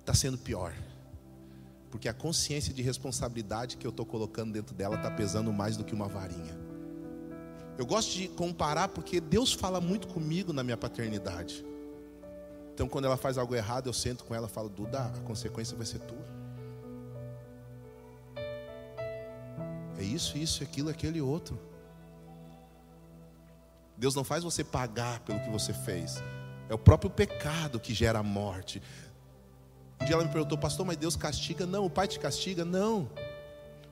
está 0.00 0.12
sendo 0.12 0.36
pior. 0.36 0.74
Porque 1.90 2.08
a 2.08 2.12
consciência 2.12 2.74
de 2.74 2.82
responsabilidade 2.82 3.76
que 3.76 3.86
eu 3.86 3.90
estou 3.90 4.04
colocando 4.04 4.52
dentro 4.52 4.74
dela 4.74 4.96
está 4.96 5.10
pesando 5.10 5.52
mais 5.52 5.76
do 5.76 5.84
que 5.84 5.94
uma 5.94 6.08
varinha. 6.08 6.63
Eu 7.76 7.84
gosto 7.84 8.12
de 8.12 8.28
comparar 8.28 8.88
porque 8.88 9.20
Deus 9.20 9.52
fala 9.52 9.80
muito 9.80 10.06
comigo 10.06 10.52
na 10.52 10.62
minha 10.62 10.76
paternidade. 10.76 11.64
Então, 12.72 12.88
quando 12.88 13.04
ela 13.04 13.16
faz 13.16 13.38
algo 13.38 13.54
errado, 13.54 13.88
eu 13.88 13.92
sento 13.92 14.24
com 14.24 14.34
ela 14.34 14.46
e 14.46 14.50
falo: 14.50 14.68
Duda, 14.68 15.06
a 15.06 15.20
consequência 15.20 15.76
vai 15.76 15.86
ser 15.86 16.00
tua. 16.00 16.34
É 19.98 20.02
isso, 20.02 20.36
isso, 20.36 20.62
aquilo, 20.62 20.90
aquele 20.90 21.20
outro. 21.20 21.58
Deus 23.96 24.14
não 24.14 24.24
faz 24.24 24.42
você 24.42 24.64
pagar 24.64 25.20
pelo 25.20 25.40
que 25.40 25.48
você 25.48 25.72
fez. 25.72 26.22
É 26.68 26.74
o 26.74 26.78
próprio 26.78 27.10
pecado 27.10 27.78
que 27.78 27.94
gera 27.94 28.18
a 28.18 28.22
morte. 28.22 28.82
Um 30.00 30.04
dia 30.04 30.14
ela 30.14 30.24
me 30.24 30.30
perguntou, 30.30 30.58
pastor, 30.58 30.84
mas 30.84 30.96
Deus 30.96 31.14
castiga? 31.16 31.64
Não, 31.64 31.86
o 31.86 31.90
Pai 31.90 32.08
te 32.08 32.18
castiga? 32.18 32.64
Não. 32.64 33.08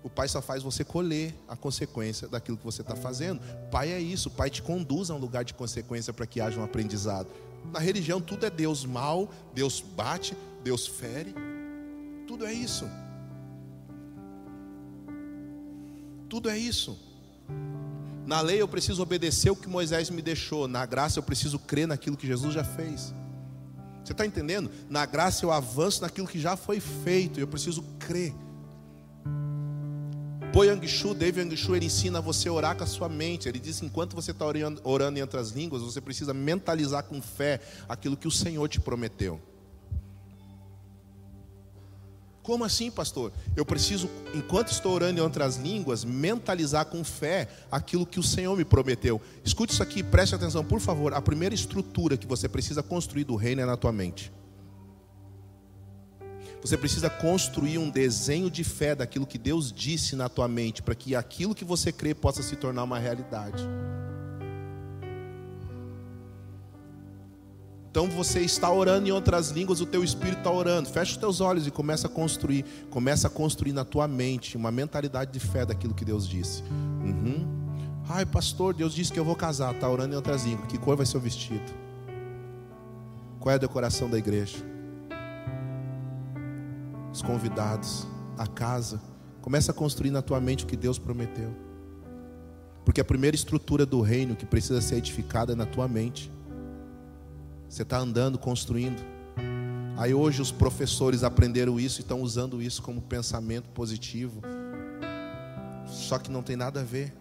O 0.03 0.11
Pai 0.11 0.27
só 0.29 0.43
faz 0.43 0.63
você 0.63 0.85
colher 0.85 1.35
a 1.49 1.55
consequência 1.55 2.27
daquilo 2.27 2.57
que 2.57 2.65
você 2.65 2.83
está 2.83 2.97
fazendo. 2.97 3.41
Pai 3.71 3.93
é 3.93 4.01
isso, 4.01 4.31
Pai 4.31 4.51
te 4.51 4.61
conduz 4.61 5.11
a 5.11 5.15
um 5.15 5.19
lugar 5.19 5.45
de 5.45 5.55
consequência 5.55 6.13
para 6.13 6.27
que 6.27 6.41
haja 6.41 6.59
um 6.59 6.65
aprendizado. 6.65 7.29
Na 7.73 7.79
religião 7.79 8.21
tudo 8.21 8.45
é 8.45 8.51
Deus 8.51 8.85
mal, 8.85 9.31
Deus 9.55 9.81
bate, 9.81 10.37
Deus 10.65 10.87
fere. 10.87 11.35
Tudo 12.27 12.45
é 12.45 12.53
isso. 12.53 12.89
Tudo 16.29 16.51
é 16.51 16.59
isso. 16.59 16.99
Na 18.27 18.41
lei 18.41 18.61
eu 18.61 18.67
preciso 18.67 19.03
obedecer 19.03 19.51
o 19.51 19.57
que 19.57 19.69
Moisés 19.69 20.11
me 20.11 20.23
deixou, 20.23 20.67
na 20.67 20.87
graça 20.87 21.19
eu 21.19 21.23
preciso 21.23 21.59
crer 21.59 21.87
naquilo 21.87 22.17
que 22.17 22.27
Jesus 22.27 22.55
já 22.55 22.65
fez. 22.65 23.15
Você 24.03 24.13
está 24.13 24.27
entendendo? 24.27 24.71
Na 24.89 25.07
graça 25.07 25.45
eu 25.45 25.53
avanço 25.53 26.03
naquilo 26.03 26.27
que 26.27 26.41
já 26.41 26.57
foi 26.57 26.81
feito, 26.81 27.39
eu 27.39 27.47
preciso 27.47 27.83
crer. 27.99 28.35
Po 30.53 30.65
Yang 30.65 30.87
Shu, 30.87 31.15
David 31.15 31.45
Yang 31.45 31.57
Shu, 31.57 31.75
ele 31.75 31.87
ensina 31.87 32.21
você 32.21 32.47
a 32.47 32.53
orar 32.53 32.77
com 32.77 32.85
a 32.85 32.87
sua 32.87 33.09
mente. 33.09 33.49
Ele 33.49 33.59
diz: 33.59 33.83
enquanto 33.83 34.15
você 34.15 34.33
está 34.33 34.45
orando, 34.45 34.83
orando 34.85 35.19
entre 35.19 35.41
as 35.41 35.51
línguas, 35.51 35.81
você 35.81 35.99
precisa 35.99 36.35
mentalizar 36.35 37.05
com 37.05 37.23
fé 37.23 37.59
aquilo 37.89 38.19
que 38.19 38.29
o 38.29 38.31
Senhor 38.31 38.69
te 38.69 38.79
prometeu. 38.79 39.41
Como 42.43 42.65
assim, 42.65 42.91
pastor? 42.91 43.33
Eu 43.57 43.65
preciso, 43.65 44.11
enquanto 44.35 44.73
estou 44.73 44.93
orando 44.93 45.21
em 45.21 45.23
outras 45.23 45.57
línguas, 45.57 46.05
mentalizar 46.05 46.85
com 46.87 47.03
fé 47.03 47.49
aquilo 47.71 48.05
que 48.05 48.19
o 48.19 48.23
Senhor 48.23 48.55
me 48.55 48.65
prometeu. 48.65 49.23
Escute 49.45 49.73
isso 49.73 49.83
aqui, 49.83 50.03
preste 50.03 50.35
atenção, 50.35 50.65
por 50.65 50.81
favor. 50.81 51.15
A 51.15 51.23
primeira 51.23 51.55
estrutura 51.55 52.17
que 52.17 52.27
você 52.27 52.49
precisa 52.49 52.83
construir 52.83 53.25
do 53.25 53.37
reino 53.37 53.63
é 53.63 53.65
na 53.65 53.77
tua 53.77 53.93
mente. 53.93 54.33
Você 56.63 56.77
precisa 56.77 57.11
construir 57.11 57.77
um 57.79 57.91
desenho 57.91 58.49
de 58.49 58.63
fé 58.63 58.95
daquilo 58.95 59.27
que 59.27 59.37
Deus 59.37 59.73
disse 59.73 60.15
na 60.15 60.29
tua 60.29 60.47
mente, 60.47 60.81
para 60.81 60.95
que 60.95 61.17
aquilo 61.17 61.57
que 61.57 61.65
você 61.65 61.91
crê 61.91 62.15
possa 62.15 62.41
se 62.41 62.55
tornar 62.55 62.85
uma 62.85 63.01
realidade. 63.01 63.69
Então 67.91 68.09
você 68.09 68.41
está 68.41 68.73
orando 68.73 69.09
em 69.09 69.11
outras 69.11 69.51
línguas, 69.51 69.81
o 69.81 69.87
teu 69.87 70.03
espírito 70.03 70.39
está 70.39 70.51
orando. 70.51 70.89
Fecha 70.89 71.11
os 71.11 71.17
teus 71.19 71.41
olhos 71.41 71.67
e 71.67 71.71
começa 71.71 72.07
a 72.07 72.11
construir. 72.11 72.65
Começa 72.89 73.27
a 73.27 73.31
construir 73.31 73.73
na 73.73 73.85
tua 73.85 74.09
mente 74.09 74.57
uma 74.57 74.71
mentalidade 74.71 75.33
de 75.33 75.41
fé 75.41 75.67
daquilo 75.67 75.93
que 75.93 76.05
Deus 76.05 76.27
disse. 76.27 76.63
Uhum. 76.63 77.45
Ai, 78.09 78.25
pastor, 78.25 78.73
Deus 78.73 78.95
disse 78.95 79.13
que 79.13 79.19
eu 79.19 79.25
vou 79.25 79.37
casar. 79.37 79.75
Está 79.75 79.91
orando 79.91 80.15
em 80.15 80.17
outras 80.17 80.45
línguas. 80.45 80.69
Que 80.69 80.79
cor 80.79 80.97
vai 80.97 81.05
ser 81.05 81.19
o 81.19 81.21
vestido? 81.21 81.71
Qual 83.39 83.53
é 83.53 83.57
a 83.57 83.59
decoração 83.59 84.09
da 84.09 84.17
igreja? 84.17 84.72
Os 87.13 87.23
convidados, 87.23 88.07
a 88.39 88.47
casa. 88.47 89.01
Começa 89.41 89.73
a 89.73 89.75
construir 89.75 90.11
na 90.11 90.23
tua 90.23 90.41
mente 90.41 90.65
o 90.65 90.67
que 90.67 90.77
Deus 90.77 90.99
prometeu. 90.99 91.55
Porque 92.85 93.01
a 93.01 93.05
primeira 93.05 93.35
estrutura 93.35 93.85
do 93.85 94.01
reino 94.01 94.35
que 94.35 94.47
precisa 94.47 94.81
ser 94.81 94.97
edificada 94.97 95.53
é 95.53 95.57
na 95.57 95.67
tua 95.67 95.87
mente. 95.87 96.33
Você 97.69 97.83
está 97.83 97.99
andando, 97.99 98.39
construindo. 98.39 99.03
Aí 99.97 100.15
hoje 100.15 100.41
os 100.41 100.51
professores 100.51 101.23
aprenderam 101.23 101.79
isso 101.79 102.01
e 102.01 102.03
estão 102.03 102.23
usando 102.23 102.63
isso 102.63 102.83
como 102.83 103.01
pensamento 103.01 103.69
positivo. 103.71 104.43
Só 105.87 106.19
que 106.19 106.31
não 106.31 106.43
tem 106.43 106.57
nada 106.57 106.81
a 106.81 106.85
ver. 106.85 107.15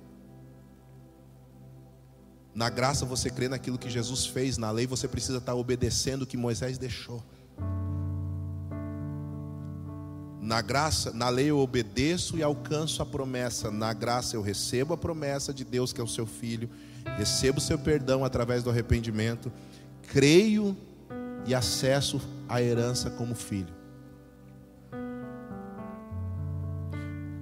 Na 2.54 2.70
graça 2.70 3.06
você 3.06 3.30
crê 3.30 3.48
naquilo 3.48 3.78
que 3.78 3.90
Jesus 3.90 4.26
fez, 4.26 4.58
na 4.58 4.72
lei 4.72 4.86
você 4.86 5.08
precisa 5.08 5.38
estar 5.38 5.56
obedecendo 5.56 6.24
o 6.24 6.28
que 6.28 6.36
Moisés 6.36 6.78
deixou. 6.78 7.24
Na 10.42 10.60
graça, 10.60 11.14
na 11.14 11.30
lei 11.30 11.52
eu 11.52 11.60
obedeço 11.60 12.36
e 12.36 12.44
alcanço 12.44 13.02
a 13.02 13.06
promessa. 13.06 13.70
Na 13.70 13.94
graça 13.94 14.36
eu 14.36 14.42
recebo 14.42 14.94
a 14.94 14.98
promessa 14.98 15.54
de 15.54 15.64
Deus 15.64 15.94
que 15.94 16.02
é 16.02 16.04
o 16.04 16.08
seu 16.08 16.26
filho, 16.26 16.68
recebo 17.16 17.60
o 17.60 17.62
seu 17.62 17.78
perdão 17.78 18.26
através 18.26 18.64
do 18.64 18.70
arrependimento 18.70 19.52
creio 20.12 20.76
e 21.46 21.56
acesso 21.56 22.22
a 22.50 22.62
herança 22.62 23.10
como 23.10 23.34
filho. 23.34 23.74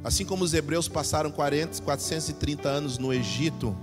Assim 0.03 0.23
como 0.23 0.43
os 0.43 0.53
hebreus 0.53 0.87
passaram 0.87 1.31
40, 1.31 1.81
430 1.81 2.69
anos 2.69 2.97
no 2.97 3.11
Egito, 3.11 3.75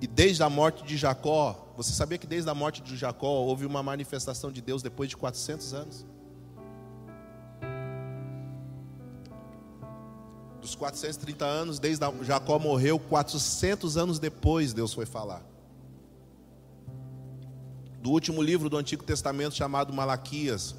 e 0.00 0.06
desde 0.06 0.42
a 0.42 0.48
morte 0.48 0.82
de 0.82 0.96
Jacó, 0.96 1.72
você 1.76 1.92
sabia 1.92 2.16
que 2.16 2.26
desde 2.26 2.48
a 2.48 2.54
morte 2.54 2.80
de 2.80 2.96
Jacó 2.96 3.28
houve 3.28 3.66
uma 3.66 3.82
manifestação 3.82 4.50
de 4.50 4.62
Deus 4.62 4.82
depois 4.82 5.10
de 5.10 5.16
400 5.16 5.74
anos? 5.74 6.06
Dos 10.60 10.74
430 10.74 11.44
anos, 11.44 11.78
desde 11.78 12.04
Jacó 12.22 12.58
morreu, 12.58 12.98
400 12.98 13.96
anos 13.96 14.18
depois 14.18 14.72
Deus 14.72 14.92
foi 14.92 15.06
falar 15.06 15.42
do 18.00 18.10
último 18.10 18.40
livro 18.40 18.70
do 18.70 18.78
Antigo 18.78 19.04
Testamento 19.04 19.54
chamado 19.54 19.92
Malaquias. 19.92 20.74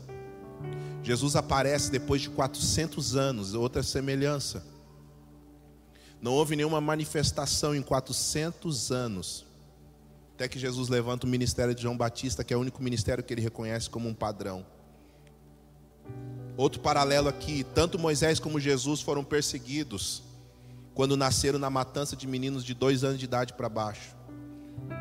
Jesus 1.03 1.35
aparece 1.35 1.91
depois 1.91 2.21
de 2.21 2.29
400 2.29 3.15
anos, 3.15 3.53
outra 3.53 3.83
semelhança. 3.83 4.63
Não 6.19 6.33
houve 6.33 6.55
nenhuma 6.55 6.81
manifestação 6.81 7.75
em 7.75 7.81
400 7.81 8.91
anos. 8.91 9.45
Até 10.35 10.47
que 10.47 10.59
Jesus 10.59 10.89
levanta 10.89 11.25
o 11.25 11.29
ministério 11.29 11.73
de 11.75 11.81
João 11.83 11.97
Batista, 11.97 12.43
que 12.43 12.53
é 12.53 12.57
o 12.57 12.59
único 12.59 12.81
ministério 12.81 13.23
que 13.23 13.33
ele 13.33 13.41
reconhece 13.41 13.89
como 13.89 14.09
um 14.09 14.13
padrão. 14.13 14.65
Outro 16.61 16.79
paralelo 16.79 17.27
aqui: 17.27 17.63
tanto 17.73 17.97
Moisés 17.97 18.39
como 18.39 18.59
Jesus 18.59 19.01
foram 19.01 19.23
perseguidos 19.23 20.21
quando 20.93 21.17
nasceram 21.17 21.57
na 21.57 21.71
matança 21.71 22.15
de 22.15 22.27
meninos 22.27 22.63
de 22.63 22.75
dois 22.75 23.03
anos 23.03 23.17
de 23.17 23.25
idade 23.25 23.53
para 23.53 23.67
baixo. 23.67 24.15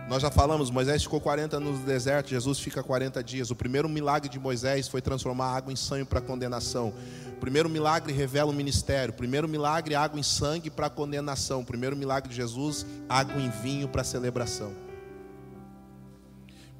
Nós 0.08 0.22
já 0.22 0.30
falamos, 0.30 0.70
Moisés 0.70 1.02
ficou 1.02 1.20
40 1.20 1.58
anos 1.58 1.80
no 1.80 1.84
deserto, 1.84 2.30
Jesus 2.30 2.58
fica 2.58 2.82
40 2.82 3.22
dias. 3.22 3.50
O 3.50 3.54
primeiro 3.54 3.90
milagre 3.90 4.30
de 4.30 4.38
Moisés 4.38 4.88
foi 4.88 5.02
transformar 5.02 5.54
água 5.54 5.70
em 5.70 5.76
sangue 5.76 6.06
para 6.06 6.22
condenação. 6.22 6.94
O 7.36 7.40
primeiro 7.40 7.68
milagre 7.68 8.10
revela 8.10 8.50
o 8.50 8.54
ministério. 8.54 9.12
O 9.12 9.16
primeiro 9.16 9.46
milagre, 9.46 9.94
água 9.94 10.18
em 10.18 10.22
sangue 10.22 10.70
para 10.70 10.88
condenação. 10.88 11.60
O 11.60 11.64
primeiro 11.64 11.94
milagre 11.94 12.30
de 12.30 12.36
Jesus, 12.36 12.86
água 13.06 13.38
em 13.38 13.50
vinho 13.50 13.86
para 13.86 14.02
celebração. 14.02 14.72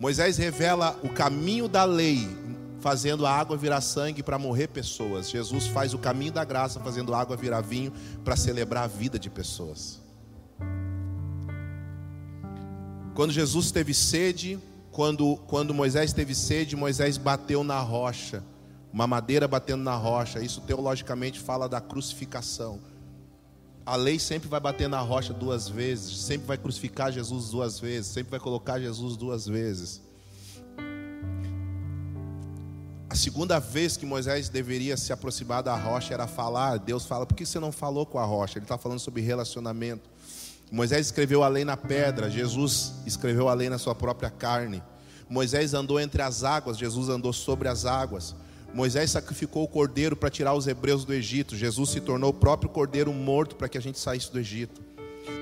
Moisés 0.01 0.39
revela 0.39 0.98
o 1.02 1.11
caminho 1.11 1.69
da 1.69 1.85
lei, 1.85 2.27
fazendo 2.81 3.27
a 3.27 3.31
água 3.31 3.57
virar 3.57 3.81
sangue 3.81 4.23
para 4.23 4.39
morrer 4.39 4.69
pessoas. 4.69 5.31
Jesus 5.31 5.66
faz 5.66 5.94
o 5.94 5.98
caminho 5.98 6.32
da 6.32 6.44
graça, 6.44 6.81
fazendo 6.81 7.15
a 7.15 7.20
água 7.20 7.36
virar 7.36 7.61
vinho 7.61 7.93
para 8.24 8.36
celebrar 8.36 8.85
a 8.85 8.86
vida 8.86 9.19
de 9.19 9.28
pessoas. 9.28 10.01
Quando 13.15 13.32
Jesus 13.32 13.70
teve 13.70 13.93
sede, 13.93 14.59
quando, 14.90 15.36
quando 15.47 15.74
Moisés 15.74 16.12
teve 16.12 16.35
sede, 16.35 16.74
Moisés 16.74 17.16
bateu 17.16 17.62
na 17.62 17.81
rocha, 17.81 18.43
uma 18.93 19.07
madeira 19.07 19.47
batendo 19.47 19.82
na 19.82 19.94
rocha. 19.94 20.40
Isso 20.40 20.61
teologicamente 20.62 21.39
fala 21.39 21.69
da 21.69 21.81
crucificação. 21.81 22.81
A 23.85 23.97
lei 23.97 24.19
sempre 24.19 24.48
vai 24.48 24.61
bater 24.61 24.89
na 24.89 25.01
rocha 25.01 25.32
duas 25.32 25.69
vezes, 25.69 26.19
sempre 26.19 26.47
vai 26.47 26.57
crucificar 26.57 27.12
Jesus 27.12 27.51
duas 27.51 27.78
vezes, 27.78 28.11
sempre 28.11 28.31
vai 28.31 28.40
colocar 28.40 28.81
Jesus 28.81 29.16
duas 29.16 29.47
vezes. 29.47 30.01
A 33.11 33.16
segunda 33.16 33.59
vez 33.59 33.97
que 33.97 34.07
Moisés 34.07 34.49
deveria 34.49 34.97
se 34.97 35.12
aproximar 35.12 35.65
da 35.65 35.74
rocha 35.74 36.15
era 36.15 36.28
falar. 36.28 36.78
Deus 36.78 37.05
fala: 37.05 37.27
por 37.27 37.35
que 37.35 37.45
você 37.45 37.59
não 37.59 37.73
falou 37.73 38.07
com 38.07 38.20
a 38.20 38.24
rocha? 38.24 38.57
Ele 38.57 38.65
está 38.65 38.78
falando 38.78 39.01
sobre 39.01 39.20
relacionamento. 39.20 40.09
Moisés 40.70 41.07
escreveu 41.07 41.43
a 41.43 41.49
lei 41.49 41.65
na 41.65 41.77
pedra, 41.77 42.31
Jesus 42.31 42.93
escreveu 43.05 43.49
a 43.49 43.55
lei 43.55 43.69
na 43.69 43.78
sua 43.78 43.97
própria 43.97 44.31
carne. 44.31 44.81
Moisés 45.28 45.74
andou 45.74 45.99
entre 45.99 46.23
as 46.23 46.45
águas, 46.45 46.78
Jesus 46.78 47.09
andou 47.09 47.32
sobre 47.32 47.66
as 47.66 47.85
águas. 47.85 48.37
Moisés 48.73 49.11
sacrificou 49.11 49.65
o 49.65 49.69
cordeiro 49.69 50.15
para 50.15 50.31
tirar 50.31 50.55
os 50.55 50.69
hebreus 50.69 51.05
do 51.05 51.12
Egito. 51.12 51.57
Jesus 51.57 51.91
se 51.91 52.01
tornou 52.01 52.31
o 52.31 52.35
próprio 52.35 52.70
cordeiro 52.70 53.12
morto 53.12 53.57
para 53.57 53.69
que 53.69 53.77
a 53.77 53.82
gente 53.82 53.99
saísse 53.99 54.31
do 54.31 54.39
Egito. 54.39 54.81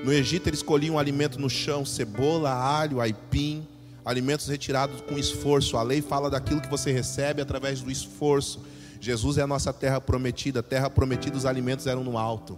No 0.03 0.11
Egito 0.11 0.49
eles 0.49 0.63
colhiam 0.63 0.97
alimento 0.97 1.39
no 1.39 1.49
chão, 1.49 1.85
cebola, 1.85 2.51
alho, 2.51 2.99
aipim, 2.99 3.67
alimentos 4.09 4.47
retirados 4.47 5.01
com 5.01 5.19
esforço. 5.19 5.77
A 5.77 5.83
lei 5.83 6.01
fala 6.01 6.31
daquilo 6.31 6.59
que 6.59 6.67
você 6.67 6.91
recebe 6.91 7.41
através 7.43 7.81
do 7.81 7.91
esforço. 7.91 8.65
Jesus 8.99 9.37
é 9.37 9.43
a 9.43 9.47
nossa 9.47 9.71
terra 9.71 10.01
prometida. 10.01 10.63
Terra 10.63 10.89
prometida, 10.89 11.37
os 11.37 11.45
alimentos 11.45 11.85
eram 11.85 12.03
no 12.03 12.17
alto. 12.17 12.57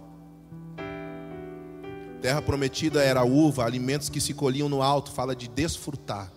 Terra 2.22 2.40
prometida 2.40 3.02
era 3.02 3.22
uva, 3.22 3.66
alimentos 3.66 4.08
que 4.08 4.20
se 4.20 4.32
colhiam 4.32 4.68
no 4.68 4.80
alto, 4.80 5.10
fala 5.10 5.36
de 5.36 5.46
desfrutar. 5.46 6.32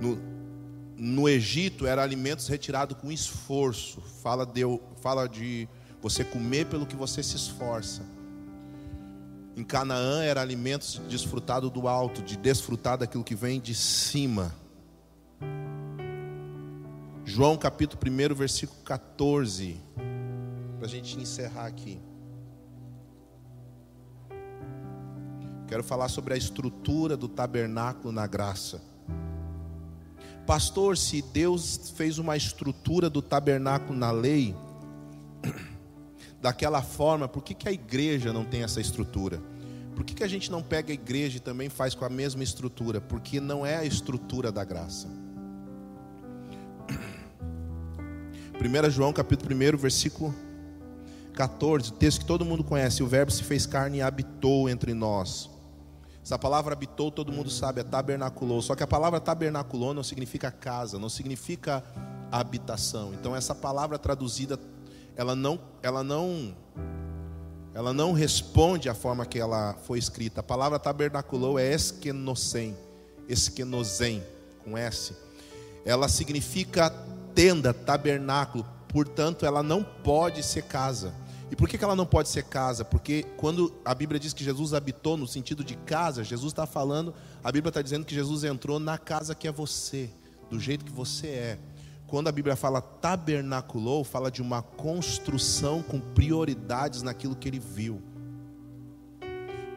No, 0.00 0.18
no 0.96 1.28
Egito 1.28 1.86
era 1.86 2.02
alimentos 2.02 2.48
retirados 2.48 2.96
com 2.96 3.12
esforço, 3.12 4.00
fala 4.22 4.46
de, 4.46 4.62
fala 5.02 5.28
de 5.28 5.68
você 6.00 6.24
comer 6.24 6.66
pelo 6.66 6.86
que 6.86 6.96
você 6.96 7.22
se 7.22 7.36
esforça. 7.36 8.02
Em 9.56 9.62
Canaã 9.62 10.22
era 10.22 10.40
alimentos 10.40 11.00
desfrutados 11.08 11.70
do 11.70 11.86
alto, 11.86 12.22
de 12.22 12.36
desfrutar 12.36 12.98
daquilo 12.98 13.22
que 13.22 13.36
vem 13.36 13.60
de 13.60 13.74
cima. 13.74 14.52
João 17.24 17.56
capítulo 17.56 18.00
1, 18.04 18.34
versículo 18.34 18.80
14. 18.82 19.80
Para 20.76 20.86
a 20.86 20.88
gente 20.88 21.18
encerrar 21.18 21.66
aqui. 21.66 22.00
Quero 25.68 25.82
falar 25.82 26.08
sobre 26.08 26.34
a 26.34 26.36
estrutura 26.36 27.16
do 27.16 27.28
tabernáculo 27.28 28.12
na 28.12 28.26
graça. 28.26 28.82
Pastor, 30.46 30.98
se 30.98 31.22
Deus 31.22 31.92
fez 31.96 32.18
uma 32.18 32.36
estrutura 32.36 33.08
do 33.08 33.22
tabernáculo 33.22 33.98
na 33.98 34.10
lei, 34.10 34.54
daquela 36.44 36.82
forma, 36.82 37.26
por 37.26 37.42
que, 37.42 37.54
que 37.54 37.66
a 37.66 37.72
igreja 37.72 38.30
não 38.30 38.44
tem 38.44 38.62
essa 38.62 38.78
estrutura? 38.78 39.40
Por 39.96 40.04
que, 40.04 40.12
que 40.12 40.22
a 40.22 40.28
gente 40.28 40.50
não 40.50 40.62
pega 40.62 40.92
a 40.92 40.94
igreja 40.94 41.38
e 41.38 41.40
também 41.40 41.70
faz 41.70 41.94
com 41.94 42.04
a 42.04 42.10
mesma 42.10 42.44
estrutura? 42.44 43.00
Porque 43.00 43.40
não 43.40 43.64
é 43.64 43.76
a 43.76 43.84
estrutura 43.86 44.52
da 44.52 44.62
graça. 44.62 45.08
1 48.60 48.90
João 48.90 49.10
capítulo 49.10 49.54
1, 49.54 49.78
versículo 49.78 50.34
14, 51.32 51.94
texto 51.94 52.20
que 52.20 52.26
todo 52.26 52.44
mundo 52.44 52.62
conhece, 52.62 53.02
o 53.02 53.06
verbo 53.06 53.32
se 53.32 53.42
fez 53.42 53.64
carne 53.64 53.98
e 53.98 54.02
habitou 54.02 54.68
entre 54.68 54.92
nós. 54.92 55.48
Essa 56.22 56.38
palavra 56.38 56.74
habitou, 56.74 57.10
todo 57.10 57.32
mundo 57.32 57.48
sabe, 57.48 57.80
é 57.80 57.84
tabernaculou. 57.84 58.60
Só 58.60 58.74
que 58.74 58.82
a 58.82 58.86
palavra 58.86 59.18
tabernaculou 59.18 59.94
não 59.94 60.02
significa 60.02 60.50
casa, 60.50 60.98
não 60.98 61.08
significa 61.08 61.82
habitação. 62.30 63.14
Então 63.14 63.34
essa 63.34 63.54
palavra 63.54 63.98
traduzida, 63.98 64.60
ela 65.16 65.34
não, 65.34 65.60
ela 65.82 66.02
não, 66.02 66.56
ela 67.72 67.92
não 67.92 68.12
responde 68.12 68.88
à 68.88 68.94
forma 68.94 69.24
que 69.26 69.38
ela 69.38 69.74
foi 69.84 69.98
escrita. 69.98 70.40
A 70.40 70.44
palavra 70.44 70.78
tabernaculou 70.78 71.58
é 71.58 71.72
esquenosen, 71.72 72.76
esquenosen 73.28 74.22
com 74.64 74.76
S. 74.76 75.14
Ela 75.84 76.08
significa 76.08 76.90
tenda, 77.34 77.72
tabernáculo. 77.72 78.66
Portanto, 78.88 79.44
ela 79.44 79.62
não 79.62 79.82
pode 79.82 80.42
ser 80.42 80.62
casa. 80.62 81.14
E 81.50 81.56
por 81.56 81.68
que 81.68 81.82
ela 81.82 81.94
não 81.94 82.06
pode 82.06 82.28
ser 82.28 82.44
casa? 82.44 82.84
Porque 82.84 83.24
quando 83.36 83.72
a 83.84 83.94
Bíblia 83.94 84.18
diz 84.18 84.32
que 84.32 84.42
Jesus 84.42 84.72
habitou 84.72 85.16
no 85.16 85.26
sentido 85.26 85.62
de 85.62 85.76
casa, 85.76 86.24
Jesus 86.24 86.52
está 86.52 86.66
falando, 86.66 87.14
a 87.42 87.52
Bíblia 87.52 87.68
está 87.68 87.82
dizendo 87.82 88.04
que 88.04 88.14
Jesus 88.14 88.44
entrou 88.44 88.80
na 88.80 88.98
casa 88.98 89.34
que 89.34 89.46
é 89.46 89.52
você, 89.52 90.10
do 90.50 90.58
jeito 90.58 90.84
que 90.84 90.90
você 90.90 91.26
é. 91.26 91.58
Quando 92.14 92.28
a 92.28 92.32
Bíblia 92.32 92.54
fala 92.54 92.80
tabernaculou, 92.80 94.04
fala 94.04 94.30
de 94.30 94.40
uma 94.40 94.62
construção 94.62 95.82
com 95.82 95.98
prioridades 95.98 97.02
naquilo 97.02 97.34
que 97.34 97.48
ele 97.48 97.58
viu. 97.58 98.00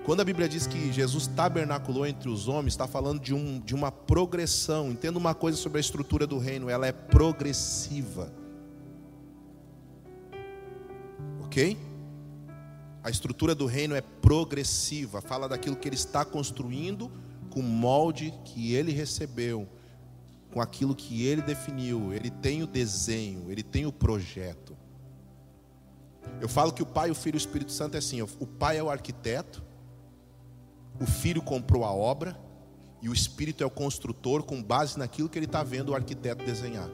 Quando 0.06 0.20
a 0.20 0.24
Bíblia 0.24 0.48
diz 0.48 0.68
que 0.68 0.94
Jesus 0.94 1.26
tabernaculou 1.26 2.06
entre 2.06 2.30
os 2.30 2.48
homens, 2.48 2.74
está 2.74 2.86
falando 2.86 3.20
de, 3.20 3.34
um, 3.34 3.60
de 3.60 3.74
uma 3.74 3.92
progressão. 3.92 4.92
Entenda 4.92 5.18
uma 5.18 5.34
coisa 5.34 5.58
sobre 5.58 5.80
a 5.80 5.82
estrutura 5.82 6.28
do 6.28 6.38
reino, 6.38 6.70
ela 6.70 6.86
é 6.86 6.92
progressiva. 6.92 8.32
Ok? 11.44 11.76
A 13.04 13.10
estrutura 13.10 13.56
do 13.56 13.66
reino 13.66 13.96
é 13.96 14.02
progressiva, 14.02 15.22
fala 15.22 15.50
daquilo 15.50 15.76
que 15.76 15.88
ele 15.88 15.96
está 15.96 16.24
construindo 16.24 17.12
com 17.50 17.62
o 17.62 17.64
molde 17.64 18.32
que 18.46 18.76
ele 18.76 18.92
recebeu, 18.92 19.68
com 20.52 20.62
aquilo 20.62 20.96
que 20.96 21.26
ele 21.26 21.42
definiu. 21.42 22.14
Ele 22.14 22.30
tem 22.30 22.64
o 22.64 22.68
desenho, 22.68 23.52
ele 23.52 23.64
tem 23.64 23.86
o 23.86 23.92
projeto. 23.92 24.76
Eu 26.42 26.50
falo 26.50 26.72
que 26.72 26.84
o 26.84 26.86
Pai, 26.86 27.10
o 27.10 27.16
Filho 27.16 27.36
e 27.36 27.38
o 27.38 27.40
Espírito 27.40 27.72
Santo 27.72 27.96
é 27.96 27.98
assim: 27.98 28.22
o 28.22 28.48
Pai 28.48 28.78
é 28.78 28.84
o 28.84 28.90
arquiteto, 28.90 29.64
o 31.00 31.06
Filho 31.06 31.42
comprou 31.42 31.84
a 31.84 31.92
obra, 31.92 32.38
e 33.02 33.10
o 33.10 33.14
Espírito 33.14 33.64
é 33.64 33.68
o 33.68 33.72
construtor 33.72 34.44
com 34.44 34.62
base 34.62 34.98
naquilo 34.98 35.30
que 35.30 35.38
ele 35.38 35.46
está 35.46 35.64
vendo 35.64 35.90
o 35.90 35.96
arquiteto 35.96 36.44
desenhar. 36.44 36.90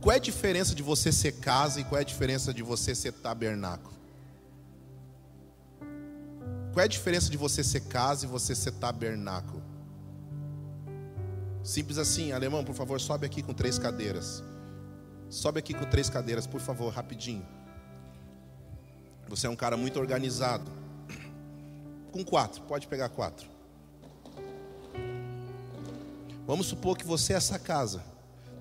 Qual 0.00 0.12
é 0.12 0.16
a 0.16 0.20
diferença 0.20 0.74
de 0.74 0.82
você 0.82 1.12
ser 1.12 1.32
casa 1.32 1.80
e 1.80 1.84
qual 1.84 1.98
é 1.98 2.02
a 2.02 2.04
diferença 2.04 2.54
de 2.54 2.62
você 2.62 2.94
ser 2.94 3.12
tabernáculo? 3.12 3.94
Qual 6.72 6.80
é 6.80 6.84
a 6.84 6.88
diferença 6.88 7.30
de 7.30 7.36
você 7.36 7.62
ser 7.64 7.80
casa 7.82 8.24
e 8.24 8.28
você 8.28 8.54
ser 8.54 8.72
tabernáculo? 8.72 9.59
Simples 11.62 11.98
assim, 11.98 12.32
alemão, 12.32 12.64
por 12.64 12.74
favor, 12.74 13.00
sobe 13.00 13.26
aqui 13.26 13.42
com 13.42 13.52
três 13.52 13.78
cadeiras. 13.78 14.42
Sobe 15.28 15.58
aqui 15.58 15.74
com 15.74 15.84
três 15.84 16.08
cadeiras, 16.08 16.46
por 16.46 16.60
favor, 16.60 16.92
rapidinho. 16.92 17.46
Você 19.28 19.46
é 19.46 19.50
um 19.50 19.56
cara 19.56 19.76
muito 19.76 20.00
organizado. 20.00 20.70
Com 22.10 22.24
quatro, 22.24 22.62
pode 22.62 22.88
pegar 22.88 23.08
quatro. 23.08 23.48
Vamos 26.46 26.66
supor 26.66 26.98
que 26.98 27.06
você 27.06 27.34
é 27.34 27.36
essa 27.36 27.58
casa. 27.58 28.02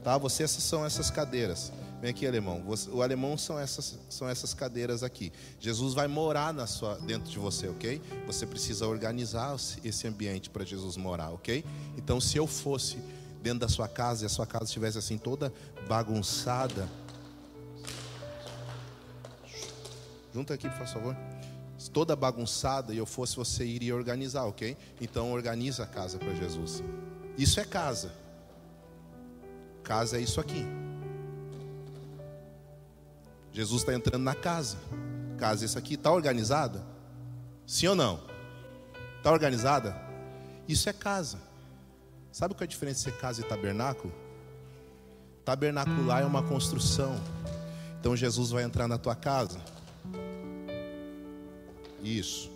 Tá? 0.04 0.18
Você 0.18 0.44
essas 0.44 0.64
são 0.64 0.86
essas 0.86 1.10
cadeiras. 1.10 1.72
Vem 2.02 2.12
aqui, 2.12 2.26
alemão. 2.26 2.64
O 2.94 3.02
alemão 3.02 3.38
são 3.38 3.60
essas, 3.60 4.00
são 4.10 4.30
essas 4.30 4.54
cadeiras 4.54 5.04
aqui. 5.04 5.34
Jesus 5.60 5.94
vai 5.94 6.08
morar 6.08 6.54
na 6.54 6.66
sua, 6.66 6.96
dentro 6.96 7.30
de 7.30 7.38
você, 7.38 7.68
ok? 7.68 8.02
Você 8.26 8.48
precisa 8.48 8.88
organizar 8.88 9.58
esse 9.84 10.08
ambiente 10.08 10.50
para 10.50 10.64
Jesus 10.64 10.96
morar, 10.96 11.32
ok? 11.32 11.64
Então, 11.98 12.22
se 12.22 12.38
eu 12.38 12.48
fosse 12.48 12.98
dentro 13.42 13.60
da 13.60 13.68
sua 13.68 13.88
casa 13.88 14.24
e 14.24 14.26
a 14.26 14.30
sua 14.30 14.48
casa 14.48 14.66
estivesse 14.66 14.98
assim 14.98 15.18
toda 15.18 15.54
bagunçada, 15.90 16.88
junta 20.34 20.54
aqui, 20.54 20.70
por 20.70 20.88
favor. 20.88 21.18
Toda 21.92 22.16
bagunçada 22.16 22.94
e 22.94 22.98
eu 22.98 23.06
fosse 23.06 23.36
você 23.36 23.66
iria 23.66 23.96
organizar, 23.96 24.46
ok? 24.46 24.78
Então 25.02 25.32
organiza 25.32 25.84
a 25.84 25.88
casa 25.88 26.18
para 26.18 26.34
Jesus. 26.36 26.84
Isso 27.38 27.60
é 27.60 27.66
casa. 27.66 28.12
Casa 29.82 30.18
é 30.18 30.22
isso 30.22 30.40
aqui. 30.40 30.66
Jesus 33.60 33.82
está 33.82 33.94
entrando 33.94 34.24
na 34.24 34.34
casa. 34.34 34.78
Casa 35.38 35.66
isso 35.66 35.78
aqui. 35.78 35.96
Está 35.96 36.14
organizada? 36.14 36.82
Sim 37.68 37.88
ou 37.88 37.96
não? 37.96 38.22
Está 39.18 39.34
organizada? 39.34 40.02
Isso 40.66 40.88
é 40.88 40.94
casa. 40.94 41.42
Sabe 42.32 42.54
qual 42.54 42.62
é 42.62 42.64
a 42.64 42.68
diferença 42.68 43.02
ser 43.02 43.18
casa 43.18 43.42
e 43.42 43.44
tabernáculo? 43.44 44.14
Tabernacular 45.44 46.22
é 46.22 46.26
uma 46.26 46.42
construção. 46.42 47.20
Então 48.00 48.16
Jesus 48.16 48.50
vai 48.52 48.64
entrar 48.64 48.88
na 48.88 48.98
tua 48.98 49.14
casa. 49.14 49.60
Isso. 52.02 52.50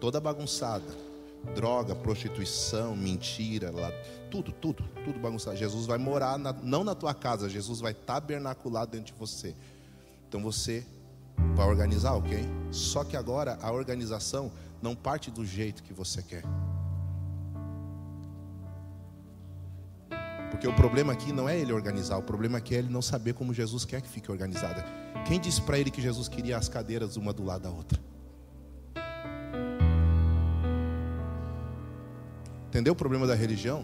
Toda 0.00 0.18
bagunçada. 0.18 1.10
droga, 1.54 1.94
prostituição, 1.94 2.96
mentira, 2.96 3.70
lá, 3.70 3.92
tudo, 4.32 4.50
tudo, 4.50 4.82
tudo 5.04 5.20
bagunçado. 5.20 5.56
Jesus 5.56 5.86
vai 5.86 5.96
morar 5.96 6.36
na, 6.38 6.52
não 6.52 6.82
na 6.82 6.94
tua 6.94 7.14
casa, 7.14 7.48
Jesus 7.48 7.78
vai 7.80 7.94
tabernacular 7.94 8.84
dentro 8.84 9.12
de 9.12 9.18
você. 9.18 9.54
Então 10.30 10.40
você 10.40 10.86
vai 11.56 11.66
organizar, 11.66 12.14
ok? 12.14 12.38
Só 12.70 13.02
que 13.02 13.16
agora 13.16 13.58
a 13.60 13.72
organização 13.72 14.52
não 14.80 14.94
parte 14.94 15.28
do 15.28 15.44
jeito 15.44 15.82
que 15.82 15.92
você 15.92 16.22
quer. 16.22 16.44
Porque 20.52 20.68
o 20.68 20.72
problema 20.72 21.12
aqui 21.12 21.32
não 21.32 21.48
é 21.48 21.58
ele 21.58 21.72
organizar, 21.72 22.16
o 22.16 22.22
problema 22.22 22.58
aqui 22.58 22.76
é 22.76 22.78
ele 22.78 22.88
não 22.88 23.02
saber 23.02 23.32
como 23.32 23.52
Jesus 23.52 23.84
quer 23.84 24.00
que 24.00 24.08
fique 24.08 24.30
organizada. 24.30 24.84
Quem 25.26 25.40
disse 25.40 25.60
para 25.62 25.80
ele 25.80 25.90
que 25.90 26.00
Jesus 26.00 26.28
queria 26.28 26.56
as 26.56 26.68
cadeiras 26.68 27.16
uma 27.16 27.32
do 27.32 27.42
lado 27.42 27.62
da 27.62 27.70
outra? 27.70 28.00
Entendeu 32.68 32.92
o 32.92 32.96
problema 32.96 33.26
da 33.26 33.34
religião? 33.34 33.82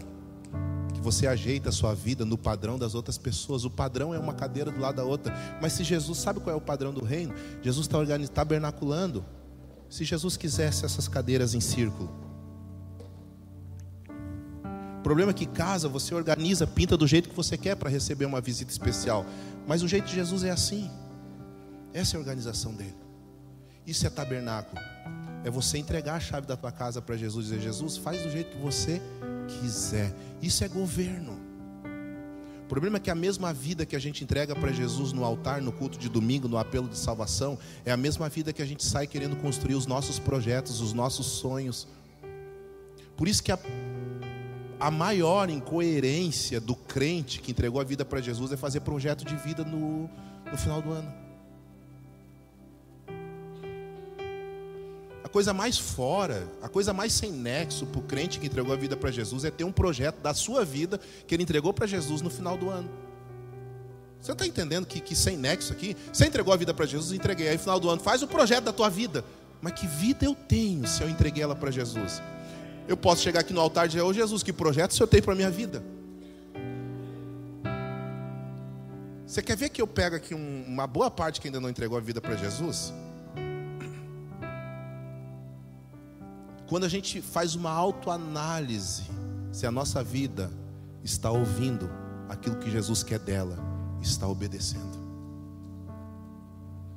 Você 1.06 1.28
ajeita 1.28 1.68
a 1.68 1.72
sua 1.72 1.94
vida 1.94 2.24
no 2.24 2.36
padrão 2.36 2.76
das 2.76 2.96
outras 2.96 3.16
pessoas. 3.16 3.64
O 3.64 3.70
padrão 3.70 4.12
é 4.12 4.18
uma 4.18 4.34
cadeira 4.34 4.72
do 4.72 4.80
lado 4.80 4.96
da 4.96 5.04
outra. 5.04 5.32
Mas 5.62 5.72
se 5.72 5.84
Jesus 5.84 6.18
sabe 6.18 6.40
qual 6.40 6.52
é 6.52 6.58
o 6.58 6.60
padrão 6.60 6.92
do 6.92 7.04
reino, 7.04 7.32
Jesus 7.62 7.86
está 7.86 7.98
tabernaculando. 8.34 9.24
Se 9.88 10.02
Jesus 10.02 10.36
quisesse 10.36 10.84
essas 10.84 11.06
cadeiras 11.06 11.54
em 11.54 11.60
círculo, 11.60 12.10
o 14.98 15.02
problema 15.04 15.30
é 15.30 15.32
que 15.32 15.46
casa, 15.46 15.88
você 15.88 16.12
organiza, 16.12 16.66
pinta 16.66 16.96
do 16.96 17.06
jeito 17.06 17.28
que 17.28 17.36
você 17.36 17.56
quer 17.56 17.76
para 17.76 17.88
receber 17.88 18.24
uma 18.24 18.40
visita 18.40 18.72
especial. 18.72 19.24
Mas 19.64 19.84
o 19.84 19.88
jeito 19.88 20.06
de 20.06 20.14
Jesus 20.16 20.42
é 20.42 20.50
assim. 20.50 20.90
Essa 21.94 22.16
é 22.16 22.18
a 22.18 22.20
organização 22.20 22.74
dele. 22.74 22.96
Isso 23.86 24.04
é 24.04 24.10
tabernáculo. 24.10 24.82
É 25.46 25.50
você 25.50 25.78
entregar 25.78 26.16
a 26.16 26.18
chave 26.18 26.44
da 26.44 26.56
tua 26.56 26.72
casa 26.72 27.00
para 27.00 27.16
Jesus 27.16 27.46
e 27.46 27.50
dizer: 27.50 27.62
Jesus, 27.62 27.96
faz 27.96 28.20
do 28.20 28.28
jeito 28.28 28.56
que 28.56 28.60
você 28.60 29.00
quiser. 29.60 30.12
Isso 30.42 30.64
é 30.64 30.68
governo. 30.68 31.38
O 32.64 32.66
problema 32.68 32.96
é 32.96 33.00
que 33.00 33.12
a 33.12 33.14
mesma 33.14 33.52
vida 33.52 33.86
que 33.86 33.94
a 33.94 33.98
gente 34.00 34.24
entrega 34.24 34.56
para 34.56 34.72
Jesus 34.72 35.12
no 35.12 35.24
altar, 35.24 35.62
no 35.62 35.70
culto 35.70 36.00
de 36.00 36.08
domingo, 36.08 36.48
no 36.48 36.58
apelo 36.58 36.88
de 36.88 36.98
salvação, 36.98 37.56
é 37.84 37.92
a 37.92 37.96
mesma 37.96 38.28
vida 38.28 38.52
que 38.52 38.60
a 38.60 38.66
gente 38.66 38.84
sai 38.84 39.06
querendo 39.06 39.36
construir 39.36 39.76
os 39.76 39.86
nossos 39.86 40.18
projetos, 40.18 40.80
os 40.80 40.92
nossos 40.92 41.26
sonhos. 41.26 41.86
Por 43.16 43.28
isso 43.28 43.40
que 43.40 43.52
a, 43.52 43.58
a 44.80 44.90
maior 44.90 45.48
incoerência 45.48 46.60
do 46.60 46.74
crente 46.74 47.40
que 47.40 47.52
entregou 47.52 47.80
a 47.80 47.84
vida 47.84 48.04
para 48.04 48.20
Jesus 48.20 48.50
é 48.50 48.56
fazer 48.56 48.80
projeto 48.80 49.24
de 49.24 49.36
vida 49.36 49.62
no, 49.62 50.10
no 50.50 50.58
final 50.58 50.82
do 50.82 50.90
ano. 50.90 51.25
Coisa 55.36 55.52
mais 55.52 55.76
fora, 55.76 56.48
a 56.62 56.68
coisa 56.68 56.94
mais 56.94 57.12
sem 57.12 57.30
nexo 57.30 57.84
para 57.84 58.00
o 58.00 58.02
crente 58.02 58.40
que 58.40 58.46
entregou 58.46 58.72
a 58.72 58.76
vida 58.76 58.96
para 58.96 59.10
Jesus 59.10 59.44
é 59.44 59.50
ter 59.50 59.64
um 59.64 59.70
projeto 59.70 60.16
da 60.22 60.32
sua 60.32 60.64
vida 60.64 60.98
que 61.26 61.34
ele 61.34 61.42
entregou 61.42 61.74
para 61.74 61.86
Jesus 61.86 62.22
no 62.22 62.30
final 62.30 62.56
do 62.56 62.70
ano. 62.70 62.88
Você 64.18 64.32
está 64.32 64.46
entendendo 64.46 64.86
que, 64.86 64.98
que 64.98 65.14
sem 65.14 65.36
nexo 65.36 65.74
aqui? 65.74 65.94
Você 66.10 66.24
entregou 66.24 66.54
a 66.54 66.56
vida 66.56 66.72
para 66.72 66.86
Jesus, 66.86 67.12
entreguei. 67.12 67.48
Aí 67.48 67.56
no 67.56 67.60
final 67.60 67.78
do 67.78 67.90
ano, 67.90 68.00
faz 68.00 68.22
o 68.22 68.26
projeto 68.26 68.64
da 68.64 68.72
tua 68.72 68.88
vida. 68.88 69.22
Mas 69.60 69.74
que 69.74 69.86
vida 69.86 70.24
eu 70.24 70.34
tenho 70.34 70.86
se 70.86 71.02
eu 71.02 71.10
entreguei 71.10 71.42
ela 71.42 71.54
para 71.54 71.70
Jesus? 71.70 72.22
Eu 72.88 72.96
posso 72.96 73.20
chegar 73.20 73.40
aqui 73.40 73.52
no 73.52 73.60
altar 73.60 73.84
e 73.84 73.88
dizer, 73.88 74.00
ô 74.00 74.06
oh, 74.06 74.14
Jesus, 74.14 74.42
que 74.42 74.54
projeto 74.54 74.94
você 74.94 75.06
tem 75.06 75.20
para 75.20 75.34
a 75.34 75.36
minha 75.36 75.50
vida? 75.50 75.84
Você 79.26 79.42
quer 79.42 79.54
ver 79.58 79.68
que 79.68 79.82
eu 79.82 79.86
pego 79.86 80.16
aqui 80.16 80.34
um, 80.34 80.64
uma 80.66 80.86
boa 80.86 81.10
parte 81.10 81.42
que 81.42 81.48
ainda 81.48 81.60
não 81.60 81.68
entregou 81.68 81.98
a 81.98 82.00
vida 82.00 82.22
para 82.22 82.36
Jesus? 82.36 82.90
Quando 86.68 86.84
a 86.84 86.88
gente 86.88 87.20
faz 87.20 87.54
uma 87.54 87.70
autoanálise, 87.70 89.04
se 89.52 89.66
a 89.66 89.70
nossa 89.70 90.02
vida 90.02 90.50
está 91.02 91.30
ouvindo 91.30 91.88
aquilo 92.28 92.56
que 92.56 92.70
Jesus 92.70 93.02
quer 93.02 93.20
dela, 93.20 93.56
está 94.02 94.26
obedecendo. 94.26 95.06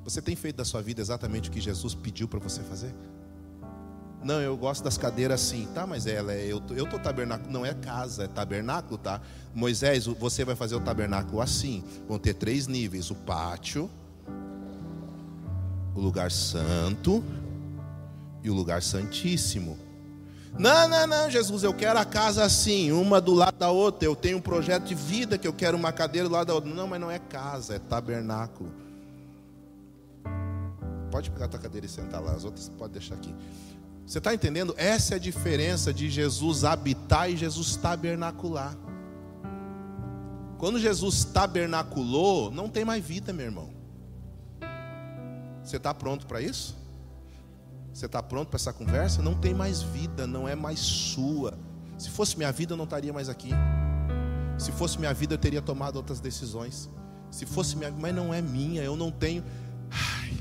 Você 0.04 0.22
tem 0.22 0.36
feito 0.36 0.56
da 0.56 0.66
sua 0.66 0.82
vida 0.82 1.02
exatamente 1.02 1.50
o 1.50 1.52
que 1.52 1.62
Jesus 1.62 1.94
pediu 1.94 2.28
para 2.28 2.40
você 2.40 2.62
fazer? 2.64 2.94
Não, 4.24 4.42
eu 4.42 4.58
gosto 4.58 4.84
das 4.84 4.98
cadeiras 4.98 5.40
assim, 5.42 5.68
tá? 5.74 5.86
Mas 5.86 6.08
ela 6.08 6.34
é, 6.34 6.46
eu, 6.46 6.62
eu 6.72 6.86
tô 6.88 6.98
tabernáculo, 6.98 7.52
não 7.52 7.66
é 7.66 7.74
casa, 7.74 8.24
é 8.24 8.28
tabernáculo, 8.28 8.98
tá? 8.98 9.22
Moisés, 9.54 10.08
você 10.08 10.44
vai 10.44 10.56
fazer 10.56 10.76
o 10.76 10.82
tabernáculo 10.82 11.40
assim. 11.40 11.84
Vão 12.08 12.18
ter 12.18 12.34
três 12.34 12.68
níveis: 12.68 13.12
o 13.12 13.16
pátio, 13.16 13.90
o 15.96 16.02
lugar 16.02 16.32
santo 16.32 17.24
e 18.44 18.50
o 18.50 18.54
lugar 18.54 18.82
santíssimo. 18.82 19.78
Não, 20.58 20.88
não, 20.88 21.06
não, 21.06 21.30
Jesus, 21.30 21.64
eu 21.64 21.74
quero 21.74 22.00
a 22.00 22.06
casa 22.06 22.44
assim, 22.44 22.92
uma 22.92 23.22
do 23.22 23.34
lado 23.34 23.58
da 23.58 23.70
outra. 23.70 24.06
Eu 24.06 24.16
tenho 24.16 24.38
um 24.38 24.42
projeto 24.42 24.86
de 24.86 24.96
vida 24.96 25.38
que 25.38 25.48
eu 25.48 25.54
quero 25.54 25.78
uma 25.78 25.92
cadeira 25.92 26.28
do 26.28 26.34
lado 26.34 26.48
da 26.48 26.56
outra. 26.56 26.70
Não, 26.74 26.88
mas 26.88 27.00
não 27.00 27.12
é 27.12 27.20
casa, 27.20 27.76
é 27.76 27.80
tabernáculo. 27.80 28.72
Pode 31.12 31.30
pegar 31.32 31.46
a 31.46 31.48
tua 31.48 31.60
cadeira 31.60 31.86
e 31.86 31.90
sentar 31.90 32.22
lá, 32.22 32.34
as 32.34 32.44
outras 32.44 32.70
pode 32.70 32.94
deixar 32.94 33.16
aqui. 33.16 33.34
Você 34.06 34.18
está 34.18 34.34
entendendo? 34.34 34.74
Essa 34.76 35.14
é 35.14 35.18
a 35.18 35.20
diferença 35.20 35.94
de 35.94 36.10
Jesus 36.10 36.64
habitar 36.64 37.30
e 37.30 37.38
Jesus 37.38 37.76
tabernacular. 37.76 38.76
Quando 40.58 40.80
Jesus 40.80 41.24
tabernaculou, 41.24 42.52
não 42.52 42.68
tem 42.68 42.84
mais 42.84 43.04
vida, 43.04 43.32
meu 43.32 43.46
irmão. 43.46 43.70
Você 45.64 45.78
está 45.78 45.94
pronto 45.94 46.26
para 46.26 46.42
isso? 46.42 46.79
Você 48.00 48.06
está 48.06 48.24
pronto 48.24 48.48
para 48.48 48.56
essa 48.56 48.72
conversa? 48.72 49.22
Não 49.22 49.36
tem 49.36 49.54
mais 49.54 49.82
vida, 49.82 50.26
não 50.26 50.48
é 50.48 50.56
mais 50.56 50.80
sua. 50.80 51.60
Se 51.98 52.10
fosse 52.10 52.38
minha 52.38 52.50
vida, 52.50 52.72
eu 52.72 52.78
não 52.78 52.86
estaria 52.86 53.12
mais 53.12 53.28
aqui. 53.28 53.50
Se 54.58 54.72
fosse 54.72 54.98
minha 54.98 55.14
vida, 55.14 55.34
eu 55.34 55.38
teria 55.38 55.62
tomado 55.62 55.98
outras 55.98 56.22
decisões. 56.22 56.90
Se 57.30 57.46
fosse 57.46 57.76
minha, 57.76 57.92
mas 57.92 58.16
não 58.16 58.34
é 58.34 58.42
minha, 58.42 58.82
eu 58.82 58.96
não 58.96 59.12
tenho. 59.12 59.44
Ai. 59.92 60.32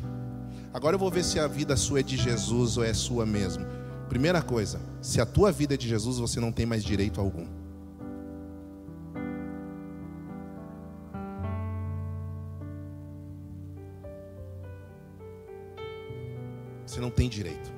Agora 0.73 0.95
eu 0.95 1.01
vou 1.01 1.11
ver 1.11 1.25
se 1.25 1.41
a 1.41 1.49
vida 1.49 1.77
sua 1.77 1.99
é 1.99 2.03
de 2.05 2.17
Jesus 2.17 2.77
ou 2.77 2.85
é 2.85 2.95
sua 2.95 3.27
mesmo. 3.27 3.67
Primeira 4.09 4.41
coisa, 4.41 4.81
se 5.03 5.21
a 5.21 5.27
tua 5.27 5.51
vida 5.51 5.75
é 5.75 5.77
de 5.77 5.89
Jesus, 5.89 6.19
você 6.19 6.39
não 6.39 6.53
tem 6.53 6.65
mais 6.65 6.85
direito 6.85 7.21
algum. 7.21 7.58
Você 16.89 17.01
não 17.01 17.11
tem 17.11 17.29
direito. 17.29 17.71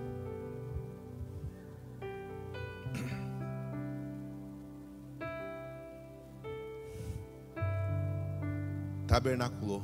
Tabernaculou. 9.09 9.83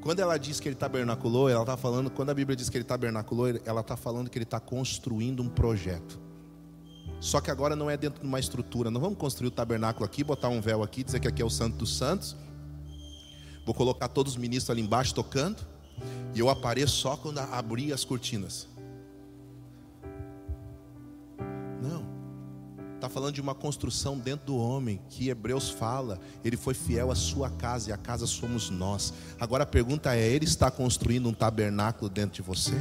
Quando 0.00 0.18
ela 0.18 0.36
diz 0.36 0.58
que 0.58 0.68
ele 0.68 0.74
tabernaculou, 0.74 1.48
ela 1.48 1.60
está 1.60 1.76
falando, 1.76 2.10
quando 2.10 2.30
a 2.30 2.34
Bíblia 2.34 2.56
diz 2.56 2.68
que 2.68 2.76
ele 2.76 2.84
tabernaculou, 2.84 3.46
ela 3.64 3.80
está 3.80 3.96
falando 3.96 4.28
que 4.28 4.36
ele 4.36 4.42
está 4.42 4.58
construindo 4.58 5.40
um 5.40 5.48
projeto. 5.48 6.18
Só 7.20 7.40
que 7.40 7.48
agora 7.48 7.76
não 7.76 7.88
é 7.88 7.96
dentro 7.96 8.20
de 8.22 8.26
uma 8.26 8.40
estrutura. 8.40 8.90
Não 8.90 9.00
vamos 9.00 9.18
construir 9.18 9.48
o 9.48 9.52
tabernáculo 9.52 10.04
aqui, 10.04 10.24
botar 10.24 10.48
um 10.48 10.60
véu 10.60 10.82
aqui, 10.82 11.04
dizer 11.04 11.20
que 11.20 11.28
aqui 11.28 11.42
é 11.42 11.44
o 11.44 11.50
Santo 11.50 11.76
dos 11.76 11.96
Santos. 11.96 12.34
Vou 13.64 13.74
colocar 13.74 14.08
todos 14.08 14.32
os 14.32 14.38
ministros 14.38 14.70
ali 14.70 14.82
embaixo 14.82 15.14
tocando. 15.14 15.77
E 16.34 16.40
eu 16.40 16.48
apareço 16.48 16.96
só 16.96 17.16
quando 17.16 17.38
abrir 17.38 17.92
as 17.92 18.04
cortinas. 18.04 18.68
Não. 21.82 22.06
Está 22.94 23.08
falando 23.08 23.34
de 23.34 23.40
uma 23.40 23.54
construção 23.54 24.18
dentro 24.18 24.46
do 24.46 24.56
homem, 24.56 25.00
que 25.08 25.28
Hebreus 25.28 25.70
fala. 25.70 26.18
Ele 26.44 26.56
foi 26.56 26.74
fiel 26.74 27.10
à 27.10 27.14
sua 27.14 27.48
casa 27.48 27.90
e 27.90 27.92
a 27.92 27.96
casa 27.96 28.26
somos 28.26 28.70
nós. 28.70 29.14
Agora 29.38 29.62
a 29.62 29.66
pergunta 29.66 30.14
é: 30.14 30.28
ele 30.28 30.44
está 30.44 30.70
construindo 30.70 31.28
um 31.28 31.32
tabernáculo 31.32 32.10
dentro 32.10 32.36
de 32.36 32.42
você? 32.42 32.74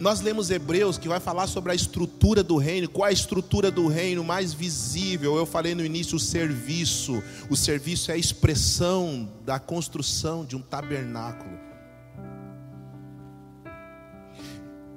Nós 0.00 0.22
lemos 0.22 0.50
Hebreus 0.50 0.96
que 0.96 1.06
vai 1.06 1.20
falar 1.20 1.46
sobre 1.46 1.72
a 1.72 1.74
estrutura 1.74 2.42
do 2.42 2.56
reino. 2.56 2.88
Qual 2.88 3.06
a 3.06 3.12
estrutura 3.12 3.70
do 3.70 3.86
reino 3.86 4.24
mais 4.24 4.54
visível? 4.54 5.36
Eu 5.36 5.44
falei 5.44 5.74
no 5.74 5.84
início 5.84 6.16
o 6.16 6.18
serviço. 6.18 7.22
O 7.50 7.56
serviço 7.56 8.10
é 8.10 8.14
a 8.14 8.16
expressão 8.16 9.30
da 9.44 9.58
construção 9.58 10.42
de 10.42 10.56
um 10.56 10.62
tabernáculo. 10.62 11.52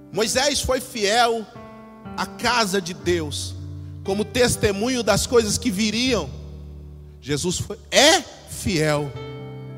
Moisés 0.10 0.62
foi 0.62 0.80
fiel 0.80 1.46
à 2.16 2.26
casa 2.26 2.80
de 2.82 2.94
Deus, 2.94 3.56
como 4.06 4.24
testemunho 4.24 5.04
das 5.04 5.28
coisas 5.28 5.58
que 5.58 5.70
viriam. 5.70 6.30
Jesus 7.20 7.60
foi, 7.60 7.78
é 7.92 8.22
fiel 8.22 9.12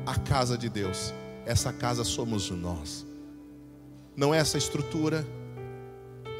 à 0.04 0.14
casa 0.14 0.56
de 0.56 0.68
Deus. 0.68 1.12
Essa 1.44 1.72
casa 1.72 2.04
somos 2.04 2.48
nós 2.50 3.05
não 4.16 4.34
é 4.34 4.38
essa 4.38 4.56
estrutura, 4.56 5.26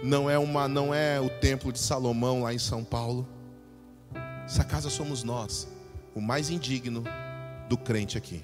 não 0.03 0.31
é 0.31 0.39
uma, 0.39 0.67
não 0.67 0.95
é 0.95 1.21
o 1.21 1.29
templo 1.29 1.73
de 1.73 1.79
Salomão 1.79 2.43
lá 2.43 2.55
em 2.55 2.59
São 2.59 2.83
Paulo. 2.83 3.29
Essa 4.45 4.65
casa 4.65 4.89
somos 4.89 5.23
nós, 5.23 5.69
o 6.15 6.21
mais 6.21 6.49
indigno 6.49 7.05
do 7.69 7.77
crente 7.77 8.17
aqui. 8.17 8.43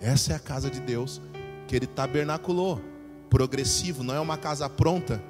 Essa 0.00 0.32
é 0.32 0.36
a 0.36 0.40
casa 0.40 0.70
de 0.70 0.80
Deus 0.80 1.20
que 1.66 1.74
ele 1.74 1.86
tabernaculou. 1.86 2.80
progressivo, 3.30 4.04
não 4.04 4.14
é 4.14 4.20
uma 4.20 4.36
casa 4.36 4.68
pronta, 4.68 5.20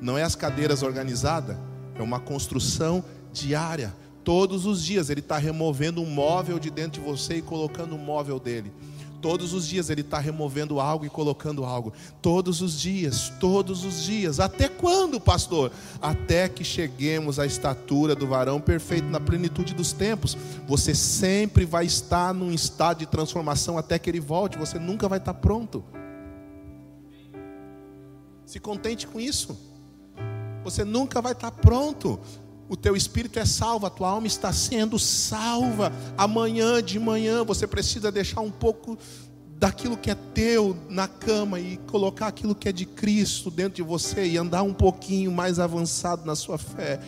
não 0.00 0.16
é 0.16 0.22
as 0.22 0.36
cadeiras 0.36 0.84
organizadas, 0.84 1.56
é 1.96 2.02
uma 2.02 2.20
construção 2.20 3.02
diária. 3.32 3.92
Todos 4.22 4.66
os 4.66 4.84
dias 4.84 5.10
ele 5.10 5.18
está 5.18 5.36
removendo 5.36 6.00
um 6.00 6.06
móvel 6.06 6.60
de 6.60 6.70
dentro 6.70 7.00
de 7.00 7.06
você 7.08 7.36
e 7.36 7.42
colocando 7.42 7.96
um 7.96 7.98
móvel 7.98 8.38
dele. 8.38 8.72
Todos 9.20 9.52
os 9.52 9.66
dias 9.66 9.90
ele 9.90 10.00
está 10.00 10.18
removendo 10.18 10.80
algo 10.80 11.04
e 11.04 11.10
colocando 11.10 11.64
algo. 11.64 11.92
Todos 12.22 12.62
os 12.62 12.80
dias, 12.80 13.32
todos 13.38 13.84
os 13.84 14.02
dias. 14.02 14.40
Até 14.40 14.68
quando, 14.68 15.20
pastor? 15.20 15.70
Até 16.00 16.48
que 16.48 16.64
cheguemos 16.64 17.38
à 17.38 17.44
estatura 17.44 18.14
do 18.14 18.26
varão 18.26 18.60
perfeito 18.60 19.08
na 19.08 19.20
plenitude 19.20 19.74
dos 19.74 19.92
tempos. 19.92 20.36
Você 20.66 20.94
sempre 20.94 21.64
vai 21.64 21.84
estar 21.84 22.32
num 22.32 22.50
estado 22.50 22.98
de 22.98 23.06
transformação 23.06 23.76
até 23.76 23.98
que 23.98 24.08
ele 24.08 24.20
volte. 24.20 24.58
Você 24.58 24.78
nunca 24.78 25.08
vai 25.08 25.18
estar 25.18 25.34
pronto. 25.34 25.84
Se 28.46 28.58
contente 28.58 29.06
com 29.06 29.20
isso. 29.20 29.56
Você 30.64 30.84
nunca 30.84 31.20
vai 31.20 31.32
estar 31.32 31.50
pronto 31.50 32.20
o 32.70 32.76
teu 32.76 32.94
espírito 32.94 33.36
é 33.36 33.44
salvo, 33.44 33.84
a 33.84 33.90
tua 33.90 34.08
alma 34.08 34.28
está 34.28 34.52
sendo 34.52 34.96
salva. 34.96 35.92
Amanhã 36.16 36.80
de 36.80 37.00
manhã 37.00 37.42
você 37.42 37.66
precisa 37.66 38.12
deixar 38.12 38.42
um 38.42 38.50
pouco 38.50 38.96
daquilo 39.58 39.96
que 39.96 40.08
é 40.08 40.14
teu 40.14 40.76
na 40.88 41.08
cama 41.08 41.58
e 41.58 41.78
colocar 41.88 42.28
aquilo 42.28 42.54
que 42.54 42.68
é 42.68 42.72
de 42.72 42.86
Cristo 42.86 43.50
dentro 43.50 43.74
de 43.74 43.82
você 43.82 44.24
e 44.24 44.38
andar 44.38 44.62
um 44.62 44.72
pouquinho 44.72 45.32
mais 45.32 45.58
avançado 45.58 46.24
na 46.24 46.36
sua 46.36 46.56
fé. 46.58 47.00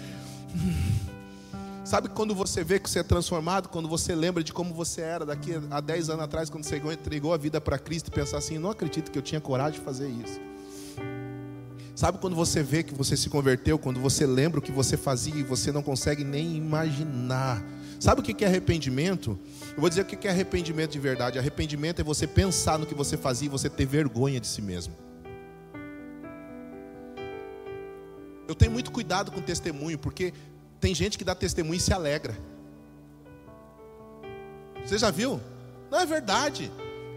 Sabe 1.87 2.09
quando 2.09 2.35
você 2.35 2.65
vê 2.65 2.81
que 2.81 2.91
você 2.91 2.99
é 2.99 3.05
transformado, 3.05 3.69
quando 3.69 3.89
você 3.89 4.17
lembra 4.17 4.43
de 4.43 4.53
como 4.53 4.75
você 4.75 5.01
era 5.01 5.25
daqui 5.25 5.53
a 5.71 5.81
10 5.81 6.11
anos 6.11 6.25
atrás, 6.25 6.51
quando 6.51 6.65
você 6.65 6.79
entregou 6.79 7.33
a 7.33 7.37
vida 7.37 7.61
para 7.61 7.79
Cristo 7.79 8.09
e 8.09 8.11
pensar 8.11 8.39
assim: 8.39 8.59
não 8.59 8.71
acredito 8.71 9.13
que 9.13 9.19
eu 9.19 9.23
tinha 9.23 9.41
coragem 9.41 9.79
de 9.79 9.85
fazer 9.85 10.09
isso. 10.09 10.52
Sabe 11.95 12.19
quando 12.19 12.35
você 12.35 12.63
vê 12.63 12.83
que 12.83 12.95
você 12.95 13.17
se 13.17 13.29
converteu, 13.29 13.79
quando 13.79 14.01
você 14.01 14.27
lembra 14.27 14.59
o 14.59 14.63
que 14.63 14.73
você 14.73 14.97
fazia 14.97 15.35
e 15.35 15.43
você 15.43 15.71
não 15.71 15.83
consegue 15.83 16.25
nem 16.25 16.57
imaginar? 16.57 17.63
Sabe 18.01 18.21
o 18.21 18.25
que 18.25 18.45
é 18.45 18.49
arrependimento? 18.49 19.39
Eu 19.75 19.81
vou 19.81 19.89
dizer 19.89 20.03
o 20.03 20.05
que 20.05 20.27
é 20.27 20.31
arrependimento 20.31 20.91
de 20.91 20.99
verdade. 20.99 21.39
Arrependimento 21.39 22.01
é 22.01 22.05
você 22.05 22.27
pensar 22.27 22.79
no 22.79 22.87
que 22.87 22.95
você 22.95 23.17
fazia 23.17 23.47
e 23.47 23.49
você 23.51 23.69
ter 23.69 23.87
vergonha 23.87 24.41
de 24.41 24.47
si 24.47 24.63
mesmo. 24.63 24.95
Eu 28.49 28.55
tenho 28.55 28.73
muito 28.73 28.91
cuidado 28.91 29.31
com 29.31 29.41
testemunho, 29.41 29.99
porque 29.99 30.33
tem 30.81 30.95
gente 30.95 31.17
que 31.17 31.25
dá 31.25 31.35
testemunho 31.35 31.77
e 31.77 31.81
se 31.81 31.93
alegra. 31.93 32.37
Você 34.85 34.99
já 34.99 35.11
viu? 35.11 35.41
Não 35.91 36.01
é 36.01 36.07
verdade. 36.07 36.73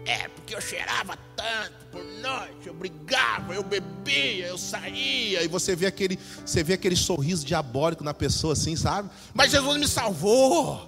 É, 0.06 0.28
porque 0.28 0.54
eu 0.54 0.60
cheirava 0.60 1.18
tanto 1.34 1.72
por 1.90 2.04
noite, 2.04 2.66
eu 2.66 2.74
brigava, 2.74 3.52
eu 3.52 3.62
bebia, 3.64 4.46
eu 4.46 4.56
saía, 4.56 5.42
e 5.42 5.48
você 5.48 5.74
vê 5.74 5.86
aquele, 5.86 6.16
você 6.44 6.62
vê 6.62 6.74
aquele 6.74 6.94
sorriso 6.94 7.44
diabólico 7.44 8.04
na 8.04 8.14
pessoa 8.14 8.52
assim, 8.52 8.76
sabe? 8.76 9.10
Mas 9.34 9.50
Jesus 9.50 9.76
me 9.76 9.88
salvou. 9.88 10.86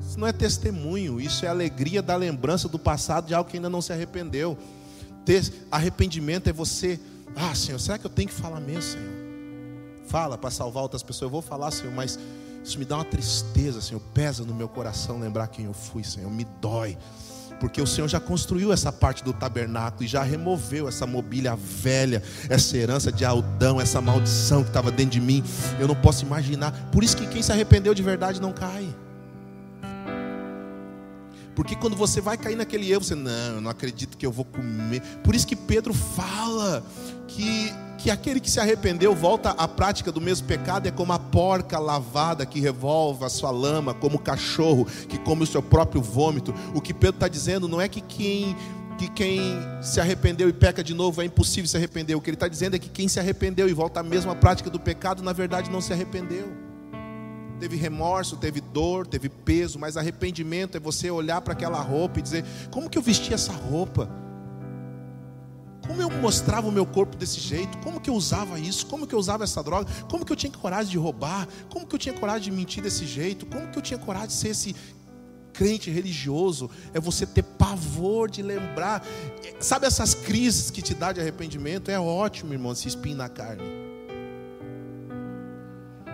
Isso 0.00 0.20
não 0.20 0.28
é 0.28 0.32
testemunho, 0.32 1.18
isso 1.18 1.46
é 1.46 1.48
alegria 1.48 2.02
da 2.02 2.14
lembrança 2.14 2.68
do 2.68 2.78
passado 2.78 3.28
de 3.28 3.34
algo 3.34 3.48
que 3.48 3.56
ainda 3.56 3.70
não 3.70 3.80
se 3.80 3.94
arrependeu. 3.94 4.58
Ter 5.24 5.50
arrependimento 5.70 6.48
é 6.48 6.52
você, 6.52 7.00
ah, 7.34 7.54
Senhor, 7.54 7.78
será 7.78 7.96
que 7.96 8.04
eu 8.04 8.10
tenho 8.10 8.28
que 8.28 8.34
falar 8.34 8.60
mesmo, 8.60 8.82
Senhor? 8.82 9.12
Fala 10.06 10.36
para 10.36 10.50
salvar 10.50 10.82
outras 10.82 11.02
pessoas, 11.02 11.22
eu 11.22 11.30
vou 11.30 11.40
falar, 11.40 11.70
Senhor, 11.70 11.94
mas 11.94 12.18
isso 12.64 12.78
me 12.78 12.84
dá 12.84 12.96
uma 12.96 13.04
tristeza, 13.04 13.80
Senhor. 13.80 14.00
Pesa 14.14 14.44
no 14.44 14.54
meu 14.54 14.68
coração 14.68 15.18
lembrar 15.18 15.48
quem 15.48 15.64
eu 15.64 15.72
fui, 15.72 16.04
Senhor. 16.04 16.30
Me 16.30 16.46
dói. 16.60 16.96
Porque 17.58 17.80
o 17.80 17.86
Senhor 17.86 18.08
já 18.08 18.18
construiu 18.18 18.72
essa 18.72 18.90
parte 18.90 19.22
do 19.22 19.32
tabernáculo 19.32 20.02
e 20.04 20.06
já 20.08 20.22
removeu 20.22 20.88
essa 20.88 21.06
mobília 21.06 21.54
velha, 21.54 22.22
essa 22.48 22.76
herança 22.76 23.12
de 23.12 23.24
Aldão, 23.24 23.80
essa 23.80 24.00
maldição 24.00 24.62
que 24.62 24.70
estava 24.70 24.90
dentro 24.90 25.12
de 25.12 25.20
mim. 25.20 25.44
Eu 25.78 25.86
não 25.86 25.94
posso 25.94 26.24
imaginar. 26.24 26.72
Por 26.90 27.04
isso 27.04 27.16
que 27.16 27.26
quem 27.26 27.42
se 27.42 27.52
arrependeu 27.52 27.94
de 27.94 28.02
verdade 28.02 28.40
não 28.40 28.52
cai. 28.52 28.92
Porque 31.54 31.76
quando 31.76 31.94
você 31.94 32.20
vai 32.20 32.36
cair 32.36 32.56
naquele 32.56 32.90
erro, 32.90 33.04
você, 33.04 33.14
não, 33.14 33.30
eu 33.30 33.60
não 33.60 33.70
acredito 33.70 34.16
que 34.16 34.24
eu 34.24 34.32
vou 34.32 34.44
comer. 34.44 35.00
Por 35.22 35.34
isso 35.34 35.46
que 35.46 35.54
Pedro 35.54 35.92
fala 35.92 36.82
que, 37.28 37.72
que 38.02 38.10
aquele 38.10 38.40
que 38.40 38.50
se 38.50 38.58
arrependeu 38.58 39.14
volta 39.14 39.50
à 39.50 39.68
prática 39.68 40.10
do 40.10 40.20
mesmo 40.20 40.44
pecado, 40.46 40.88
é 40.88 40.90
como 40.90 41.12
a 41.12 41.20
porca 41.20 41.78
lavada 41.78 42.44
que 42.44 42.58
revolve 42.58 43.24
a 43.24 43.28
sua 43.28 43.52
lama, 43.52 43.94
como 43.94 44.16
o 44.16 44.20
cachorro 44.20 44.84
que 45.08 45.16
come 45.18 45.44
o 45.44 45.46
seu 45.46 45.62
próprio 45.62 46.02
vômito. 46.02 46.52
O 46.74 46.80
que 46.80 46.92
Pedro 46.92 47.16
está 47.16 47.28
dizendo 47.28 47.68
não 47.68 47.80
é 47.80 47.88
que 47.88 48.00
quem 48.00 48.56
que 48.98 49.08
quem 49.08 49.56
se 49.80 50.00
arrependeu 50.00 50.48
e 50.48 50.52
peca 50.52 50.84
de 50.84 50.94
novo 50.94 51.22
é 51.22 51.24
impossível 51.24 51.66
se 51.66 51.76
arrepender. 51.76 52.14
O 52.14 52.20
que 52.20 52.28
ele 52.28 52.36
está 52.36 52.46
dizendo 52.46 52.76
é 52.76 52.78
que 52.78 52.88
quem 52.88 53.08
se 53.08 53.18
arrependeu 53.18 53.68
e 53.68 53.72
volta 53.72 54.00
à 54.00 54.02
mesma 54.02 54.34
prática 54.34 54.68
do 54.68 54.78
pecado, 54.78 55.22
na 55.22 55.32
verdade 55.32 55.70
não 55.70 55.80
se 55.80 55.92
arrependeu 55.92 56.52
teve 57.60 57.76
remorso, 57.76 58.36
teve 58.36 58.60
dor, 58.60 59.06
teve 59.06 59.28
peso, 59.28 59.78
mas 59.78 59.96
arrependimento 59.96 60.76
é 60.76 60.80
você 60.80 61.08
olhar 61.12 61.40
para 61.40 61.52
aquela 61.52 61.80
roupa 61.80 62.18
e 62.18 62.22
dizer: 62.22 62.44
como 62.72 62.90
que 62.90 62.98
eu 62.98 63.02
vesti 63.02 63.32
essa 63.32 63.52
roupa? 63.52 64.10
Como 65.92 66.00
eu 66.00 66.08
mostrava 66.08 66.66
o 66.66 66.72
meu 66.72 66.86
corpo 66.86 67.18
desse 67.18 67.38
jeito? 67.38 67.76
Como 67.78 68.00
que 68.00 68.08
eu 68.08 68.14
usava 68.14 68.58
isso? 68.58 68.86
Como 68.86 69.06
que 69.06 69.14
eu 69.14 69.18
usava 69.18 69.44
essa 69.44 69.62
droga? 69.62 69.92
Como 70.08 70.24
que 70.24 70.32
eu 70.32 70.36
tinha 70.36 70.50
coragem 70.50 70.90
de 70.90 70.96
roubar? 70.96 71.46
Como 71.68 71.86
que 71.86 71.94
eu 71.94 71.98
tinha 71.98 72.14
coragem 72.14 72.50
de 72.50 72.50
mentir 72.50 72.82
desse 72.82 73.04
jeito? 73.04 73.44
Como 73.44 73.68
que 73.68 73.76
eu 73.76 73.82
tinha 73.82 73.98
coragem 73.98 74.28
de 74.28 74.32
ser 74.32 74.48
esse 74.48 74.74
crente 75.52 75.90
religioso? 75.90 76.70
É 76.94 76.98
você 76.98 77.26
ter 77.26 77.42
pavor 77.42 78.30
de 78.30 78.40
lembrar. 78.40 79.04
Sabe 79.60 79.84
essas 79.86 80.14
crises 80.14 80.70
que 80.70 80.80
te 80.80 80.94
dá 80.94 81.12
de 81.12 81.20
arrependimento? 81.20 81.90
É 81.90 82.00
ótimo, 82.00 82.54
irmão, 82.54 82.74
se 82.74 82.88
espinho 82.88 83.18
na 83.18 83.28
carne. 83.28 83.62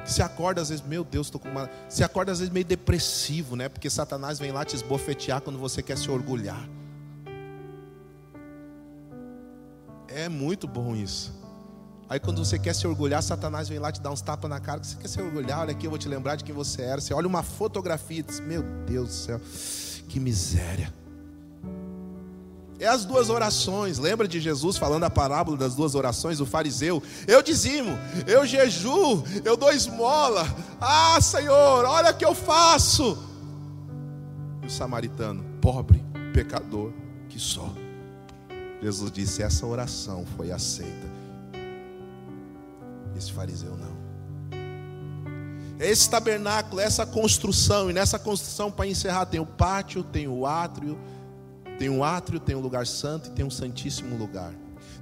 Você 0.05 0.23
acorda 0.23 0.61
às 0.61 0.71
vezes, 0.71 0.85
meu 0.85 1.05
Deus, 1.05 1.29
estou 1.29 1.41
com 1.41 1.49
uma. 1.49 1.71
Você 1.89 2.03
acorda 2.03 2.33
às 2.33 2.41
vezes 2.41 2.53
meio 2.53 2.67
depressivo, 2.67 3.55
né? 3.55 3.69
Porque 3.69 3.89
Satanás 3.89 4.41
vem 4.41 4.51
lá 4.51 4.65
te 4.65 4.75
esbofetear 4.75 5.41
quando 5.41 5.57
você 5.57 5.85
quer 5.85 5.97
se 5.97 6.11
orgulhar. 6.11 6.69
É 10.09 10.29
muito 10.29 10.67
bom 10.67 10.97
isso. 10.97 11.39
Aí 12.09 12.19
quando 12.19 12.43
você 12.43 12.59
quer 12.59 12.75
se 12.75 12.87
orgulhar, 12.87 13.23
Satanás 13.23 13.69
vem 13.69 13.79
lá 13.79 13.93
te 13.93 14.01
dar 14.01 14.11
uns 14.11 14.23
tapas 14.23 14.49
na 14.49 14.59
cara. 14.59 14.83
Você 14.83 14.97
quer 14.97 15.09
se 15.09 15.21
orgulhar? 15.21 15.61
Olha 15.61 15.73
aqui, 15.73 15.87
eu 15.87 15.91
vou 15.91 15.99
te 15.99 16.09
lembrar 16.09 16.37
de 16.37 16.45
quem 16.45 16.55
você 16.55 16.83
era. 16.83 17.01
Você 17.01 17.13
olha 17.13 17.27
uma 17.27 17.43
fotografia 17.43 18.21
e 18.21 18.23
diz: 18.23 18.41
Meu 18.41 18.63
Deus 18.63 19.09
do 19.09 19.15
céu, 19.15 19.41
que 20.09 20.19
miséria. 20.19 20.93
É 22.81 22.87
as 22.87 23.05
duas 23.05 23.29
orações. 23.29 23.99
Lembra 23.99 24.27
de 24.27 24.41
Jesus 24.41 24.79
falando 24.79 25.05
a 25.05 25.11
parábola 25.11 25.57
das 25.57 25.75
duas 25.75 25.95
orações? 25.95 26.41
O 26.41 26.47
fariseu: 26.47 27.03
Eu 27.27 27.43
dizimo, 27.43 27.99
eu 28.27 28.47
jejuo, 28.47 29.23
eu 29.45 29.57
dou 29.57 29.71
esmola. 29.71 30.47
Ah, 30.81 31.21
Senhor, 31.21 31.85
olha 31.85 32.11
o 32.11 32.17
que 32.17 32.25
eu 32.25 32.35
faço. 32.35 33.19
E 34.63 34.67
o 34.67 34.71
samaritano: 34.71 35.45
Pobre, 35.61 36.03
pecador 36.33 36.93
que 37.29 37.39
sou. 37.39 37.88
Jesus 38.83 39.11
disse: 39.11 39.43
Essa 39.43 39.67
oração 39.67 40.25
foi 40.37 40.51
aceita. 40.51 41.09
Esse 43.17 43.33
fariseu 43.33 43.77
não. 43.77 43.99
Esse 45.81 46.11
tabernáculo, 46.11 46.81
essa 46.81 47.07
construção, 47.07 47.89
e 47.89 47.93
nessa 47.93 48.19
construção, 48.19 48.71
para 48.71 48.87
encerrar, 48.87 49.27
tem 49.27 49.39
o 49.39 49.47
pátio, 49.47 50.03
tem 50.03 50.27
o 50.27 50.45
átrio 50.45 50.99
tem 51.79 51.89
um 51.89 52.03
átrio, 52.03 52.41
tem 52.41 52.57
um 52.57 52.61
lugar 52.61 52.87
santo 52.87 53.29
e 53.29 53.33
tem 53.33 53.45
um 53.45 53.51
santíssimo 53.51 54.17
lugar. 54.17 54.53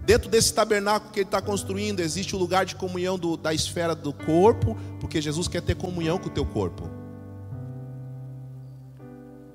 Dentro 0.04 0.28
desse 0.28 0.52
tabernáculo 0.52 1.10
que 1.10 1.20
ele 1.20 1.26
está 1.26 1.40
construindo, 1.40 2.00
existe 2.00 2.36
o 2.36 2.38
lugar 2.38 2.64
de 2.66 2.76
comunhão 2.76 3.18
do, 3.18 3.36
da 3.36 3.52
esfera 3.52 3.94
do 3.94 4.12
corpo, 4.12 4.76
porque 5.00 5.20
Jesus 5.20 5.48
quer 5.48 5.62
ter 5.62 5.74
comunhão 5.74 6.18
com 6.18 6.28
o 6.28 6.30
teu 6.30 6.44
corpo. 6.44 6.88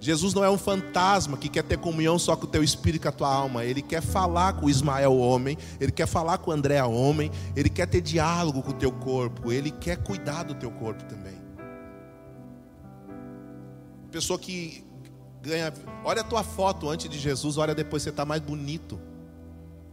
Jesus 0.01 0.33
não 0.33 0.43
é 0.43 0.49
um 0.49 0.57
fantasma 0.57 1.37
que 1.37 1.47
quer 1.47 1.63
ter 1.63 1.77
comunhão 1.77 2.17
só 2.17 2.35
com 2.35 2.45
o 2.45 2.49
teu 2.49 2.63
espírito 2.63 3.01
e 3.01 3.03
com 3.03 3.09
a 3.09 3.11
tua 3.11 3.31
alma. 3.31 3.63
Ele 3.63 3.83
quer 3.83 4.01
falar 4.01 4.53
com 4.53 4.65
o 4.65 4.69
Ismael 4.69 5.15
homem, 5.15 5.55
ele 5.79 5.91
quer 5.91 6.07
falar 6.07 6.39
com 6.39 6.49
o 6.49 6.53
André 6.53 6.83
homem, 6.83 7.29
ele 7.55 7.69
quer 7.69 7.85
ter 7.85 8.01
diálogo 8.01 8.63
com 8.63 8.71
o 8.71 8.73
teu 8.73 8.91
corpo, 8.91 9.51
ele 9.51 9.69
quer 9.69 9.97
cuidar 9.97 10.41
do 10.41 10.55
teu 10.55 10.71
corpo 10.71 11.03
também. 11.03 11.39
Pessoa 14.09 14.39
que 14.39 14.83
ganha. 15.39 15.71
Olha 16.03 16.21
a 16.21 16.25
tua 16.25 16.43
foto 16.43 16.89
antes 16.89 17.07
de 17.07 17.19
Jesus, 17.19 17.57
olha 17.57 17.75
depois, 17.75 18.01
você 18.01 18.09
está 18.09 18.25
mais 18.25 18.41
bonito. 18.41 18.99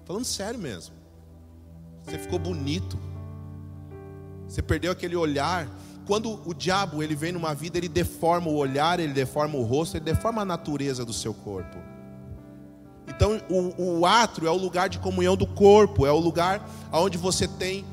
Falando 0.06 0.24
sério 0.24 0.58
mesmo. 0.58 0.94
Você 2.02 2.18
ficou 2.18 2.38
bonito. 2.38 2.98
Você 4.46 4.62
perdeu 4.62 4.90
aquele 4.90 5.16
olhar. 5.16 5.68
Quando 6.08 6.40
o 6.46 6.54
diabo 6.54 7.02
ele 7.02 7.14
vem 7.14 7.32
numa 7.32 7.54
vida, 7.54 7.76
ele 7.76 7.86
deforma 7.86 8.48
o 8.48 8.54
olhar, 8.54 8.98
ele 8.98 9.12
deforma 9.12 9.58
o 9.58 9.62
rosto, 9.62 9.98
ele 9.98 10.06
deforma 10.06 10.40
a 10.40 10.44
natureza 10.44 11.04
do 11.04 11.12
seu 11.12 11.34
corpo. 11.34 11.76
Então, 13.06 13.38
o, 13.50 13.98
o 13.98 14.06
átrio 14.06 14.48
é 14.48 14.50
o 14.50 14.56
lugar 14.56 14.88
de 14.88 14.98
comunhão 14.98 15.36
do 15.36 15.46
corpo, 15.46 16.06
é 16.06 16.10
o 16.10 16.18
lugar 16.18 16.66
onde 16.90 17.18
você 17.18 17.46
tem 17.46 17.84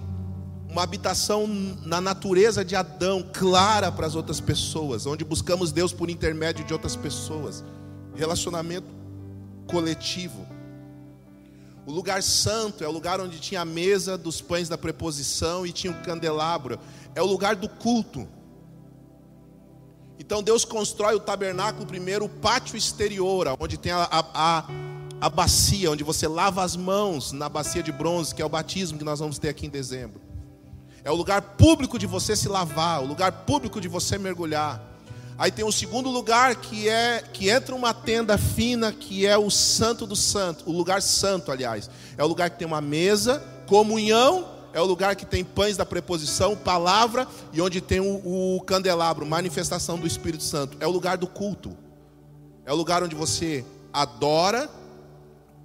uma 0.69 0.83
habitação 0.83 1.45
na 1.85 1.99
natureza 1.99 2.63
de 2.63 2.73
Adão, 2.73 3.21
clara 3.33 3.91
para 3.91 4.07
as 4.07 4.15
outras 4.15 4.39
pessoas, 4.39 5.05
onde 5.05 5.25
buscamos 5.25 5.73
Deus 5.73 5.91
por 5.91 6.09
intermédio 6.09 6.63
de 6.63 6.71
outras 6.71 6.95
pessoas, 6.95 7.65
relacionamento 8.15 8.87
coletivo. 9.67 10.47
O 11.85 11.91
lugar 11.91 12.23
santo 12.23 12.83
é 12.83 12.87
o 12.87 12.91
lugar 12.91 13.21
onde 13.21 13.39
tinha 13.39 13.61
a 13.61 13.65
mesa 13.65 14.17
dos 14.17 14.41
pães 14.41 14.67
da 14.67 14.77
preposição 14.77 15.65
e 15.65 15.71
tinha 15.71 15.93
o 15.93 16.01
candelabro. 16.01 16.79
É 17.13 17.21
o 17.21 17.25
lugar 17.25 17.55
do 17.55 17.69
culto. 17.69 18.27
Então 20.17 20.41
Deus 20.41 20.65
constrói 20.65 21.13
o 21.13 21.19
tabernáculo 21.19 21.85
primeiro, 21.85 22.25
o 22.25 22.29
pátio 22.29 22.75
exterior, 22.75 23.55
onde 23.59 23.77
tem 23.77 23.91
a, 23.91 24.07
a, 24.11 24.65
a, 25.21 25.29
bacia, 25.29 25.91
onde 25.91 26.03
você 26.03 26.27
lava 26.27 26.63
as 26.63 26.75
mãos 26.75 27.31
na 27.31 27.47
bacia 27.47 27.83
de 27.83 27.91
bronze, 27.91 28.33
que 28.33 28.41
é 28.41 28.45
o 28.45 28.49
batismo 28.49 28.97
que 28.97 29.03
nós 29.03 29.19
vamos 29.19 29.37
ter 29.37 29.49
aqui 29.49 29.67
em 29.67 29.69
dezembro. 29.69 30.19
É 31.03 31.11
o 31.11 31.15
lugar 31.15 31.41
público 31.41 31.99
de 31.99 32.07
você 32.07 32.35
se 32.35 32.47
lavar, 32.47 33.03
o 33.03 33.05
lugar 33.05 33.31
público 33.31 33.79
de 33.79 33.87
você 33.87 34.17
mergulhar. 34.17 34.81
Aí 35.37 35.51
tem 35.51 35.65
o 35.65 35.71
segundo 35.71 36.09
lugar 36.09 36.55
que 36.55 36.87
é 36.87 37.23
que 37.33 37.49
entra 37.49 37.75
uma 37.75 37.93
tenda 37.93 38.37
fina, 38.37 38.93
que 38.93 39.25
é 39.25 39.37
o 39.37 39.49
santo 39.49 40.07
do 40.07 40.15
santo, 40.15 40.69
o 40.69 40.71
lugar 40.71 41.01
santo, 41.01 41.51
aliás. 41.51 41.89
É 42.17 42.23
o 42.23 42.27
lugar 42.27 42.49
que 42.49 42.57
tem 42.57 42.67
uma 42.67 42.81
mesa, 42.81 43.43
comunhão 43.67 44.55
é 44.75 44.81
o 44.81 44.85
lugar 44.85 45.15
que 45.15 45.25
tem 45.25 45.41
pães 45.41 45.77
da 45.77 45.85
preposição, 45.85 46.53
palavra, 46.53 47.25
e 47.53 47.61
onde 47.61 47.79
tem 47.79 48.01
o, 48.01 48.55
o 48.57 48.61
candelabro, 48.63 49.25
manifestação 49.25 49.97
do 49.97 50.05
Espírito 50.05 50.43
Santo. 50.43 50.75
É 50.81 50.85
o 50.85 50.91
lugar 50.91 51.17
do 51.17 51.27
culto. 51.27 51.77
É 52.65 52.73
o 52.73 52.75
lugar 52.75 53.01
onde 53.01 53.15
você 53.15 53.63
adora, 53.93 54.69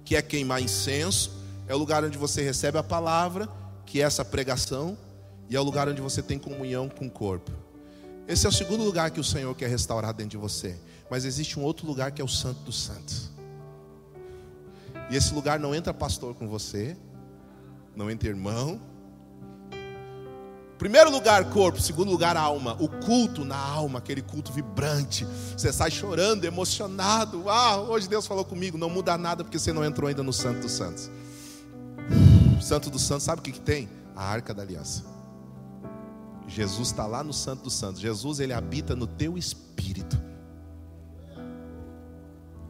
que 0.05 0.15
é 0.15 0.21
queimar 0.21 0.61
incenso. 0.61 1.29
É 1.67 1.75
o 1.75 1.77
lugar 1.77 2.05
onde 2.05 2.17
você 2.17 2.41
recebe 2.41 2.77
a 2.77 2.83
palavra, 2.83 3.49
que 3.85 4.01
é 4.01 4.05
essa 4.05 4.23
pregação. 4.23 4.97
E 5.49 5.57
é 5.57 5.59
o 5.59 5.63
lugar 5.63 5.89
onde 5.89 5.99
você 5.99 6.21
tem 6.21 6.39
comunhão 6.39 6.87
com 6.87 7.07
o 7.07 7.11
corpo. 7.11 7.51
Esse 8.31 8.45
é 8.45 8.49
o 8.49 8.51
segundo 8.51 8.81
lugar 8.81 9.11
que 9.11 9.19
o 9.19 9.23
Senhor 9.25 9.53
quer 9.53 9.67
restaurar 9.67 10.13
dentro 10.13 10.31
de 10.31 10.37
você. 10.37 10.79
Mas 11.09 11.25
existe 11.25 11.59
um 11.59 11.63
outro 11.63 11.85
lugar 11.85 12.13
que 12.13 12.21
é 12.21 12.23
o 12.23 12.29
Santo 12.29 12.61
dos 12.61 12.81
Santos. 12.81 13.29
E 15.09 15.17
esse 15.17 15.33
lugar 15.33 15.59
não 15.59 15.75
entra 15.75 15.93
pastor 15.93 16.33
com 16.33 16.47
você, 16.47 16.95
não 17.93 18.09
entra 18.09 18.29
irmão, 18.29 18.79
Primeiro 20.77 21.11
lugar, 21.11 21.47
corpo. 21.51 21.79
Segundo 21.79 22.09
lugar, 22.09 22.35
alma. 22.35 22.75
O 22.79 22.87
culto 22.87 23.45
na 23.45 23.55
alma, 23.55 23.99
aquele 23.99 24.23
culto 24.23 24.51
vibrante. 24.51 25.27
Você 25.55 25.71
sai 25.71 25.91
chorando, 25.91 26.43
emocionado. 26.43 27.47
Ah, 27.47 27.77
hoje 27.77 28.09
Deus 28.09 28.25
falou 28.25 28.43
comigo. 28.43 28.79
Não 28.79 28.89
muda 28.89 29.15
nada 29.15 29.43
porque 29.43 29.59
você 29.59 29.71
não 29.71 29.85
entrou 29.85 30.07
ainda 30.07 30.23
no 30.23 30.33
Santo 30.33 30.61
dos 30.61 30.71
Santos. 30.71 31.11
Santo 32.59 32.89
dos 32.89 33.03
Santos, 33.03 33.25
sabe 33.25 33.41
o 33.41 33.43
que, 33.43 33.51
que 33.51 33.59
tem? 33.59 33.87
A 34.15 34.23
arca 34.23 34.55
da 34.55 34.63
aliança. 34.63 35.03
Jesus 36.51 36.89
está 36.89 37.07
lá 37.07 37.23
no 37.23 37.31
Santo 37.31 37.63
dos 37.63 37.73
Santos. 37.73 38.01
Jesus, 38.01 38.41
ele 38.41 38.51
habita 38.51 38.93
no 38.93 39.07
teu 39.07 39.37
espírito. 39.37 40.19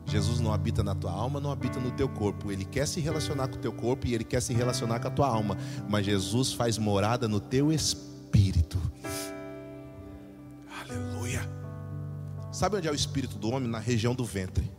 Jesus 0.05 0.39
não 0.39 0.53
habita 0.53 0.83
na 0.83 0.93
tua 0.93 1.11
alma, 1.11 1.39
não 1.39 1.51
habita 1.51 1.79
no 1.79 1.89
teu 1.91 2.07
corpo. 2.07 2.51
Ele 2.51 2.63
quer 2.63 2.87
se 2.87 2.99
relacionar 2.99 3.47
com 3.47 3.55
o 3.55 3.59
teu 3.59 3.71
corpo 3.71 4.05
e 4.05 4.13
ele 4.13 4.23
quer 4.23 4.41
se 4.41 4.53
relacionar 4.53 4.99
com 4.99 5.07
a 5.07 5.11
tua 5.11 5.27
alma. 5.27 5.57
Mas 5.89 6.05
Jesus 6.05 6.53
faz 6.53 6.77
morada 6.77 7.27
no 7.27 7.39
teu 7.39 7.71
espírito. 7.71 8.77
Aleluia. 10.79 11.41
Sabe 12.51 12.77
onde 12.77 12.87
é 12.87 12.91
o 12.91 12.95
espírito 12.95 13.39
do 13.39 13.49
homem? 13.49 13.67
Na 13.67 13.79
região 13.79 14.13
do 14.13 14.25
ventre. 14.25 14.69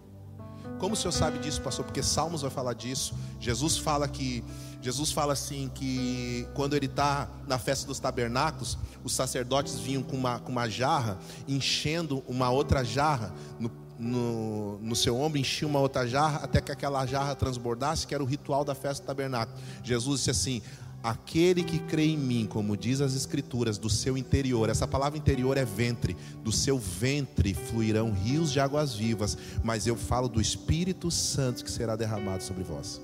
Como 0.79 0.95
o 0.95 0.97
senhor 0.97 1.12
sabe 1.12 1.39
disso, 1.39 1.61
pastor? 1.61 1.85
Porque 1.85 2.03
Salmos 2.03 2.43
vai 2.43 2.51
falar 2.51 2.74
disso. 2.74 3.15
Jesus 3.41 3.79
fala 3.79 4.07
que 4.07 4.45
Jesus 4.83 5.13
fala 5.13 5.33
assim 5.33 5.71
que 5.73 6.47
quando 6.55 6.75
ele 6.75 6.87
está 6.87 7.31
na 7.47 7.57
festa 7.57 7.87
dos 7.87 8.01
tabernáculos, 8.01 8.77
os 9.05 9.15
sacerdotes 9.15 9.79
vinham 9.79 10.03
com 10.03 10.17
uma, 10.17 10.41
com 10.41 10.51
uma 10.51 10.69
jarra, 10.69 11.19
enchendo 11.47 12.25
uma 12.27 12.51
outra 12.51 12.85
jarra 12.85 13.33
no, 13.61 13.71
no, 13.97 14.79
no 14.79 14.97
seu 14.97 15.17
ombro, 15.17 15.39
enchia 15.39 15.69
uma 15.69 15.79
outra 15.79 16.05
jarra, 16.05 16.41
até 16.43 16.61
que 16.61 16.73
aquela 16.73 17.07
jarra 17.07 17.37
transbordasse, 17.37 18.05
que 18.05 18.15
era 18.15 18.23
o 18.23 18.27
ritual 18.27 18.65
da 18.65 18.75
festa 18.75 19.05
do 19.05 19.07
tabernáculo. 19.07 19.57
Jesus 19.85 20.19
disse 20.19 20.31
assim: 20.33 20.63
Aquele 21.01 21.63
que 21.63 21.79
crê 21.79 22.07
em 22.07 22.19
mim, 22.19 22.47
como 22.47 22.77
diz 22.77 23.01
as 23.01 23.15
Escrituras, 23.15 23.79
do 23.79 23.89
seu 23.89 24.17
interior, 24.17 24.69
essa 24.69 24.87
palavra 24.89 25.17
interior 25.17 25.57
é 25.57 25.65
ventre, 25.65 26.17
do 26.43 26.51
seu 26.51 26.77
ventre 26.77 27.55
fluirão 27.55 28.11
rios 28.11 28.51
de 28.51 28.59
águas 28.59 28.95
vivas, 28.95 29.39
mas 29.63 29.87
eu 29.87 29.97
falo 29.97 30.29
do 30.29 30.41
Espírito 30.41 31.09
Santo 31.09 31.63
que 31.63 31.71
será 31.71 31.95
derramado 31.95 32.43
sobre 32.43 32.65
vós. 32.65 33.01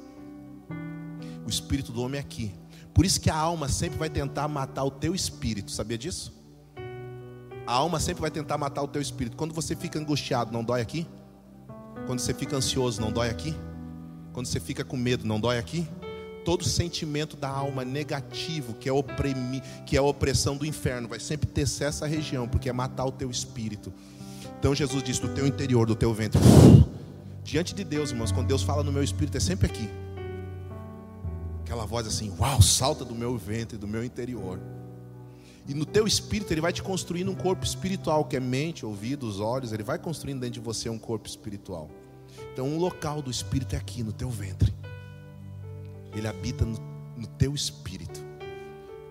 O 1.48 1.50
espírito 1.50 1.92
do 1.92 2.02
homem 2.02 2.20
aqui. 2.20 2.52
Por 2.92 3.06
isso 3.06 3.18
que 3.18 3.30
a 3.30 3.34
alma 3.34 3.70
sempre 3.70 3.98
vai 3.98 4.10
tentar 4.10 4.46
matar 4.48 4.84
o 4.84 4.90
teu 4.90 5.14
espírito, 5.14 5.70
sabia 5.70 5.96
disso? 5.96 6.30
A 7.66 7.72
alma 7.72 7.98
sempre 7.98 8.20
vai 8.20 8.30
tentar 8.30 8.58
matar 8.58 8.82
o 8.82 8.86
teu 8.86 9.00
espírito. 9.00 9.34
Quando 9.34 9.54
você 9.54 9.74
fica 9.74 9.98
angustiado, 9.98 10.52
não 10.52 10.62
dói 10.62 10.82
aqui? 10.82 11.06
Quando 12.06 12.18
você 12.18 12.34
fica 12.34 12.54
ansioso, 12.54 13.00
não 13.00 13.10
dói 13.10 13.30
aqui? 13.30 13.54
Quando 14.34 14.44
você 14.44 14.60
fica 14.60 14.84
com 14.84 14.94
medo, 14.94 15.26
não 15.26 15.40
dói 15.40 15.56
aqui? 15.56 15.88
Todo 16.44 16.64
sentimento 16.64 17.34
da 17.34 17.48
alma 17.48 17.82
negativo, 17.82 18.74
que 18.74 18.86
é, 18.86 18.92
oprimir, 18.92 19.62
que 19.86 19.96
é 19.96 20.00
a 20.00 20.02
opressão 20.02 20.54
do 20.54 20.66
inferno, 20.66 21.08
vai 21.08 21.18
sempre 21.18 21.48
tecer 21.48 21.88
essa 21.88 22.06
região, 22.06 22.46
porque 22.46 22.68
é 22.68 22.74
matar 22.74 23.06
o 23.06 23.12
teu 23.12 23.30
espírito. 23.30 23.90
Então 24.58 24.74
Jesus 24.74 25.02
diz: 25.02 25.18
do 25.18 25.28
teu 25.28 25.46
interior, 25.46 25.86
do 25.86 25.94
teu 25.94 26.12
ventre. 26.12 26.38
Diante 27.42 27.74
de 27.74 27.84
Deus, 27.84 28.10
irmãos, 28.10 28.32
quando 28.32 28.48
Deus 28.48 28.62
fala 28.62 28.82
no 28.82 28.92
meu 28.92 29.02
espírito, 29.02 29.38
é 29.38 29.40
sempre 29.40 29.66
aqui. 29.66 29.88
Aquela 31.68 31.84
voz 31.84 32.06
assim, 32.06 32.34
uau, 32.40 32.62
salta 32.62 33.04
do 33.04 33.14
meu 33.14 33.36
ventre, 33.36 33.76
do 33.76 33.86
meu 33.86 34.02
interior. 34.02 34.58
E 35.66 35.74
no 35.74 35.84
teu 35.84 36.06
espírito, 36.06 36.50
ele 36.50 36.62
vai 36.62 36.72
te 36.72 36.82
construindo 36.82 37.30
um 37.30 37.34
corpo 37.34 37.62
espiritual, 37.62 38.24
que 38.24 38.38
é 38.38 38.40
mente, 38.40 38.86
ouvidos, 38.86 39.38
olhos. 39.38 39.70
Ele 39.70 39.82
vai 39.82 39.98
construindo 39.98 40.40
dentro 40.40 40.54
de 40.54 40.60
você 40.60 40.88
um 40.88 40.98
corpo 40.98 41.28
espiritual. 41.28 41.90
Então, 42.54 42.66
um 42.66 42.78
local 42.78 43.20
do 43.20 43.30
espírito 43.30 43.74
é 43.74 43.78
aqui, 43.78 44.02
no 44.02 44.14
teu 44.14 44.30
ventre. 44.30 44.74
Ele 46.14 46.26
habita 46.26 46.64
no, 46.64 46.78
no 47.14 47.26
teu 47.26 47.54
espírito. 47.54 48.24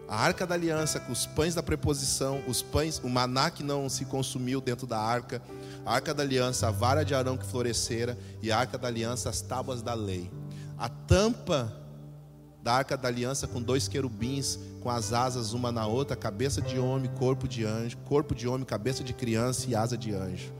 A 0.07 0.19
arca 0.19 0.47
da 0.47 0.55
aliança, 0.55 0.99
com 0.99 1.11
os 1.11 1.27
pães 1.27 1.53
da 1.53 1.61
preposição, 1.61 2.41
os 2.47 2.63
pães, 2.63 2.97
o 3.03 3.07
maná 3.07 3.51
que 3.51 3.61
não 3.61 3.87
se 3.87 4.03
consumiu 4.03 4.59
dentro 4.59 4.87
da 4.87 4.97
arca, 4.97 5.43
a 5.85 5.93
arca 5.93 6.11
da 6.11 6.23
aliança, 6.23 6.69
a 6.69 6.71
vara 6.71 7.05
de 7.05 7.13
Arão 7.13 7.37
que 7.37 7.45
florescera, 7.45 8.17
e 8.41 8.51
a 8.51 8.57
arca 8.57 8.79
da 8.79 8.87
aliança, 8.87 9.29
as 9.29 9.41
tábuas 9.41 9.83
da 9.83 9.93
lei. 9.93 10.31
A 10.75 10.89
tampa 10.89 11.85
da 12.67 12.73
arca 12.73 12.97
da 12.97 13.07
aliança 13.07 13.47
com 13.47 13.61
dois 13.61 13.87
querubins 13.87 14.59
com 14.81 14.89
as 14.89 15.13
asas 15.13 15.53
uma 15.53 15.71
na 15.71 15.87
outra, 15.87 16.17
cabeça 16.17 16.61
de 16.61 16.77
homem, 16.77 17.09
corpo 17.15 17.47
de 17.47 17.63
anjo, 17.63 17.95
corpo 17.99 18.35
de 18.35 18.45
homem, 18.45 18.65
cabeça 18.65 19.05
de 19.05 19.13
criança 19.13 19.69
e 19.69 19.75
asa 19.75 19.97
de 19.97 20.13
anjo. 20.13 20.51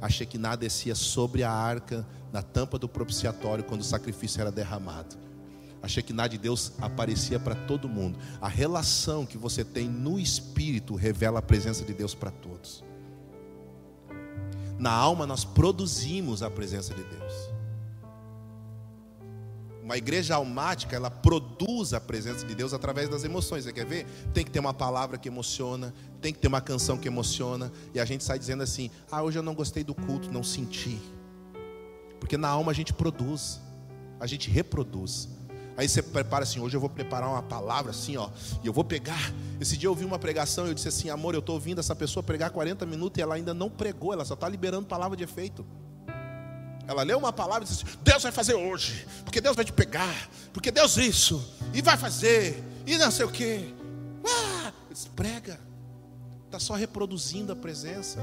A 0.00 0.08
Shekinah 0.08 0.54
descia 0.54 0.94
sobre 0.94 1.42
a 1.42 1.50
arca 1.50 2.06
na 2.32 2.40
tampa 2.40 2.78
do 2.78 2.88
propiciatório 2.88 3.64
quando 3.64 3.80
o 3.80 3.84
sacrifício 3.84 4.40
era 4.40 4.52
derramado. 4.52 5.16
A 5.82 5.88
Shekinah 5.88 6.28
de 6.28 6.38
Deus 6.38 6.70
aparecia 6.80 7.40
para 7.40 7.56
todo 7.56 7.88
mundo. 7.88 8.16
A 8.40 8.46
relação 8.46 9.26
que 9.26 9.36
você 9.36 9.64
tem 9.64 9.88
no 9.88 10.20
espírito 10.20 10.94
revela 10.94 11.40
a 11.40 11.42
presença 11.42 11.84
de 11.84 11.92
Deus 11.92 12.14
para 12.14 12.30
todos. 12.30 12.84
Na 14.78 14.92
alma 14.92 15.26
nós 15.26 15.44
produzimos 15.44 16.44
a 16.44 16.50
presença 16.50 16.94
de 16.94 17.02
Deus. 17.02 17.25
Uma 19.86 19.96
igreja 19.96 20.34
almática, 20.34 20.96
ela 20.96 21.08
produz 21.08 21.94
a 21.94 22.00
presença 22.00 22.44
de 22.44 22.56
Deus 22.56 22.74
através 22.74 23.08
das 23.08 23.22
emoções. 23.22 23.62
Você 23.62 23.72
quer 23.72 23.86
ver? 23.86 24.04
Tem 24.34 24.44
que 24.44 24.50
ter 24.50 24.58
uma 24.58 24.74
palavra 24.74 25.16
que 25.16 25.28
emociona, 25.28 25.94
tem 26.20 26.32
que 26.32 26.40
ter 26.40 26.48
uma 26.48 26.60
canção 26.60 26.98
que 26.98 27.06
emociona, 27.06 27.70
e 27.94 28.00
a 28.00 28.04
gente 28.04 28.24
sai 28.24 28.36
dizendo 28.36 28.64
assim: 28.64 28.90
"Ah, 29.08 29.22
hoje 29.22 29.38
eu 29.38 29.44
não 29.44 29.54
gostei 29.54 29.84
do 29.84 29.94
culto, 29.94 30.28
não 30.32 30.42
senti". 30.42 30.98
Porque 32.18 32.36
na 32.36 32.48
alma 32.48 32.72
a 32.72 32.74
gente 32.74 32.92
produz, 32.92 33.60
a 34.18 34.26
gente 34.26 34.50
reproduz. 34.50 35.28
Aí 35.76 35.88
você 35.88 36.02
prepara 36.02 36.42
assim, 36.42 36.58
hoje 36.58 36.76
eu 36.76 36.80
vou 36.80 36.90
preparar 36.90 37.28
uma 37.28 37.42
palavra 37.44 37.92
assim, 37.92 38.16
ó, 38.16 38.28
e 38.64 38.66
eu 38.66 38.72
vou 38.72 38.82
pegar. 38.82 39.32
Esse 39.60 39.76
dia 39.76 39.86
eu 39.86 39.92
ouvi 39.92 40.04
uma 40.04 40.18
pregação 40.18 40.66
e 40.66 40.70
eu 40.70 40.74
disse 40.74 40.88
assim, 40.88 41.10
amor, 41.10 41.34
eu 41.34 41.38
estou 41.38 41.54
ouvindo 41.54 41.78
essa 41.78 41.94
pessoa 41.94 42.24
pregar 42.24 42.50
40 42.50 42.84
minutos 42.86 43.18
e 43.18 43.22
ela 43.22 43.36
ainda 43.36 43.54
não 43.54 43.70
pregou, 43.70 44.12
ela 44.12 44.24
só 44.24 44.34
está 44.34 44.48
liberando 44.48 44.88
palavra 44.88 45.16
de 45.16 45.22
efeito. 45.22 45.64
Ela 46.86 47.02
leu 47.02 47.18
uma 47.18 47.32
palavra 47.32 47.64
e 47.64 47.66
disse: 47.66 47.84
assim, 47.84 47.98
Deus 48.02 48.22
vai 48.22 48.32
fazer 48.32 48.54
hoje, 48.54 49.06
porque 49.24 49.40
Deus 49.40 49.56
vai 49.56 49.64
te 49.64 49.72
pegar, 49.72 50.28
porque 50.52 50.70
Deus 50.70 50.96
isso, 50.96 51.42
e 51.74 51.82
vai 51.82 51.96
fazer, 51.96 52.62
e 52.86 52.96
não 52.96 53.10
sei 53.10 53.26
o 53.26 53.30
quê. 53.30 53.74
Ah, 54.24 54.72
prega, 55.14 55.60
está 56.46 56.58
só 56.58 56.74
reproduzindo 56.74 57.52
a 57.52 57.56
presença, 57.56 58.20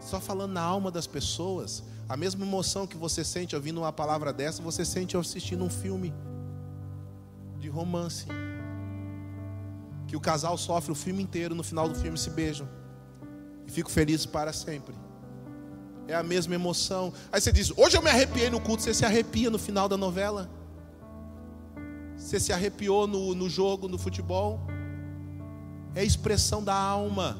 só 0.00 0.20
falando 0.20 0.52
na 0.52 0.62
alma 0.62 0.90
das 0.90 1.06
pessoas. 1.06 1.82
A 2.08 2.16
mesma 2.16 2.44
emoção 2.44 2.86
que 2.86 2.96
você 2.96 3.24
sente 3.24 3.56
ouvindo 3.56 3.78
uma 3.78 3.92
palavra 3.92 4.32
dessa, 4.32 4.60
você 4.60 4.84
sente 4.84 5.16
assistindo 5.16 5.64
um 5.64 5.70
filme 5.70 6.12
de 7.58 7.68
romance. 7.68 8.26
Que 10.06 10.16
o 10.16 10.20
casal 10.20 10.58
sofre 10.58 10.92
o 10.92 10.94
filme 10.94 11.22
inteiro, 11.22 11.54
no 11.54 11.62
final 11.62 11.88
do 11.88 11.94
filme 11.94 12.18
se 12.18 12.28
beijam. 12.28 12.68
E 13.66 13.70
fico 13.70 13.90
feliz 13.90 14.26
para 14.26 14.52
sempre. 14.52 14.94
É 16.12 16.14
a 16.14 16.22
mesma 16.22 16.54
emoção. 16.54 17.10
Aí 17.32 17.40
você 17.40 17.50
diz: 17.50 17.72
Hoje 17.74 17.96
eu 17.96 18.02
me 18.02 18.10
arrepiei 18.10 18.50
no 18.50 18.60
culto. 18.60 18.82
Você 18.82 18.92
se 18.92 19.02
arrepia 19.02 19.48
no 19.48 19.58
final 19.58 19.88
da 19.88 19.96
novela? 19.96 20.50
Você 22.14 22.38
se 22.38 22.52
arrepiou 22.52 23.06
no, 23.06 23.34
no 23.34 23.48
jogo, 23.48 23.88
no 23.88 23.96
futebol? 23.96 24.60
É 25.94 26.00
a 26.00 26.04
expressão 26.04 26.62
da 26.62 26.74
alma. 26.74 27.38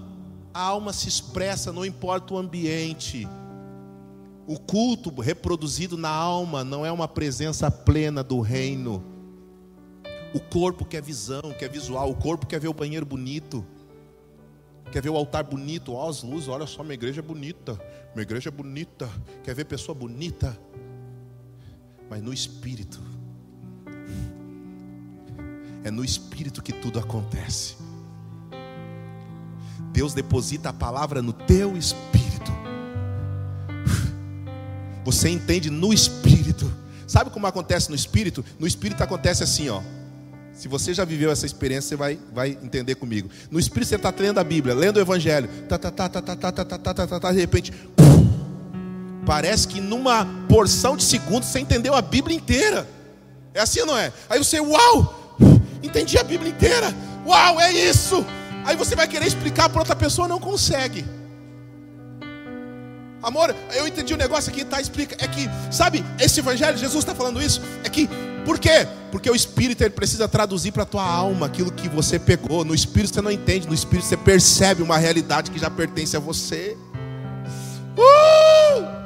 A 0.55 0.63
alma 0.63 0.91
se 0.95 1.07
expressa, 1.07 1.71
não 1.71 1.85
importa 1.85 2.33
o 2.33 2.39
ambiente. 2.39 3.29
O 4.47 4.59
culto 4.59 5.21
reproduzido 5.21 5.99
na 5.99 6.11
alma 6.11 6.65
não 6.65 6.85
é 6.87 6.91
uma 6.91 7.07
presença 7.07 7.71
plena 7.71 8.25
do 8.25 8.41
reino. 8.41 9.05
O 10.33 10.41
corpo 10.41 10.87
quer 10.87 11.03
visão, 11.03 11.43
quer 11.59 11.69
visual, 11.69 12.11
o 12.11 12.15
corpo 12.15 12.47
quer 12.47 12.59
ver 12.59 12.69
o 12.69 12.75
banheiro 12.75 13.05
bonito. 13.05 13.67
Quer 14.93 15.01
ver 15.01 15.09
o 15.09 15.17
altar 15.17 15.43
bonito, 15.43 15.95
ó, 15.95 16.07
as 16.07 16.23
luzes, 16.23 16.49
olha 16.49 16.67
só, 16.67 16.83
minha 16.83 16.93
igreja 16.93 17.21
é 17.21 17.23
bonita. 17.23 17.81
Minha 18.15 18.25
igreja 18.25 18.51
é 18.51 18.53
bonita. 18.53 19.09
Quer 19.43 19.55
ver 19.55 19.65
pessoa 19.65 19.95
bonita. 19.95 20.57
Mas 22.11 22.23
no 22.23 22.31
espírito. 22.31 23.01
É 25.83 25.91
no 25.91 26.05
espírito 26.05 26.63
que 26.63 26.75
tudo 26.75 26.99
acontece. 26.99 27.75
Deus 29.93 30.13
deposita 30.13 30.69
a 30.69 30.73
palavra 30.75 31.23
no 31.23 31.33
teu 31.33 31.75
espírito. 31.75 32.53
Você 35.07 35.31
entende 35.31 35.71
no 35.71 35.91
espírito. 35.91 36.71
Sabe 37.07 37.31
como 37.31 37.47
acontece 37.47 37.89
no 37.89 37.97
espírito? 37.97 38.45
No 38.59 38.67
espírito 38.67 39.03
acontece 39.03 39.43
assim, 39.43 39.71
ó. 39.71 39.81
Se 40.55 40.69
você 40.69 40.93
já 40.93 41.05
viveu 41.05 41.31
essa 41.31 41.47
experiência, 41.47 41.89
você 41.89 41.97
vai, 41.97 42.19
vai 42.33 42.59
entender 42.63 42.95
comigo. 42.95 43.31
No 43.51 43.59
espírito 43.59 43.89
você 43.89 43.97
está 43.97 44.13
lendo 44.17 44.39
a 44.39 44.45
Bíblia, 44.45 44.75
lendo 44.75 44.99
o 44.99 45.01
Evangelho, 45.01 45.49
tá, 45.69 45.79
tá, 45.79 45.91
tá, 45.91 46.09
tá, 46.09 46.23
tá, 46.23 46.37
tá, 46.37 46.53
tá, 46.53 46.65
tá, 46.65 46.79
tá, 46.79 47.07
tá, 47.07 47.21
tá, 47.21 47.33
de 47.33 47.41
repente, 47.41 47.73
parece 49.25 49.67
que 49.67 49.81
numa 49.81 50.27
porção 50.49 50.97
de 50.97 51.05
segundos 51.05 51.49
você 51.49 51.61
entendeu 51.61 51.95
a 51.95 52.03
Bíblia 52.03 52.37
inteira. 52.37 52.87
É 53.55 53.61
assim 53.61 53.81
ou 53.81 53.87
não 53.87 53.99
é? 53.99 54.13
Aí 54.29 54.39
você, 54.39 54.61
uau, 54.61 55.37
entendi 55.83 56.19
a 56.19 56.23
Bíblia 56.23 56.51
inteira. 56.51 56.95
Uau, 57.27 57.61
é 57.61 57.73
isso. 57.73 58.25
Aí 58.65 58.77
você 58.77 58.95
vai 58.95 59.09
querer 59.09 59.27
explicar 59.27 59.69
para 59.69 59.81
outra 59.81 59.97
pessoa, 59.97 60.29
não 60.29 60.39
consegue. 60.39 61.05
Amor, 63.23 63.55
eu 63.75 63.87
entendi 63.87 64.13
o 64.13 64.17
negócio 64.17 64.51
aqui, 64.51 64.65
tá? 64.65 64.81
Explica. 64.81 65.17
É 65.25 65.29
que, 65.29 65.49
sabe, 65.71 66.05
esse 66.19 66.41
evangelho, 66.41 66.77
Jesus 66.77 67.05
está 67.05 67.15
falando 67.15 67.41
isso. 67.41 67.63
É 67.85 67.89
que, 67.89 68.09
por 68.45 68.59
quê? 68.59 68.87
Porque 69.11 69.31
o 69.31 69.35
Espírito 69.35 69.83
ele 69.83 69.91
precisa 69.91 70.27
traduzir 70.27 70.73
para 70.73 70.83
a 70.83 70.87
tua 70.87 71.05
alma 71.05 71.47
aquilo 71.47 71.71
que 71.71 71.89
você 71.89 72.19
pegou. 72.19 72.65
No 72.65 72.75
Espírito 72.75 73.15
você 73.15 73.23
não 73.23 73.31
entende, 73.31 73.69
no 73.69 73.75
Espírito 73.75 74.07
você 74.07 74.17
percebe 74.17 74.83
uma 74.83 74.99
realidade 74.99 75.51
que 75.51 75.59
já 75.59 75.71
pertence 75.71 76.17
a 76.17 76.21
você. 76.21 76.77
Uh! 77.97 79.03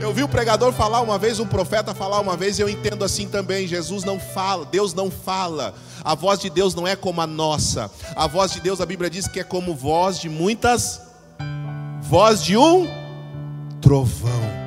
Eu 0.00 0.12
vi 0.12 0.22
o 0.22 0.28
pregador 0.28 0.72
falar 0.72 1.00
uma 1.00 1.18
vez, 1.18 1.38
um 1.38 1.46
profeta 1.46 1.94
falar 1.94 2.20
uma 2.20 2.36
vez, 2.36 2.58
e 2.58 2.62
eu 2.62 2.68
entendo 2.68 3.04
assim 3.04 3.28
também. 3.28 3.66
Jesus 3.66 4.04
não 4.04 4.18
fala, 4.18 4.66
Deus 4.66 4.92
não 4.92 5.10
fala. 5.10 5.74
A 6.02 6.14
voz 6.14 6.40
de 6.40 6.50
Deus 6.50 6.74
não 6.74 6.86
é 6.86 6.94
como 6.96 7.20
a 7.20 7.26
nossa. 7.26 7.90
A 8.14 8.26
voz 8.26 8.52
de 8.52 8.60
Deus, 8.60 8.80
a 8.80 8.86
Bíblia 8.86 9.08
diz 9.08 9.26
que 9.26 9.40
é 9.40 9.44
como 9.44 9.74
voz 9.74 10.18
de 10.18 10.28
muitas, 10.28 11.00
voz 12.02 12.42
de 12.42 12.56
um 12.56 12.86
trovão. 13.80 14.63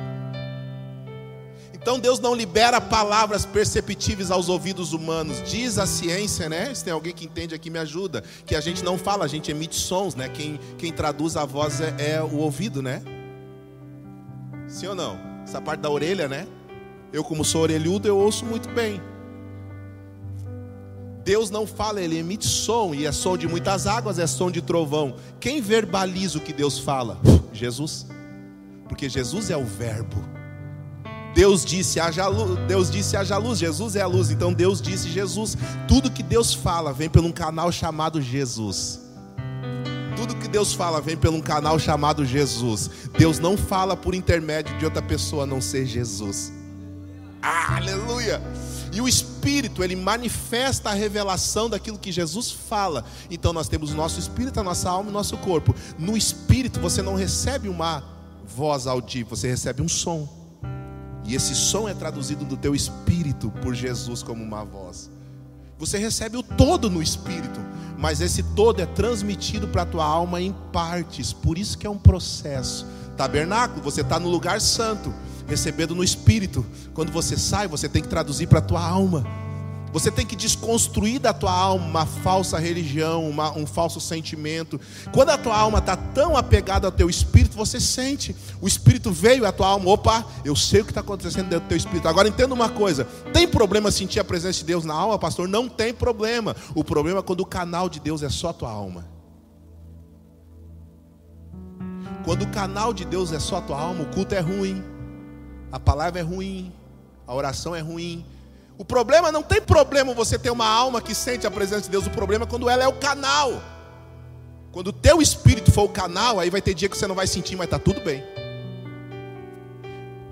Então 1.88 1.98
Deus 1.98 2.20
não 2.20 2.34
libera 2.34 2.82
palavras 2.82 3.46
perceptíveis 3.46 4.30
aos 4.30 4.50
ouvidos 4.50 4.92
humanos. 4.92 5.42
Diz 5.50 5.78
a 5.78 5.86
ciência, 5.86 6.46
né? 6.46 6.74
Se 6.74 6.84
tem 6.84 6.92
alguém 6.92 7.14
que 7.14 7.24
entende 7.24 7.54
aqui, 7.54 7.70
me 7.70 7.78
ajuda. 7.78 8.22
Que 8.44 8.54
a 8.54 8.60
gente 8.60 8.84
não 8.84 8.98
fala, 8.98 9.24
a 9.24 9.26
gente 9.26 9.50
emite 9.50 9.76
sons, 9.76 10.14
né? 10.14 10.28
Quem, 10.28 10.60
quem 10.76 10.92
traduz 10.92 11.34
a 11.34 11.46
voz 11.46 11.80
é, 11.80 11.94
é 11.98 12.22
o 12.22 12.36
ouvido, 12.36 12.82
né? 12.82 13.00
Sim 14.68 14.88
ou 14.88 14.94
não? 14.94 15.18
Essa 15.42 15.62
parte 15.62 15.80
da 15.80 15.88
orelha, 15.88 16.28
né? 16.28 16.46
Eu, 17.10 17.24
como 17.24 17.42
sou 17.42 17.62
orelhudo, 17.62 18.06
eu 18.06 18.18
ouço 18.18 18.44
muito 18.44 18.68
bem. 18.68 19.00
Deus 21.24 21.48
não 21.48 21.66
fala, 21.66 22.02
ele 22.02 22.18
emite 22.18 22.46
som, 22.46 22.94
e 22.94 23.06
é 23.06 23.12
som 23.12 23.34
de 23.34 23.48
muitas 23.48 23.86
águas, 23.86 24.18
é 24.18 24.26
som 24.26 24.50
de 24.50 24.60
trovão. 24.60 25.16
Quem 25.40 25.62
verbaliza 25.62 26.36
o 26.36 26.42
que 26.42 26.52
Deus 26.52 26.78
fala? 26.78 27.18
Jesus 27.50 28.06
porque 28.88 29.08
Jesus 29.08 29.50
é 29.50 29.56
o 29.56 29.64
Verbo. 29.64 30.37
Deus 31.38 31.64
disse 31.64 32.00
haja 32.00 32.26
luz, 32.26 32.58
Deus 32.66 32.90
disse 32.90 33.16
haja 33.16 33.38
luz, 33.38 33.60
Jesus 33.60 33.94
é 33.94 34.00
a 34.00 34.08
luz, 34.08 34.28
então 34.32 34.52
Deus 34.52 34.82
disse 34.82 35.08
Jesus. 35.08 35.56
Tudo 35.86 36.10
que 36.10 36.20
Deus 36.20 36.52
fala 36.52 36.92
vem 36.92 37.08
por 37.08 37.22
um 37.22 37.30
canal 37.30 37.70
chamado 37.70 38.20
Jesus. 38.20 38.98
Tudo 40.16 40.34
que 40.34 40.48
Deus 40.48 40.74
fala 40.74 41.00
vem 41.00 41.16
por 41.16 41.30
um 41.30 41.40
canal 41.40 41.78
chamado 41.78 42.24
Jesus. 42.24 42.90
Deus 43.16 43.38
não 43.38 43.56
fala 43.56 43.96
por 43.96 44.16
intermédio 44.16 44.76
de 44.78 44.84
outra 44.84 45.00
pessoa 45.00 45.44
a 45.44 45.46
não 45.46 45.60
ser 45.60 45.86
Jesus. 45.86 46.52
Aleluia! 47.40 48.42
E 48.92 49.00
o 49.00 49.06
Espírito, 49.06 49.84
ele 49.84 49.94
manifesta 49.94 50.90
a 50.90 50.94
revelação 50.94 51.70
daquilo 51.70 52.00
que 52.00 52.10
Jesus 52.10 52.50
fala. 52.50 53.04
Então 53.30 53.52
nós 53.52 53.68
temos 53.68 53.92
o 53.92 53.96
nosso 53.96 54.18
espírito, 54.18 54.58
a 54.58 54.64
nossa 54.64 54.90
alma 54.90 55.08
e 55.08 55.12
o 55.12 55.14
nosso 55.14 55.36
corpo. 55.36 55.72
No 55.96 56.16
Espírito 56.16 56.80
você 56.80 57.00
não 57.00 57.14
recebe 57.14 57.68
uma 57.68 58.02
voz 58.44 58.88
audível, 58.88 59.36
você 59.36 59.46
recebe 59.46 59.80
um 59.80 59.88
som. 59.88 60.36
E 61.28 61.34
esse 61.34 61.54
som 61.54 61.86
é 61.86 61.92
traduzido 61.92 62.42
do 62.46 62.56
teu 62.56 62.74
espírito 62.74 63.50
por 63.62 63.74
Jesus 63.74 64.22
como 64.22 64.42
uma 64.42 64.64
voz. 64.64 65.10
Você 65.78 65.98
recebe 65.98 66.38
o 66.38 66.42
todo 66.42 66.88
no 66.88 67.02
espírito, 67.02 67.60
mas 67.98 68.22
esse 68.22 68.42
todo 68.42 68.80
é 68.80 68.86
transmitido 68.86 69.68
para 69.68 69.82
a 69.82 69.86
tua 69.86 70.06
alma 70.06 70.40
em 70.40 70.54
partes. 70.72 71.30
Por 71.30 71.58
isso 71.58 71.76
que 71.76 71.86
é 71.86 71.90
um 71.90 71.98
processo. 71.98 72.86
Tabernáculo, 73.14 73.82
você 73.82 74.00
está 74.00 74.18
no 74.18 74.30
lugar 74.30 74.58
santo, 74.58 75.12
recebendo 75.46 75.94
no 75.94 76.02
espírito. 76.02 76.64
Quando 76.94 77.12
você 77.12 77.36
sai, 77.36 77.68
você 77.68 77.90
tem 77.90 78.00
que 78.00 78.08
traduzir 78.08 78.46
para 78.46 78.60
a 78.60 78.62
tua 78.62 78.82
alma. 78.82 79.24
Você 79.92 80.10
tem 80.10 80.26
que 80.26 80.36
desconstruir 80.36 81.18
da 81.18 81.32
tua 81.32 81.52
alma 81.52 81.86
uma 81.86 82.06
falsa 82.06 82.58
religião, 82.58 83.28
uma, 83.28 83.50
um 83.56 83.66
falso 83.66 84.00
sentimento. 84.00 84.80
Quando 85.12 85.30
a 85.30 85.38
tua 85.38 85.56
alma 85.56 85.78
está 85.78 85.96
tão 85.96 86.36
apegada 86.36 86.86
ao 86.86 86.92
teu 86.92 87.08
espírito, 87.08 87.56
você 87.56 87.80
sente. 87.80 88.36
O 88.60 88.68
espírito 88.68 89.10
veio 89.10 89.46
à 89.46 89.52
tua 89.52 89.68
alma. 89.68 89.90
Opa, 89.90 90.26
eu 90.44 90.54
sei 90.54 90.82
o 90.82 90.84
que 90.84 90.90
está 90.90 91.00
acontecendo 91.00 91.48
dentro 91.48 91.66
do 91.66 91.68
teu 91.68 91.78
espírito. 91.78 92.08
Agora 92.08 92.28
entenda 92.28 92.54
uma 92.54 92.68
coisa: 92.68 93.04
tem 93.32 93.48
problema 93.48 93.90
sentir 93.90 94.20
a 94.20 94.24
presença 94.24 94.58
de 94.58 94.64
Deus 94.64 94.84
na 94.84 94.94
alma, 94.94 95.18
pastor? 95.18 95.48
Não 95.48 95.68
tem 95.68 95.94
problema. 95.94 96.54
O 96.74 96.84
problema 96.84 97.20
é 97.20 97.22
quando 97.22 97.40
o 97.40 97.46
canal 97.46 97.88
de 97.88 98.00
Deus 98.00 98.22
é 98.22 98.28
só 98.28 98.48
a 98.48 98.52
tua 98.52 98.70
alma. 98.70 99.06
Quando 102.24 102.42
o 102.42 102.48
canal 102.48 102.92
de 102.92 103.06
Deus 103.06 103.32
é 103.32 103.40
só 103.40 103.56
a 103.56 103.62
tua 103.62 103.80
alma, 103.80 104.02
o 104.02 104.06
culto 104.06 104.34
é 104.34 104.40
ruim, 104.40 104.84
a 105.72 105.80
palavra 105.80 106.20
é 106.20 106.22
ruim, 106.22 106.70
a 107.26 107.34
oração 107.34 107.74
é 107.74 107.80
ruim 107.80 108.22
o 108.78 108.84
problema 108.84 109.32
não 109.32 109.42
tem 109.42 109.60
problema 109.60 110.14
você 110.14 110.38
ter 110.38 110.50
uma 110.50 110.66
alma 110.66 111.02
que 111.02 111.12
sente 111.12 111.44
a 111.44 111.50
presença 111.50 111.82
de 111.82 111.90
Deus. 111.90 112.06
O 112.06 112.10
problema 112.10 112.44
é 112.44 112.48
quando 112.48 112.70
ela 112.70 112.84
é 112.84 112.86
o 112.86 112.92
canal. 112.92 113.60
Quando 114.70 114.88
o 114.88 114.92
teu 114.92 115.20
espírito 115.20 115.72
for 115.72 115.82
o 115.82 115.88
canal, 115.88 116.38
aí 116.38 116.48
vai 116.48 116.62
ter 116.62 116.74
dia 116.74 116.88
que 116.88 116.96
você 116.96 117.08
não 117.08 117.16
vai 117.16 117.26
sentir, 117.26 117.56
mas 117.56 117.64
está 117.64 117.78
tudo 117.78 118.00
bem. 118.00 118.22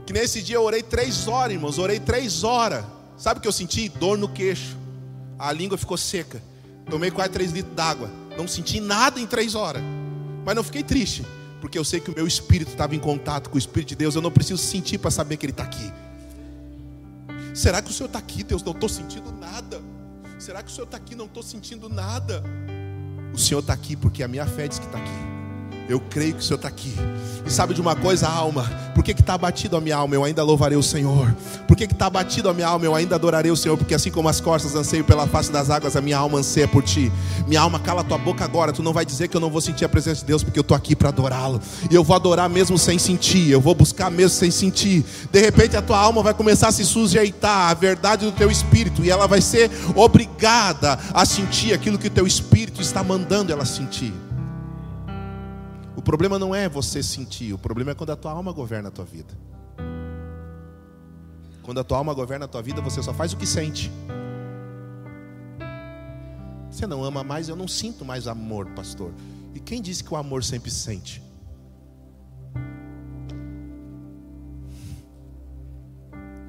Que 0.06 0.12
nesse 0.12 0.40
dia 0.40 0.55
eu 0.55 0.62
orei 0.62 0.81
três 0.81 1.27
horas, 1.27 1.55
irmãos. 1.55 1.77
Orei 1.77 1.98
três 1.98 2.44
horas. 2.44 2.85
Sabe 3.16 3.39
o 3.39 3.43
que 3.43 3.48
eu 3.48 3.52
senti? 3.52 3.89
Dor 3.89 4.16
no 4.16 4.28
queixo. 4.28 4.77
A 5.36 5.51
língua 5.51 5.77
ficou 5.77 5.97
seca. 5.97 6.40
Tomei 6.89 7.10
quase 7.10 7.31
três 7.31 7.51
litros 7.51 7.74
d'água. 7.74 8.09
Não 8.39 8.47
senti 8.47 8.78
nada 8.78 9.18
em 9.18 9.27
três 9.27 9.56
horas. 9.56 9.82
Mas 10.44 10.55
não 10.55 10.62
fiquei 10.62 10.85
triste. 10.85 11.27
Porque 11.60 11.77
eu 11.77 11.85
sei 11.85 11.98
que 11.98 12.12
o 12.12 12.14
meu 12.14 12.28
espírito 12.28 12.70
estava 12.70 12.94
em 12.94 13.01
contato 13.01 13.51
com 13.51 13.56
o 13.56 13.59
Espírito 13.59 13.89
de 13.89 13.97
Deus. 13.97 14.14
Eu 14.14 14.23
não 14.23 14.31
preciso 14.31 14.62
sentir 14.62 14.98
para 14.98 15.10
saber 15.10 15.36
que 15.36 15.47
Ele 15.47 15.52
está 15.52 15.64
aqui. 15.64 15.93
Será 17.56 17.80
que 17.80 17.90
o 17.90 17.92
Senhor 17.92 18.08
está 18.08 18.18
aqui, 18.18 18.44
Deus? 18.44 18.62
Não 18.62 18.72
estou 18.72 18.86
sentindo 18.86 19.32
nada. 19.32 19.80
Será 20.38 20.62
que 20.62 20.70
o 20.70 20.70
Senhor 20.70 20.84
está 20.84 20.98
aqui? 20.98 21.14
Não 21.14 21.24
estou 21.24 21.42
sentindo 21.42 21.88
nada. 21.88 22.44
O 23.32 23.38
Senhor 23.38 23.60
está 23.60 23.72
aqui 23.72 23.96
porque 23.96 24.22
a 24.22 24.28
minha 24.28 24.44
fé 24.44 24.68
diz 24.68 24.78
que 24.78 24.84
está 24.84 24.98
aqui. 24.98 25.35
Eu 25.88 26.00
creio 26.00 26.34
que 26.34 26.40
o 26.40 26.42
Senhor 26.42 26.56
está 26.56 26.68
aqui. 26.68 26.94
E 27.46 27.50
sabe 27.50 27.72
de 27.72 27.80
uma 27.80 27.94
coisa, 27.94 28.26
alma? 28.26 28.64
Por 28.92 29.04
que 29.04 29.12
está 29.12 29.34
abatido 29.34 29.76
a 29.76 29.80
minha 29.80 29.96
alma? 29.96 30.16
Eu 30.16 30.24
ainda 30.24 30.42
louvarei 30.42 30.76
o 30.76 30.82
Senhor. 30.82 31.32
Por 31.68 31.76
que 31.76 31.84
está 31.84 32.06
abatido 32.06 32.48
a 32.48 32.54
minha 32.54 32.66
alma? 32.66 32.84
Eu 32.84 32.94
ainda 32.94 33.14
adorarei 33.14 33.52
o 33.52 33.56
Senhor. 33.56 33.76
Porque 33.78 33.94
assim 33.94 34.10
como 34.10 34.28
as 34.28 34.40
costas 34.40 34.74
anseiam 34.74 35.04
pela 35.04 35.28
face 35.28 35.52
das 35.52 35.70
águas, 35.70 35.94
a 35.94 36.00
minha 36.00 36.18
alma 36.18 36.38
anseia 36.38 36.66
por 36.66 36.82
ti. 36.82 37.12
Minha 37.46 37.60
alma, 37.60 37.78
cala 37.78 38.02
tua 38.02 38.18
boca 38.18 38.44
agora. 38.44 38.72
Tu 38.72 38.82
não 38.82 38.92
vai 38.92 39.04
dizer 39.04 39.28
que 39.28 39.36
eu 39.36 39.40
não 39.40 39.48
vou 39.48 39.60
sentir 39.60 39.84
a 39.84 39.88
presença 39.88 40.22
de 40.22 40.26
Deus, 40.26 40.42
porque 40.42 40.58
eu 40.58 40.62
estou 40.62 40.76
aqui 40.76 40.96
para 40.96 41.10
adorá-lo. 41.10 41.60
E 41.88 41.94
eu 41.94 42.02
vou 42.02 42.16
adorar 42.16 42.50
mesmo 42.50 42.76
sem 42.76 42.98
sentir. 42.98 43.48
Eu 43.48 43.60
vou 43.60 43.74
buscar 43.74 44.10
mesmo 44.10 44.36
sem 44.36 44.50
sentir. 44.50 45.04
De 45.30 45.40
repente 45.40 45.76
a 45.76 45.82
tua 45.82 45.98
alma 45.98 46.20
vai 46.20 46.34
começar 46.34 46.68
a 46.68 46.72
se 46.72 46.84
sujeitar 46.84 47.70
à 47.70 47.74
verdade 47.74 48.24
do 48.24 48.32
teu 48.32 48.50
espírito. 48.50 49.04
E 49.04 49.10
ela 49.10 49.28
vai 49.28 49.40
ser 49.40 49.70
obrigada 49.94 50.98
a 51.14 51.24
sentir 51.24 51.72
aquilo 51.72 51.96
que 51.96 52.08
o 52.08 52.10
teu 52.10 52.26
espírito 52.26 52.80
está 52.80 53.04
mandando 53.04 53.52
ela 53.52 53.64
sentir 53.64 54.25
problema 56.06 56.38
não 56.38 56.54
é 56.54 56.68
você 56.68 57.02
sentir, 57.02 57.52
o 57.52 57.58
problema 57.58 57.90
é 57.90 57.94
quando 57.94 58.10
a 58.10 58.16
tua 58.16 58.30
alma 58.30 58.52
governa 58.52 58.90
a 58.90 58.92
tua 58.92 59.04
vida. 59.04 59.34
Quando 61.64 61.80
a 61.80 61.84
tua 61.84 61.98
alma 61.98 62.14
governa 62.14 62.44
a 62.44 62.48
tua 62.48 62.62
vida, 62.62 62.80
você 62.80 63.02
só 63.02 63.12
faz 63.12 63.32
o 63.32 63.36
que 63.36 63.44
sente. 63.44 63.90
Você 66.70 66.86
não 66.86 67.02
ama 67.02 67.24
mais, 67.24 67.48
eu 67.48 67.56
não 67.56 67.66
sinto 67.66 68.04
mais 68.04 68.28
amor, 68.28 68.66
pastor. 68.66 69.12
E 69.52 69.58
quem 69.58 69.82
disse 69.82 70.04
que 70.04 70.14
o 70.14 70.16
amor 70.16 70.44
sempre 70.44 70.70
sente? 70.70 71.20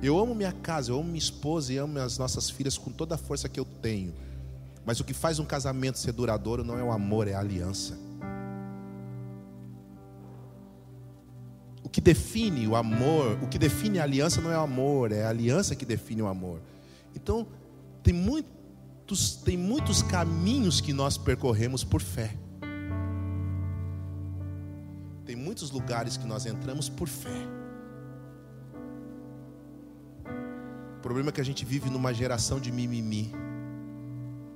Eu 0.04 0.20
amo 0.20 0.36
minha 0.36 0.52
casa, 0.52 0.92
eu 0.92 1.00
amo 1.00 1.06
minha 1.06 1.18
esposa 1.18 1.74
e 1.74 1.78
amo 1.78 1.98
as 1.98 2.20
nossas 2.20 2.48
filhas 2.48 2.78
com 2.78 2.92
toda 2.92 3.16
a 3.16 3.18
força 3.18 3.50
que 3.50 3.60
eu 3.60 3.66
tenho. 3.66 4.14
Mas 4.86 5.00
o 5.00 5.04
que 5.04 5.16
faz 5.16 5.40
um 5.40 5.46
casamento 5.46 5.98
ser 5.98 6.12
duradouro 6.12 6.64
não 6.64 6.78
é 6.78 6.84
o 6.84 6.92
amor, 6.92 7.28
é 7.28 7.34
a 7.34 7.40
aliança. 7.40 8.07
O 11.88 11.90
que 11.90 12.02
define 12.02 12.68
o 12.68 12.76
amor, 12.76 13.40
o 13.42 13.48
que 13.48 13.58
define 13.58 13.98
a 13.98 14.04
aliança 14.04 14.42
não 14.42 14.52
é 14.52 14.58
o 14.58 14.62
amor, 14.62 15.14
é 15.14 15.24
a 15.24 15.30
aliança 15.30 15.74
que 15.74 15.86
define 15.86 16.22
o 16.22 16.28
amor. 16.28 16.60
Então, 17.16 17.48
tem 18.04 18.14
muito, 18.14 18.58
muitos, 19.08 19.36
tem 19.38 19.58
muitos 19.58 20.02
caminhos 20.02 20.82
que 20.82 20.92
nós 20.92 21.18
percorremos 21.18 21.82
por 21.84 22.02
fé. 22.02 22.36
Tem 25.26 25.36
muitos 25.36 25.72
lugares 25.72 26.18
que 26.18 26.28
nós 26.28 26.46
entramos 26.46 26.90
por 26.90 27.08
fé. 27.08 27.48
O 30.98 31.02
problema 31.02 31.30
é 31.30 31.32
que 31.32 31.40
a 31.40 31.46
gente 31.46 31.64
vive 31.64 31.90
numa 31.90 32.14
geração 32.14 32.60
de 32.60 32.70
mimimi. 32.70 33.34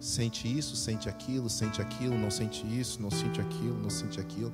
Sente 0.01 0.47
isso, 0.57 0.75
sente 0.75 1.07
aquilo, 1.07 1.49
sente 1.49 1.81
aquilo, 1.81 2.17
não 2.17 2.29
sente 2.29 2.65
isso, 2.67 3.01
não 3.01 3.09
sente 3.09 3.39
aquilo, 3.39 3.77
não 3.81 3.89
sente 3.89 4.19
aquilo. 4.19 4.51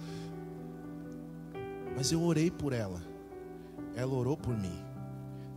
Mas 1.97 2.11
eu 2.11 2.21
orei 2.21 2.51
por 2.51 2.73
ela. 2.73 3.01
Ela 3.95 4.13
orou 4.13 4.37
por 4.37 4.55
mim. 4.55 4.85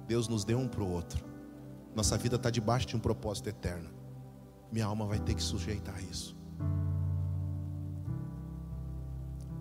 Deus 0.08 0.26
nos 0.26 0.42
deu 0.42 0.58
um 0.58 0.66
para 0.66 0.82
o 0.82 0.90
outro. 0.90 1.22
Nossa 1.94 2.16
vida 2.16 2.36
está 2.36 2.48
debaixo 2.48 2.86
de 2.86 2.96
um 2.96 2.98
propósito 2.98 3.50
eterno. 3.50 3.90
Minha 4.72 4.86
alma 4.86 5.04
vai 5.04 5.18
ter 5.18 5.34
que 5.34 5.42
sujeitar 5.42 6.02
isso. 6.02 6.34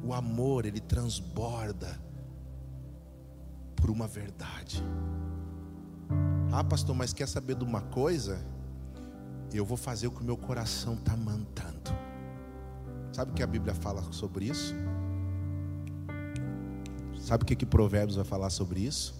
O 0.01 0.14
amor, 0.14 0.65
ele 0.65 0.80
transborda 0.80 1.99
por 3.76 3.89
uma 3.89 4.07
verdade. 4.07 4.81
Ah, 6.49 6.64
pastor, 6.64 6.95
mas 6.95 7.11
quer 7.11 7.27
saber 7.27 7.56
de 7.56 7.65
uma 7.65 7.81
coisa? 7.81 8.39
Eu 9.53 9.65
vou 9.65 9.76
fazer 9.76 10.07
o 10.07 10.11
que 10.11 10.22
o 10.22 10.26
meu 10.26 10.38
coração 10.38 10.93
está 10.93 11.18
mandando. 11.18 11.91
Sabe 13.11 13.31
o 13.31 13.34
que 13.34 13.43
a 13.43 13.47
Bíblia 13.47 13.76
fala 13.76 14.01
sobre 14.14 14.45
isso? 14.45 14.73
Sabe 17.30 17.43
o 17.43 17.45
que, 17.45 17.56
que 17.56 17.64
Provérbios 17.64 18.15
vai 18.15 18.26
falar 18.26 18.49
sobre 18.49 18.80
isso? 18.80 19.14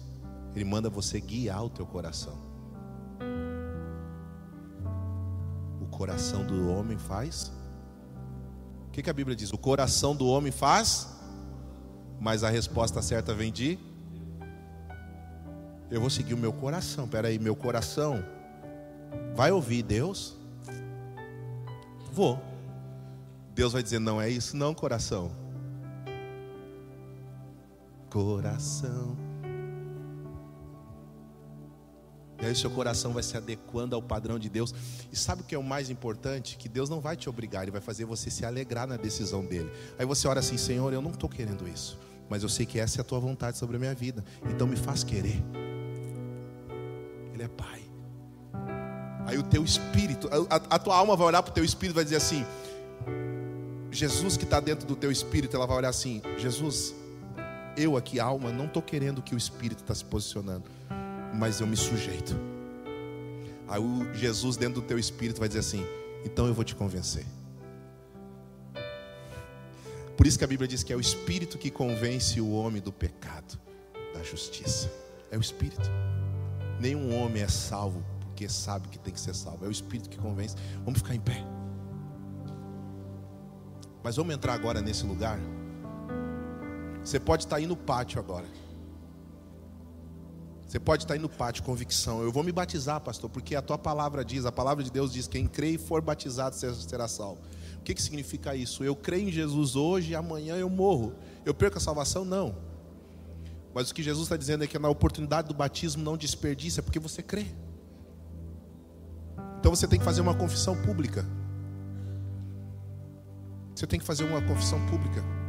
Ele 0.52 0.64
manda 0.64 0.90
você 0.90 1.20
guiar 1.20 1.64
o 1.64 1.70
teu 1.70 1.86
coração. 1.86 2.36
O 5.80 5.86
coração 5.86 6.44
do 6.44 6.70
homem 6.70 6.98
faz. 6.98 7.52
O 8.88 8.90
que, 8.90 9.00
que 9.00 9.10
a 9.10 9.12
Bíblia 9.12 9.36
diz? 9.36 9.52
O 9.52 9.58
coração 9.58 10.16
do 10.16 10.26
homem 10.26 10.50
faz, 10.50 11.08
mas 12.18 12.42
a 12.42 12.50
resposta 12.50 13.00
certa 13.00 13.32
vem 13.32 13.52
de. 13.52 13.78
Eu 15.88 16.00
vou 16.00 16.10
seguir 16.10 16.34
o 16.34 16.36
meu 16.36 16.52
coração. 16.52 17.06
Peraí, 17.06 17.38
meu 17.38 17.54
coração 17.54 18.24
vai 19.36 19.52
ouvir 19.52 19.84
Deus? 19.84 20.36
Vou. 22.12 22.42
Deus 23.54 23.72
vai 23.72 23.84
dizer: 23.84 24.00
não 24.00 24.20
é 24.20 24.28
isso, 24.28 24.56
não, 24.56 24.74
coração. 24.74 25.39
Coração 28.10 29.30
E 32.42 32.46
aí 32.46 32.56
seu 32.56 32.70
coração 32.70 33.12
vai 33.12 33.22
se 33.22 33.36
adequando 33.36 33.94
ao 33.94 34.02
padrão 34.02 34.38
de 34.38 34.48
Deus. 34.48 34.74
E 35.12 35.16
sabe 35.16 35.42
o 35.42 35.44
que 35.44 35.54
é 35.54 35.58
o 35.58 35.62
mais 35.62 35.90
importante? 35.90 36.56
Que 36.56 36.68
Deus 36.68 36.88
não 36.88 37.00
vai 37.00 37.14
te 37.16 37.28
obrigar, 37.28 37.62
Ele 37.62 37.70
vai 37.70 37.82
fazer 37.82 38.06
você 38.06 38.30
se 38.30 38.46
alegrar 38.46 38.86
na 38.86 38.96
decisão 38.96 39.44
dele. 39.44 39.70
Aí 39.98 40.06
você 40.06 40.26
ora 40.26 40.40
assim, 40.40 40.56
Senhor, 40.56 40.90
eu 40.92 41.02
não 41.02 41.10
estou 41.10 41.28
querendo 41.28 41.68
isso. 41.68 41.98
Mas 42.30 42.42
eu 42.42 42.48
sei 42.48 42.64
que 42.64 42.78
essa 42.78 43.00
é 43.00 43.02
a 43.02 43.04
tua 43.04 43.20
vontade 43.20 43.58
sobre 43.58 43.76
a 43.76 43.78
minha 43.78 43.94
vida. 43.94 44.24
Então 44.48 44.66
me 44.66 44.76
faz 44.76 45.04
querer. 45.04 45.42
Ele 47.34 47.42
é 47.42 47.48
Pai. 47.48 47.82
Aí 49.26 49.36
o 49.36 49.42
teu 49.42 49.62
espírito, 49.62 50.28
a, 50.48 50.76
a 50.76 50.78
tua 50.78 50.96
alma 50.96 51.14
vai 51.16 51.26
olhar 51.26 51.42
para 51.42 51.50
o 51.50 51.54
teu 51.54 51.64
espírito 51.64 51.94
e 51.94 51.96
vai 51.96 52.04
dizer 52.04 52.16
assim: 52.16 52.46
Jesus 53.90 54.38
que 54.38 54.44
está 54.44 54.60
dentro 54.60 54.86
do 54.86 54.96
teu 54.96 55.12
espírito, 55.12 55.54
ela 55.56 55.66
vai 55.66 55.76
olhar 55.76 55.90
assim: 55.90 56.22
Jesus, 56.38 56.94
eu 57.76 57.96
aqui, 57.96 58.20
alma, 58.20 58.52
não 58.52 58.66
estou 58.66 58.82
querendo 58.82 59.22
que 59.22 59.34
o 59.34 59.38
espírito 59.38 59.80
está 59.80 59.94
se 59.94 60.04
posicionando 60.04 60.64
mas 61.32 61.60
eu 61.60 61.66
me 61.66 61.76
sujeito. 61.76 62.36
Aí 63.68 63.80
o 63.80 64.12
Jesus 64.14 64.56
dentro 64.56 64.80
do 64.80 64.86
teu 64.86 64.98
espírito 64.98 65.38
vai 65.38 65.48
dizer 65.48 65.60
assim: 65.60 65.84
então 66.24 66.46
eu 66.46 66.54
vou 66.54 66.64
te 66.64 66.74
convencer. 66.74 67.24
Por 70.16 70.26
isso 70.26 70.38
que 70.38 70.44
a 70.44 70.46
Bíblia 70.46 70.68
diz 70.68 70.82
que 70.82 70.92
é 70.92 70.96
o 70.96 71.00
espírito 71.00 71.56
que 71.56 71.70
convence 71.70 72.40
o 72.40 72.50
homem 72.50 72.82
do 72.82 72.92
pecado, 72.92 73.58
da 74.12 74.22
justiça. 74.22 74.90
É 75.30 75.38
o 75.38 75.40
espírito. 75.40 75.88
Nenhum 76.78 77.16
homem 77.16 77.42
é 77.42 77.48
salvo 77.48 78.04
porque 78.20 78.48
sabe 78.48 78.88
que 78.88 78.98
tem 78.98 79.14
que 79.14 79.20
ser 79.20 79.34
salvo. 79.34 79.64
É 79.64 79.68
o 79.68 79.70
espírito 79.70 80.10
que 80.10 80.18
convence. 80.18 80.56
Vamos 80.84 80.98
ficar 80.98 81.14
em 81.14 81.20
pé. 81.20 81.42
Mas 84.02 84.16
vamos 84.16 84.34
entrar 84.34 84.54
agora 84.54 84.82
nesse 84.82 85.06
lugar. 85.06 85.38
Você 87.04 87.18
pode 87.18 87.44
estar 87.44 87.56
aí 87.56 87.66
no 87.66 87.76
pátio 87.76 88.18
agora. 88.18 88.46
Você 90.70 90.78
pode 90.78 91.02
estar 91.02 91.14
aí 91.14 91.20
no 91.20 91.28
pátio, 91.28 91.64
convicção. 91.64 92.22
Eu 92.22 92.30
vou 92.30 92.44
me 92.44 92.52
batizar, 92.52 93.00
pastor, 93.00 93.28
porque 93.28 93.56
a 93.56 93.62
tua 93.62 93.76
palavra 93.76 94.24
diz, 94.24 94.46
a 94.46 94.52
palavra 94.52 94.84
de 94.84 94.90
Deus 94.90 95.12
diz: 95.12 95.26
quem 95.26 95.48
crê 95.48 95.70
e 95.70 95.78
for 95.78 96.00
batizado 96.00 96.54
será 96.54 97.08
salvo. 97.08 97.40
O 97.78 97.82
que, 97.82 97.92
que 97.92 98.00
significa 98.00 98.54
isso? 98.54 98.84
Eu 98.84 98.94
creio 98.94 99.28
em 99.28 99.32
Jesus 99.32 99.74
hoje 99.74 100.12
e 100.12 100.14
amanhã 100.14 100.56
eu 100.56 100.70
morro. 100.70 101.12
Eu 101.44 101.52
perco 101.52 101.78
a 101.78 101.80
salvação? 101.80 102.24
Não. 102.24 102.54
Mas 103.74 103.90
o 103.90 103.94
que 103.94 104.02
Jesus 104.02 104.26
está 104.26 104.36
dizendo 104.36 104.62
é 104.62 104.66
que 104.66 104.78
na 104.78 104.88
oportunidade 104.88 105.48
do 105.48 105.54
batismo 105.54 106.02
não 106.02 106.16
desperdiça, 106.16 106.82
porque 106.82 107.00
você 107.00 107.22
crê. 107.22 107.46
Então 109.58 109.74
você 109.74 109.88
tem 109.88 109.98
que 109.98 110.04
fazer 110.04 110.20
uma 110.20 110.34
confissão 110.34 110.80
pública. 110.82 111.26
Você 113.74 113.86
tem 113.86 113.98
que 113.98 114.06
fazer 114.06 114.24
uma 114.24 114.42
confissão 114.42 114.78
pública. 114.86 115.39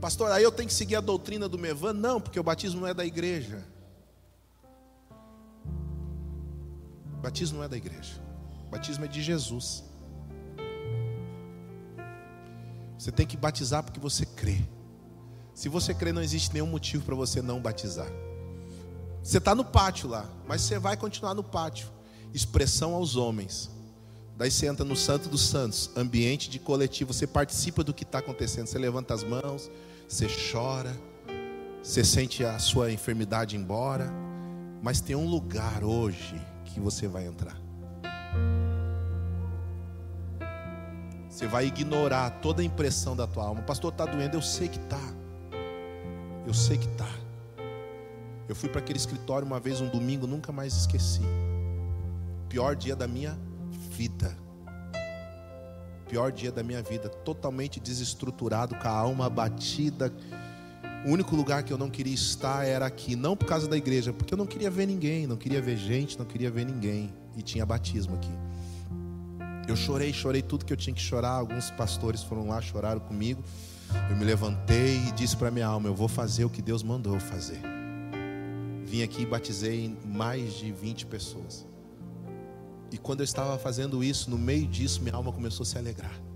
Pastor, 0.00 0.30
aí 0.30 0.42
eu 0.42 0.52
tenho 0.52 0.68
que 0.68 0.74
seguir 0.74 0.96
a 0.96 1.00
doutrina 1.00 1.48
do 1.48 1.58
Mevan? 1.58 1.92
Não, 1.92 2.20
porque 2.20 2.38
o 2.38 2.42
batismo 2.42 2.80
não 2.80 2.88
é 2.88 2.94
da 2.94 3.04
igreja. 3.04 3.64
Batismo 7.22 7.58
não 7.58 7.64
é 7.64 7.68
da 7.68 7.76
igreja. 7.76 8.20
Batismo 8.70 9.04
é 9.04 9.08
de 9.08 9.22
Jesus. 9.22 9.82
Você 12.98 13.10
tem 13.10 13.26
que 13.26 13.36
batizar 13.36 13.82
porque 13.82 14.00
você 14.00 14.24
crê. 14.24 14.62
Se 15.54 15.68
você 15.68 15.94
crê, 15.94 16.12
não 16.12 16.22
existe 16.22 16.52
nenhum 16.52 16.66
motivo 16.66 17.04
para 17.04 17.14
você 17.14 17.40
não 17.40 17.60
batizar. 17.60 18.08
Você 19.22 19.38
está 19.38 19.54
no 19.54 19.64
pátio 19.64 20.08
lá, 20.08 20.28
mas 20.46 20.60
você 20.60 20.78
vai 20.78 20.96
continuar 20.96 21.34
no 21.34 21.42
pátio. 21.42 21.88
Expressão 22.32 22.94
aos 22.94 23.16
homens. 23.16 23.70
Daí 24.36 24.50
você 24.50 24.66
entra 24.66 24.84
no 24.84 24.94
Santo 24.94 25.30
dos 25.30 25.48
Santos, 25.48 25.90
ambiente 25.96 26.50
de 26.50 26.58
coletivo. 26.58 27.14
Você 27.14 27.26
participa 27.26 27.82
do 27.82 27.94
que 27.94 28.04
está 28.04 28.18
acontecendo. 28.18 28.66
Você 28.66 28.78
levanta 28.78 29.14
as 29.14 29.24
mãos, 29.24 29.70
você 30.06 30.26
chora, 30.52 30.94
você 31.82 32.04
sente 32.04 32.44
a 32.44 32.58
sua 32.58 32.92
enfermidade 32.92 33.56
embora. 33.56 34.12
Mas 34.82 35.00
tem 35.00 35.16
um 35.16 35.26
lugar 35.26 35.82
hoje 35.82 36.38
que 36.66 36.78
você 36.78 37.08
vai 37.08 37.26
entrar. 37.26 37.58
Você 41.30 41.46
vai 41.46 41.66
ignorar 41.66 42.30
toda 42.42 42.60
a 42.60 42.64
impressão 42.64 43.16
da 43.16 43.26
tua 43.26 43.44
alma. 43.44 43.62
Pastor, 43.62 43.90
está 43.90 44.04
doendo? 44.04 44.36
Eu 44.36 44.42
sei 44.42 44.68
que 44.68 44.78
está. 44.78 45.00
Eu 46.46 46.52
sei 46.52 46.76
que 46.76 46.86
está. 46.86 47.08
Eu 48.46 48.54
fui 48.54 48.68
para 48.68 48.80
aquele 48.80 48.98
escritório 48.98 49.46
uma 49.46 49.58
vez, 49.58 49.80
um 49.80 49.88
domingo, 49.88 50.26
nunca 50.26 50.52
mais 50.52 50.74
esqueci. 50.74 51.22
Pior 52.48 52.76
dia 52.76 52.94
da 52.94 53.08
minha 53.08 53.45
vida. 53.96 54.36
Pior 56.08 56.30
dia 56.30 56.52
da 56.52 56.62
minha 56.62 56.82
vida. 56.82 57.08
Totalmente 57.08 57.80
desestruturado, 57.80 58.74
com 58.76 58.88
a 58.88 58.90
alma 58.90 59.26
abatida 59.26 60.12
o 61.06 61.10
único 61.10 61.36
lugar 61.36 61.62
que 61.62 61.72
eu 61.72 61.78
não 61.78 61.88
queria 61.88 62.12
estar 62.12 62.66
era 62.66 62.84
aqui, 62.84 63.14
não 63.14 63.36
por 63.36 63.46
causa 63.46 63.68
da 63.68 63.76
igreja, 63.76 64.12
porque 64.12 64.34
eu 64.34 64.38
não 64.38 64.44
queria 64.44 64.68
ver 64.68 64.86
ninguém, 64.86 65.24
não 65.24 65.36
queria 65.36 65.62
ver 65.62 65.76
gente, 65.76 66.18
não 66.18 66.26
queria 66.26 66.50
ver 66.50 66.66
ninguém. 66.66 67.14
E 67.36 67.42
tinha 67.42 67.64
batismo 67.64 68.16
aqui. 68.16 68.32
Eu 69.68 69.76
chorei, 69.76 70.12
chorei 70.12 70.42
tudo 70.42 70.64
que 70.64 70.72
eu 70.72 70.76
tinha 70.76 70.92
que 70.92 71.00
chorar. 71.00 71.30
Alguns 71.30 71.70
pastores 71.70 72.24
foram 72.24 72.48
lá, 72.48 72.60
choraram 72.60 72.98
comigo. 72.98 73.40
Eu 74.10 74.16
me 74.16 74.24
levantei 74.24 74.96
e 74.96 75.12
disse 75.12 75.36
para 75.36 75.48
minha 75.48 75.66
alma: 75.66 75.88
Eu 75.88 75.94
vou 75.94 76.08
fazer 76.08 76.44
o 76.44 76.50
que 76.50 76.60
Deus 76.60 76.82
mandou 76.82 77.20
fazer. 77.20 77.60
Vim 78.84 79.02
aqui 79.02 79.22
e 79.22 79.26
batizei 79.26 79.96
mais 80.04 80.54
de 80.54 80.72
20 80.72 81.06
pessoas. 81.06 81.64
E 82.90 82.98
quando 82.98 83.20
eu 83.20 83.24
estava 83.24 83.58
fazendo 83.58 84.02
isso, 84.02 84.30
no 84.30 84.38
meio 84.38 84.66
disso, 84.66 85.02
minha 85.02 85.14
alma 85.14 85.32
começou 85.32 85.64
a 85.64 85.66
se 85.66 85.78
alegrar 85.78 86.26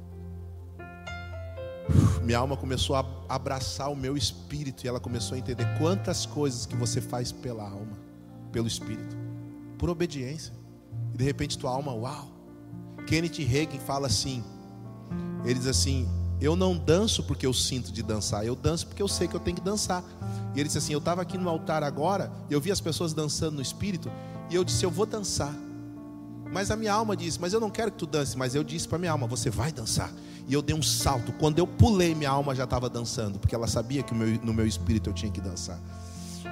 minha 2.22 2.38
alma 2.38 2.56
começou 2.56 2.94
a 2.94 3.04
abraçar 3.28 3.90
o 3.90 3.96
meu 3.96 4.16
espírito 4.16 4.84
e 4.84 4.88
ela 4.88 5.00
começou 5.00 5.34
a 5.34 5.38
entender 5.38 5.66
quantas 5.78 6.26
coisas 6.26 6.66
que 6.66 6.76
você 6.76 7.00
faz 7.00 7.32
pela 7.32 7.64
alma, 7.64 7.98
pelo 8.52 8.68
espírito, 8.68 9.16
por 9.78 9.90
obediência. 9.90 10.52
E 11.12 11.16
de 11.16 11.24
repente 11.24 11.58
tua 11.58 11.70
alma, 11.70 11.92
uau. 11.92 12.28
Kenneth 13.06 13.40
Hagin 13.40 13.80
fala 13.80 14.06
assim: 14.06 14.44
ele 15.44 15.58
diz 15.58 15.66
assim, 15.66 16.08
eu 16.40 16.54
não 16.54 16.76
danço 16.76 17.24
porque 17.24 17.46
eu 17.46 17.52
sinto 17.52 17.90
de 17.90 18.02
dançar, 18.02 18.46
eu 18.46 18.54
danço 18.54 18.86
porque 18.86 19.02
eu 19.02 19.08
sei 19.08 19.26
que 19.26 19.34
eu 19.34 19.40
tenho 19.40 19.56
que 19.56 19.62
dançar. 19.62 20.04
E 20.54 20.60
ele 20.60 20.68
disse 20.68 20.78
assim: 20.78 20.92
eu 20.92 21.00
estava 21.00 21.22
aqui 21.22 21.36
no 21.36 21.48
altar 21.48 21.82
agora, 21.82 22.30
eu 22.48 22.60
vi 22.60 22.70
as 22.70 22.80
pessoas 22.80 23.12
dançando 23.12 23.56
no 23.56 23.62
espírito, 23.62 24.08
e 24.48 24.54
eu 24.54 24.62
disse: 24.62 24.84
eu 24.84 24.90
vou 24.90 25.06
dançar. 25.06 25.52
Mas 26.52 26.70
a 26.70 26.76
minha 26.76 26.92
alma 26.92 27.16
disse: 27.16 27.40
mas 27.40 27.52
eu 27.52 27.60
não 27.60 27.70
quero 27.70 27.92
que 27.92 27.98
tu 27.98 28.06
dance. 28.06 28.36
Mas 28.36 28.54
eu 28.54 28.64
disse 28.64 28.88
para 28.88 28.98
minha 28.98 29.12
alma: 29.12 29.26
você 29.26 29.50
vai 29.50 29.72
dançar. 29.72 30.12
E 30.48 30.52
eu 30.52 30.60
dei 30.60 30.74
um 30.74 30.82
salto. 30.82 31.32
Quando 31.32 31.58
eu 31.58 31.66
pulei, 31.66 32.14
minha 32.14 32.30
alma 32.30 32.54
já 32.54 32.64
estava 32.64 32.88
dançando, 32.88 33.38
porque 33.38 33.54
ela 33.54 33.68
sabia 33.68 34.02
que 34.02 34.12
no 34.12 34.52
meu 34.52 34.66
espírito 34.66 35.08
eu 35.08 35.14
tinha 35.14 35.30
que 35.30 35.40
dançar. 35.40 35.78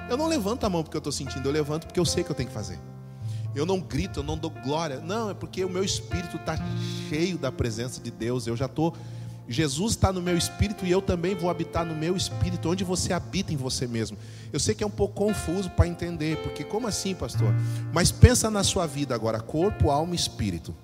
Eu 0.09 0.15
não 0.17 0.27
levanto 0.27 0.63
a 0.63 0.69
mão 0.69 0.83
porque 0.83 0.95
eu 0.95 0.99
estou 0.99 1.11
sentindo, 1.11 1.47
eu 1.47 1.51
levanto 1.51 1.85
porque 1.85 1.99
eu 1.99 2.05
sei 2.05 2.23
que 2.23 2.31
eu 2.31 2.35
tenho 2.35 2.47
que 2.47 2.55
fazer. 2.55 2.79
eu 3.53 3.65
não 3.65 3.79
grito, 3.79 4.19
eu 4.19 4.23
não 4.23 4.37
dou 4.37 4.49
glória. 4.49 4.99
Não, 5.01 5.31
é 5.31 5.33
porque 5.33 5.65
o 5.65 5.69
meu 5.69 5.83
espírito 5.83 6.37
está 6.37 6.55
cheio 7.09 7.37
da 7.37 7.51
presença 7.51 8.01
de 8.01 8.09
Deus. 8.09 8.47
Eu 8.47 8.55
já 8.55 8.65
estou. 8.65 8.95
Jesus 9.47 9.93
está 9.93 10.13
no 10.13 10.21
meu 10.21 10.37
espírito 10.37 10.85
e 10.85 10.91
eu 10.91 11.01
também 11.01 11.35
vou 11.35 11.49
habitar 11.49 11.83
no 11.83 11.95
meu 11.95 12.15
espírito, 12.15 12.69
onde 12.69 12.83
você 12.83 13.11
habita 13.11 13.51
em 13.51 13.57
você 13.57 13.87
mesmo. 13.87 14.15
Eu 14.51 14.59
sei 14.59 14.73
que 14.73 14.83
é 14.83 14.87
um 14.87 14.91
pouco 14.91 15.13
confuso 15.13 15.69
para 15.69 15.87
entender, 15.87 16.41
porque 16.41 16.63
como 16.63 16.87
assim, 16.87 17.13
pastor? 17.13 17.53
Mas 17.93 18.11
pensa 18.11 18.49
na 18.49 18.63
sua 18.63 18.87
vida 18.87 19.13
agora, 19.13 19.39
corpo, 19.39 19.91
alma 19.91 20.13
e 20.13 20.15
espírito. 20.15 20.75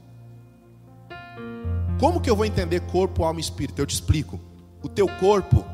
Como 1.99 2.21
que 2.21 2.29
eu 2.29 2.35
vou 2.35 2.45
entender 2.45 2.81
corpo, 2.81 3.23
alma 3.23 3.39
e 3.39 3.43
espírito? 3.43 3.81
Eu 3.81 3.85
te 3.85 3.93
explico. 3.93 4.39
O 4.83 4.89
teu 4.89 5.07
corpo, 5.07 5.65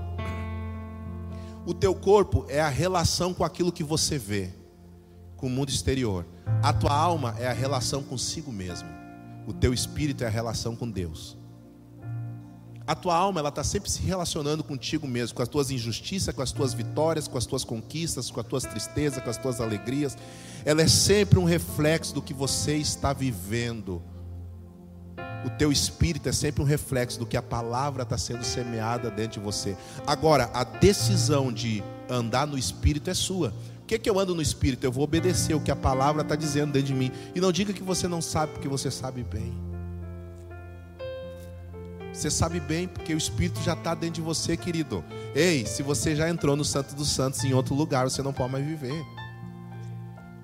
o 1.66 1.74
teu 1.74 1.94
corpo 1.94 2.46
é 2.48 2.62
a 2.62 2.70
relação 2.70 3.34
com 3.34 3.44
aquilo 3.44 3.72
que 3.72 3.84
você 3.84 4.18
vê, 4.18 4.50
com 5.36 5.48
o 5.48 5.50
mundo 5.50 5.70
exterior. 5.70 6.26
A 6.64 6.72
tua 6.72 6.94
alma 6.94 7.36
é 7.38 7.48
a 7.48 7.54
relação 7.54 8.02
consigo 8.02 8.52
mesmo. 8.52 8.88
O 9.46 9.54
teu 9.54 9.74
espírito 9.74 10.24
é 10.24 10.28
a 10.28 10.30
relação 10.30 10.76
com 10.76 10.90
Deus. 10.90 11.38
A 12.86 12.96
tua 12.96 13.16
alma 13.16 13.40
ela 13.40 13.50
está 13.50 13.64
sempre 13.64 13.90
se 13.90 14.02
relacionando 14.02 14.64
contigo 14.64 15.08
mesmo, 15.08 15.36
com 15.36 15.44
as 15.44 15.48
tuas 15.48 15.72
injustiças, 15.72 16.34
com 16.34 16.42
as 16.42 16.52
tuas 16.52 16.74
vitórias, 16.74 17.28
com 17.28 17.38
as 17.38 17.46
tuas 17.46 17.64
conquistas, 17.64 18.32
com 18.32 18.40
as 18.40 18.46
tuas 18.46 18.64
tristezas, 18.64 19.24
com 19.24 19.30
as 19.30 19.38
tuas 19.38 19.62
alegrias. 19.62 20.18
Ela 20.66 20.82
é 20.82 20.88
sempre 20.88 21.40
um 21.40 21.44
reflexo 21.44 22.14
do 22.14 22.22
que 22.22 22.34
você 22.34 22.76
está 22.76 23.14
vivendo. 23.14 24.02
O 25.46 25.50
teu 25.50 25.72
espírito 25.72 26.30
é 26.30 26.32
sempre 26.32 26.62
um 26.62 26.66
reflexo 26.66 27.18
do 27.18 27.26
que 27.26 27.38
a 27.38 27.42
palavra 27.42 28.04
está 28.04 28.18
sendo 28.18 28.44
semeada 28.44 29.10
dentro 29.10 29.40
de 29.40 29.46
você. 29.46 29.76
Agora, 30.06 30.50
a 30.54 30.64
decisão 30.64 31.52
de 31.52 31.84
andar 32.10 32.46
no 32.46 32.58
espírito 32.58 33.10
é 33.10 33.14
sua 33.14 33.54
que, 33.92 34.00
que 34.00 34.10
eu 34.10 34.18
ando 34.18 34.34
no 34.34 34.42
Espírito? 34.42 34.86
Eu 34.86 34.92
vou 34.92 35.04
obedecer 35.04 35.54
o 35.54 35.60
que 35.60 35.70
a 35.70 35.76
palavra 35.76 36.22
está 36.22 36.36
dizendo 36.36 36.72
dentro 36.72 36.88
de 36.88 36.94
mim. 36.94 37.12
E 37.36 37.42
não 37.42 37.52
diga 37.52 37.74
que 37.74 37.84
você 37.84 38.08
não 38.08 38.22
sabe, 38.22 38.54
porque 38.54 38.68
você 38.68 38.90
sabe 38.90 39.22
bem. 39.22 39.54
Você 42.14 42.30
sabe 42.30 42.60
bem, 42.60 42.88
porque 42.88 43.14
o 43.14 43.18
Espírito 43.18 43.62
já 43.62 43.74
está 43.74 43.96
dentro 43.96 44.16
de 44.16 44.22
você, 44.22 44.58
querido. 44.58 45.04
Ei, 45.34 45.66
se 45.66 45.82
você 45.82 46.16
já 46.16 46.30
entrou 46.30 46.56
no 46.56 46.66
Santo 46.66 46.94
dos 46.94 47.10
Santos 47.10 47.44
em 47.44 47.54
outro 47.54 47.74
lugar, 47.74 48.10
você 48.10 48.22
não 48.22 48.34
pode 48.34 48.52
mais 48.52 48.66
viver. 48.66 49.06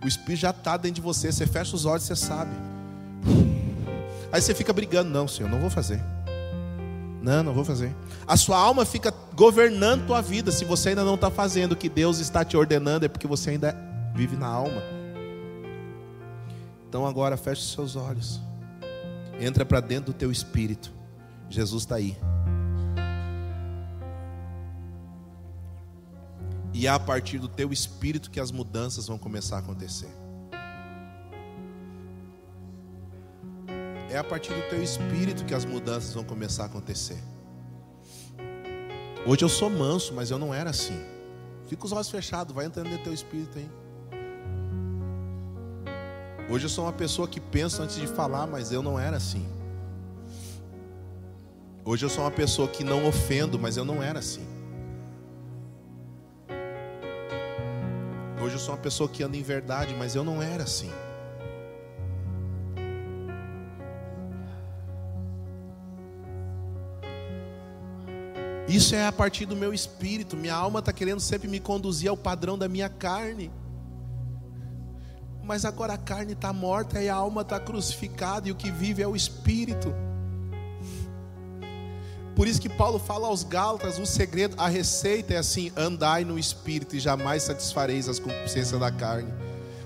O 0.03 0.07
Espírito 0.07 0.41
já 0.41 0.51
está 0.51 0.77
dentro 0.77 0.95
de 0.95 1.01
você. 1.01 1.31
Você 1.31 1.45
fecha 1.45 1.75
os 1.75 1.85
olhos, 1.85 2.03
você 2.03 2.15
sabe. 2.15 2.51
Aí 4.31 4.41
você 4.41 4.53
fica 4.53 4.71
brigando, 4.71 5.09
não, 5.09 5.27
Senhor, 5.27 5.49
não 5.49 5.59
vou 5.59 5.69
fazer. 5.69 6.01
Não, 7.21 7.43
não 7.43 7.53
vou 7.53 7.65
fazer. 7.65 7.93
A 8.25 8.37
sua 8.37 8.57
alma 8.57 8.85
fica 8.85 9.13
governando 9.35 10.07
tua 10.07 10.21
vida. 10.21 10.51
Se 10.51 10.63
você 10.63 10.89
ainda 10.89 11.03
não 11.03 11.15
está 11.15 11.29
fazendo 11.29 11.73
o 11.73 11.75
que 11.75 11.89
Deus 11.89 12.19
está 12.19 12.45
te 12.45 12.55
ordenando, 12.55 13.05
é 13.05 13.09
porque 13.09 13.27
você 13.27 13.51
ainda 13.51 13.75
vive 14.15 14.37
na 14.37 14.47
alma. 14.47 14.81
Então 16.87 17.05
agora 17.05 17.35
feche 17.35 17.61
os 17.61 17.73
seus 17.73 17.95
olhos. 17.97 18.39
Entra 19.39 19.65
para 19.65 19.81
dentro 19.81 20.13
do 20.13 20.17
teu 20.17 20.31
espírito. 20.31 20.96
Jesus 21.49 21.83
está 21.83 21.95
aí. 21.95 22.17
E 26.73 26.85
é 26.85 26.89
a 26.89 26.99
partir 26.99 27.39
do 27.39 27.47
teu 27.47 27.71
espírito 27.73 28.29
que 28.29 28.39
as 28.39 28.51
mudanças 28.51 29.07
vão 29.07 29.17
começar 29.17 29.55
a 29.55 29.59
acontecer. 29.59 30.09
É 34.09 34.17
a 34.17 34.23
partir 34.23 34.53
do 34.53 34.69
teu 34.69 34.81
espírito 34.81 35.43
que 35.43 35.53
as 35.53 35.65
mudanças 35.65 36.13
vão 36.13 36.23
começar 36.23 36.63
a 36.63 36.65
acontecer. 36.67 37.17
Hoje 39.25 39.43
eu 39.43 39.49
sou 39.49 39.69
manso, 39.69 40.13
mas 40.13 40.29
eu 40.29 40.37
não 40.37 40.53
era 40.53 40.69
assim. 40.69 40.97
Fica 41.67 41.85
os 41.85 41.91
olhos 41.91 42.09
fechados, 42.09 42.53
vai 42.53 42.65
entender 42.65 42.97
teu 42.99 43.13
espírito 43.13 43.57
aí. 43.57 43.69
Hoje 46.49 46.65
eu 46.65 46.69
sou 46.69 46.85
uma 46.85 46.93
pessoa 46.93 47.27
que 47.27 47.41
pensa 47.41 47.83
antes 47.83 47.97
de 47.97 48.07
falar, 48.07 48.47
mas 48.47 48.71
eu 48.71 48.81
não 48.81 48.97
era 48.97 49.17
assim. 49.17 49.45
Hoje 51.89 52.03
eu 52.03 52.09
sou 52.09 52.25
uma 52.25 52.31
pessoa 52.31 52.67
que 52.67 52.83
não 52.83 53.07
ofendo, 53.07 53.57
mas 53.57 53.77
eu 53.77 53.85
não 53.85 54.03
era 54.03 54.19
assim. 54.19 54.45
Hoje 58.43 58.55
eu 58.55 58.59
sou 58.59 58.75
uma 58.75 58.81
pessoa 58.81 59.07
que 59.07 59.23
anda 59.23 59.37
em 59.37 59.41
verdade, 59.41 59.95
mas 59.97 60.13
eu 60.13 60.21
não 60.21 60.41
era 60.41 60.63
assim. 60.63 60.91
Isso 68.67 68.93
é 68.93 69.07
a 69.07 69.11
partir 69.13 69.45
do 69.45 69.55
meu 69.55 69.73
espírito. 69.73 70.35
Minha 70.35 70.55
alma 70.55 70.79
está 70.79 70.91
querendo 70.91 71.21
sempre 71.21 71.47
me 71.47 71.61
conduzir 71.61 72.09
ao 72.09 72.17
padrão 72.17 72.57
da 72.57 72.67
minha 72.67 72.89
carne. 72.89 73.49
Mas 75.41 75.63
agora 75.63 75.93
a 75.93 75.97
carne 75.97 76.33
está 76.33 76.51
morta 76.51 77.01
e 77.01 77.07
a 77.07 77.15
alma 77.15 77.43
está 77.43 77.61
crucificada, 77.61 78.49
e 78.49 78.51
o 78.51 78.55
que 78.55 78.69
vive 78.69 79.01
é 79.01 79.07
o 79.07 79.15
espírito. 79.15 79.95
Por 82.37 82.47
isso 82.47 82.61
que 82.61 82.69
Paulo 82.69 82.99
fala 82.99 83.27
aos 83.27 83.43
Gálatas: 83.43 83.97
o 83.97 84.05
segredo, 84.05 84.53
a 84.59 84.67
receita 84.67 85.33
é 85.33 85.37
assim: 85.37 85.71
andai 85.75 86.23
no 86.23 86.37
espírito 86.37 86.95
e 86.95 86.99
jamais 86.99 87.41
satisfareis 87.41 88.07
as 88.07 88.19
concupiscências 88.19 88.79
da 88.79 88.91
carne. 88.91 89.33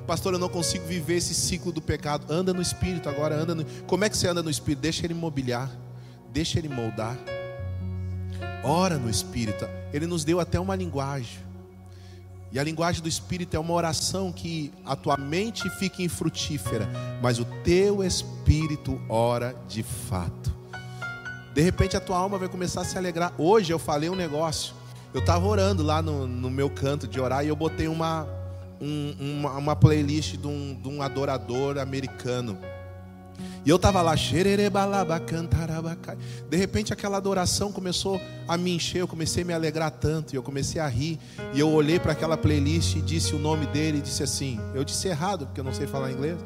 Pastor, 0.05 0.33
eu 0.33 0.39
não 0.39 0.49
consigo 0.49 0.85
viver 0.85 1.15
esse 1.15 1.33
ciclo 1.33 1.71
do 1.71 1.81
pecado. 1.81 2.25
Anda 2.29 2.53
no 2.53 2.61
espírito 2.61 3.07
agora, 3.07 3.35
anda 3.35 3.55
no... 3.55 3.63
Como 3.87 4.03
é 4.03 4.09
que 4.09 4.17
você 4.17 4.27
anda 4.27 4.43
no 4.43 4.49
espírito? 4.49 4.81
Deixa 4.81 5.05
ele 5.05 5.13
mobiliar, 5.13 5.71
deixa 6.33 6.59
ele 6.59 6.67
moldar. 6.67 7.17
Ora 8.65 8.97
no 8.97 9.09
Espírito. 9.09 9.65
Ele 9.93 10.05
nos 10.05 10.25
deu 10.25 10.39
até 10.39 10.59
uma 10.59 10.75
linguagem. 10.75 11.39
E 12.51 12.59
a 12.59 12.63
linguagem 12.63 13.01
do 13.01 13.07
Espírito 13.07 13.55
é 13.55 13.59
uma 13.59 13.73
oração 13.73 14.31
que 14.31 14.73
a 14.85 14.95
tua 14.95 15.15
mente 15.15 15.69
fica 15.79 16.03
infrutífera, 16.03 16.87
mas 17.21 17.39
o 17.39 17.45
teu 17.63 18.03
espírito 18.03 19.01
ora 19.07 19.55
de 19.69 19.83
fato. 19.83 20.60
De 21.53 21.61
repente 21.61 21.97
a 21.97 21.99
tua 21.99 22.17
alma 22.17 22.37
vai 22.37 22.47
começar 22.47 22.81
a 22.81 22.85
se 22.85 22.97
alegrar. 22.97 23.33
Hoje 23.37 23.73
eu 23.73 23.79
falei 23.79 24.09
um 24.09 24.15
negócio. 24.15 24.73
Eu 25.13 25.19
estava 25.19 25.45
orando 25.45 25.83
lá 25.83 26.01
no, 26.01 26.25
no, 26.25 26.49
meu 26.49 26.69
canto 26.69 27.05
de 27.05 27.19
orar 27.19 27.43
e 27.43 27.49
eu 27.49 27.55
botei 27.55 27.89
uma, 27.89 28.25
um, 28.79 29.13
uma, 29.19 29.51
uma, 29.57 29.75
playlist 29.75 30.37
de 30.37 30.47
um, 30.47 30.79
de 30.81 30.87
um 30.87 31.01
adorador 31.01 31.77
americano. 31.77 32.57
E 33.65 33.69
eu 33.69 33.75
estava 33.75 34.01
lá, 34.01 34.15
de 34.15 36.57
repente 36.57 36.93
aquela 36.93 37.17
adoração 37.17 37.71
começou 37.71 38.19
a 38.47 38.57
me 38.57 38.73
encher, 38.73 39.01
eu 39.01 39.07
comecei 39.07 39.43
a 39.43 39.45
me 39.45 39.53
alegrar 39.53 39.91
tanto, 39.91 40.33
e 40.33 40.35
eu 40.35 40.41
comecei 40.41 40.81
a 40.81 40.87
rir, 40.87 41.19
e 41.53 41.59
eu 41.59 41.69
olhei 41.69 41.99
para 41.99 42.13
aquela 42.13 42.37
playlist 42.37 42.95
e 42.95 43.01
disse 43.01 43.35
o 43.35 43.39
nome 43.39 43.67
dele 43.67 43.99
e 43.99 44.01
disse 44.01 44.23
assim, 44.23 44.59
eu 44.73 44.83
disse 44.83 45.07
errado, 45.07 45.45
porque 45.45 45.59
eu 45.59 45.63
não 45.63 45.73
sei 45.73 45.85
falar 45.85 46.11
inglês, 46.11 46.39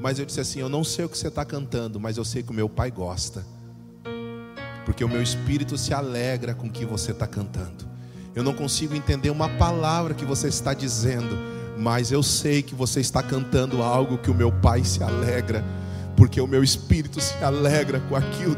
mas 0.00 0.18
eu 0.18 0.26
disse 0.26 0.40
assim, 0.40 0.60
eu 0.60 0.68
não 0.68 0.84
sei 0.84 1.04
o 1.04 1.08
que 1.08 1.16
você 1.16 1.28
está 1.28 1.44
cantando, 1.44 1.98
mas 1.98 2.16
eu 2.16 2.24
sei 2.24 2.42
que 2.42 2.50
o 2.50 2.54
meu 2.54 2.68
pai 2.68 2.90
gosta, 2.90 3.44
porque 4.84 5.04
o 5.04 5.08
meu 5.08 5.22
espírito 5.22 5.76
se 5.76 5.92
alegra 5.94 6.54
com 6.54 6.66
o 6.66 6.70
que 6.70 6.84
você 6.84 7.12
está 7.12 7.26
cantando. 7.26 7.88
Eu 8.34 8.42
não 8.42 8.52
consigo 8.52 8.94
entender 8.94 9.30
uma 9.30 9.48
palavra 9.48 10.14
que 10.14 10.24
você 10.24 10.48
está 10.48 10.72
dizendo, 10.72 11.36
mas 11.76 12.12
eu 12.12 12.22
sei 12.22 12.62
que 12.62 12.74
você 12.74 13.00
está 13.00 13.22
cantando 13.22 13.82
algo 13.82 14.18
que 14.18 14.30
o 14.30 14.34
meu 14.34 14.52
pai 14.52 14.84
se 14.84 15.02
alegra 15.02 15.64
porque 16.20 16.38
o 16.38 16.46
meu 16.46 16.62
espírito 16.62 17.18
se 17.18 17.42
alegra 17.42 17.98
com 18.00 18.14
aquilo. 18.14 18.54